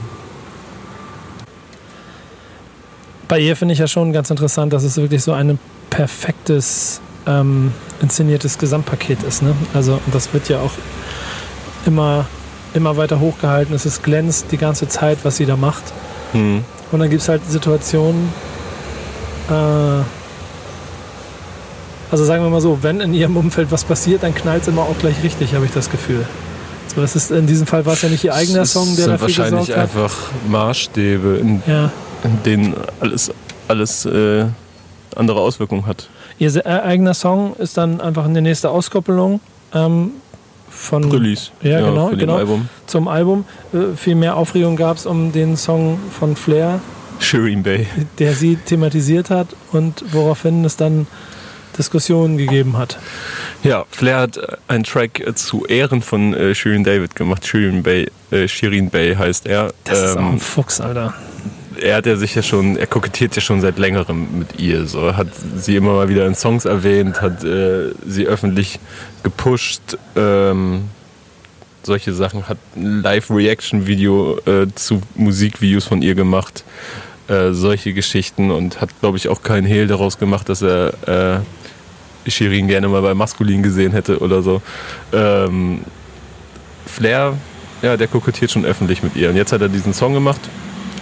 Bei 3.27 3.39
ihr 3.39 3.55
finde 3.55 3.73
ich 3.73 3.79
ja 3.79 3.87
schon 3.87 4.13
ganz 4.13 4.29
interessant, 4.29 4.73
dass 4.73 4.83
es 4.83 4.97
wirklich 4.97 5.23
so 5.23 5.31
ein 5.31 5.57
perfektes 5.89 7.01
ähm, 7.25 7.71
inszeniertes 8.01 8.57
Gesamtpaket 8.57 9.23
ist. 9.23 9.41
Ne? 9.41 9.55
Also 9.73 9.99
das 10.11 10.33
wird 10.33 10.49
ja 10.49 10.59
auch 10.59 10.73
immer, 11.85 12.25
immer 12.73 12.97
weiter 12.97 13.19
hochgehalten. 13.19 13.75
Es 13.75 13.85
ist 13.85 14.03
glänzt 14.03 14.47
die 14.51 14.57
ganze 14.57 14.87
Zeit, 14.87 15.19
was 15.23 15.37
sie 15.37 15.45
da 15.45 15.55
macht. 15.55 15.83
Hm. 16.31 16.63
Und 16.91 16.99
dann 16.99 17.09
gibt 17.09 17.21
es 17.21 17.29
halt 17.29 17.41
Situationen, 17.49 18.29
äh, 19.49 19.53
also 22.11 22.25
sagen 22.25 22.43
wir 22.43 22.49
mal 22.49 22.61
so, 22.61 22.79
wenn 22.81 23.01
in 23.01 23.13
ihrem 23.13 23.37
Umfeld 23.37 23.71
was 23.71 23.83
passiert, 23.83 24.23
dann 24.23 24.35
knallt 24.35 24.61
es 24.63 24.67
immer 24.67 24.83
auch 24.83 24.97
gleich 24.99 25.23
richtig, 25.23 25.55
habe 25.55 25.65
ich 25.65 25.71
das 25.71 25.89
Gefühl. 25.89 26.25
So, 26.93 27.01
das 27.01 27.15
ist, 27.15 27.31
in 27.31 27.47
diesem 27.47 27.65
Fall 27.65 27.85
war 27.85 27.93
es 27.93 28.03
ja 28.03 28.09
nicht 28.09 28.23
ihr 28.23 28.33
eigener 28.33 28.65
Song, 28.65 28.95
der 28.95 29.07
dafür 29.07 29.21
wahrscheinlich 29.21 29.67
gesorgt 29.67 29.69
hat. 29.69 29.83
einfach 29.83 30.15
Maßstäbe, 30.47 31.37
in, 31.37 31.63
ja. 31.65 31.91
in 32.23 32.43
denen 32.43 32.75
alles, 32.99 33.31
alles 33.67 34.05
äh, 34.05 34.45
andere 35.15 35.39
Auswirkungen 35.39 35.87
hat. 35.87 36.09
Ihr 36.37 36.55
äh, 36.55 36.69
eigener 36.69 37.13
Song 37.13 37.55
ist 37.55 37.77
dann 37.77 38.01
einfach 38.01 38.25
eine 38.25 38.41
nächste 38.41 38.69
Auskoppelung 38.69 39.39
ähm, 39.73 40.11
von 40.73 41.11
Release. 41.11 41.51
Ja, 41.61 41.79
ja 41.79 41.89
genau, 41.89 42.09
genau. 42.09 42.37
Album. 42.37 42.69
Zum 42.87 43.07
Album. 43.07 43.45
Äh, 43.73 43.95
viel 43.95 44.15
mehr 44.15 44.35
Aufregung 44.35 44.75
gab 44.75 44.97
es 44.97 45.05
um 45.05 45.31
den 45.31 45.57
Song 45.57 45.99
von 46.11 46.35
Flair. 46.35 46.79
Shireen 47.19 47.63
Bay. 47.63 47.87
Der 48.19 48.33
sie 48.33 48.55
thematisiert 48.55 49.29
hat 49.29 49.47
und 49.71 50.03
woraufhin 50.11 50.65
es 50.65 50.75
dann 50.75 51.07
Diskussionen 51.77 52.37
gegeben 52.37 52.77
hat. 52.77 52.99
Ja, 53.63 53.85
Flair 53.89 54.19
hat 54.19 54.39
einen 54.67 54.83
Track 54.83 55.23
zu 55.35 55.65
Ehren 55.65 56.01
von 56.01 56.33
äh, 56.33 56.53
Shirin 56.53 56.83
David 56.83 57.15
gemacht. 57.15 57.47
Shirin 57.47 57.81
Bay, 57.81 58.09
äh, 58.31 58.47
Shirin 58.47 58.89
Bay 58.89 59.15
heißt 59.15 59.47
er. 59.47 59.73
Das 59.85 59.99
ähm, 59.99 60.05
ist 60.05 60.17
auch 60.17 60.21
ein 60.21 60.33
ähm, 60.33 60.39
Fuchs, 60.39 60.81
Alter 60.81 61.13
er 61.83 61.97
hat 61.97 62.05
ja 62.05 62.15
sich 62.15 62.33
ja 62.33 62.41
schon, 62.41 62.77
er 62.77 62.87
kokettiert 62.87 63.35
ja 63.35 63.41
schon 63.41 63.59
seit 63.59 63.77
längerem 63.77 64.39
mit 64.39 64.59
ihr. 64.59 64.85
So 64.87 65.15
hat 65.15 65.27
sie 65.57 65.75
immer 65.75 65.93
mal 65.93 66.07
wieder 66.07 66.25
in 66.25 66.33
Songs 66.33 66.63
erwähnt, 66.65 67.21
hat 67.21 67.43
äh, 67.43 67.91
sie 68.05 68.25
öffentlich 68.25 68.79
gepusht. 69.21 69.97
Ähm, 70.15 70.85
solche 71.83 72.13
Sachen, 72.13 72.47
hat 72.47 72.57
ein 72.77 73.01
Live-Reaction-Video 73.01 74.37
äh, 74.45 74.67
zu 74.73 75.01
Musikvideos 75.15 75.85
von 75.85 76.01
ihr 76.01 76.15
gemacht. 76.15 76.63
Äh, 77.27 77.51
solche 77.51 77.93
Geschichten 77.93 78.51
und 78.51 78.79
hat, 78.79 78.89
glaube 79.01 79.17
ich, 79.17 79.27
auch 79.27 79.43
keinen 79.43 79.65
Hehl 79.65 79.87
daraus 79.87 80.17
gemacht, 80.17 80.47
dass 80.47 80.61
er 80.61 81.43
äh, 82.25 82.29
Shirin 82.29 82.69
gerne 82.69 82.87
mal 82.87 83.01
bei 83.01 83.13
Maskulin 83.13 83.61
gesehen 83.61 83.91
hätte 83.91 84.19
oder 84.19 84.41
so. 84.41 84.61
Ähm, 85.11 85.81
Flair, 86.85 87.37
ja, 87.81 87.97
der 87.97 88.07
kokettiert 88.07 88.51
schon 88.51 88.63
öffentlich 88.63 89.03
mit 89.03 89.17
ihr. 89.17 89.29
Und 89.29 89.35
jetzt 89.35 89.51
hat 89.51 89.59
er 89.59 89.67
diesen 89.67 89.93
Song 89.93 90.13
gemacht, 90.13 90.39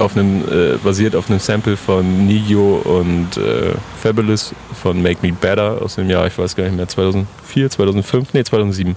auf 0.01 0.17
einem, 0.17 0.41
äh, 0.49 0.77
basiert 0.83 1.15
auf 1.15 1.29
einem 1.29 1.39
Sample 1.39 1.77
von 1.77 2.25
Nigio 2.27 2.81
und 2.83 3.37
äh, 3.37 3.73
Fabulous 4.01 4.53
von 4.81 5.01
Make 5.01 5.19
Me 5.21 5.31
Better 5.31 5.81
aus 5.81 5.95
dem 5.95 6.09
Jahr, 6.09 6.27
ich 6.27 6.37
weiß 6.37 6.55
gar 6.55 6.63
nicht 6.63 6.75
mehr, 6.75 6.87
2004, 6.87 7.69
2005, 7.69 8.33
nee, 8.33 8.43
2007. 8.43 8.95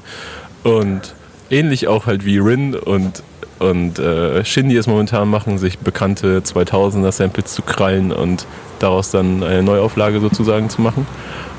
Und 0.64 1.14
ähnlich 1.50 1.88
auch 1.88 2.06
halt 2.06 2.24
wie 2.24 2.38
Rin 2.38 2.74
und, 2.74 3.22
und 3.58 3.98
äh, 3.98 4.44
Shindy 4.44 4.76
es 4.76 4.86
momentan 4.86 5.28
machen, 5.28 5.58
sich 5.58 5.78
bekannte 5.78 6.40
2000er 6.40 7.12
Samples 7.12 7.54
zu 7.54 7.62
krallen 7.62 8.12
und 8.12 8.46
daraus 8.78 9.10
dann 9.10 9.42
eine 9.42 9.62
Neuauflage 9.62 10.20
sozusagen 10.20 10.70
zu 10.70 10.80
machen. 10.80 11.06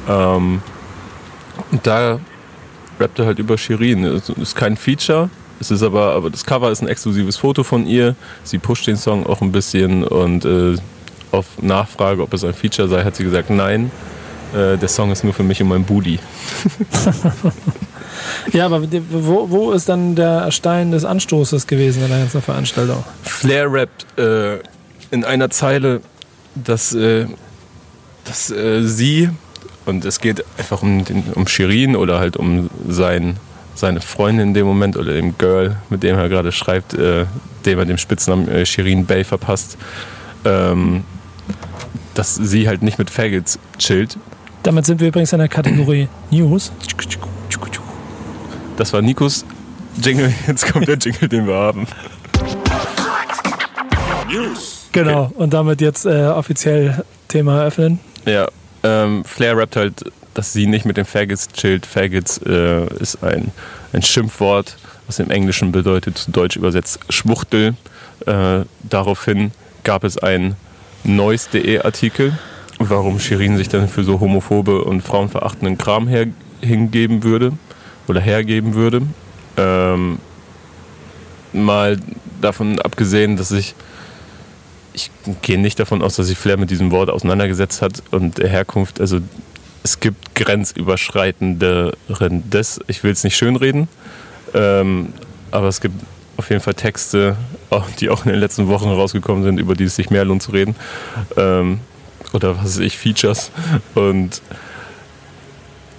Ähm, 0.09 0.61
und 1.71 1.87
da 1.87 2.19
rappt 2.99 3.19
er 3.19 3.25
halt 3.25 3.39
über 3.39 3.57
Shirin. 3.57 4.03
Es 4.05 4.29
ist 4.29 4.55
kein 4.55 4.77
Feature, 4.77 5.29
es 5.59 5.71
ist 5.71 5.83
aber, 5.83 6.13
aber 6.13 6.29
das 6.29 6.45
Cover 6.45 6.71
ist 6.71 6.81
ein 6.81 6.87
exklusives 6.87 7.37
Foto 7.37 7.63
von 7.63 7.87
ihr. 7.87 8.15
Sie 8.43 8.57
pusht 8.57 8.87
den 8.87 8.97
Song 8.97 9.25
auch 9.25 9.41
ein 9.41 9.51
bisschen 9.51 10.03
und 10.03 10.45
äh, 10.45 10.75
auf 11.31 11.45
Nachfrage, 11.61 12.21
ob 12.21 12.33
es 12.33 12.43
ein 12.43 12.53
Feature 12.53 12.87
sei, 12.87 13.03
hat 13.03 13.15
sie 13.15 13.23
gesagt, 13.23 13.49
nein, 13.49 13.91
äh, 14.53 14.77
der 14.77 14.87
Song 14.87 15.11
ist 15.11 15.23
nur 15.23 15.33
für 15.33 15.43
mich 15.43 15.61
und 15.61 15.69
mein 15.69 15.83
Booty. 15.83 16.19
ja, 18.53 18.65
aber 18.65 18.83
wo, 19.09 19.49
wo 19.49 19.71
ist 19.71 19.89
dann 19.89 20.15
der 20.15 20.51
Stein 20.51 20.91
des 20.91 21.05
Anstoßes 21.05 21.67
gewesen 21.67 22.03
in 22.03 22.09
der 22.09 22.19
ganzen 22.19 22.41
Veranstaltung? 22.41 23.03
Flair 23.23 23.71
rappt 23.71 24.05
äh, 24.17 24.59
in 25.11 25.23
einer 25.23 25.49
Zeile, 25.49 26.01
dass, 26.55 26.93
äh, 26.93 27.25
dass 28.25 28.49
äh, 28.49 28.83
sie, 28.83 29.29
und 29.85 30.05
es 30.05 30.19
geht 30.19 30.43
einfach 30.57 30.81
um, 30.81 31.03
den, 31.05 31.23
um 31.33 31.47
Shirin 31.47 31.95
oder 31.95 32.19
halt 32.19 32.37
um 32.37 32.69
sein 32.87 33.37
seine 33.75 34.01
Freundin 34.01 34.49
in 34.49 34.53
dem 34.53 34.65
Moment 34.65 34.97
oder 34.97 35.13
dem 35.13 35.37
Girl, 35.37 35.77
mit 35.89 36.01
dem 36.01 36.17
er 36.17 36.29
gerade 36.29 36.51
schreibt, 36.51 36.93
äh, 36.93 37.25
dem 37.65 37.79
er 37.79 37.85
den 37.85 37.97
Spitznamen 37.97 38.47
äh, 38.47 38.65
Shirin 38.65 39.05
Bay 39.05 39.23
verpasst, 39.23 39.77
ähm, 40.45 41.03
dass 42.13 42.35
sie 42.35 42.67
halt 42.67 42.81
nicht 42.81 42.97
mit 42.97 43.09
Faggots 43.09 43.59
chillt. 43.77 44.17
Damit 44.63 44.85
sind 44.85 44.99
wir 44.99 45.09
übrigens 45.09 45.31
in 45.33 45.39
der 45.39 45.49
Kategorie 45.49 46.07
News. 46.31 46.71
Das 48.77 48.93
war 48.93 49.01
Nikos 49.01 49.45
Jingle, 50.01 50.33
jetzt 50.47 50.71
kommt 50.71 50.87
der 50.87 50.97
Jingle, 50.97 51.29
den 51.29 51.47
wir 51.47 51.55
haben. 51.55 51.87
News. 54.29 54.87
Genau, 54.91 55.25
okay. 55.25 55.33
und 55.35 55.53
damit 55.53 55.81
jetzt 55.81 56.05
äh, 56.05 56.27
offiziell 56.27 57.03
Thema 57.27 57.59
eröffnen. 57.59 57.99
Ja, 58.25 58.47
ähm, 58.83 59.23
Flair 59.23 59.57
rappt 59.57 59.75
halt 59.75 60.05
dass 60.35 60.53
sie 60.53 60.67
nicht 60.67 60.85
mit 60.85 60.97
den 60.97 61.05
Faggots 61.05 61.47
chillt. 61.53 61.85
Faggots 61.85 62.39
äh, 62.45 62.85
ist 62.99 63.23
ein, 63.23 63.51
ein 63.93 64.03
Schimpfwort, 64.03 64.77
was 65.07 65.17
im 65.17 65.31
Englischen 65.31 65.71
bedeutet, 65.71 66.19
zu 66.19 66.31
Deutsch 66.31 66.57
übersetzt 66.57 66.99
Schwuchtel. 67.09 67.75
Äh, 68.27 68.65
daraufhin 68.83 69.51
gab 69.83 70.03
es 70.03 70.17
einen 70.17 70.55
Neues.de 71.03 71.79
Artikel, 71.79 72.37
warum 72.79 73.19
Shirin 73.19 73.57
sich 73.57 73.69
dann 73.69 73.87
für 73.87 74.03
so 74.03 74.19
homophobe 74.19 74.83
und 74.83 75.01
frauenverachtenden 75.01 75.77
Kram 75.77 76.07
her, 76.07 76.27
hingeben 76.61 77.23
würde 77.23 77.53
oder 78.07 78.19
hergeben 78.19 78.73
würde. 78.73 79.03
Ähm, 79.57 80.19
mal 81.53 81.97
davon 82.41 82.79
abgesehen, 82.79 83.37
dass 83.37 83.51
ich 83.51 83.73
ich 84.95 85.11
gehe 85.41 85.59
nicht 85.59 85.77
davon 85.77 86.01
aus, 86.01 86.15
dass 86.15 86.27
sich 86.27 86.37
Flair 86.37 86.55
mit 86.55 86.69
diesem 86.69 86.89
Wort 86.91 87.09
auseinandergesetzt 87.09 87.81
hat 87.81 88.01
und 88.11 88.37
der 88.37 88.47
Herkunft, 88.47 89.01
also 89.01 89.19
es 89.85 89.99
gibt 89.99 90.33
grenzüberschreitenderes. 90.33 92.79
Ich 92.87 93.03
will 93.03 93.11
es 93.11 93.23
nicht 93.23 93.37
schönreden, 93.37 93.87
ähm, 94.55 95.13
aber 95.51 95.67
es 95.67 95.79
gibt 95.79 95.93
auf 96.37 96.49
jeden 96.49 96.63
Fall 96.63 96.73
Texte, 96.73 97.37
die 97.99 98.09
auch 98.09 98.25
in 98.25 98.31
den 98.31 98.39
letzten 98.39 98.67
Wochen 98.67 98.89
rausgekommen 98.89 99.43
sind, 99.43 99.59
über 99.59 99.75
die 99.75 99.83
es 99.83 99.95
sich 99.95 100.09
mehr 100.09 100.25
lohnt 100.25 100.41
zu 100.41 100.53
reden. 100.53 100.75
Ähm, 101.37 101.81
oder 102.33 102.57
was 102.57 102.65
weiß 102.65 102.79
ich, 102.79 102.97
Features. 102.97 103.51
Und 103.93 104.41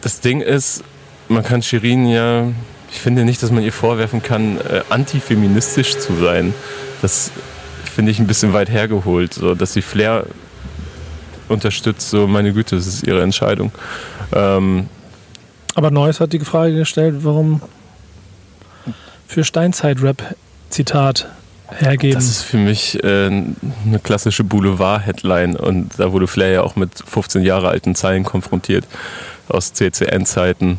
das 0.01 0.18
Ding 0.18 0.41
ist, 0.41 0.82
man 1.28 1.45
kann 1.45 1.62
Shirin 1.62 2.09
ja, 2.09 2.49
ich 2.91 2.99
finde 2.99 3.24
nicht, 3.24 3.41
dass 3.41 3.53
man 3.53 3.62
ihr 3.62 3.72
vorwerfen 3.72 4.20
kann, 4.20 4.59
äh, 4.59 4.82
antifeministisch 4.89 5.97
zu 5.99 6.16
sein. 6.16 6.55
Das 7.03 7.30
finde 7.95 8.11
ich 8.11 8.18
ein 8.18 8.26
bisschen 8.26 8.53
weit 8.53 8.68
hergeholt. 8.68 9.32
So, 9.32 9.55
dass 9.55 9.74
sie 9.74 9.82
Flair 9.82 10.24
unterstützt, 11.49 12.11
so 12.11 12.26
meine 12.26 12.53
Güte, 12.53 12.76
das 12.76 12.86
ist 12.86 13.07
ihre 13.07 13.22
Entscheidung. 13.22 13.72
Ähm, 14.32 14.88
Aber 15.74 15.90
Neues 15.90 16.20
hat 16.20 16.32
die 16.32 16.40
Frage 16.40 16.74
gestellt, 16.74 17.16
warum 17.20 17.61
für 19.26 19.44
Steinzeit-Rap, 19.44 20.36
Zitat, 20.70 21.28
hergeben. 21.68 22.14
Das 22.14 22.28
ist 22.28 22.42
für 22.42 22.59
mich 22.59 23.03
äh, 23.03 23.26
eine 23.26 23.99
klassische 24.03 24.44
Boulevard-Headline 24.44 25.57
und 25.57 25.99
da 25.99 26.12
wurde 26.12 26.26
Flair 26.26 26.51
ja 26.53 26.62
auch 26.62 26.76
mit 26.76 26.90
15 27.05 27.42
Jahre 27.42 27.68
alten 27.68 27.94
Zeilen 27.94 28.24
konfrontiert 28.24 28.86
aus 29.49 29.72
CCN-Zeiten 29.72 30.78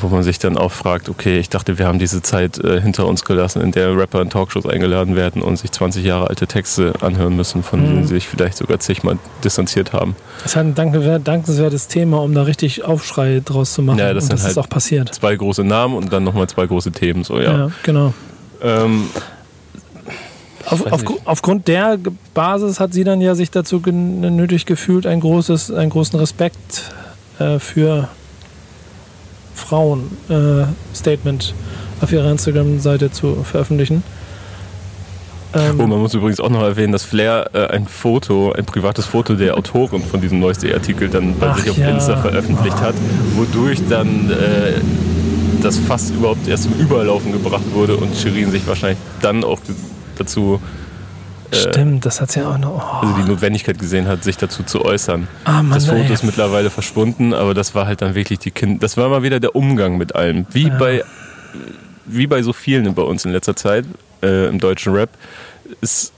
wo 0.00 0.08
man 0.08 0.22
sich 0.22 0.38
dann 0.38 0.58
auch 0.58 0.72
fragt, 0.72 1.08
okay, 1.08 1.38
ich 1.38 1.48
dachte, 1.48 1.78
wir 1.78 1.86
haben 1.86 1.98
diese 1.98 2.20
Zeit 2.20 2.58
äh, 2.58 2.80
hinter 2.80 3.06
uns 3.06 3.24
gelassen, 3.24 3.62
in 3.62 3.72
der 3.72 3.96
Rapper 3.96 4.20
in 4.20 4.28
Talkshows 4.28 4.66
eingeladen 4.66 5.16
werden 5.16 5.40
und 5.40 5.56
sich 5.56 5.72
20 5.72 6.04
Jahre 6.04 6.28
alte 6.28 6.46
Texte 6.46 6.92
anhören 7.00 7.34
müssen, 7.34 7.62
von 7.62 7.80
mhm. 7.80 7.86
denen 7.86 8.02
sie 8.06 8.14
sich 8.14 8.28
vielleicht 8.28 8.58
sogar 8.58 8.78
zigmal 8.78 9.18
distanziert 9.42 9.92
haben. 9.92 10.16
Das 10.42 10.52
ist 10.52 10.58
ein 10.58 10.74
dankenswertes 10.74 11.88
Thema, 11.88 12.22
um 12.22 12.34
da 12.34 12.42
richtig 12.42 12.84
Aufschrei 12.84 13.40
draus 13.44 13.72
zu 13.72 13.82
machen. 13.82 13.98
Ja, 13.98 14.12
das, 14.12 14.24
und 14.24 14.34
das 14.34 14.42
halt 14.42 14.52
ist 14.52 14.58
auch 14.58 14.68
passiert. 14.68 15.14
Zwei 15.14 15.34
große 15.34 15.64
Namen 15.64 15.94
und 15.94 16.12
dann 16.12 16.24
nochmal 16.24 16.48
zwei 16.48 16.66
große 16.66 16.92
Themen, 16.92 17.24
so 17.24 17.38
ja. 17.40 17.56
Ja, 17.56 17.70
genau. 17.82 18.12
Ähm, 18.62 19.06
auf, 20.66 20.92
auf, 20.92 21.04
aufgrund 21.24 21.68
der 21.68 21.98
Basis 22.34 22.80
hat 22.80 22.92
sie 22.92 23.04
dann 23.04 23.22
ja 23.22 23.34
sich 23.34 23.50
dazu 23.50 23.80
genötigt 23.80 24.66
gefühlt, 24.66 25.06
ein 25.06 25.20
großes, 25.20 25.72
einen 25.72 25.90
großen 25.90 26.18
Respekt 26.18 26.92
äh, 27.38 27.58
für 27.58 28.08
Frauen-Statement 29.54 31.54
äh, 31.54 32.04
auf 32.04 32.12
ihrer 32.12 32.30
Instagram-Seite 32.30 33.10
zu 33.10 33.44
veröffentlichen. 33.44 34.02
Ähm, 35.52 35.80
oh, 35.80 35.86
man 35.86 35.98
muss 35.98 36.14
übrigens 36.14 36.38
auch 36.38 36.48
noch 36.48 36.62
erwähnen, 36.62 36.92
dass 36.92 37.02
Flair 37.02 37.50
äh, 37.54 37.66
ein 37.66 37.86
Foto, 37.86 38.52
ein 38.52 38.64
privates 38.64 39.06
Foto 39.06 39.34
der 39.34 39.56
Autorin 39.56 40.02
von 40.02 40.20
diesem 40.20 40.38
Neueste-Artikel 40.38 41.08
dann 41.08 41.36
bei 41.38 41.52
sich 41.54 41.70
auf 41.70 41.78
ja. 41.78 41.90
Insta 41.90 42.16
veröffentlicht 42.16 42.80
hat, 42.80 42.94
wodurch 43.34 43.80
dann 43.88 44.30
äh, 44.30 44.80
das 45.60 45.76
fast 45.76 46.14
überhaupt 46.14 46.46
erst 46.46 46.64
zum 46.64 46.78
Überlaufen 46.78 47.32
gebracht 47.32 47.64
wurde 47.72 47.96
und 47.96 48.16
Shirin 48.16 48.52
sich 48.52 48.66
wahrscheinlich 48.66 48.98
dann 49.22 49.42
auch 49.42 49.58
dazu 50.16 50.60
Stimmt, 51.52 52.06
das 52.06 52.20
hat 52.20 52.30
sie 52.30 52.40
ja 52.40 52.50
auch 52.50 52.58
noch. 52.58 53.02
Oh. 53.02 53.06
Also 53.06 53.22
die 53.22 53.28
Notwendigkeit 53.28 53.78
gesehen 53.78 54.06
hat, 54.08 54.24
sich 54.24 54.36
dazu 54.36 54.62
zu 54.62 54.84
äußern. 54.84 55.28
Ah, 55.44 55.62
Mann, 55.62 55.72
das 55.72 55.86
Foto 55.86 55.98
ey. 55.98 56.12
ist 56.12 56.22
mittlerweile 56.22 56.70
verschwunden, 56.70 57.34
aber 57.34 57.54
das 57.54 57.74
war 57.74 57.86
halt 57.86 58.02
dann 58.02 58.14
wirklich 58.14 58.38
die 58.38 58.50
Kind. 58.50 58.82
Das 58.82 58.96
war 58.96 59.08
mal 59.08 59.22
wieder 59.22 59.40
der 59.40 59.56
Umgang 59.56 59.98
mit 59.98 60.14
allem. 60.14 60.46
Wie 60.52 60.68
ja. 60.68 60.76
bei 60.78 61.04
wie 62.06 62.26
bei 62.26 62.42
so 62.42 62.52
vielen 62.52 62.92
bei 62.94 63.02
uns 63.02 63.24
in 63.24 63.32
letzter 63.32 63.56
Zeit 63.56 63.84
äh, 64.22 64.48
im 64.48 64.58
deutschen 64.58 64.94
Rap. 64.94 65.10
Es 65.80 66.12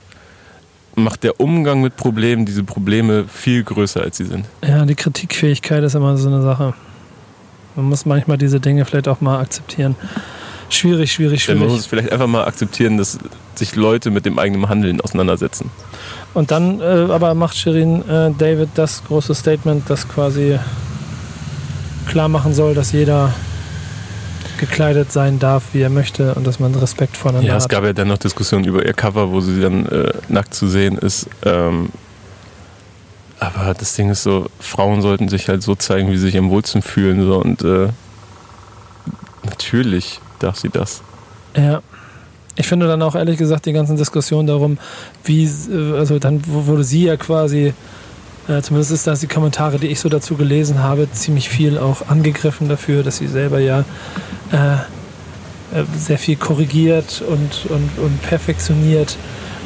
macht 0.95 1.23
der 1.23 1.39
Umgang 1.39 1.81
mit 1.81 1.95
Problemen 1.95 2.45
diese 2.45 2.63
Probleme 2.63 3.25
viel 3.27 3.63
größer, 3.63 4.01
als 4.01 4.17
sie 4.17 4.25
sind. 4.25 4.45
Ja, 4.63 4.85
die 4.85 4.95
Kritikfähigkeit 4.95 5.83
ist 5.83 5.95
immer 5.95 6.17
so 6.17 6.29
eine 6.29 6.41
Sache. 6.41 6.73
Man 7.75 7.85
muss 7.85 8.05
manchmal 8.05 8.37
diese 8.37 8.59
Dinge 8.59 8.85
vielleicht 8.85 9.07
auch 9.07 9.21
mal 9.21 9.39
akzeptieren. 9.39 9.95
Schwierig, 10.69 11.11
schwierig, 11.11 11.43
schwierig. 11.43 11.61
Man 11.61 11.69
muss 11.69 11.85
vielleicht 11.85 12.11
einfach 12.11 12.27
mal 12.27 12.45
akzeptieren, 12.45 12.97
dass 12.97 13.19
sich 13.55 13.75
Leute 13.75 14.11
mit 14.11 14.25
dem 14.25 14.39
eigenen 14.39 14.69
Handeln 14.69 15.01
auseinandersetzen. 15.01 15.69
Und 16.33 16.51
dann 16.51 16.81
äh, 16.81 16.83
aber 16.83 17.33
macht 17.35 17.55
Shirin 17.55 18.07
äh, 18.09 18.31
David 18.37 18.69
das 18.75 19.03
große 19.05 19.35
Statement, 19.35 19.89
das 19.89 20.07
quasi 20.07 20.59
klar 22.07 22.27
machen 22.27 22.53
soll, 22.53 22.73
dass 22.73 22.91
jeder 22.91 23.33
gekleidet 24.57 25.11
sein 25.11 25.39
darf, 25.39 25.63
wie 25.73 25.81
er 25.81 25.89
möchte 25.89 26.35
und 26.35 26.47
dass 26.47 26.59
man 26.59 26.73
Respekt 26.75 27.17
voneinander 27.17 27.53
hat. 27.53 27.59
Ja, 27.59 27.63
es 27.63 27.69
gab 27.69 27.83
ja 27.83 27.93
dann 27.93 28.07
noch 28.07 28.17
Diskussionen 28.17 28.65
über 28.65 28.85
ihr 28.85 28.93
Cover, 28.93 29.31
wo 29.31 29.41
sie 29.41 29.61
dann 29.61 29.85
äh, 29.87 30.13
nackt 30.29 30.53
zu 30.53 30.67
sehen 30.67 30.97
ist. 30.97 31.27
Ähm, 31.43 31.89
aber 33.39 33.73
das 33.73 33.93
Ding 33.95 34.09
ist 34.09 34.23
so, 34.23 34.47
Frauen 34.59 35.01
sollten 35.01 35.27
sich 35.27 35.49
halt 35.49 35.63
so 35.63 35.75
zeigen, 35.75 36.09
wie 36.09 36.17
sie 36.17 36.27
sich 36.27 36.37
am 36.37 36.49
wohlsten 36.49 36.81
fühlen. 36.81 37.25
So, 37.25 37.41
und 37.41 37.61
äh, 37.63 37.89
natürlich 39.43 40.21
darf 40.43 40.57
sie 40.57 40.69
das. 40.69 41.01
Ja. 41.55 41.81
Ich 42.55 42.67
finde 42.67 42.87
dann 42.87 43.01
auch 43.01 43.15
ehrlich 43.15 43.37
gesagt 43.37 43.65
die 43.65 43.73
ganzen 43.73 43.97
Diskussionen 43.97 44.47
darum, 44.47 44.77
wie, 45.23 45.45
äh, 45.45 45.97
also 45.97 46.19
dann 46.19 46.41
wurde 46.45 46.83
sie 46.83 47.05
ja 47.05 47.17
quasi, 47.17 47.73
äh, 48.47 48.61
zumindest 48.61 48.91
ist 48.91 49.07
das 49.07 49.21
die 49.21 49.27
Kommentare, 49.27 49.79
die 49.79 49.87
ich 49.87 49.99
so 49.99 50.09
dazu 50.09 50.35
gelesen 50.35 50.83
habe, 50.83 51.11
ziemlich 51.11 51.49
viel 51.49 51.79
auch 51.79 52.07
angegriffen 52.09 52.69
dafür, 52.69 53.01
dass 53.01 53.17
sie 53.17 53.27
selber 53.27 53.59
ja 53.59 53.85
äh, 54.51 54.73
äh 55.79 55.85
sehr 55.97 56.19
viel 56.19 56.35
korrigiert 56.35 57.23
und, 57.27 57.71
und, 57.71 57.89
und 57.97 58.21
perfektioniert 58.21 59.17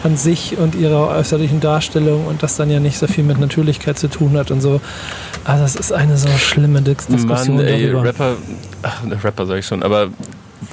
an 0.03 0.15
sich 0.15 0.57
und 0.57 0.75
ihrer 0.75 1.09
äußerlichen 1.09 1.59
Darstellung 1.59 2.27
und 2.27 2.43
das 2.43 2.55
dann 2.55 2.69
ja 2.69 2.79
nicht 2.79 2.97
so 2.97 3.07
viel 3.07 3.23
mit 3.23 3.39
Natürlichkeit 3.39 3.97
zu 3.97 4.07
tun 4.07 4.37
hat 4.37 4.51
und 4.51 4.61
so. 4.61 4.79
Also 5.43 5.63
das 5.63 5.75
ist 5.75 5.91
eine 5.91 6.17
so 6.17 6.29
schlimme 6.29 6.81
Diskussion 6.81 7.57
Mann, 7.57 7.65
ey, 7.65 7.83
darüber. 7.83 8.03
Rapper, 8.03 8.35
ach, 8.83 9.01
Rapper 9.23 9.45
sage 9.45 9.59
ich 9.59 9.65
schon, 9.65 9.83
aber 9.83 10.09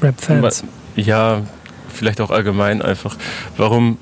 Rap-Fans. 0.02 0.64
Ja, 0.96 1.42
vielleicht 1.88 2.20
auch 2.20 2.30
allgemein 2.30 2.82
einfach. 2.82 3.16
Warum? 3.56 3.98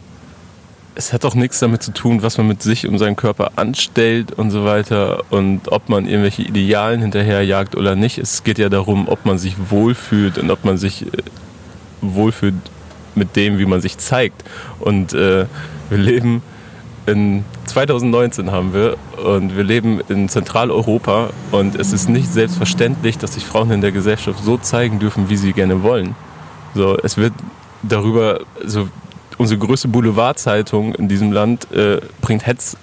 Es 0.94 1.14
hat 1.14 1.24
doch 1.24 1.34
nichts 1.34 1.58
damit 1.58 1.82
zu 1.82 1.92
tun, 1.92 2.22
was 2.22 2.36
man 2.36 2.48
mit 2.48 2.62
sich 2.62 2.86
und 2.86 2.98
seinem 2.98 3.16
Körper 3.16 3.52
anstellt 3.56 4.32
und 4.32 4.50
so 4.50 4.66
weiter 4.66 5.22
und 5.30 5.72
ob 5.72 5.88
man 5.88 6.06
irgendwelche 6.06 6.42
Idealen 6.42 7.00
hinterherjagt 7.00 7.76
oder 7.76 7.96
nicht. 7.96 8.18
Es 8.18 8.44
geht 8.44 8.58
ja 8.58 8.68
darum, 8.68 9.08
ob 9.08 9.24
man 9.24 9.38
sich 9.38 9.56
wohlfühlt 9.70 10.36
und 10.36 10.50
ob 10.50 10.66
man 10.66 10.76
sich 10.76 11.06
äh, 11.06 11.22
wohlfühlt 12.02 12.54
mit 13.14 13.36
dem, 13.36 13.58
wie 13.58 13.64
man 13.64 13.80
sich 13.80 13.96
zeigt. 13.96 14.44
Und 14.80 15.14
äh, 15.14 15.46
wir 15.88 15.98
leben 15.98 16.42
in 17.06 17.44
2019 17.72 18.52
haben 18.52 18.74
wir 18.74 18.96
und 19.24 19.56
wir 19.56 19.64
leben 19.64 20.00
in 20.08 20.28
Zentraleuropa 20.28 21.30
und 21.52 21.74
es 21.74 21.92
ist 21.92 22.08
nicht 22.08 22.30
selbstverständlich, 22.30 23.16
dass 23.16 23.34
sich 23.34 23.46
Frauen 23.46 23.70
in 23.70 23.80
der 23.80 23.92
Gesellschaft 23.92 24.44
so 24.44 24.58
zeigen 24.58 24.98
dürfen, 24.98 25.30
wie 25.30 25.36
sie 25.38 25.54
gerne 25.54 25.82
wollen. 25.82 26.14
So, 26.74 26.98
es 26.98 27.16
wird 27.16 27.32
darüber, 27.82 28.40
also 28.62 28.88
unsere 29.38 29.58
größte 29.58 29.88
Boulevardzeitung 29.88 30.94
in 30.94 31.08
diesem 31.08 31.32
Land 31.32 31.70
äh, 31.72 32.02
bringt 32.20 32.46
Heads, 32.46 32.76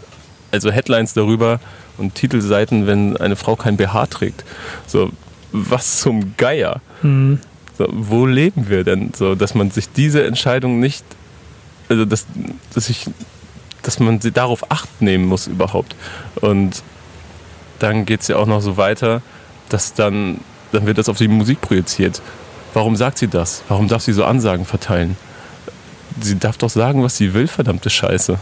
also 0.52 0.72
Headlines 0.72 1.14
darüber 1.14 1.60
und 2.00 2.16
Titelseiten, 2.16 2.88
wenn 2.88 3.16
eine 3.16 3.36
Frau 3.36 3.56
kein 3.56 3.78
BH 3.78 4.08
trägt. 4.08 4.44
So, 4.88 5.12
was 5.52 6.00
zum 6.00 6.36
Geier. 6.36 6.82
Mhm. 7.04 7.40
So, 7.78 7.88
wo 7.92 8.26
leben 8.26 8.70
wir 8.70 8.84
denn? 8.84 9.12
So, 9.16 9.36
dass 9.36 9.54
man 9.54 9.70
sich 9.70 9.92
diese 9.92 10.24
Entscheidung 10.26 10.80
nicht, 10.80 11.06
also 11.90 12.06
dass, 12.06 12.26
dass 12.74 12.90
ich 12.90 13.06
dass 13.84 14.00
man 14.00 14.20
darauf 14.20 14.72
Acht 14.72 15.02
nehmen 15.02 15.26
muss 15.26 15.48
überhaupt. 15.48 15.96
Und 16.42 16.84
dann 17.80 18.06
geht 18.06 18.22
es 18.22 18.28
ja 18.28 18.38
auch 18.38 18.46
noch 18.46 18.62
so 18.62 18.78
weiter, 18.78 19.22
dass 19.70 19.94
dann, 19.94 20.42
dann 20.72 20.86
wird 20.86 20.98
das 20.98 21.10
auf 21.10 21.18
die 21.18 21.28
Musik 21.28 21.62
projiziert. 21.62 22.22
Warum 22.74 22.96
sagt 22.96 23.18
sie 23.18 23.28
das? 23.28 23.64
Warum 23.68 23.88
darf 23.88 24.04
sie 24.04 24.14
so 24.14 24.26
Ansagen 24.26 24.66
verteilen? 24.66 25.18
Sie 26.20 26.38
darf 26.38 26.58
doch 26.58 26.70
sagen, 26.70 27.04
was 27.04 27.18
sie 27.18 27.34
will, 27.34 27.48
verdammte 27.48 27.90
Scheiße. 27.90 28.38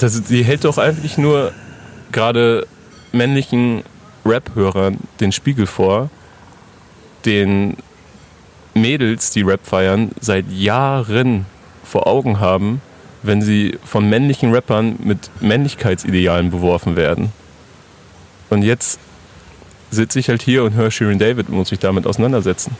Das, 0.00 0.14
sie 0.14 0.44
hält 0.44 0.64
doch 0.64 0.78
eigentlich 0.78 1.16
nur 1.16 1.52
gerade 2.12 2.66
männlichen 3.12 3.82
Rap-Hörern 4.24 4.98
den 5.20 5.32
Spiegel 5.32 5.66
vor, 5.66 6.10
den 7.24 7.76
Mädels, 8.74 9.30
die 9.30 9.42
Rap 9.42 9.60
feiern, 9.64 10.10
seit 10.20 10.50
Jahren 10.50 11.46
vor 11.84 12.06
Augen 12.06 12.40
haben, 12.40 12.82
wenn 13.26 13.42
sie 13.42 13.78
von 13.84 14.08
männlichen 14.08 14.52
Rappern 14.52 14.96
mit 15.02 15.30
Männlichkeitsidealen 15.40 16.50
beworfen 16.50 16.96
werden. 16.96 17.32
Und 18.50 18.62
jetzt 18.62 18.98
sitze 19.90 20.18
ich 20.18 20.28
halt 20.28 20.42
hier 20.42 20.64
und 20.64 20.74
höre 20.74 20.90
Shirin 20.90 21.18
David 21.18 21.48
und 21.48 21.56
muss 21.56 21.70
mich 21.70 21.80
damit 21.80 22.06
auseinandersetzen. 22.06 22.76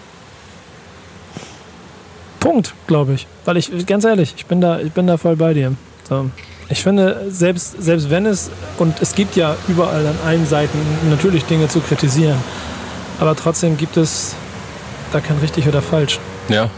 Punkt, 2.41 2.75
glaube 2.87 3.15
ich. 3.15 3.27
Weil 3.45 3.57
ich, 3.57 3.87
ganz 3.87 4.05
ehrlich, 4.05 4.35
ich 4.37 4.47
bin 4.47 4.61
da, 4.61 4.79
ich 4.79 4.93
bin 4.93 5.07
da 5.07 5.17
voll 5.17 5.37
bei 5.37 5.55
dir. 5.55 5.75
So. 6.09 6.31
Ich 6.69 6.83
finde, 6.83 7.27
selbst, 7.29 7.81
selbst 7.83 8.11
wenn 8.11 8.27
es, 8.27 8.51
und 8.79 9.01
es 9.01 9.15
gibt 9.15 9.37
ja 9.37 9.57
überall 9.69 10.07
an 10.07 10.17
allen 10.25 10.47
Seiten 10.47 10.79
natürlich 11.09 11.45
Dinge 11.45 11.69
zu 11.69 11.81
kritisieren, 11.81 12.39
aber 13.21 13.37
trotzdem 13.37 13.77
gibt 13.77 13.97
es 13.97 14.35
da 15.13 15.21
kein 15.21 15.39
richtig 15.39 15.69
oder 15.69 15.81
falsch. 15.81 16.19
Ja, 16.49 16.71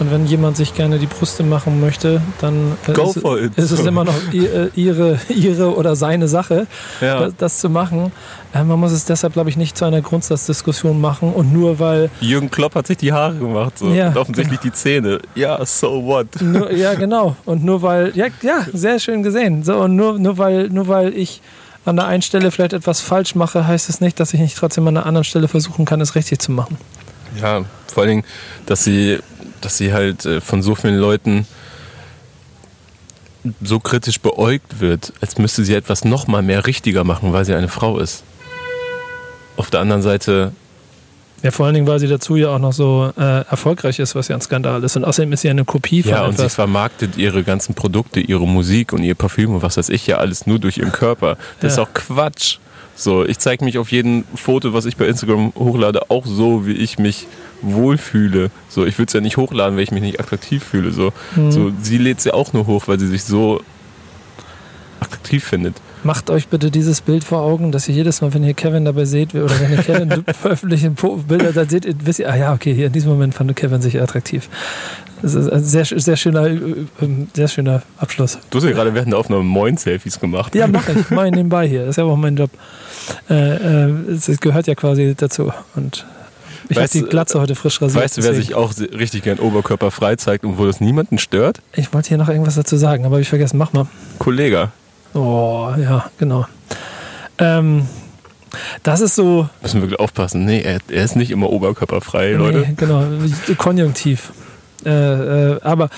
und 0.00 0.12
wenn 0.12 0.26
jemand 0.26 0.56
sich 0.56 0.74
gerne 0.74 0.98
die 0.98 1.06
Brüste 1.06 1.42
machen 1.42 1.80
möchte, 1.80 2.22
dann 2.40 2.76
äh, 2.86 2.92
ist, 2.92 3.16
ist, 3.56 3.70
es 3.72 3.80
immer 3.80 4.04
noch 4.04 4.14
äh, 4.32 4.68
ihre, 4.74 5.18
ihre 5.28 5.74
oder 5.74 5.96
seine 5.96 6.28
Sache, 6.28 6.66
ja. 7.00 7.20
das, 7.20 7.32
das, 7.36 7.58
zu 7.58 7.68
machen. 7.68 8.12
Äh, 8.54 8.62
man 8.62 8.78
muss 8.78 8.92
es 8.92 9.04
deshalb, 9.04 9.32
glaube 9.32 9.50
ich, 9.50 9.56
nicht 9.56 9.76
zu 9.76 9.84
einer 9.84 10.00
Grundsatzdiskussion 10.00 11.00
machen. 11.00 11.32
Und 11.32 11.52
nur 11.52 11.80
weil. 11.80 12.10
Jürgen 12.20 12.50
Klopp 12.50 12.76
hat 12.76 12.86
sich 12.86 12.98
die 12.98 13.12
Haare 13.12 13.34
gemacht 13.34 13.78
so. 13.78 13.88
ja, 13.88 14.08
und 14.08 14.16
offensichtlich 14.16 14.60
genau. 14.60 14.72
die 14.72 14.78
Zähne. 14.78 15.18
Ja, 15.34 15.64
so 15.64 16.04
what? 16.04 16.40
Nur, 16.40 16.72
ja, 16.72 16.94
genau. 16.94 17.36
Und 17.44 17.64
nur 17.64 17.82
weil. 17.82 18.12
Ja, 18.14 18.26
ja, 18.42 18.66
sehr 18.72 19.00
schön 19.00 19.22
gesehen. 19.24 19.64
So, 19.64 19.78
und 19.78 19.96
nur, 19.96 20.18
nur, 20.18 20.38
weil, 20.38 20.68
nur 20.68 20.86
weil 20.86 21.12
ich 21.12 21.42
an 21.84 21.96
der 21.96 22.06
einen 22.06 22.22
Stelle 22.22 22.50
vielleicht 22.50 22.72
etwas 22.72 23.00
falsch 23.00 23.34
mache, 23.34 23.66
heißt 23.66 23.88
es 23.88 24.00
nicht, 24.00 24.20
dass 24.20 24.32
ich 24.34 24.40
nicht 24.40 24.56
trotzdem 24.56 24.86
an 24.86 24.94
der 24.94 25.06
anderen 25.06 25.24
Stelle 25.24 25.48
versuchen 25.48 25.84
kann, 25.84 26.00
es 26.00 26.14
richtig 26.14 26.38
zu 26.38 26.52
machen. 26.52 26.76
Ja, 27.40 27.64
vor 27.86 28.02
allen 28.02 28.10
Dingen, 28.10 28.24
dass 28.66 28.84
sie 28.84 29.18
dass 29.60 29.76
sie 29.78 29.92
halt 29.92 30.24
äh, 30.26 30.40
von 30.40 30.62
so 30.62 30.74
vielen 30.74 30.98
Leuten 30.98 31.46
so 33.62 33.78
kritisch 33.80 34.20
beäugt 34.20 34.80
wird, 34.80 35.12
als 35.20 35.38
müsste 35.38 35.64
sie 35.64 35.74
etwas 35.74 36.04
noch 36.04 36.26
mal 36.26 36.42
mehr 36.42 36.66
richtiger 36.66 37.04
machen, 37.04 37.32
weil 37.32 37.44
sie 37.44 37.54
eine 37.54 37.68
Frau 37.68 37.98
ist. 37.98 38.24
Auf 39.56 39.70
der 39.70 39.80
anderen 39.80 40.02
Seite 40.02 40.52
Ja, 41.42 41.52
vor 41.52 41.66
allen 41.66 41.74
Dingen, 41.76 41.86
weil 41.86 42.00
sie 42.00 42.08
dazu 42.08 42.34
ja 42.36 42.48
auch 42.48 42.58
noch 42.58 42.72
so 42.72 43.12
äh, 43.16 43.42
erfolgreich 43.48 44.00
ist, 44.00 44.14
was 44.16 44.26
ja 44.28 44.34
ein 44.34 44.40
Skandal 44.40 44.82
ist. 44.82 44.96
Und 44.96 45.04
außerdem 45.04 45.32
ist 45.32 45.42
sie 45.42 45.50
eine 45.50 45.64
Kopie 45.64 46.02
von 46.02 46.10
Ja, 46.12 46.24
und 46.26 46.32
sie 46.36 46.42
etwas. 46.42 46.56
vermarktet 46.56 47.16
ihre 47.16 47.44
ganzen 47.44 47.74
Produkte, 47.74 48.18
ihre 48.20 48.46
Musik 48.46 48.92
und 48.92 49.04
ihr 49.04 49.14
Parfüm 49.14 49.54
und 49.54 49.62
was 49.62 49.76
weiß 49.76 49.88
ich 49.90 50.06
ja 50.08 50.16
alles 50.18 50.46
nur 50.48 50.58
durch 50.58 50.78
ihren 50.78 50.92
Körper. 50.92 51.36
Das 51.60 51.76
Ja. 51.76 51.82
ist 51.82 51.88
auch 51.88 51.94
Quatsch. 51.94 52.58
So, 52.96 53.24
ich 53.24 53.38
zeige 53.38 53.64
mich 53.64 53.78
auf 53.78 53.92
jedem 53.92 54.24
Foto, 54.34 54.72
was 54.74 54.84
ich 54.84 54.96
bei 54.96 55.06
Instagram 55.06 55.52
hochlade, 55.54 56.10
auch 56.10 56.26
so, 56.26 56.66
wie 56.66 56.72
ich 56.72 56.98
mich 56.98 57.28
wohlfühle. 57.62 58.50
So, 58.68 58.86
ich 58.86 58.98
würde 58.98 59.08
es 59.08 59.12
ja 59.14 59.20
nicht 59.20 59.36
hochladen, 59.36 59.76
weil 59.76 59.82
ich 59.84 59.90
mich 59.90 60.02
nicht 60.02 60.20
attraktiv 60.20 60.62
fühle. 60.64 60.90
So, 60.92 61.12
Mhm. 61.36 61.50
so 61.52 61.72
sie 61.82 61.98
lädt 61.98 62.20
sie 62.20 62.32
auch 62.32 62.52
nur 62.52 62.66
hoch, 62.66 62.88
weil 62.88 62.98
sie 62.98 63.06
sich 63.08 63.24
so 63.24 63.60
attraktiv 65.00 65.44
findet. 65.44 65.76
Macht 66.04 66.30
euch 66.30 66.46
bitte 66.48 66.70
dieses 66.70 67.00
Bild 67.00 67.24
vor 67.24 67.40
Augen, 67.40 67.72
dass 67.72 67.88
ihr 67.88 67.94
jedes 67.94 68.20
Mal, 68.20 68.32
wenn 68.32 68.44
ihr 68.44 68.54
Kevin 68.54 68.84
dabei 68.84 69.04
seht, 69.04 69.34
oder 69.34 69.50
wenn 69.60 69.72
ihr 69.72 69.78
Kevin 69.82 70.24
veröffentlichen 70.40 70.94
Bilder, 71.26 71.52
dann 71.52 71.68
seht 71.68 71.84
ihr, 71.84 71.94
wisst 72.04 72.20
ihr, 72.20 72.30
ah 72.30 72.36
ja, 72.36 72.52
okay, 72.52 72.72
hier 72.72 72.86
in 72.86 72.92
diesem 72.92 73.10
Moment 73.10 73.34
fand 73.34 73.54
Kevin 73.56 73.80
sich 73.82 74.00
attraktiv. 74.00 74.48
Das 75.20 75.34
ist 75.34 75.48
ein 75.50 75.64
sehr, 75.64 75.84
sehr 75.84 76.16
schöner, 76.16 76.46
äh, 76.46 76.54
äh, 76.54 77.26
sehr 77.34 77.48
schöner 77.48 77.82
Abschluss. 77.96 78.38
Du 78.50 78.58
hast 78.58 78.64
ja 78.64 78.70
gerade 78.70 78.94
während 78.94 79.10
der 79.12 79.18
Aufnahme 79.18 79.42
Moin-Selfies 79.42 80.20
gemacht. 80.20 80.54
Ja, 80.54 80.68
mach 80.68 80.88
ich. 80.88 81.10
Mach 81.10 81.24
ich 81.24 81.32
nebenbei 81.32 81.66
hier. 81.66 81.80
Das 81.80 81.90
ist 81.90 81.96
ja 81.96 82.04
auch 82.04 82.16
mein 82.16 82.36
Job. 82.36 82.50
Äh, 83.28 83.88
äh, 83.88 83.90
es 84.12 84.28
gehört 84.40 84.68
ja 84.68 84.76
quasi 84.76 85.14
dazu. 85.16 85.52
Und 85.74 86.06
ich 86.68 86.76
habe 86.76 86.88
die 86.88 87.02
Glatze 87.02 87.40
heute 87.40 87.54
frisch 87.54 87.80
rasiert. 87.80 88.04
Weißt 88.04 88.18
du, 88.18 88.22
wer 88.22 88.34
sich 88.34 88.54
auch 88.54 88.72
richtig 88.76 89.22
gern 89.22 89.38
oberkörperfrei 89.38 90.16
zeigt 90.16 90.44
und 90.44 90.58
wo 90.58 90.66
das 90.66 90.80
niemanden 90.80 91.18
stört? 91.18 91.60
Ich 91.74 91.92
wollte 91.92 92.08
hier 92.08 92.18
noch 92.18 92.28
irgendwas 92.28 92.54
dazu 92.54 92.76
sagen, 92.76 93.04
aber 93.04 93.20
ich 93.20 93.28
vergessen. 93.28 93.58
Mach 93.58 93.72
mal. 93.72 93.86
Kollege. 94.18 94.70
Oh, 95.14 95.72
ja, 95.80 96.10
genau. 96.18 96.46
Ähm, 97.38 97.86
das 98.82 99.00
ist 99.00 99.14
so. 99.14 99.48
Müssen 99.62 99.76
wir 99.76 99.82
wirklich 99.82 100.00
aufpassen. 100.00 100.44
Nee, 100.44 100.60
er, 100.60 100.78
er 100.88 101.04
ist 101.04 101.16
nicht 101.16 101.30
immer 101.30 101.50
oberkörperfrei, 101.50 102.32
Leute. 102.32 102.58
Nee, 102.60 102.74
genau, 102.76 103.04
konjunktiv. 103.56 104.32
Äh, 104.84 104.90
äh, 104.90 105.60
aber 105.62 105.88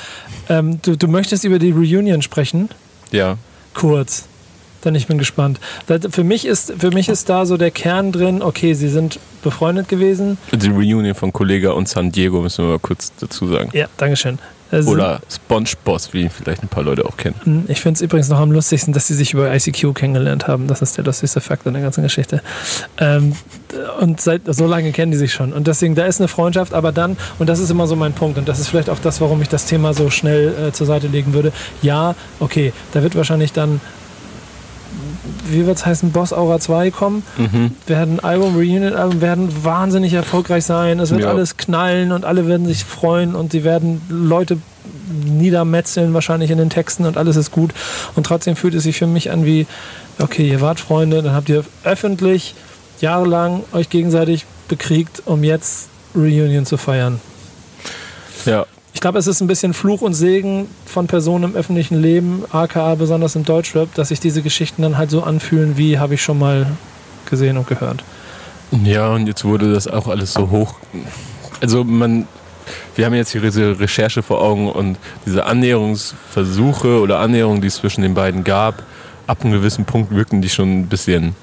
ähm, 0.48 0.80
du, 0.82 0.96
du 0.96 1.08
möchtest 1.08 1.44
über 1.44 1.58
die 1.58 1.70
Reunion 1.70 2.22
sprechen? 2.22 2.70
Ja. 3.10 3.36
Kurz. 3.74 4.26
Dann 4.82 4.94
ich 4.94 5.06
bin 5.06 5.18
gespannt. 5.18 5.60
Für, 6.10 6.24
mich 6.24 6.46
ist, 6.46 6.72
für 6.78 6.90
mich 6.90 7.08
ist 7.08 7.28
da 7.28 7.44
so 7.46 7.56
der 7.56 7.70
Kern 7.70 8.12
drin, 8.12 8.42
okay, 8.42 8.74
sie 8.74 8.88
sind 8.88 9.18
befreundet 9.42 9.88
gewesen. 9.88 10.38
Die 10.52 10.68
Reunion 10.68 11.14
von 11.14 11.32
Kollega 11.32 11.70
und 11.72 11.88
San 11.88 12.10
Diego 12.12 12.40
müssen 12.40 12.64
wir 12.64 12.70
mal 12.72 12.78
kurz 12.78 13.12
dazu 13.20 13.46
sagen. 13.46 13.70
Ja, 13.72 13.86
Dankeschön. 13.96 14.38
Sie- 14.72 14.86
Oder 14.88 15.20
SpongeBoss, 15.28 16.12
wie 16.12 16.22
ihn 16.22 16.30
vielleicht 16.30 16.62
ein 16.62 16.68
paar 16.68 16.84
Leute 16.84 17.04
auch 17.04 17.16
kennen. 17.16 17.64
Ich 17.66 17.80
finde 17.80 17.96
es 17.98 18.02
übrigens 18.02 18.28
noch 18.28 18.38
am 18.38 18.52
lustigsten, 18.52 18.92
dass 18.92 19.08
sie 19.08 19.14
sich 19.14 19.34
über 19.34 19.52
ICQ 19.52 19.94
kennengelernt 19.94 20.46
haben. 20.46 20.68
Das 20.68 20.80
ist 20.80 20.96
der 20.96 21.04
lustigste 21.04 21.40
Fakt 21.40 21.66
in 21.66 21.72
der 21.72 21.82
ganzen 21.82 22.04
Geschichte. 22.04 22.40
Ähm, 22.98 23.34
und 24.00 24.20
seit 24.20 24.42
so 24.46 24.66
lange 24.68 24.92
kennen 24.92 25.10
die 25.10 25.18
sich 25.18 25.32
schon. 25.32 25.52
Und 25.52 25.66
deswegen, 25.66 25.96
da 25.96 26.06
ist 26.06 26.20
eine 26.20 26.28
Freundschaft, 26.28 26.72
aber 26.72 26.92
dann, 26.92 27.16
und 27.40 27.48
das 27.48 27.58
ist 27.58 27.70
immer 27.70 27.88
so 27.88 27.96
mein 27.96 28.12
Punkt, 28.12 28.38
und 28.38 28.48
das 28.48 28.60
ist 28.60 28.68
vielleicht 28.68 28.90
auch 28.90 29.00
das, 29.00 29.20
warum 29.20 29.42
ich 29.42 29.48
das 29.48 29.64
Thema 29.66 29.92
so 29.92 30.08
schnell 30.08 30.68
äh, 30.68 30.72
zur 30.72 30.86
Seite 30.86 31.08
legen 31.08 31.32
würde. 31.34 31.52
Ja, 31.82 32.14
okay, 32.38 32.72
da 32.92 33.02
wird 33.02 33.16
wahrscheinlich 33.16 33.52
dann, 33.52 33.80
wie 35.48 35.66
wird 35.66 35.76
es 35.78 35.86
heißen, 35.86 36.12
Boss 36.12 36.32
Aura 36.32 36.58
2 36.60 36.90
kommen, 36.90 37.22
Mhm. 37.36 37.72
werden 37.86 38.20
Album, 38.20 38.54
Reunion-Album 38.56 39.20
werden 39.20 39.64
wahnsinnig 39.64 40.12
erfolgreich 40.14 40.64
sein. 40.64 40.98
Es 41.00 41.10
wird 41.10 41.22
Ja. 41.22 41.30
alles 41.30 41.56
knallen 41.56 42.12
und 42.12 42.24
alle 42.24 42.46
werden 42.48 42.66
sich 42.66 42.84
freuen 42.84 43.34
und 43.34 43.52
sie 43.52 43.64
werden 43.64 44.00
Leute 44.08 44.58
niedermetzeln 45.24 46.14
wahrscheinlich 46.14 46.50
in 46.50 46.58
den 46.58 46.70
Texten 46.70 47.04
und 47.04 47.16
alles 47.16 47.36
ist 47.36 47.50
gut. 47.50 47.72
Und 48.16 48.24
trotzdem 48.26 48.56
fühlt 48.56 48.74
es 48.74 48.84
sich 48.84 48.96
für 48.96 49.06
mich 49.06 49.30
an 49.30 49.44
wie, 49.44 49.66
okay, 50.18 50.48
ihr 50.48 50.60
wart 50.60 50.80
Freunde, 50.80 51.22
dann 51.22 51.34
habt 51.34 51.48
ihr 51.48 51.64
öffentlich 51.84 52.54
jahrelang 53.00 53.62
euch 53.72 53.88
gegenseitig 53.88 54.44
bekriegt, 54.68 55.22
um 55.26 55.42
jetzt 55.44 55.88
Reunion 56.14 56.66
zu 56.66 56.76
feiern. 56.76 57.20
Ja, 58.46 58.66
Ich 58.92 59.00
glaube, 59.00 59.18
es 59.18 59.26
ist 59.26 59.40
ein 59.40 59.46
bisschen 59.46 59.72
Fluch 59.72 60.02
und 60.02 60.14
Segen 60.14 60.66
von 60.84 61.06
Personen 61.06 61.44
im 61.44 61.54
öffentlichen 61.54 62.00
Leben, 62.00 62.44
aka 62.50 62.94
besonders 62.96 63.36
im 63.36 63.44
Deutschrap, 63.44 63.94
dass 63.94 64.08
sich 64.08 64.20
diese 64.20 64.42
Geschichten 64.42 64.82
dann 64.82 64.98
halt 64.98 65.10
so 65.10 65.22
anfühlen, 65.22 65.76
wie 65.76 65.98
habe 65.98 66.14
ich 66.14 66.22
schon 66.22 66.38
mal 66.38 66.66
gesehen 67.28 67.56
und 67.56 67.66
gehört. 67.66 68.02
Ja, 68.84 69.08
und 69.14 69.26
jetzt 69.26 69.44
wurde 69.44 69.72
das 69.72 69.88
auch 69.88 70.08
alles 70.08 70.32
so 70.32 70.50
hoch. 70.50 70.74
Also 71.60 71.84
man, 71.84 72.26
wir 72.94 73.06
haben 73.06 73.14
jetzt 73.14 73.32
hier 73.32 73.40
diese 73.40 73.78
Recherche 73.78 74.22
vor 74.22 74.42
Augen 74.42 74.70
und 74.70 74.98
diese 75.26 75.46
Annäherungsversuche 75.46 77.00
oder 77.00 77.18
Annäherungen, 77.20 77.60
die 77.60 77.68
es 77.68 77.76
zwischen 77.76 78.02
den 78.02 78.14
beiden 78.14 78.44
gab, 78.44 78.82
ab 79.26 79.38
einem 79.42 79.52
gewissen 79.52 79.84
Punkt 79.84 80.14
wirkten 80.14 80.42
die 80.42 80.48
schon 80.48 80.80
ein 80.80 80.86
bisschen, 80.86 81.34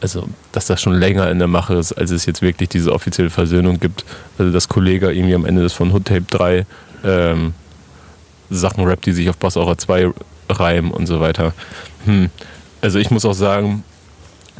also 0.00 0.28
dass 0.52 0.66
das 0.66 0.80
schon 0.80 0.94
länger 0.94 1.30
in 1.30 1.38
der 1.38 1.48
Mache 1.48 1.74
ist, 1.74 1.92
als 1.92 2.10
es 2.10 2.26
jetzt 2.26 2.42
wirklich 2.42 2.68
diese 2.68 2.92
offizielle 2.92 3.30
Versöhnung 3.30 3.80
gibt. 3.80 4.04
Also 4.38 4.52
dass 4.52 4.68
Kollege 4.68 5.10
irgendwie 5.10 5.34
am 5.34 5.44
Ende 5.44 5.62
des 5.62 5.72
von 5.72 5.92
Hood 5.92 6.06
Tape 6.06 6.24
3 6.30 6.66
ähm, 7.04 7.54
Sachen 8.50 8.84
rappt, 8.84 9.06
die 9.06 9.12
sich 9.12 9.28
auf 9.28 9.36
Boss 9.36 9.56
Aura 9.56 9.76
2 9.76 10.12
reimen 10.48 10.90
und 10.90 11.06
so 11.06 11.20
weiter. 11.20 11.52
Hm. 12.04 12.30
Also 12.80 12.98
ich 12.98 13.10
muss 13.10 13.24
auch 13.24 13.34
sagen, 13.34 13.84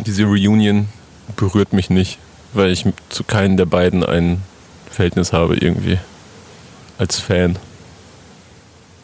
diese 0.04 0.24
Reunion 0.24 0.88
berührt 1.36 1.72
mich 1.72 1.88
nicht, 1.88 2.18
weil 2.52 2.70
ich 2.70 2.84
zu 3.08 3.24
keinem 3.24 3.56
der 3.56 3.66
beiden 3.66 4.04
ein 4.04 4.42
Verhältnis 4.90 5.32
habe 5.32 5.56
irgendwie 5.56 5.98
als 6.98 7.18
Fan. 7.18 7.56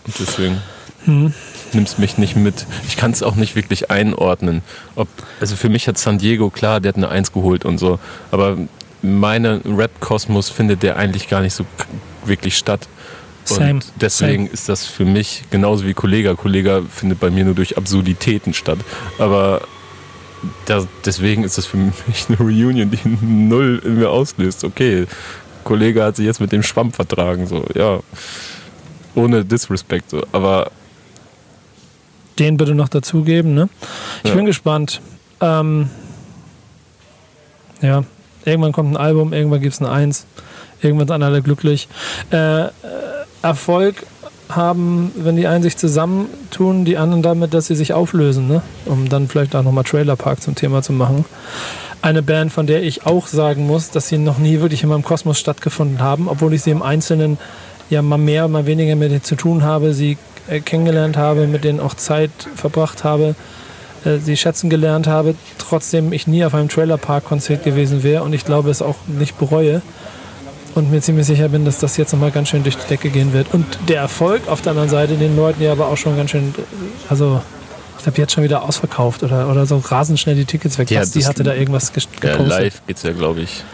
Und 0.06 0.18
deswegen 0.18 0.60
Hm. 1.04 1.34
Nimmst 1.74 1.98
mich 1.98 2.18
nicht 2.18 2.36
mit. 2.36 2.66
Ich 2.88 2.96
kann 2.96 3.10
es 3.10 3.22
auch 3.22 3.36
nicht 3.36 3.56
wirklich 3.56 3.90
einordnen. 3.90 4.62
Ob, 4.94 5.08
also 5.40 5.56
für 5.56 5.68
mich 5.68 5.88
hat 5.88 5.98
San 5.98 6.18
Diego, 6.18 6.50
klar, 6.50 6.80
der 6.80 6.90
hat 6.90 6.96
eine 6.96 7.08
Eins 7.08 7.32
geholt 7.32 7.64
und 7.64 7.78
so, 7.78 7.98
aber 8.30 8.56
meine 9.02 9.60
Rap-Kosmos 9.64 10.48
findet 10.48 10.82
der 10.82 10.96
eigentlich 10.96 11.28
gar 11.28 11.40
nicht 11.42 11.54
so 11.54 11.66
wirklich 12.24 12.56
statt. 12.56 12.88
Same. 13.44 13.74
Und 13.74 13.92
deswegen 14.00 14.46
ist 14.46 14.68
das 14.70 14.86
für 14.86 15.04
mich 15.04 15.44
genauso 15.50 15.84
wie 15.84 15.92
Kollega. 15.92 16.34
Kollega 16.34 16.82
findet 16.90 17.20
bei 17.20 17.30
mir 17.30 17.44
nur 17.44 17.54
durch 17.54 17.76
Absurditäten 17.76 18.54
statt. 18.54 18.78
Aber 19.18 19.60
da, 20.64 20.86
deswegen 21.04 21.44
ist 21.44 21.58
das 21.58 21.66
für 21.66 21.76
mich 21.76 21.92
eine 22.28 22.38
Reunion, 22.38 22.90
die 22.90 22.98
null 23.24 23.82
in 23.84 23.98
mir 23.98 24.10
auslöst. 24.10 24.64
Okay, 24.64 25.06
Kollege 25.64 26.02
hat 26.04 26.16
sich 26.16 26.26
jetzt 26.26 26.40
mit 26.40 26.52
dem 26.52 26.62
Schwamm 26.62 26.92
vertragen, 26.92 27.46
so, 27.46 27.64
ja. 27.74 28.00
Ohne 29.14 29.44
Disrespect, 29.44 30.10
so. 30.10 30.26
Aber 30.32 30.70
Den 32.38 32.56
bitte 32.56 32.74
noch 32.74 32.88
dazugeben, 32.88 33.54
ne? 33.54 33.68
Ich 34.22 34.30
Ja. 34.30 34.36
bin 34.36 34.46
gespannt. 34.46 35.00
Ähm, 35.40 35.88
ja, 37.80 38.04
irgendwann 38.44 38.72
kommt 38.72 38.92
ein 38.92 38.96
Album, 38.96 39.32
irgendwann 39.32 39.60
gibt 39.60 39.74
es 39.74 39.80
eine 39.80 39.90
Eins, 39.90 40.26
irgendwann 40.80 41.08
sind 41.08 41.22
alle 41.22 41.42
glücklich. 41.42 41.88
Äh, 42.32 42.64
äh, 42.64 42.70
Erfolg 43.42 44.06
haben, 44.48 45.12
wenn 45.16 45.36
die 45.36 45.46
einen 45.46 45.62
sich 45.62 45.76
zusammentun, 45.76 46.84
die 46.84 46.96
anderen 46.98 47.22
damit, 47.22 47.54
dass 47.54 47.66
sie 47.66 47.74
sich 47.74 47.92
auflösen, 47.92 48.48
ne? 48.48 48.62
um 48.86 49.08
dann 49.08 49.28
vielleicht 49.28 49.54
auch 49.56 49.62
nochmal 49.62 49.84
Trailer 49.84 50.16
Park 50.16 50.42
zum 50.42 50.54
Thema 50.54 50.82
zu 50.82 50.92
machen. 50.92 51.24
Eine 52.02 52.22
Band, 52.22 52.52
von 52.52 52.66
der 52.66 52.82
ich 52.82 53.06
auch 53.06 53.26
sagen 53.26 53.66
muss, 53.66 53.90
dass 53.90 54.08
sie 54.08 54.18
noch 54.18 54.38
nie 54.38 54.60
wirklich 54.60 54.82
in 54.82 54.90
meinem 54.90 55.02
Kosmos 55.04 55.38
stattgefunden 55.38 56.00
haben, 56.00 56.28
obwohl 56.28 56.52
ich 56.52 56.62
sie 56.62 56.70
im 56.70 56.82
Einzelnen 56.82 57.38
ja 57.90 58.02
mal 58.02 58.18
mehr, 58.18 58.48
mal 58.48 58.66
weniger 58.66 58.96
mit 58.96 59.24
zu 59.26 59.36
tun 59.36 59.62
habe, 59.62 59.94
sie 59.94 60.18
kennengelernt 60.64 61.16
habe, 61.16 61.46
mit 61.46 61.64
denen 61.64 61.80
auch 61.80 61.94
Zeit 61.94 62.30
verbracht 62.54 63.04
habe, 63.04 63.34
äh, 64.04 64.18
sie 64.18 64.36
schätzen 64.36 64.70
gelernt 64.70 65.06
habe, 65.06 65.34
trotzdem 65.58 66.12
ich 66.12 66.26
nie 66.26 66.44
auf 66.44 66.54
einem 66.54 66.68
Trailer-Park-Konzert 66.68 67.64
gewesen 67.64 68.02
wäre 68.02 68.22
und 68.22 68.32
ich 68.32 68.44
glaube 68.44 68.70
es 68.70 68.82
auch 68.82 68.96
nicht 69.06 69.38
bereue 69.38 69.82
und 70.74 70.90
mir 70.90 71.00
ziemlich 71.00 71.26
sicher 71.26 71.48
bin, 71.48 71.64
dass 71.64 71.78
das 71.78 71.96
jetzt 71.96 72.12
nochmal 72.12 72.30
ganz 72.32 72.48
schön 72.48 72.62
durch 72.64 72.76
die 72.76 72.88
Decke 72.88 73.08
gehen 73.10 73.32
wird. 73.32 73.54
Und 73.54 73.64
der 73.88 74.00
Erfolg 74.00 74.42
auf 74.48 74.60
der 74.60 74.70
anderen 74.72 74.88
Seite 74.90 75.14
den 75.14 75.36
Leuten 75.36 75.62
ja 75.62 75.72
aber 75.72 75.86
auch 75.88 75.96
schon 75.96 76.16
ganz 76.16 76.30
schön, 76.30 76.52
äh, 76.58 76.62
also 77.08 77.40
ich 77.96 78.02
glaube 78.04 78.18
jetzt 78.20 78.32
schon 78.34 78.44
wieder 78.44 78.62
ausverkauft 78.62 79.22
oder, 79.22 79.48
oder 79.50 79.64
so 79.64 79.78
rasend 79.78 80.20
schnell 80.20 80.34
die 80.34 80.44
Tickets 80.44 80.76
weg. 80.78 80.90
Ja, 80.90 81.04
die 81.06 81.24
hatte 81.24 81.42
da 81.42 81.54
irgendwas 81.54 81.90
ges- 81.94 82.06
ja, 82.22 82.32
gepostet. 82.32 82.48
live 82.48 82.82
geht's 82.86 83.02
ja, 83.02 83.12
glaube 83.12 83.40
ich, 83.40 83.64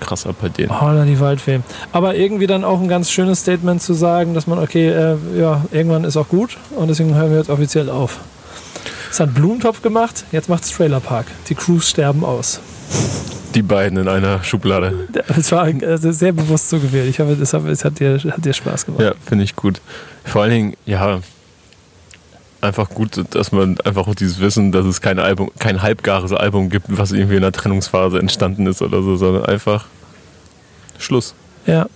krass 0.00 0.26
ab 0.26 0.36
bei 0.40 0.48
denen. 0.48 0.80
Holla 0.80 1.04
die 1.04 1.20
Waldfee. 1.20 1.60
Aber 1.92 2.14
irgendwie 2.14 2.46
dann 2.46 2.64
auch 2.64 2.80
ein 2.80 2.88
ganz 2.88 3.10
schönes 3.10 3.40
Statement 3.40 3.82
zu 3.82 3.94
sagen, 3.94 4.34
dass 4.34 4.46
man, 4.46 4.58
okay, 4.58 4.88
äh, 4.88 5.16
ja, 5.36 5.64
irgendwann 5.70 6.04
ist 6.04 6.16
auch 6.16 6.28
gut 6.28 6.56
und 6.76 6.88
deswegen 6.88 7.14
hören 7.14 7.30
wir 7.30 7.38
jetzt 7.38 7.50
offiziell 7.50 7.90
auf. 7.90 8.18
Das 9.08 9.20
hat 9.20 9.34
Blumentopf 9.34 9.82
gemacht, 9.82 10.24
jetzt 10.32 10.48
macht's 10.48 10.70
Trailer 10.70 11.00
Park. 11.00 11.26
Die 11.48 11.54
Crews 11.54 11.88
sterben 11.88 12.24
aus. 12.24 12.60
Die 13.54 13.62
beiden 13.62 13.98
in 13.98 14.08
einer 14.08 14.44
Schublade. 14.44 15.08
Das 15.12 15.50
war 15.52 15.66
äh, 15.68 15.96
sehr 15.98 16.32
bewusst 16.32 16.68
so 16.68 16.78
gewählt. 16.78 17.08
Ich 17.08 17.18
hoffe, 17.18 17.34
das 17.34 17.54
hat, 17.54 17.64
es 17.64 17.84
hat, 17.84 17.98
dir, 17.98 18.18
hat 18.18 18.44
dir 18.44 18.52
Spaß 18.52 18.86
gemacht. 18.86 19.02
Ja, 19.02 19.12
finde 19.26 19.44
ich 19.44 19.56
gut. 19.56 19.80
Vor 20.24 20.42
allen 20.42 20.50
Dingen, 20.50 20.74
ja, 20.84 21.20
einfach 22.60 22.90
gut, 22.90 23.24
dass 23.34 23.52
man 23.52 23.80
einfach 23.82 24.06
auch 24.08 24.14
dieses 24.14 24.40
Wissen, 24.40 24.72
dass 24.72 24.84
es 24.86 25.00
kein 25.00 25.18
Album, 25.18 25.50
kein 25.58 25.80
halbgares 25.82 26.32
Album 26.32 26.70
gibt, 26.70 26.86
was 26.88 27.12
irgendwie 27.12 27.36
in 27.36 27.44
einer 27.44 27.52
Trennungsphase 27.52 28.18
entstanden 28.18 28.66
ist 28.66 28.82
oder 28.82 29.02
so, 29.02 29.16
sondern 29.16 29.44
einfach 29.46 29.86
Schluss. 30.98 31.34
Ja, 31.66 31.86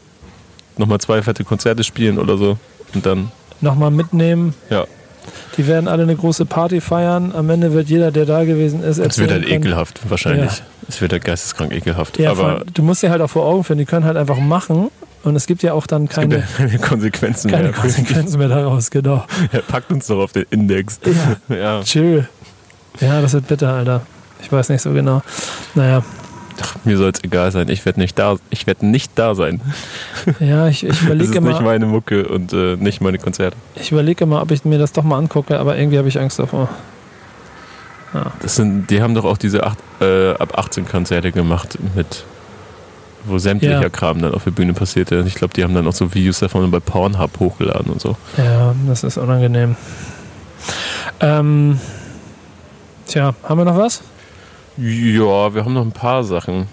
Nochmal 0.78 0.98
zwei 1.00 1.20
fette 1.22 1.44
Konzerte 1.44 1.84
spielen 1.84 2.18
oder 2.18 2.36
so 2.38 2.56
und 2.94 3.04
dann, 3.04 3.30
nochmal 3.60 3.90
mitnehmen. 3.90 4.54
ja, 4.70 4.86
Die 5.58 5.66
werden 5.66 5.86
alle 5.86 6.04
eine 6.04 6.16
große 6.16 6.46
Party 6.46 6.80
feiern. 6.80 7.32
Am 7.34 7.50
Ende 7.50 7.72
wird 7.74 7.88
jeder, 7.88 8.10
der 8.10 8.24
da 8.24 8.44
gewesen 8.44 8.82
ist, 8.82 8.98
Es 8.98 9.18
wird 9.18 9.30
halt 9.30 9.42
erzählen 9.42 9.60
können- 9.60 9.64
ekelhaft, 9.72 10.00
wahrscheinlich. 10.08 10.50
Ja. 10.58 10.64
Es 10.88 11.00
wird 11.00 11.12
halt 11.12 11.24
geisteskrank 11.24 11.72
ekelhaft. 11.74 12.18
Ja, 12.18 12.30
aber 12.30 12.62
du 12.72 12.82
musst 12.82 13.02
dir 13.02 13.10
halt 13.10 13.20
auch 13.20 13.28
vor 13.30 13.44
Augen 13.44 13.64
führen, 13.64 13.78
die 13.78 13.84
können 13.84 14.04
halt 14.06 14.16
einfach 14.16 14.38
machen 14.38 14.88
und 15.24 15.36
es 15.36 15.46
gibt 15.46 15.62
ja 15.62 15.72
auch 15.72 15.86
dann 15.86 16.04
es 16.04 16.10
gibt 16.10 16.30
keine, 16.30 16.36
ja 16.38 16.46
keine 16.56 16.78
Konsequenzen 16.78 17.50
keine 17.50 17.64
mehr. 17.64 17.72
Konsequenzen 17.72 18.38
mehr 18.38 18.48
daraus, 18.48 18.90
genau. 18.90 19.24
Ja, 19.52 19.60
packt 19.60 19.90
uns 19.92 20.06
doch 20.06 20.18
auf 20.22 20.32
den 20.32 20.44
Index. 20.50 21.00
Ja, 21.48 21.56
Ja. 21.56 21.82
chill. 21.82 22.28
Ja, 23.00 23.20
das 23.20 23.32
wird 23.32 23.48
bitter, 23.48 23.72
Alter. 23.72 24.02
Ich 24.42 24.50
weiß 24.52 24.68
nicht 24.68 24.82
so 24.82 24.92
genau. 24.92 25.22
Naja, 25.74 26.02
Ach, 26.60 26.76
mir 26.84 26.96
soll 26.98 27.10
es 27.10 27.24
egal 27.24 27.50
sein. 27.50 27.68
Ich 27.70 27.84
werde 27.86 27.98
nicht 27.98 28.18
da. 28.18 28.36
Ich 28.50 28.66
werde 28.66 28.84
nicht 28.86 29.12
da 29.14 29.34
sein. 29.34 29.60
ja, 30.38 30.68
ich, 30.68 30.84
ich 30.84 30.90
Das 30.98 31.02
überlege 31.02 31.24
ist 31.24 31.40
nicht 31.40 31.48
immer, 31.58 31.60
meine 31.62 31.86
Mucke 31.86 32.28
und 32.28 32.52
äh, 32.52 32.76
nicht 32.76 33.00
meine 33.00 33.18
Konzerte. 33.18 33.56
ich 33.74 33.90
überlege 33.90 34.24
immer, 34.24 34.42
ob 34.42 34.50
ich 34.50 34.64
mir 34.64 34.78
das 34.78 34.92
doch 34.92 35.02
mal 35.02 35.16
angucke, 35.16 35.58
aber 35.58 35.78
irgendwie 35.78 35.98
habe 35.98 36.08
ich 36.08 36.20
Angst 36.20 36.38
davor. 36.38 36.68
Das 38.42 38.56
sind, 38.56 38.90
die 38.90 39.00
haben 39.00 39.14
doch 39.14 39.24
auch 39.24 39.38
diese 39.38 39.64
acht, 39.64 39.78
äh, 40.02 40.32
ab 40.32 40.58
18 40.58 40.86
Konzerte 40.86 41.32
gemacht 41.32 41.78
mit 41.96 42.24
wo 43.24 43.38
sämtlicher 43.38 43.80
Ja. 43.82 43.88
Kram 43.88 44.20
dann 44.20 44.34
auf 44.34 44.44
der 44.44 44.50
Bühne 44.50 44.72
passierte. 44.72 45.24
Ich 45.26 45.34
glaube, 45.34 45.54
die 45.54 45.62
haben 45.64 45.74
dann 45.74 45.86
auch 45.86 45.92
so 45.92 46.12
Videos 46.14 46.40
davon 46.40 46.70
bei 46.70 46.80
Pornhub 46.80 47.38
hochgeladen 47.38 47.92
und 47.92 48.00
so. 48.00 48.16
Ja, 48.36 48.74
das 48.86 49.04
ist 49.04 49.16
unangenehm. 49.18 49.76
Ähm, 51.20 51.78
tja, 53.06 53.34
haben 53.44 53.58
wir 53.58 53.64
noch 53.64 53.76
was? 53.76 54.02
Ja, 54.76 55.54
wir 55.54 55.64
haben 55.64 55.74
noch 55.74 55.84
ein 55.84 55.92
paar 55.92 56.24
Sachen. 56.24 56.66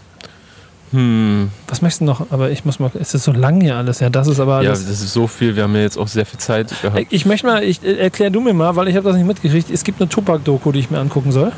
Hm, 0.91 1.51
Was 1.67 1.83
möchtest 1.83 2.01
du 2.01 2.05
noch? 2.05 2.31
Aber 2.31 2.49
ich 2.49 2.65
muss 2.65 2.79
mal, 2.79 2.89
es 2.99 3.13
ist 3.13 3.23
so 3.23 3.31
lang 3.31 3.61
hier 3.61 3.75
alles. 3.75 3.99
Ja, 3.99 4.09
das 4.09 4.27
ist 4.27 4.39
aber 4.39 4.63
ja, 4.63 4.69
alles. 4.69 4.87
das 4.87 5.01
ist 5.01 5.13
so 5.13 5.27
viel. 5.27 5.55
Wir 5.55 5.63
haben 5.63 5.75
ja 5.75 5.81
jetzt 5.81 5.97
auch 5.97 6.07
sehr 6.07 6.25
viel 6.25 6.39
Zeit 6.39 6.73
gehabt. 6.81 7.05
ich 7.09 7.25
möchte 7.27 7.45
mal, 7.45 7.63
ich, 7.63 7.83
äh, 7.83 7.95
erklär 7.97 8.31
du 8.31 8.41
mir 8.41 8.53
mal, 8.53 8.75
weil 8.75 8.87
ich 8.87 8.95
habe 8.95 9.07
das 9.07 9.15
nicht 9.15 9.27
mitgekriegt. 9.27 9.69
Es 9.69 9.83
gibt 9.83 10.01
eine 10.01 10.09
Tupac-Doku, 10.09 10.71
die 10.71 10.79
ich 10.79 10.89
mir 10.89 10.97
angucken 10.99 11.31
soll. 11.31 11.51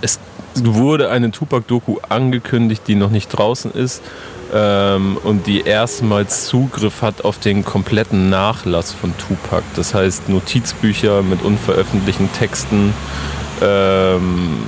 Es 0.00 0.18
wurde 0.66 1.10
eine 1.10 1.30
Tupac-Doku 1.30 1.98
angekündigt, 2.08 2.82
die 2.86 2.94
noch 2.94 3.10
nicht 3.10 3.28
draußen 3.28 3.72
ist 3.72 4.02
ähm, 4.52 5.18
und 5.22 5.46
die 5.46 5.62
erstmals 5.62 6.46
Zugriff 6.46 7.02
hat 7.02 7.24
auf 7.24 7.38
den 7.38 7.64
kompletten 7.64 8.30
Nachlass 8.30 8.92
von 8.92 9.12
Tupac. 9.18 9.62
Das 9.76 9.94
heißt 9.94 10.28
Notizbücher 10.28 11.22
mit 11.22 11.42
unveröffentlichten 11.42 12.32
Texten. 12.32 12.94
Ähm, 13.60 14.66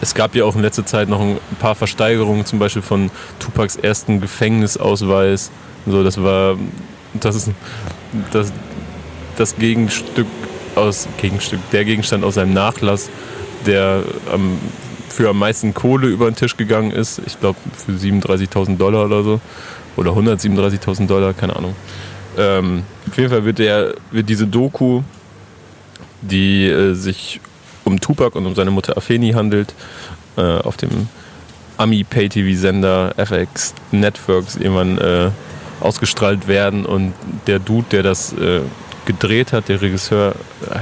es 0.00 0.14
gab 0.14 0.34
ja 0.34 0.44
auch 0.44 0.54
in 0.54 0.62
letzter 0.62 0.86
Zeit 0.86 1.08
noch 1.10 1.20
ein 1.20 1.38
paar 1.58 1.74
Versteigerungen, 1.74 2.46
zum 2.46 2.58
Beispiel 2.58 2.82
von 2.82 3.10
Tupacs 3.38 3.76
ersten 3.76 4.20
Gefängnisausweis. 4.20 5.50
So, 5.86 6.02
das 6.02 6.22
war 6.22 6.56
das 7.14 7.50
das, 8.32 8.52
das 9.36 9.56
Gegenstück 9.56 10.26
aus 10.74 11.06
Gegenstück, 11.20 11.60
der 11.72 11.84
Gegenstand 11.84 12.24
aus 12.24 12.36
seinem 12.36 12.54
Nachlass, 12.54 13.10
der 13.66 14.02
am, 14.32 14.58
für 15.08 15.28
am 15.28 15.38
meisten 15.38 15.74
Kohle 15.74 16.08
über 16.08 16.30
den 16.30 16.36
Tisch 16.36 16.56
gegangen 16.56 16.90
ist. 16.90 17.20
Ich 17.26 17.38
glaube 17.40 17.58
für 17.76 17.92
37.000 17.92 18.76
Dollar 18.76 19.06
oder 19.06 19.22
so. 19.22 19.40
Oder 19.96 20.12
137.000 20.12 21.06
Dollar, 21.06 21.34
keine 21.34 21.56
Ahnung. 21.56 21.74
Ähm, 22.38 22.84
auf 23.08 23.16
jeden 23.16 23.28
Fall 23.28 23.44
wird, 23.44 23.58
der, 23.58 23.94
wird 24.10 24.28
diese 24.28 24.46
Doku, 24.46 25.02
die 26.22 26.66
äh, 26.66 26.94
sich 26.94 27.40
um 27.84 28.00
Tupac 28.00 28.36
und 28.36 28.46
um 28.46 28.54
seine 28.54 28.70
Mutter 28.70 28.96
Afeni 28.96 29.32
handelt, 29.32 29.74
äh, 30.36 30.42
auf 30.42 30.76
dem 30.76 31.08
Ami-Pay-TV-Sender 31.76 33.14
FX 33.16 33.74
Networks 33.90 34.56
irgendwann 34.56 34.98
äh, 34.98 35.30
ausgestrahlt 35.80 36.46
werden. 36.46 36.86
Und 36.86 37.14
der 37.46 37.58
Dude, 37.58 37.86
der 37.90 38.02
das 38.02 38.32
äh, 38.34 38.60
gedreht 39.06 39.52
hat, 39.52 39.68
der 39.68 39.80
Regisseur, 39.80 40.34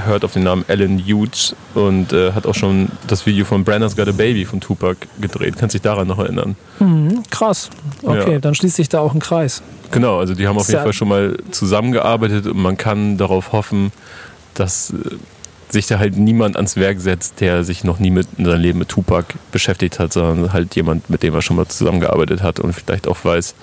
hört 0.05 0.23
auf 0.25 0.33
den 0.33 0.43
Namen 0.43 0.65
Alan 0.67 0.99
Hughes 0.99 1.55
und 1.73 2.13
äh, 2.13 2.33
hat 2.33 2.45
auch 2.45 2.55
schon 2.55 2.89
das 3.07 3.25
Video 3.25 3.45
von 3.45 3.63
Brandon's 3.63 3.95
Got 3.95 4.07
a 4.09 4.11
Baby 4.11 4.45
von 4.45 4.59
Tupac 4.59 4.97
gedreht. 5.19 5.55
Kannst 5.57 5.73
dich 5.73 5.81
daran 5.81 6.07
noch 6.07 6.19
erinnern? 6.19 6.55
Mhm, 6.79 7.23
krass. 7.29 7.69
Okay, 8.03 8.33
Ja. 8.33 8.39
dann 8.39 8.55
schließt 8.55 8.75
sich 8.75 8.89
da 8.89 8.99
auch 8.99 9.13
ein 9.13 9.19
Kreis. 9.19 9.61
Genau, 9.91 10.19
also 10.19 10.35
die 10.35 10.47
haben 10.47 10.57
auf 10.57 10.67
jeden 10.69 10.81
Fall 10.83 10.93
schon 10.93 11.07
mal 11.07 11.37
zusammengearbeitet 11.51 12.45
und 12.47 12.57
man 12.57 12.77
kann 12.77 13.17
darauf 13.17 13.51
hoffen, 13.51 13.91
dass 14.53 14.91
äh, 14.91 14.95
sich 15.69 15.87
da 15.87 15.99
halt 15.99 16.17
niemand 16.17 16.55
ans 16.55 16.75
Werk 16.75 16.99
setzt, 16.99 17.41
der 17.41 17.63
sich 17.63 17.83
noch 17.83 17.99
nie 17.99 18.09
mit 18.09 18.27
in 18.37 18.45
seinem 18.45 18.61
Leben 18.61 18.79
mit 18.79 18.89
Tupac 18.89 19.35
beschäftigt 19.51 19.99
hat, 19.99 20.13
sondern 20.13 20.51
halt 20.51 20.75
jemand, 20.75 21.09
mit 21.09 21.23
dem 21.23 21.33
er 21.33 21.41
schon 21.41 21.55
mal 21.57 21.67
zusammengearbeitet 21.67 22.41
hat 22.41 22.59
und 22.59 22.73
vielleicht 22.73 23.07
auch 23.07 23.23
weiß, 23.23 23.55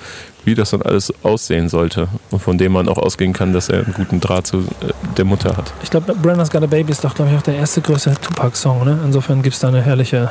wie 0.44 0.54
das 0.54 0.70
dann 0.70 0.82
alles 0.82 1.12
aussehen 1.24 1.68
sollte 1.68 2.08
und 2.30 2.40
von 2.40 2.56
dem 2.56 2.72
man 2.72 2.88
auch 2.88 2.98
ausgehen 2.98 3.32
kann, 3.32 3.52
dass 3.52 3.68
er 3.68 3.84
einen 3.84 3.94
guten 3.94 4.20
Draht 4.20 4.46
zu 4.46 4.58
äh, 4.58 4.92
der 5.16 5.24
Mutter 5.24 5.56
hat. 5.56 5.72
Ich 5.82 5.90
glaube, 5.90 6.14
Brandon's 6.14 6.50
Got 6.50 6.62
a 6.62 6.66
Baby 6.66 6.92
ist 6.92 7.02
doch, 7.02 7.14
glaube 7.14 7.32
ich, 7.32 7.36
auch 7.36 7.42
der 7.42 7.56
erste 7.56 7.80
größere 7.80 8.14
Tupac-Song. 8.14 8.84
Ne? 8.84 8.98
Insofern 9.04 9.42
gibt 9.42 9.54
es 9.54 9.60
da 9.60 9.68
eine 9.68 9.82
herrliche 9.82 10.30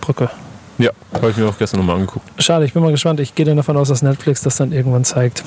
Brücke. 0.00 0.30
Ja, 0.78 0.90
habe 1.14 1.30
ich 1.30 1.36
mir 1.38 1.48
auch 1.48 1.56
gestern 1.56 1.80
nochmal 1.80 1.96
angeguckt. 1.96 2.28
Schade, 2.42 2.66
ich 2.66 2.74
bin 2.74 2.82
mal 2.82 2.90
gespannt. 2.90 3.18
Ich 3.20 3.34
gehe 3.34 3.46
dann 3.46 3.56
davon 3.56 3.78
aus, 3.78 3.88
dass 3.88 4.02
Netflix 4.02 4.42
das 4.42 4.56
dann 4.56 4.72
irgendwann 4.72 5.04
zeigt. 5.04 5.42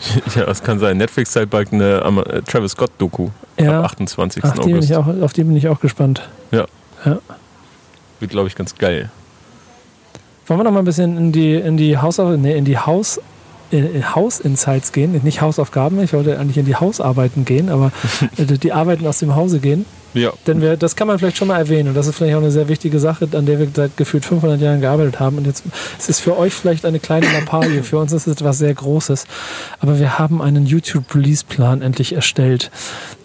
Ja, 0.34 0.46
das 0.46 0.62
kann 0.62 0.78
sein. 0.78 0.96
Netflix 0.96 1.32
zeigt 1.32 1.50
bald 1.50 1.72
eine 1.72 2.00
äh, 2.00 2.42
Travis 2.42 2.72
Scott-Doku 2.72 3.28
Ja, 3.58 3.80
ab 3.80 3.86
28. 3.86 4.42
Ach, 4.44 4.52
die 4.58 4.72
August. 4.74 4.90
ich 4.90 4.96
auch, 4.96 5.06
auf 5.06 5.32
die 5.32 5.44
bin 5.44 5.56
ich 5.56 5.68
auch 5.68 5.80
gespannt. 5.80 6.28
Wird, 8.18 8.30
glaube 8.30 8.48
ich, 8.48 8.54
ganz 8.54 8.76
geil. 8.76 9.10
Wollen 10.46 10.60
wir 10.60 10.64
noch 10.64 10.72
mal 10.72 10.80
ein 10.80 10.84
bisschen 10.84 11.16
in 11.16 11.32
die, 11.32 11.54
in 11.54 11.76
die 11.76 11.96
Haus, 11.96 12.18
nee, 12.18 12.56
in 12.56 12.64
die 12.64 12.76
Haus, 12.76 13.20
in, 13.70 13.94
in 13.94 14.14
Hausinsights 14.14 14.92
gehen? 14.92 15.18
Nicht 15.22 15.40
Hausaufgaben, 15.40 16.00
ich 16.02 16.12
wollte 16.12 16.38
eigentlich 16.38 16.58
in 16.58 16.66
die 16.66 16.76
Hausarbeiten 16.76 17.44
gehen, 17.44 17.68
aber 17.68 17.92
äh, 18.36 18.44
die 18.44 18.72
Arbeiten 18.72 19.06
aus 19.06 19.20
dem 19.20 19.34
Hause 19.34 19.60
gehen. 19.60 19.86
Ja, 20.14 20.32
Denn 20.46 20.60
wir, 20.60 20.76
das 20.76 20.96
kann 20.96 21.06
man 21.06 21.18
vielleicht 21.18 21.36
schon 21.36 21.48
mal 21.48 21.58
erwähnen 21.58 21.90
und 21.90 21.94
das 21.94 22.06
ist 22.06 22.16
vielleicht 22.16 22.34
auch 22.34 22.40
eine 22.40 22.50
sehr 22.50 22.68
wichtige 22.68 22.98
Sache, 22.98 23.28
an 23.32 23.46
der 23.46 23.58
wir 23.58 23.68
seit 23.72 23.96
gefühlt 23.96 24.24
500 24.24 24.60
Jahren 24.60 24.80
gearbeitet 24.80 25.20
haben. 25.20 25.38
Und 25.38 25.46
jetzt 25.46 25.62
es 25.98 26.08
ist 26.08 26.20
für 26.20 26.36
euch 26.36 26.52
vielleicht 26.52 26.84
eine 26.84 26.98
kleine 26.98 27.26
Lappalie, 27.32 27.82
für 27.82 27.98
uns 27.98 28.12
ist 28.12 28.26
es 28.26 28.34
etwas 28.34 28.58
sehr 28.58 28.74
Großes. 28.74 29.26
Aber 29.80 29.98
wir 29.98 30.18
haben 30.18 30.42
einen 30.42 30.66
YouTube-Release-Plan 30.66 31.82
endlich 31.82 32.14
erstellt. 32.14 32.70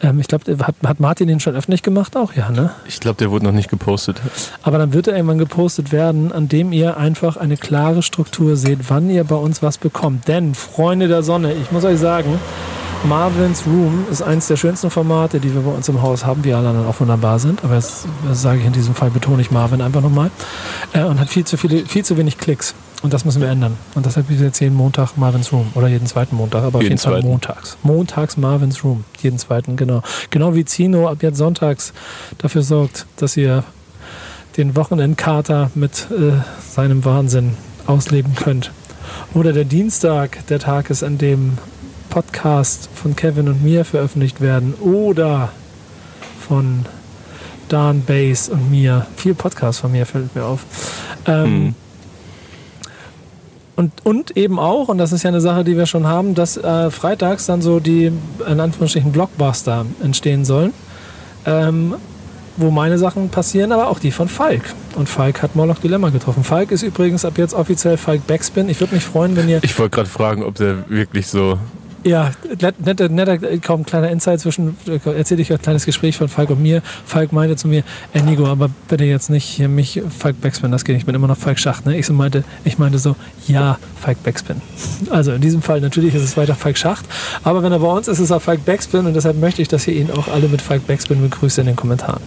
Ähm, 0.02 0.20
ich 0.20 0.28
glaube, 0.28 0.58
hat, 0.66 0.76
hat 0.86 1.00
Martin 1.00 1.28
den 1.28 1.40
schon 1.40 1.56
öffentlich 1.56 1.84
gemacht? 1.84 2.16
Auch 2.16 2.34
ja, 2.34 2.50
ne? 2.50 2.72
ich 2.88 3.00
glaube, 3.00 3.18
der 3.18 3.32
wurde 3.32 3.46
noch 3.46 3.52
nicht 3.52 3.70
gepostet. 3.70 4.22
Aber 4.62 4.78
dann 4.78 4.94
wird 4.94 5.08
er 5.08 5.16
irgendwann 5.16 5.38
gepostet 5.38 5.92
werden, 5.92 6.32
an 6.32 6.48
dem 6.48 6.72
ihr 6.72 6.98
einfach 6.98 7.38
eine 7.38 7.58
klare 7.58 8.04
Struktur 8.04 8.56
seht, 8.58 8.90
wann 8.90 9.10
ihr 9.10 9.24
bei 9.24 9.36
uns 9.36 9.62
was 9.62 9.78
bekommt. 9.78 10.28
Denn, 10.28 10.56
Freunde 10.56 11.08
der 11.08 11.24
Sonne, 11.24 11.54
ich 11.54 11.72
muss 11.72 11.84
euch 11.84 12.00
sagen, 12.00 12.40
Marvin's 13.08 13.66
Room 13.68 14.06
ist 14.10 14.22
eines 14.24 14.48
der 14.48 14.56
schönsten 14.56 14.90
Formate, 14.90 15.40
die 15.40 15.54
wir 15.54 15.62
bei 15.62 15.72
uns 15.72 15.88
im 15.90 16.02
Haus 16.02 16.26
haben, 16.26 16.42
die 16.42 16.54
alle 16.54 16.70
anderen 16.70 16.88
auch 16.88 17.00
wunderbar 17.00 17.38
sind. 17.40 17.64
Aber 17.64 17.76
das, 17.76 18.06
das 18.28 18.42
sage 18.42 18.60
ich 18.60 18.66
in 18.66 18.74
diesem 18.74 18.96
Fall, 18.96 19.12
betone 19.12 19.42
ich 19.42 19.52
Marvin 19.52 19.82
einfach 19.82 20.02
nochmal. 20.02 20.32
Äh, 20.94 21.04
und 21.04 21.20
hat 21.20 21.30
viel 21.30 21.46
zu, 21.46 21.56
viele, 21.58 21.86
viel 21.86 22.04
zu 22.04 22.18
wenig 22.18 22.38
Klicks. 22.38 22.74
Und 23.04 23.14
das 23.14 23.24
müssen 23.24 23.42
wir 23.42 23.50
ändern. 23.50 23.78
Und 23.94 24.08
deshalb 24.08 24.28
gibt 24.28 24.40
es 24.40 24.46
jetzt 24.46 24.60
jeden 24.60 24.76
Montag 24.76 25.18
Marvin's 25.18 25.52
Room. 25.54 25.68
Oder 25.76 25.88
jeden 25.88 26.08
zweiten 26.08 26.36
Montag, 26.36 26.64
aber 26.64 26.78
auf 26.78 26.82
Jeden 26.82 26.94
jeden 26.94 27.02
Fall 27.02 27.14
zweiten. 27.14 27.28
montags. 27.28 27.78
Montags 27.84 28.38
Marvin's 28.38 28.84
Room. 28.84 29.04
Jeden 29.22 29.38
zweiten, 29.38 29.76
genau. 29.76 30.02
Genau 30.32 30.56
wie 30.56 30.66
Zino 30.66 31.08
ab 31.08 31.18
jetzt 31.22 31.38
sonntags 31.38 31.94
dafür 32.40 32.64
sorgt, 32.64 33.06
dass 33.18 33.38
ihr 33.38 33.64
den 34.58 34.76
Wochenendkater 34.76 35.70
mit 35.76 36.08
äh, 36.10 36.32
seinem 36.68 37.06
Wahnsinn 37.06 37.56
ausleben 37.86 38.34
könnt. 38.36 38.72
Oder 39.36 39.54
der 39.54 39.66
Dienstag, 39.66 40.48
der 40.48 40.58
Tag 40.60 40.90
ist, 40.90 41.04
an 41.04 41.20
dem 41.20 41.60
Podcast 42.20 42.88
von 42.96 43.14
Kevin 43.14 43.50
und 43.50 43.62
mir 43.62 43.84
veröffentlicht 43.84 44.40
werden. 44.40 44.74
Oder 44.76 45.50
von 46.48 46.86
Dan 47.68 48.04
Bass 48.06 48.48
und 48.48 48.72
mir. 48.72 49.06
Viel 49.18 49.34
Podcast 49.34 49.82
von 49.82 49.92
mir 49.92 50.06
fällt 50.06 50.34
mir 50.34 50.46
auf. 50.46 50.62
Ähm, 51.28 51.44
Mhm. 51.66 51.76
und, 53.76 53.92
und 54.06 54.38
eben 54.38 54.60
auch, 54.60 54.88
und 54.88 54.98
das 54.98 55.12
ist 55.12 55.24
ja 55.24 55.28
eine 55.28 55.42
Sache, 55.42 55.66
die 55.66 55.76
wir 55.76 55.86
schon 55.88 56.08
haben, 56.08 56.36
dass 56.36 56.56
äh, 56.56 56.90
freitags 56.90 57.48
dann 57.48 57.62
so 57.62 57.82
die, 57.82 58.14
in 58.50 58.60
Anführungsstrichen, 58.62 59.12
Blockbuster 59.12 59.86
entstehen 60.02 60.46
sollen. 60.46 60.72
Ähm, 61.46 61.96
wo 62.56 62.72
meine 62.72 62.98
Sachen 62.98 63.28
passieren, 63.28 63.74
aber 63.74 63.90
auch 63.90 64.00
die 64.00 64.12
von 64.12 64.30
Falk. 64.30 64.62
Und 64.96 65.10
Falk 65.10 65.42
hat 65.42 65.58
Moloch 65.58 65.80
Dilemma 65.80 66.12
getroffen. 66.12 66.46
Falk 66.46 66.72
ist 66.72 66.82
übrigens 66.84 67.26
ab 67.26 67.38
jetzt 67.38 67.54
offiziell 67.54 67.98
Falk 67.98 68.26
Backspin. 68.26 68.70
Ich 68.70 68.80
würde 68.80 68.96
mich 68.96 69.04
freuen, 69.04 69.36
wenn 69.36 69.50
ihr. 69.50 69.62
Ich 69.66 69.78
wollte 69.78 69.96
gerade 69.96 70.08
fragen, 70.08 70.44
ob 70.44 70.56
der 70.56 70.90
wirklich 70.90 71.28
so. 71.28 71.60
Ja, 72.06 72.34
net- 72.62 72.86
netter, 72.86 73.10
netter, 73.10 73.40
kaum 73.58 73.84
kleiner 73.84 74.12
Insight 74.12 74.40
zwischen, 74.40 74.78
erzähle 75.18 75.42
ich 75.42 75.52
ein 75.52 75.60
kleines 75.60 75.88
Gespräch 75.88 76.16
von 76.16 76.30
Falk 76.30 76.52
und 76.52 76.62
mir. 76.62 76.84
Falk 77.04 77.34
meinte 77.34 77.56
zu 77.56 77.68
mir, 77.68 77.84
ey 78.14 78.22
Nico, 78.22 78.46
aber 78.46 78.70
bitte 78.88 79.06
jetzt 79.06 79.32
nicht 79.32 79.44
hier 79.44 79.68
mich 79.68 80.04
Falk 80.16 80.40
Backspin, 80.40 80.72
das 80.72 80.86
geht 80.86 80.94
nicht, 80.94 81.02
ich 81.02 81.06
bin 81.08 81.16
immer 81.16 81.26
noch 81.28 81.38
Falk 81.38 81.58
Schacht. 81.58 81.88
Ne? 81.88 81.98
Ich, 81.98 82.06
so 82.06 82.14
meinte, 82.14 82.44
ich 82.64 82.78
meinte 82.78 83.00
so, 83.00 83.16
ja, 83.48 83.80
Falk 84.00 84.22
Backspin. 84.24 84.62
Also 85.10 85.32
in 85.32 85.42
diesem 85.42 85.64
Fall 85.64 85.82
natürlich 85.82 86.14
ist 86.14 86.22
es 86.22 86.38
weiter 86.38 86.54
Falk 86.54 86.78
Schacht, 86.78 87.06
aber 87.44 87.64
wenn 87.64 87.72
er 87.72 87.80
bei 87.80 87.88
uns 87.88 88.08
ist, 88.08 88.20
ist 88.20 88.30
er 88.30 88.40
Falk 88.40 88.64
Backspin 88.66 89.08
und 89.08 89.16
deshalb 89.16 89.38
möchte 89.40 89.64
ich, 89.64 89.68
dass 89.68 89.88
ihr 89.88 89.96
ihn 89.96 90.12
auch 90.12 90.28
alle 90.28 90.48
mit 90.48 90.62
Falk 90.62 90.86
Backspin 90.86 91.20
begrüßt 91.24 91.58
in 91.58 91.66
den 91.66 91.76
Kommentaren. 91.76 92.22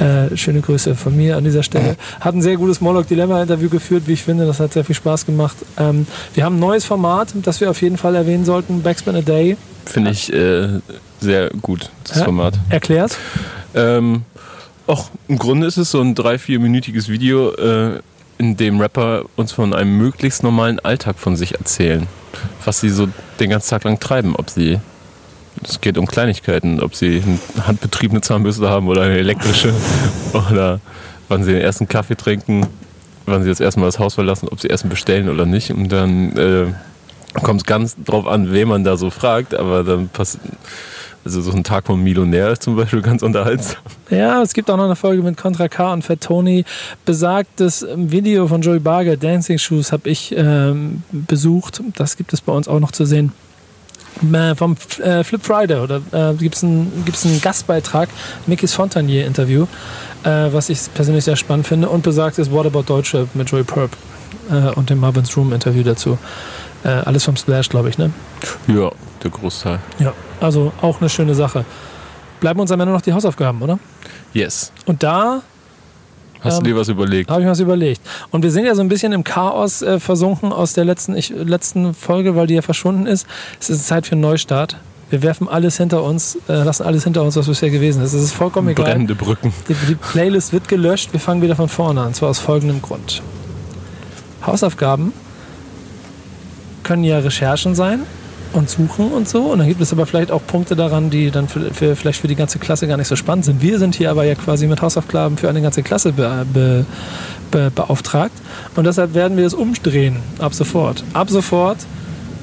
Äh, 0.00 0.34
schöne 0.38 0.62
Grüße 0.62 0.94
von 0.94 1.14
mir 1.14 1.36
an 1.36 1.44
dieser 1.44 1.62
Stelle. 1.62 1.96
Hat 2.20 2.34
ein 2.34 2.40
sehr 2.40 2.56
gutes 2.56 2.80
Moloch 2.80 3.04
Dilemma 3.04 3.42
Interview 3.42 3.68
geführt, 3.68 4.04
wie 4.06 4.14
ich 4.14 4.22
finde. 4.22 4.46
Das 4.46 4.58
hat 4.58 4.72
sehr 4.72 4.84
viel 4.86 4.94
Spaß 4.94 5.26
gemacht. 5.26 5.56
Ähm, 5.78 6.06
wir 6.32 6.44
haben 6.44 6.56
ein 6.56 6.60
neues 6.60 6.86
Format, 6.86 7.34
das 7.42 7.60
wir 7.60 7.68
auf 7.70 7.82
jeden 7.82 7.98
Fall 7.98 8.14
erwähnen 8.14 8.46
sollten. 8.46 8.82
Backspin 8.82 9.01
Backspin 9.04 9.16
a 9.16 9.22
Day. 9.22 9.56
Finde 9.86 10.10
ich 10.10 10.32
äh, 10.32 10.80
sehr 11.20 11.50
gut, 11.50 11.90
das 12.04 12.18
Ja. 12.18 12.24
Format. 12.24 12.54
Erklärt. 12.68 13.16
Ähm, 13.74 14.22
auch 14.86 15.10
im 15.28 15.38
Grunde 15.38 15.66
ist 15.66 15.76
es 15.76 15.90
so 15.90 16.00
ein 16.00 16.14
drei-, 16.14 16.38
vierminütiges 16.38 17.08
Video, 17.08 17.52
äh, 17.52 18.00
in 18.38 18.56
dem 18.56 18.80
Rapper 18.80 19.24
uns 19.36 19.52
von 19.52 19.74
einem 19.74 19.96
möglichst 19.98 20.42
normalen 20.42 20.80
Alltag 20.80 21.18
von 21.18 21.36
sich 21.36 21.54
erzählen. 21.54 22.06
Was 22.64 22.80
sie 22.80 22.90
so 22.90 23.08
den 23.40 23.50
ganzen 23.50 23.70
Tag 23.70 23.84
lang 23.84 24.00
treiben. 24.00 24.34
Ob 24.36 24.50
sie, 24.50 24.78
es 25.62 25.80
geht 25.80 25.98
um 25.98 26.06
Kleinigkeiten, 26.06 26.80
ob 26.80 26.94
sie 26.94 27.22
eine 27.24 27.66
handbetriebene 27.66 28.20
Zahnbürste 28.20 28.68
haben 28.68 28.88
oder 28.88 29.02
eine 29.02 29.18
elektrische. 29.18 29.72
oder 30.32 30.80
wann 31.28 31.44
sie 31.44 31.52
den 31.52 31.60
ersten 31.60 31.88
Kaffee 31.88 32.16
trinken, 32.16 32.66
wann 33.26 33.42
sie 33.42 33.48
das 33.48 33.60
erste 33.60 33.80
Mal 33.80 33.86
das 33.86 33.98
Haus 33.98 34.14
verlassen, 34.14 34.48
ob 34.50 34.60
sie 34.60 34.70
Essen 34.70 34.88
bestellen 34.88 35.28
oder 35.28 35.46
nicht. 35.46 35.70
Und 35.70 35.90
dann 35.90 36.36
äh, 36.36 36.66
kommt 37.34 37.66
ganz 37.66 37.96
drauf 38.04 38.26
an, 38.26 38.52
wen 38.52 38.68
man 38.68 38.84
da 38.84 38.96
so 38.96 39.10
fragt. 39.10 39.54
Aber 39.54 39.84
dann 39.84 40.08
passiert. 40.08 40.42
Also 41.24 41.40
so 41.40 41.52
ein 41.52 41.62
Tag 41.62 41.86
vom 41.86 42.02
Millionär 42.02 42.50
ist 42.50 42.64
zum 42.64 42.74
Beispiel 42.74 43.00
ganz 43.00 43.22
unterhaltsam. 43.22 43.80
Ja, 44.10 44.42
es 44.42 44.54
gibt 44.54 44.68
auch 44.70 44.76
noch 44.76 44.86
eine 44.86 44.96
Folge 44.96 45.22
mit 45.22 45.36
Contra 45.36 45.68
K 45.68 45.92
und 45.92 46.02
Fat 46.02 46.20
Tony. 46.20 46.64
Besagtes 47.04 47.86
Video 47.94 48.48
von 48.48 48.60
Joey 48.60 48.80
Barger, 48.80 49.16
Dancing 49.16 49.58
Shoes, 49.58 49.92
habe 49.92 50.08
ich 50.08 50.34
ähm, 50.36 51.04
besucht. 51.12 51.80
Das 51.96 52.16
gibt 52.16 52.32
es 52.32 52.40
bei 52.40 52.52
uns 52.52 52.66
auch 52.66 52.80
noch 52.80 52.90
zu 52.90 53.04
sehen. 53.04 53.32
Äh, 54.32 54.54
Vom 54.56 54.76
äh, 55.02 55.22
Flip 55.22 55.42
Friday 55.42 55.78
oder 55.78 56.02
äh, 56.12 56.34
gibt 56.34 56.56
es 56.56 56.64
einen, 56.64 57.40
Gastbeitrag, 57.40 58.08
Mickey's 58.46 58.74
Fontanier 58.74 59.26
Interview, 59.26 59.66
äh, 60.24 60.52
was 60.52 60.68
ich 60.68 60.80
persönlich 60.92 61.24
sehr 61.24 61.36
spannend 61.36 61.68
finde. 61.68 61.88
Und 61.88 62.02
besagtes 62.02 62.50
What 62.50 62.66
About 62.66 62.82
Deutsche 62.82 63.28
mit 63.34 63.48
Joey 63.48 63.62
Perp 63.62 63.96
äh, 64.50 64.70
und 64.74 64.90
dem 64.90 64.98
Marvin's 64.98 65.36
Room 65.36 65.52
Interview 65.52 65.84
dazu. 65.84 66.18
Äh, 66.84 66.88
alles 66.88 67.24
vom 67.24 67.36
Splash, 67.36 67.68
glaube 67.68 67.88
ich, 67.88 67.98
ne? 67.98 68.10
Ja, 68.66 68.90
der 69.22 69.30
Großteil. 69.30 69.78
Ja. 69.98 70.12
Also 70.40 70.72
auch 70.80 71.00
eine 71.00 71.08
schöne 71.08 71.34
Sache. 71.34 71.64
Bleiben 72.40 72.58
uns 72.60 72.72
am 72.72 72.80
Ende 72.80 72.92
noch 72.92 73.02
die 73.02 73.12
Hausaufgaben, 73.12 73.62
oder? 73.62 73.78
Yes. 74.32 74.72
Und 74.86 75.02
da 75.02 75.42
Hast 76.40 76.58
Ähm, 76.58 76.64
du 76.64 76.70
dir 76.70 76.76
was 76.76 76.88
überlegt? 76.88 77.30
Habe 77.30 77.42
ich 77.42 77.46
was 77.48 77.60
überlegt. 77.60 78.00
Und 78.30 78.42
wir 78.42 78.50
sind 78.50 78.64
ja 78.64 78.74
so 78.74 78.80
ein 78.80 78.88
bisschen 78.88 79.12
im 79.12 79.22
Chaos 79.22 79.80
äh, 79.82 80.00
versunken 80.00 80.52
aus 80.52 80.72
der 80.72 80.84
letzten, 80.84 81.16
ich, 81.16 81.30
letzten 81.30 81.94
Folge, 81.94 82.34
weil 82.34 82.48
die 82.48 82.54
ja 82.54 82.62
verschwunden 82.62 83.06
ist. 83.06 83.26
Es 83.60 83.70
ist 83.70 83.86
Zeit 83.86 84.06
für 84.06 84.12
einen 84.12 84.22
Neustart. 84.22 84.76
Wir 85.10 85.22
werfen 85.22 85.48
alles 85.48 85.76
hinter 85.76 86.02
uns, 86.02 86.38
äh, 86.48 86.64
lassen 86.64 86.84
alles 86.84 87.04
hinter 87.04 87.22
uns, 87.22 87.36
was 87.36 87.46
bisher 87.46 87.70
gewesen 87.70 88.02
ist. 88.02 88.12
Es 88.12 88.22
ist 88.22 88.32
vollkommen 88.32 88.68
egal. 88.70 88.86
Brennende 88.86 89.14
Brücken. 89.14 89.52
Die, 89.68 89.74
die 89.74 89.94
Playlist 89.94 90.52
wird 90.52 90.68
gelöscht. 90.68 91.12
Wir 91.12 91.20
fangen 91.20 91.42
wieder 91.42 91.54
von 91.54 91.68
vorne 91.68 92.00
an. 92.00 92.06
Und 92.08 92.16
zwar 92.16 92.30
aus 92.30 92.40
folgendem 92.40 92.82
Grund. 92.82 93.22
Hausaufgaben 94.44 95.12
können 96.82 97.04
ja 97.04 97.18
Recherchen 97.18 97.74
sein 97.74 98.00
und 98.52 98.68
suchen 98.68 99.12
und 99.12 99.28
so. 99.28 99.44
Und 99.44 99.58
dann 99.58 99.68
gibt 99.68 99.80
es 99.80 99.92
aber 99.92 100.06
vielleicht 100.06 100.30
auch 100.30 100.42
Punkte 100.46 100.76
daran, 100.76 101.10
die 101.10 101.30
dann 101.30 101.48
für, 101.48 101.72
für, 101.72 101.96
vielleicht 101.96 102.20
für 102.20 102.28
die 102.28 102.34
ganze 102.34 102.58
Klasse 102.58 102.86
gar 102.86 102.96
nicht 102.96 103.08
so 103.08 103.16
spannend 103.16 103.44
sind. 103.44 103.62
Wir 103.62 103.78
sind 103.78 103.94
hier 103.94 104.10
aber 104.10 104.24
ja 104.24 104.34
quasi 104.34 104.66
mit 104.66 104.82
Hausaufgaben 104.82 105.36
für 105.36 105.48
eine 105.48 105.62
ganze 105.62 105.82
Klasse 105.82 106.12
be, 106.12 106.46
be, 106.52 106.84
be, 107.50 107.70
beauftragt. 107.74 108.34
Und 108.76 108.84
deshalb 108.84 109.14
werden 109.14 109.36
wir 109.36 109.46
es 109.46 109.54
umdrehen 109.54 110.16
ab 110.38 110.54
sofort. 110.54 111.04
Ab 111.12 111.30
sofort 111.30 111.78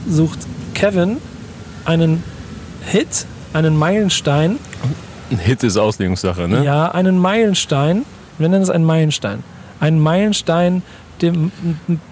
sucht 0.07 0.39
Kevin 0.73 1.17
einen 1.85 2.23
Hit, 2.85 3.25
einen 3.53 3.75
Meilenstein 3.75 4.57
Ein 5.31 5.37
Hit 5.37 5.63
ist 5.63 5.77
Auslegungssache, 5.77 6.47
ne? 6.47 6.63
ja, 6.63 6.91
einen 6.91 7.17
Meilenstein. 7.17 8.05
Wir 8.37 8.49
nennen 8.49 8.63
es 8.63 8.69
einen 8.69 8.85
Meilenstein. 8.85 9.43
Einen 9.79 9.99
Meilenstein 9.99 10.81
dem, 11.21 11.51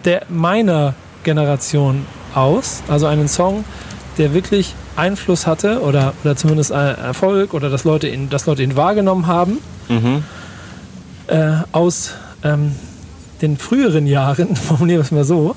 der 0.06 0.24
meiner 0.30 0.94
Generation 1.24 2.06
aus. 2.38 2.82
Also 2.88 3.06
einen 3.08 3.28
Song, 3.28 3.64
der 4.18 4.34
wirklich 4.34 4.74
Einfluss 4.96 5.46
hatte 5.48 5.82
oder, 5.82 6.14
oder 6.24 6.36
zumindest 6.36 6.72
Erfolg 6.72 7.54
oder 7.54 7.70
dass 7.70 7.84
Leute 7.84 8.08
ihn, 8.08 8.30
dass 8.30 8.46
Leute 8.46 8.64
ihn 8.64 8.76
wahrgenommen 8.76 9.28
haben 9.28 9.58
Mhm. 9.90 10.24
äh, 11.28 11.52
aus 11.72 12.12
ähm, 12.44 12.74
den 13.42 13.58
früheren 13.58 14.06
Jahren, 14.08 14.56
formulieren 14.56 15.00
wir 15.00 15.04
es 15.06 15.12
mal 15.12 15.24
so. 15.24 15.56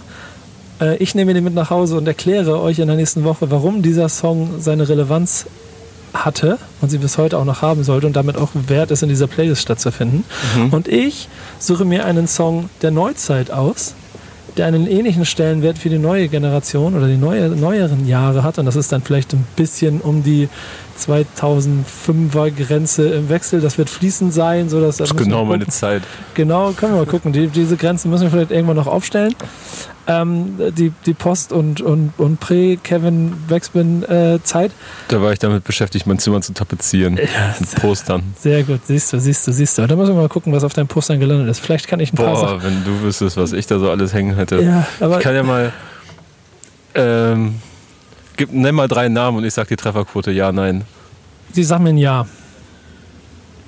Äh, 0.81 0.97
ich 0.99 1.15
nehme 1.17 1.35
den 1.35 1.43
mit 1.43 1.55
nach 1.55 1.71
Hause 1.71 1.97
und 1.97 2.07
erkläre 2.07 2.61
euch 2.61 2.79
in 2.79 2.87
der 2.87 2.97
nächsten 2.97 3.25
Woche, 3.25 3.51
warum 3.51 3.83
dieser 3.83 4.09
Song 4.09 4.61
seine 4.61 4.89
Relevanz 4.89 5.47
hatte 6.15 6.59
und 6.81 6.91
sie 6.91 6.99
bis 6.99 7.19
heute 7.19 7.39
auch 7.39 7.45
noch 7.45 7.63
haben 7.63 7.83
sollte 7.85 8.07
und 8.07 8.15
damit 8.15 8.37
auch 8.37 8.51
wert 8.55 8.91
ist, 8.91 9.03
in 9.03 9.09
dieser 9.09 9.27
Playlist 9.29 9.63
stattzufinden. 9.63 10.25
Und 10.73 10.89
ich 10.89 11.29
suche 11.61 11.85
mir 11.85 12.05
einen 12.05 12.27
Song 12.27 12.69
der 12.83 12.91
Neuzeit 12.91 13.51
aus, 13.53 13.95
der 14.57 14.67
einen 14.67 14.87
ähnlichen 14.87 15.25
Stellenwert 15.25 15.79
für 15.79 15.89
die 15.89 15.99
neue 15.99 16.29
Generation 16.29 16.95
oder 16.95 17.07
die 17.07 17.17
neue, 17.17 17.49
neueren 17.49 18.07
Jahre 18.07 18.43
hat. 18.43 18.59
Und 18.59 18.67
das 18.67 18.77
ist 18.77 18.93
dann 18.93 19.03
vielleicht 19.03 19.33
ein 19.33 19.47
bisschen 19.57 20.01
um 20.01 20.23
die 20.23 20.49
2005er 21.01 22.51
Grenze 22.51 23.09
im 23.09 23.29
Wechsel. 23.29 23.61
Das 23.61 23.79
wird 23.79 23.91
fließend 23.91 24.33
sein, 24.33 24.69
sodass 24.69 24.99
Das 24.99 25.11
ist 25.11 25.17
genau 25.17 25.45
meine 25.45 25.67
Zeit. 25.67 26.03
Genau, 26.35 26.73
können 26.73 26.93
wir 26.95 27.01
mal 27.01 27.07
gucken. 27.07 27.33
Die, 27.33 27.49
diese 27.49 27.77
Grenzen 27.77 28.11
müssen 28.11 28.25
wir 28.25 28.31
vielleicht 28.31 28.51
irgendwann 28.51 28.77
noch 28.77 28.87
aufstellen. 28.87 29.35
Ähm, 30.07 30.59
die, 30.77 30.93
die 31.07 31.15
Post- 31.15 31.53
und, 31.53 31.81
und, 31.81 32.13
und 32.19 32.41
Prä-Kevin-Backspin-Zeit. 32.41 34.73
Da 35.09 35.23
war 35.23 35.33
ich 35.33 35.39
damit 35.39 35.65
beschäftigt, 35.65 36.07
mein 36.07 36.19
Zimmer 36.19 36.41
zu 36.41 36.53
tapezieren. 36.53 37.15
Mit 37.15 37.75
Postern. 37.81 38.23
Sehr 38.39 38.63
gut, 38.65 38.81
siehst 38.87 39.13
du, 39.13 39.21
siehst 39.21 39.47
du, 39.47 39.53
siehst 39.53 39.79
du. 39.79 39.87
Da 39.87 39.95
müssen 39.97 40.15
wir 40.15 40.21
mal 40.23 40.29
gucken, 40.29 40.53
was 40.53 40.65
auf 40.65 40.73
deinen 40.73 40.89
Postern 40.89 41.21
gelandet 41.21 41.49
ist. 41.49 41.61
Vielleicht 41.61 41.87
kann 41.87 42.01
ich 42.01 42.13
ein 42.13 42.17
paar 42.17 42.37
Sachen. 42.37 42.59
Boah, 42.59 42.65
wenn 42.65 42.85
du 42.85 43.03
wüsstest, 43.03 43.37
was 43.37 43.53
ich 43.53 43.67
da 43.67 43.79
so 43.79 43.91
alles 43.91 44.13
hängen 44.15 44.35
hätte. 44.37 44.63
Ja, 44.63 44.87
aber 45.01 45.19
Ich 45.19 45.23
kann 45.23 45.35
ja 45.35 45.43
mal. 45.43 45.73
Ähm, 46.95 47.57
gib, 48.41 48.55
nenn 48.55 48.75
mal 48.75 48.89
drei 48.89 49.11
Namen 49.11 49.37
und 49.37 49.45
ich 49.45 49.53
sag 49.53 49.69
die 49.69 49.77
Trefferquote 49.77 50.31
ja, 50.31 50.51
nein. 50.51 50.85
sie 51.53 51.63
sagen 51.63 51.85
mir 51.85 51.91
ein 51.91 51.99
Ja. 51.99 52.27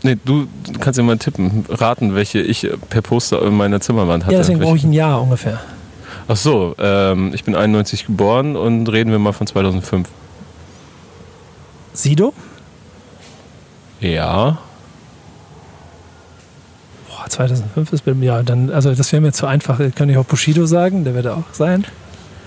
Nee, 0.03 0.17
du 0.25 0.49
kannst 0.81 0.99
ja 0.99 1.05
mal 1.05 1.19
tippen, 1.19 1.65
raten, 1.69 2.15
welche 2.15 2.41
ich 2.41 2.69
per 2.89 3.03
Poster 3.03 3.43
in 3.43 3.55
meiner 3.55 3.81
Zimmerwand 3.81 4.25
hatte. 4.25 4.33
Ja, 4.33 4.41
deswegen 4.41 4.61
brauche 4.61 4.77
ich 4.77 4.85
ein 4.85 4.95
Ja 4.95 5.17
ungefähr. 5.17 5.61
Ach 6.27 6.37
so, 6.37 6.75
ähm, 6.79 7.33
ich 7.35 7.45
bin 7.45 7.55
91 7.55 8.07
geboren 8.07 8.57
und 8.57 8.89
reden 8.89 9.11
wir 9.11 9.19
mal 9.19 9.33
von 9.33 9.47
2005. 9.47 10.09
Sido? 11.93 12.33
Ja. 14.01 14.59
Boah, 17.09 17.29
2005 17.29 17.93
ist 17.93 18.05
bei 18.07 18.15
mir, 18.15 18.25
ja, 18.25 18.43
dann, 18.43 18.71
also 18.71 18.95
das 18.95 19.13
wäre 19.13 19.21
mir 19.21 19.33
zu 19.33 19.47
einfach. 19.47 19.79
Kann 19.95 20.09
ich 20.09 20.17
auch 20.17 20.25
Bushido 20.25 20.65
sagen? 20.65 21.05
Der 21.05 21.15
wird 21.15 21.27
auch 21.27 21.45
sein. 21.53 21.85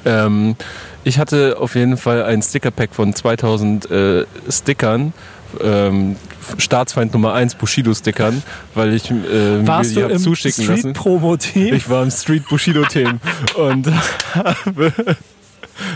Ähm, 0.05 0.55
ich 1.03 1.19
hatte 1.19 1.57
auf 1.59 1.75
jeden 1.75 1.97
Fall 1.97 2.23
ein 2.23 2.41
Stickerpack 2.41 2.93
von 2.93 3.13
2000 3.13 3.91
äh, 3.91 4.25
Stickern. 4.49 5.13
Ähm, 5.61 6.15
Staatsfeind 6.57 7.13
Nummer 7.13 7.33
1 7.33 7.55
Bushido-Stickern, 7.55 8.43
weil 8.73 8.93
ich 8.93 9.09
äh, 9.09 9.13
mir 9.13 9.67
Warst 9.67 9.95
die 9.95 10.03
hab 10.03 10.11
im 10.11 10.19
zuschicken 10.19 10.67
lassen. 10.67 10.79
Street-Promo-Team? 10.79 11.73
Ich 11.73 11.89
war 11.89 12.03
im 12.03 12.11
Street 12.11 12.47
Bushido-Team 12.49 13.19
und 13.55 13.87
habe, 14.35 14.93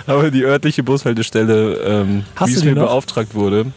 habe 0.07 0.31
die 0.31 0.44
örtliche 0.44 0.84
Bushaltestelle, 0.84 1.73
ähm, 1.76 2.23
wie 2.40 2.53
es 2.53 2.61
die 2.61 2.68
mir 2.68 2.76
noch? 2.76 2.88
beauftragt 2.88 3.36
wurde, 3.36 3.68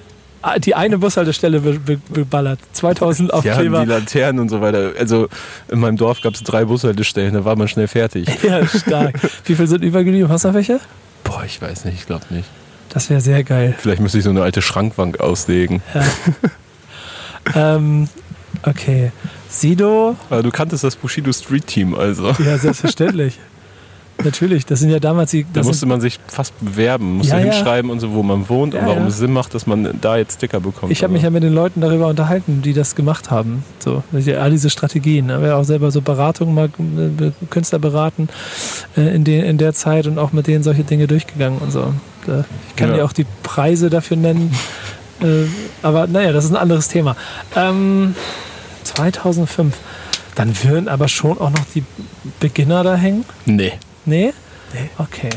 Die 0.65 0.75
eine 0.75 0.99
Bushaltestelle 0.99 1.61
be 1.61 1.79
be 1.79 1.99
beballert. 2.09 2.59
2000 2.73 3.29
ja, 3.29 3.35
Aufkleber. 3.35 3.81
die 3.85 3.91
Laternen 3.91 4.41
und 4.41 4.49
so 4.49 4.61
weiter. 4.61 4.93
Also 4.99 5.29
in 5.69 5.79
meinem 5.79 5.97
Dorf 5.97 6.21
gab 6.21 6.35
es 6.35 6.43
drei 6.43 6.65
Bushaltestellen, 6.65 7.35
da 7.35 7.45
war 7.45 7.57
man 7.57 7.69
schnell 7.69 7.89
fertig. 7.89 8.29
Ja, 8.43 8.67
stark. 8.67 9.15
Wie 9.45 9.55
viel 9.55 9.67
sind 9.67 9.85
übergeblieben? 9.85 10.29
Hast 10.29 10.45
du 10.45 10.49
noch 10.49 10.55
welche? 10.55 10.81
Boah, 11.25 11.45
ich 11.47 11.63
weiß 11.63 11.85
nicht, 11.85 11.95
ich 12.01 12.07
glaube 12.07 12.25
nicht. 12.31 12.49
Das 12.89 13.09
wäre 13.09 13.21
sehr 13.21 13.45
geil. 13.45 13.75
Vielleicht 13.79 14.01
müsste 14.01 14.19
ich 14.19 14.25
so 14.25 14.31
eine 14.31 14.43
alte 14.43 14.61
Schrankwand 14.63 15.21
auslegen. 15.21 15.81
Ähm, 17.55 18.09
okay. 18.65 19.13
Sido, 19.49 20.17
Aber 20.31 20.43
du 20.43 20.51
kanntest 20.51 20.85
das 20.85 20.97
Bushido 20.97 21.33
Street 21.33 21.67
Team, 21.67 21.95
also. 21.95 22.29
ja, 22.45 22.59
selbstverständlich. 22.59 23.39
Natürlich, 24.25 24.67
das 24.67 24.81
sind 24.81 24.91
ja 24.91 24.99
damals 25.01 25.31
die. 25.33 25.45
Da 25.53 25.63
musste 25.63 25.87
man 25.87 26.01
sich 26.01 26.19
fast 26.29 26.53
bewerben, 26.61 27.17
musste 27.19 27.35
Ja, 27.35 27.39
ja. 27.41 27.53
hinschreiben 27.53 27.91
und 27.91 28.01
so, 28.01 28.13
wo 28.13 28.23
man 28.23 28.49
wohnt 28.49 28.75
Ja, 28.75 28.81
und 28.81 28.87
warum 28.87 29.07
es 29.07 29.19
Sinn 29.19 29.33
macht, 29.33 29.55
dass 29.55 29.67
man 29.67 29.89
da 30.01 30.17
jetzt 30.17 30.35
Sticker 30.39 30.61
bekommt. 30.61 30.93
ich 30.93 31.03
habe 31.03 31.13
mich 31.13 31.23
ja 31.23 31.31
mit 31.31 31.43
den 31.43 31.53
Leuten 31.55 31.81
darüber 31.81 32.09
unterhalten, 32.09 32.63
die 32.63 32.73
das 32.73 32.95
gemacht 32.95 33.31
haben. 33.31 33.65
So, 33.79 34.03
all 34.13 34.51
diese 34.51 34.71
Strategien. 34.71 35.31
Aber 35.31 35.47
ja 35.47 35.57
auch 35.57 35.65
selber 35.65 35.91
so 35.91 36.01
Beratungen, 36.01 36.55
mal 36.55 36.67
äh, 36.67 37.31
Künstler 37.51 37.79
beraten 37.79 38.29
äh, 38.97 39.15
in, 39.15 39.25
den, 39.25 39.45
in 39.45 39.59
der 39.59 39.73
Zeit 39.75 40.07
und 40.07 40.19
auch 40.19 40.33
mit 40.33 40.47
denen 40.47 40.63
solche 40.63 40.85
Dinge 40.85 41.07
durchgegangen 41.07 41.59
und 41.59 41.71
so. 41.71 41.93
Ich 42.69 42.77
kann 42.77 42.91
Ja. 42.91 42.97
dir 42.97 43.05
auch 43.05 43.13
die 43.13 43.27
Preise 43.43 43.91
dafür 43.91 44.17
nennen. 44.17 44.53
äh, 45.21 45.47
aber 45.83 46.07
naja, 46.07 46.33
das 46.33 46.45
ist 46.45 46.51
ein 46.53 46.57
anderes 46.57 46.89
Thema. 46.89 47.17
Ähm, 47.57 48.15
2005. 48.85 49.77
Dann 50.35 50.55
würden 50.65 50.89
aber 50.89 51.09
schon 51.09 51.39
auch 51.39 51.51
noch 51.51 51.65
die 51.75 51.85
Beginner 52.41 52.83
da 52.85 52.95
hängen. 52.97 53.25
Nee. 53.45 53.73
Nee? 54.05 54.33
Nee. 54.73 54.91
Okay. 54.99 55.31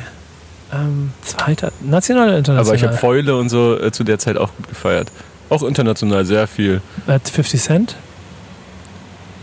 Ähm, 0.74 1.12
zweiter, 1.22 1.72
national 1.82 2.28
oder 2.30 2.38
international? 2.38 2.68
Aber 2.68 2.76
ich 2.76 2.84
habe 2.84 2.98
Fäule 2.98 3.38
und 3.38 3.50
so 3.50 3.80
äh, 3.80 3.92
zu 3.92 4.04
der 4.04 4.18
Zeit 4.20 4.38
auch 4.38 4.50
gut 4.56 4.68
gefeiert. 4.68 5.12
Auch 5.50 5.62
international 5.64 6.26
sehr 6.26 6.48
viel. 6.48 6.82
Äh, 7.08 7.20
50 7.20 7.62
Cent 7.62 7.96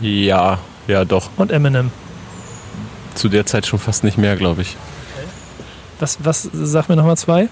Ja, 0.01 0.59
ja 0.87 1.05
doch. 1.05 1.29
und 1.37 1.51
Eminem. 1.51 1.91
Zu 3.15 3.29
der 3.29 3.45
Zeit 3.45 3.65
schon 3.67 3.79
fast 3.79 4.03
nicht 4.03 4.17
mehr, 4.17 4.35
glaube 4.35 4.63
ich. 4.63 4.75
Was, 5.99 6.17
was, 6.23 6.49
sag 6.51 6.89
mir 6.89 6.95
nochmal 6.95 7.15
zwei. 7.17 7.47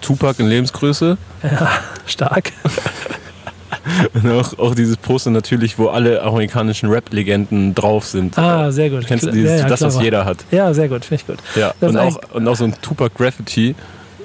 Tupac 0.00 0.38
in 0.40 0.48
Lebensgröße. 0.48 1.16
Ja, 1.42 1.70
stark. 2.06 2.52
Und 4.14 4.30
auch, 4.30 4.58
auch 4.58 4.74
dieses 4.74 4.96
Poster 4.96 5.30
natürlich, 5.30 5.78
wo 5.78 5.88
alle 5.88 6.22
amerikanischen 6.22 6.88
Rap-Legenden 6.88 7.74
drauf 7.74 8.06
sind. 8.06 8.38
Ah, 8.38 8.70
sehr 8.70 8.90
gut. 8.90 9.06
Kennst 9.06 9.24
du 9.26 9.30
dieses, 9.30 9.50
Ja, 9.50 9.56
ja, 9.58 9.68
das, 9.68 9.80
was 9.82 10.00
jeder 10.00 10.24
hat? 10.24 10.44
Ja, 10.50 10.72
sehr 10.74 10.88
gut, 10.88 11.04
finde 11.04 11.22
ich 11.22 11.26
gut. 11.26 11.38
Ja, 11.54 11.74
Das 11.80 11.90
und 11.90 11.96
auch, 11.98 12.18
und 12.32 12.48
auch 12.48 12.56
so 12.56 12.64
ein 12.64 12.74
Tupac 12.80 13.14
Graffiti, 13.16 13.74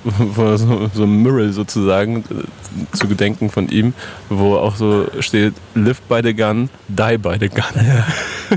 so, 0.36 0.90
so 0.94 1.04
ein 1.04 1.22
Mural 1.24 1.52
sozusagen 1.52 2.24
äh, 2.30 2.96
zu 2.98 3.08
gedenken 3.08 3.50
von 3.50 3.68
ihm, 3.70 3.94
wo 4.30 4.56
auch 4.56 4.76
so 4.76 5.08
steht, 5.20 5.54
live 5.76 6.02
by 6.04 6.22
the 6.24 6.34
gun, 6.34 6.70
die 6.88 7.18
by 7.18 7.36
the 7.40 7.50
gun. 7.50 7.64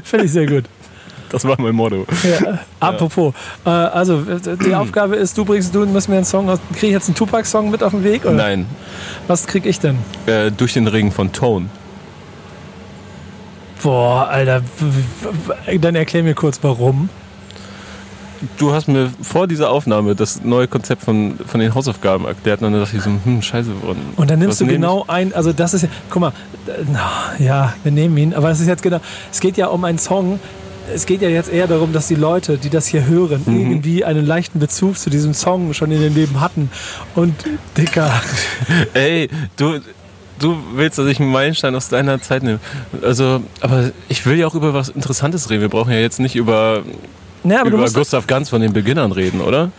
Finde 0.05 0.27
ich 0.27 0.33
sehr 0.33 0.47
gut. 0.47 0.65
Das 1.33 1.45
war 1.45 1.61
mein 1.61 1.75
Motto. 1.75 2.07
Ja. 2.23 2.59
Apropos, 2.79 3.35
äh, 3.65 3.71
also 3.71 4.21
äh, 4.21 4.57
die 4.65 4.75
Aufgabe 4.75 5.17
ist, 5.17 5.37
du 5.37 5.45
bringst, 5.45 5.75
du 5.75 5.85
musst 5.87 6.09
mir 6.09 6.17
einen 6.17 6.25
Song 6.25 6.49
aus. 6.49 6.59
Kriege 6.75 6.89
ich 6.89 6.93
jetzt 6.93 7.09
einen 7.09 7.15
Tupac-Song 7.17 7.71
mit 7.71 7.83
auf 7.83 7.93
den 7.93 8.05
Weg? 8.05 8.25
Oder? 8.25 8.35
Nein, 8.35 8.67
Was 9.27 9.47
krieg 9.47 9.65
ich 9.67 9.81
denn? 9.81 9.97
äh, 10.27 10.51
durch 10.51 10.75
den 10.75 10.87
Regen 10.87 11.11
von 11.11 11.33
Tone. 11.33 11.67
Boah, 13.83 14.29
Alter, 14.29 14.63
dann 15.81 15.95
erklär 15.97 16.23
mir 16.23 16.35
kurz, 16.35 16.59
warum. 16.63 17.09
Du 18.59 18.73
hast 18.73 18.89
mir 18.89 19.11
vor 19.23 19.47
dieser 19.47 19.71
Aufnahme 19.71 20.15
das 20.15 20.43
neue 20.43 20.67
Konzept 20.69 21.03
von, 21.03 21.39
von 21.47 21.61
den 21.61 21.75
Hausaufgaben 21.75 22.25
erklärt 22.27 22.61
und 22.61 22.73
dann 22.73 22.81
dachte 22.81 22.97
ich 22.97 23.03
so, 23.03 23.11
hm, 23.25 23.41
scheiße. 23.41 23.71
Und, 23.71 23.99
Und 24.17 24.31
dann 24.31 24.39
nimmst 24.41 24.61
du 24.61 24.67
genau 24.67 25.05
ein, 25.09 25.33
also 25.33 25.53
das 25.53 25.75
ist 25.75 25.83
ja, 25.83 25.89
guck 26.11 26.21
mal, 26.23 26.33
äh, 26.67 26.85
na, 26.93 27.09
ja, 27.39 27.75
wir 27.85 27.93
nehmen 27.93 28.17
ihn, 28.17 28.35
aber 28.35 28.51
es 28.51 28.61
ist 28.61 28.67
jetzt 28.67 28.83
genau, 28.83 29.01
es 29.31 29.41
geht 29.41 29.57
ja 29.57 29.69
um 29.69 29.85
einen 29.85 29.99
Song, 29.99 30.41
es 30.95 31.07
geht 31.07 31.23
ja 31.23 31.29
jetzt 31.29 31.53
eher 31.53 31.67
darum, 31.67 31.93
dass 31.93 32.09
die 32.09 32.15
Leute, 32.15 32.59
die 32.59 32.71
das 32.71 32.87
hier 32.87 33.07
hören, 33.07 33.43
Mhm. 33.47 33.61
irgendwie 33.71 34.05
einen 34.05 34.27
leichten 34.27 34.59
Bezug 34.59 34.99
zu 34.99 35.11
diesem 35.11 35.35
Song 35.35 35.75
schon 35.75 35.91
in 35.91 36.01
ihrem 36.03 36.15
Leben 36.15 36.41
hatten. 36.41 36.71
Und 37.15 37.35
Dicker, 37.77 38.11
ey, 38.95 39.29
du, 39.57 39.81
du 40.39 40.57
willst, 40.75 40.99
dass 40.99 41.07
ich 41.07 41.21
einen 41.21 41.31
Meilenstein 41.31 41.75
aus 41.75 41.89
deiner 41.89 42.21
Zeit 42.21 42.43
nehme. 42.43 42.59
Also, 43.03 43.43
aber 43.61 43.91
ich 44.09 44.25
will 44.27 44.37
ja 44.39 44.47
auch 44.47 44.55
über 44.55 44.75
was 44.75 44.89
Interessantes 44.89 45.51
reden. 45.51 45.61
Wir 45.63 45.69
brauchen 45.69 45.93
ja 45.93 45.99
jetzt 45.99 46.21
nicht 46.21 46.37
über, 46.37 46.83
du 47.45 47.51
über 47.67 47.91
Gustav 47.91 48.27
Ganz 48.27 48.49
von 48.49 48.61
den 48.61 48.73
Beginnern 48.73 49.13
reden, 49.13 49.41
oder? 49.41 49.71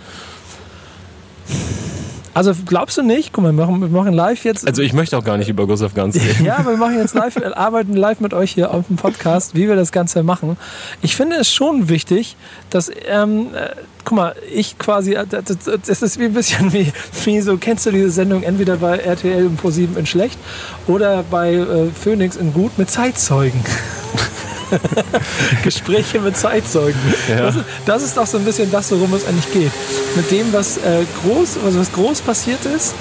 Also 2.34 2.54
glaubst 2.66 2.98
du 2.98 3.04
nicht, 3.04 3.32
guck 3.32 3.44
mal, 3.44 3.54
wir 3.54 3.66
machen, 3.66 3.82
wir 3.82 3.90
machen 3.90 4.14
live 4.14 4.44
jetzt, 4.44 4.68
Also 4.68 4.82
ich 4.82 4.94
möchte 4.94 5.18
auch 5.18 5.24
gar 5.24 5.38
nicht 5.38 5.50
über 5.50 5.68
Gustav 5.68 5.94
Ganz 5.94 6.16
reden. 6.16 6.46
Ja, 6.54 6.66
wir 6.66 6.78
machen 6.78 6.98
jetzt 6.98 7.14
live, 7.14 7.36
wir 7.36 7.56
arbeiten 7.58 7.94
live 7.94 8.20
mit 8.20 8.34
euch 8.34 8.52
hier 8.52 8.72
auf 8.72 8.88
dem 8.88 8.96
Podcast, 8.96 9.56
wie 9.56 9.68
wir 9.68 9.76
das 9.76 9.92
Ganze 9.92 10.24
machen. 10.24 10.58
Ich 11.02 11.16
finde 11.16 11.38
es 11.38 11.54
schon 11.54 11.90
wichtig, 11.90 12.36
dass, 12.70 12.92
ähm, 13.08 13.48
äh, 13.54 13.70
guck 14.04 14.18
mal, 14.18 14.36
ich 14.52 14.78
quasi, 14.78 15.14
äh, 15.14 15.26
das 15.28 16.02
ist 16.02 16.20
wie 16.20 16.26
ein 16.26 16.34
bisschen 16.34 16.74
wie, 16.74 16.92
wie 17.26 17.42
so, 17.42 17.58
kennst 17.58 17.86
du 17.86 17.92
diese 17.92 18.10
Sendung 18.10 18.44
entweder 18.44 18.78
bei 18.78 18.98
RTL 18.98 19.46
und 19.46 19.62
Pro7 19.62 19.98
in 19.98 20.06
schlecht 20.06 20.40
oder 20.88 21.24
bei 21.30 21.54
äh, 21.54 21.88
Phoenix 21.94 22.36
in 22.36 22.54
gut 22.54 22.78
mit 22.78 22.90
Zeitzeugen. 22.90 23.60
Gespräche 25.64 26.20
mit 26.20 26.38
Zeitzeugen. 26.38 27.00
Ja. 27.30 27.42
Das, 27.42 27.56
ist, 27.56 27.66
das 27.86 28.04
ist 28.04 28.18
doch 28.18 28.28
so 28.28 28.38
ein 28.38 28.46
bisschen 28.46 28.72
das, 28.72 28.92
worum 28.92 29.14
es 29.14 29.26
eigentlich 29.26 29.52
geht. 29.52 29.72
Mit 30.16 30.32
dem, 30.32 30.52
was 30.54 30.78
äh, 30.78 31.04
groß, 31.24 31.58
also 31.66 31.80
was 31.80 31.92
groß 31.92 32.22
passiert 32.22 32.66
ist 32.66 32.96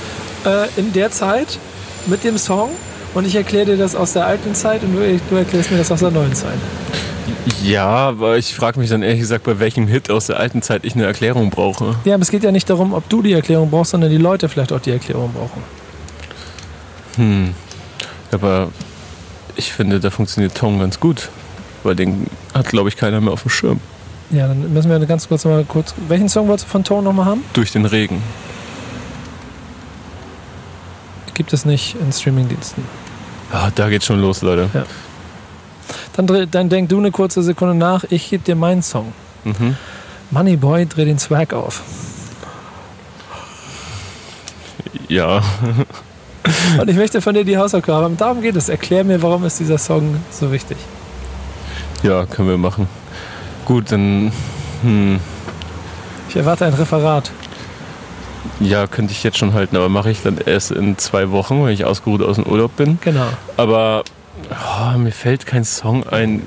äh, 0.44 0.68
in 0.76 0.92
der 0.92 1.10
Zeit 1.10 1.58
mit 2.06 2.24
dem 2.24 2.38
Song. 2.38 2.70
Und 3.14 3.26
ich 3.26 3.34
erkläre 3.34 3.66
dir 3.66 3.76
das 3.76 3.94
aus 3.94 4.14
der 4.14 4.26
alten 4.26 4.54
Zeit 4.54 4.82
und 4.82 4.94
du, 4.94 5.20
du 5.30 5.36
erklärst 5.36 5.70
mir 5.70 5.76
das 5.76 5.90
aus 5.90 6.00
der 6.00 6.10
neuen 6.10 6.34
Zeit. 6.34 6.58
Ja, 7.62 7.86
aber 7.86 8.38
ich 8.38 8.54
frage 8.54 8.80
mich 8.80 8.88
dann 8.88 9.02
ehrlich 9.02 9.20
gesagt, 9.20 9.44
bei 9.44 9.58
welchem 9.58 9.86
Hit 9.86 10.10
aus 10.10 10.26
der 10.26 10.38
alten 10.38 10.62
Zeit 10.62 10.84
ich 10.84 10.94
eine 10.94 11.04
Erklärung 11.04 11.50
brauche. 11.50 11.96
Ja, 12.04 12.14
aber 12.14 12.22
es 12.22 12.30
geht 12.30 12.42
ja 12.42 12.52
nicht 12.52 12.68
darum, 12.68 12.94
ob 12.94 13.08
du 13.08 13.22
die 13.22 13.32
Erklärung 13.32 13.70
brauchst, 13.70 13.92
sondern 13.92 14.10
die 14.10 14.16
Leute 14.16 14.48
vielleicht 14.48 14.72
auch 14.72 14.80
die 14.80 14.90
Erklärung 14.90 15.32
brauchen. 15.32 15.62
Hm. 17.16 17.54
Aber 18.30 18.68
ich 19.56 19.72
finde, 19.72 20.00
da 20.00 20.10
funktioniert 20.10 20.54
Tone 20.54 20.78
ganz 20.78 20.98
gut. 20.98 21.28
Weil 21.82 21.96
den 21.96 22.26
hat, 22.54 22.68
glaube 22.68 22.88
ich, 22.88 22.96
keiner 22.96 23.20
mehr 23.20 23.32
auf 23.32 23.42
dem 23.42 23.50
Schirm. 23.50 23.80
Ja, 24.30 24.46
dann 24.48 24.72
müssen 24.72 24.90
wir 24.90 24.98
ganz 25.06 25.28
kurz 25.28 25.44
mal 25.44 25.64
kurz. 25.64 25.94
Welchen 26.09 26.28
Song 26.28 26.48
wolltest 26.48 26.68
du 26.68 26.72
von 26.72 26.84
Tone 26.84 27.02
nochmal 27.02 27.26
haben? 27.26 27.44
Durch 27.52 27.72
den 27.72 27.84
Regen. 27.84 28.22
Gibt 31.34 31.52
es 31.52 31.64
nicht 31.64 31.96
in 32.00 32.12
Streamingdiensten. 32.12 32.84
Ah, 33.52 33.70
da 33.74 33.88
geht's 33.88 34.06
schon 34.06 34.20
los, 34.20 34.42
Leute. 34.42 34.68
Dann, 36.14 36.26
dreh- 36.26 36.46
dann 36.50 36.68
denk 36.68 36.88
du 36.88 36.98
eine 36.98 37.10
kurze 37.10 37.42
Sekunde 37.42 37.74
nach, 37.74 38.04
ich 38.10 38.30
gebe 38.30 38.44
dir 38.44 38.54
meinen 38.54 38.82
Song. 38.82 39.12
Mhm. 39.44 39.76
Moneyboy, 40.30 40.86
dreh 40.86 41.04
den 41.04 41.18
Swag 41.18 41.52
auf. 41.52 41.82
Ja. 45.09 45.42
Und 46.80 46.88
ich 46.88 46.96
möchte 46.96 47.20
von 47.20 47.34
dir 47.34 47.44
die 47.44 47.56
Hausaufgabe 47.59 48.04
haben. 48.04 48.16
Darum 48.16 48.40
geht 48.40 48.56
es. 48.56 48.68
Erklär 48.68 49.04
mir, 49.04 49.20
warum 49.22 49.44
ist 49.44 49.60
dieser 49.60 49.78
Song 49.78 50.16
so 50.30 50.50
wichtig. 50.52 50.76
Ja, 52.02 52.26
können 52.26 52.48
wir 52.48 52.58
machen. 52.58 52.88
Gut, 53.64 53.92
dann. 53.92 54.32
Hm, 54.82 55.20
Ich 56.28 56.36
erwarte 56.36 56.66
ein 56.66 56.74
Referat. 56.74 57.30
ja, 58.60 58.86
könnte 58.86 59.12
ich 59.12 59.22
jetzt 59.22 59.38
schon 59.38 59.52
halten, 59.54 59.76
aber 59.76 59.88
mache 59.88 60.10
ich 60.10 60.22
dann 60.22 60.38
erst 60.38 60.72
in 60.72 60.98
zwei 60.98 61.30
Wochen, 61.30 61.64
wenn 61.64 61.72
ich 61.72 61.84
ausgeruht 61.84 62.22
aus 62.22 62.36
dem 62.36 62.46
Urlaub 62.46 62.74
bin. 62.76 62.98
Genau. 63.02 63.26
Aber 63.56 64.02
oh, 64.50 64.98
mir 64.98 65.12
fällt 65.12 65.46
kein 65.46 65.64
Song 65.64 66.06
ein, 66.08 66.46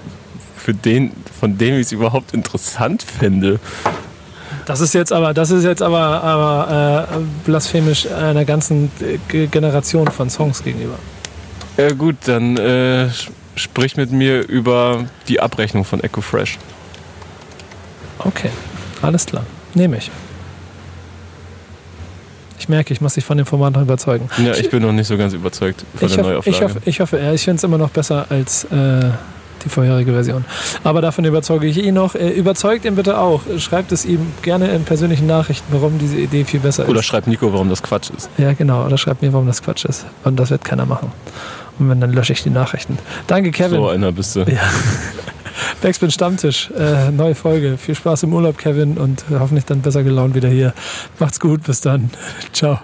für 0.58 0.74
den, 0.74 1.12
von 1.40 1.58
dem 1.58 1.76
ich 1.76 1.82
es 1.88 1.92
überhaupt 1.94 2.34
interessant 2.34 3.04
fände. 3.04 3.60
Das 4.66 4.82
ist 4.82 4.94
jetzt 4.94 5.14
aber, 5.14 5.34
das 5.34 5.52
ist 5.52 5.64
jetzt 5.64 5.82
aber, 5.84 6.24
aber 6.24 7.08
äh, 7.14 7.18
blasphemisch 7.46 8.08
einer 8.08 8.44
ganzen 8.46 8.92
Ge- 9.28 9.48
Generation 9.48 10.08
von 10.10 10.30
Songs 10.30 10.64
gegenüber. 10.64 10.96
Ja 11.78 11.92
gut, 11.94 12.16
dann 12.26 12.58
äh, 12.58 13.08
sprich 13.56 13.98
mit 13.98 14.12
mir 14.12 14.48
über 14.48 15.06
die 15.28 15.40
Abrechnung 15.40 15.86
von 15.86 16.00
Echo 16.02 16.22
Fresh. 16.22 16.58
Okay, 18.20 18.50
alles 19.02 19.26
klar. 19.26 19.46
Nehme 19.74 19.98
ich. 19.98 20.10
Ich 22.58 22.70
merke, 22.70 22.94
ich 22.94 23.02
muss 23.02 23.14
dich 23.14 23.26
von 23.26 23.38
dem 23.38 23.46
Format 23.46 23.74
noch 23.74 23.82
überzeugen. 23.82 24.30
Ja, 24.44 24.54
ich 24.54 24.70
bin 24.70 24.82
noch 24.82 24.92
nicht 24.92 25.08
so 25.08 25.18
ganz 25.18 25.34
überzeugt 25.34 25.84
von 25.96 26.08
Ich 26.08 26.16
der 26.16 26.24
hoffe, 26.24 26.34
Neuauflage. 26.34 26.58
ich 26.58 26.62
hoffe, 26.64 26.82
ich, 26.86 27.00
hoffe, 27.02 27.32
ich 27.36 27.44
finde 27.44 27.58
es 27.58 27.64
immer 27.64 27.78
noch 27.78 27.90
besser 27.90 28.26
als 28.30 28.64
äh, 28.66 29.12
die 29.64 29.70
vorherige 29.70 30.14
Version. 30.14 30.46
Aber 30.84 31.02
davon 31.02 31.26
überzeuge 31.26 31.68
ich 31.68 31.78
ihn 31.78 31.94
noch. 31.96 32.16
Äh, 32.16 32.30
überzeugt 32.30 32.86
ihn 32.86 32.96
bitte 32.96 33.20
auch. 33.20 33.42
Schreibt 33.60 33.92
es 33.92 34.06
ihm 34.06 34.32
gerne 34.42 34.70
in 34.70 34.84
persönlichen 34.86 35.28
Nachrichten, 35.28 35.66
warum 35.72 36.00
diese 36.00 36.16
Idee 36.18 36.46
viel 36.46 36.62
besser 36.62 36.88
Oder 36.88 37.02
ist. 37.02 37.06
schreibt 37.06 37.28
Nico, 37.28 37.52
warum 37.54 37.70
das 37.70 37.84
Quatsch 37.84 38.10
ist. 38.18 38.30
Ja, 38.38 38.54
genau. 38.54 38.86
Oder 38.86 38.98
schreibt 38.98 39.22
mir, 39.22 39.32
warum 39.34 39.48
das 39.48 39.62
Quatsch 39.62 39.86
ist. 39.86 40.06
Und 40.24 40.38
das 40.40 40.50
wird 40.50 40.64
keiner 40.64 40.86
machen. 40.86 41.12
Und 41.80 41.90
wenn, 41.90 42.00
dann 42.00 42.12
lösche 42.12 42.34
ich 42.34 42.44
die 42.44 42.50
Nachrichten. 42.50 42.98
Danke, 43.28 43.52
Kevin. 43.52 43.78
So 43.78 43.90
einer 43.90 44.12
bist 44.12 44.36
du. 44.36 44.42
Ja. 44.42 44.62
Backspin 45.82 46.12
Stammtisch, 46.12 46.72
äh, 46.72 47.12
neue 47.12 47.36
Folge. 47.36 47.78
Viel 47.78 47.96
Spaß 47.96 48.24
im 48.24 48.34
Urlaub, 48.34 48.58
Kevin, 48.58 48.98
und 48.98 49.26
hoffentlich 49.30 49.66
dann 49.66 49.82
besser 49.82 50.04
gelaunt 50.04 50.36
wieder 50.36 50.50
hier. 50.50 50.74
Macht's 51.20 51.40
gut, 51.40 51.64
bis 51.64 51.82
dann. 51.82 52.10
Ciao. 52.54 52.80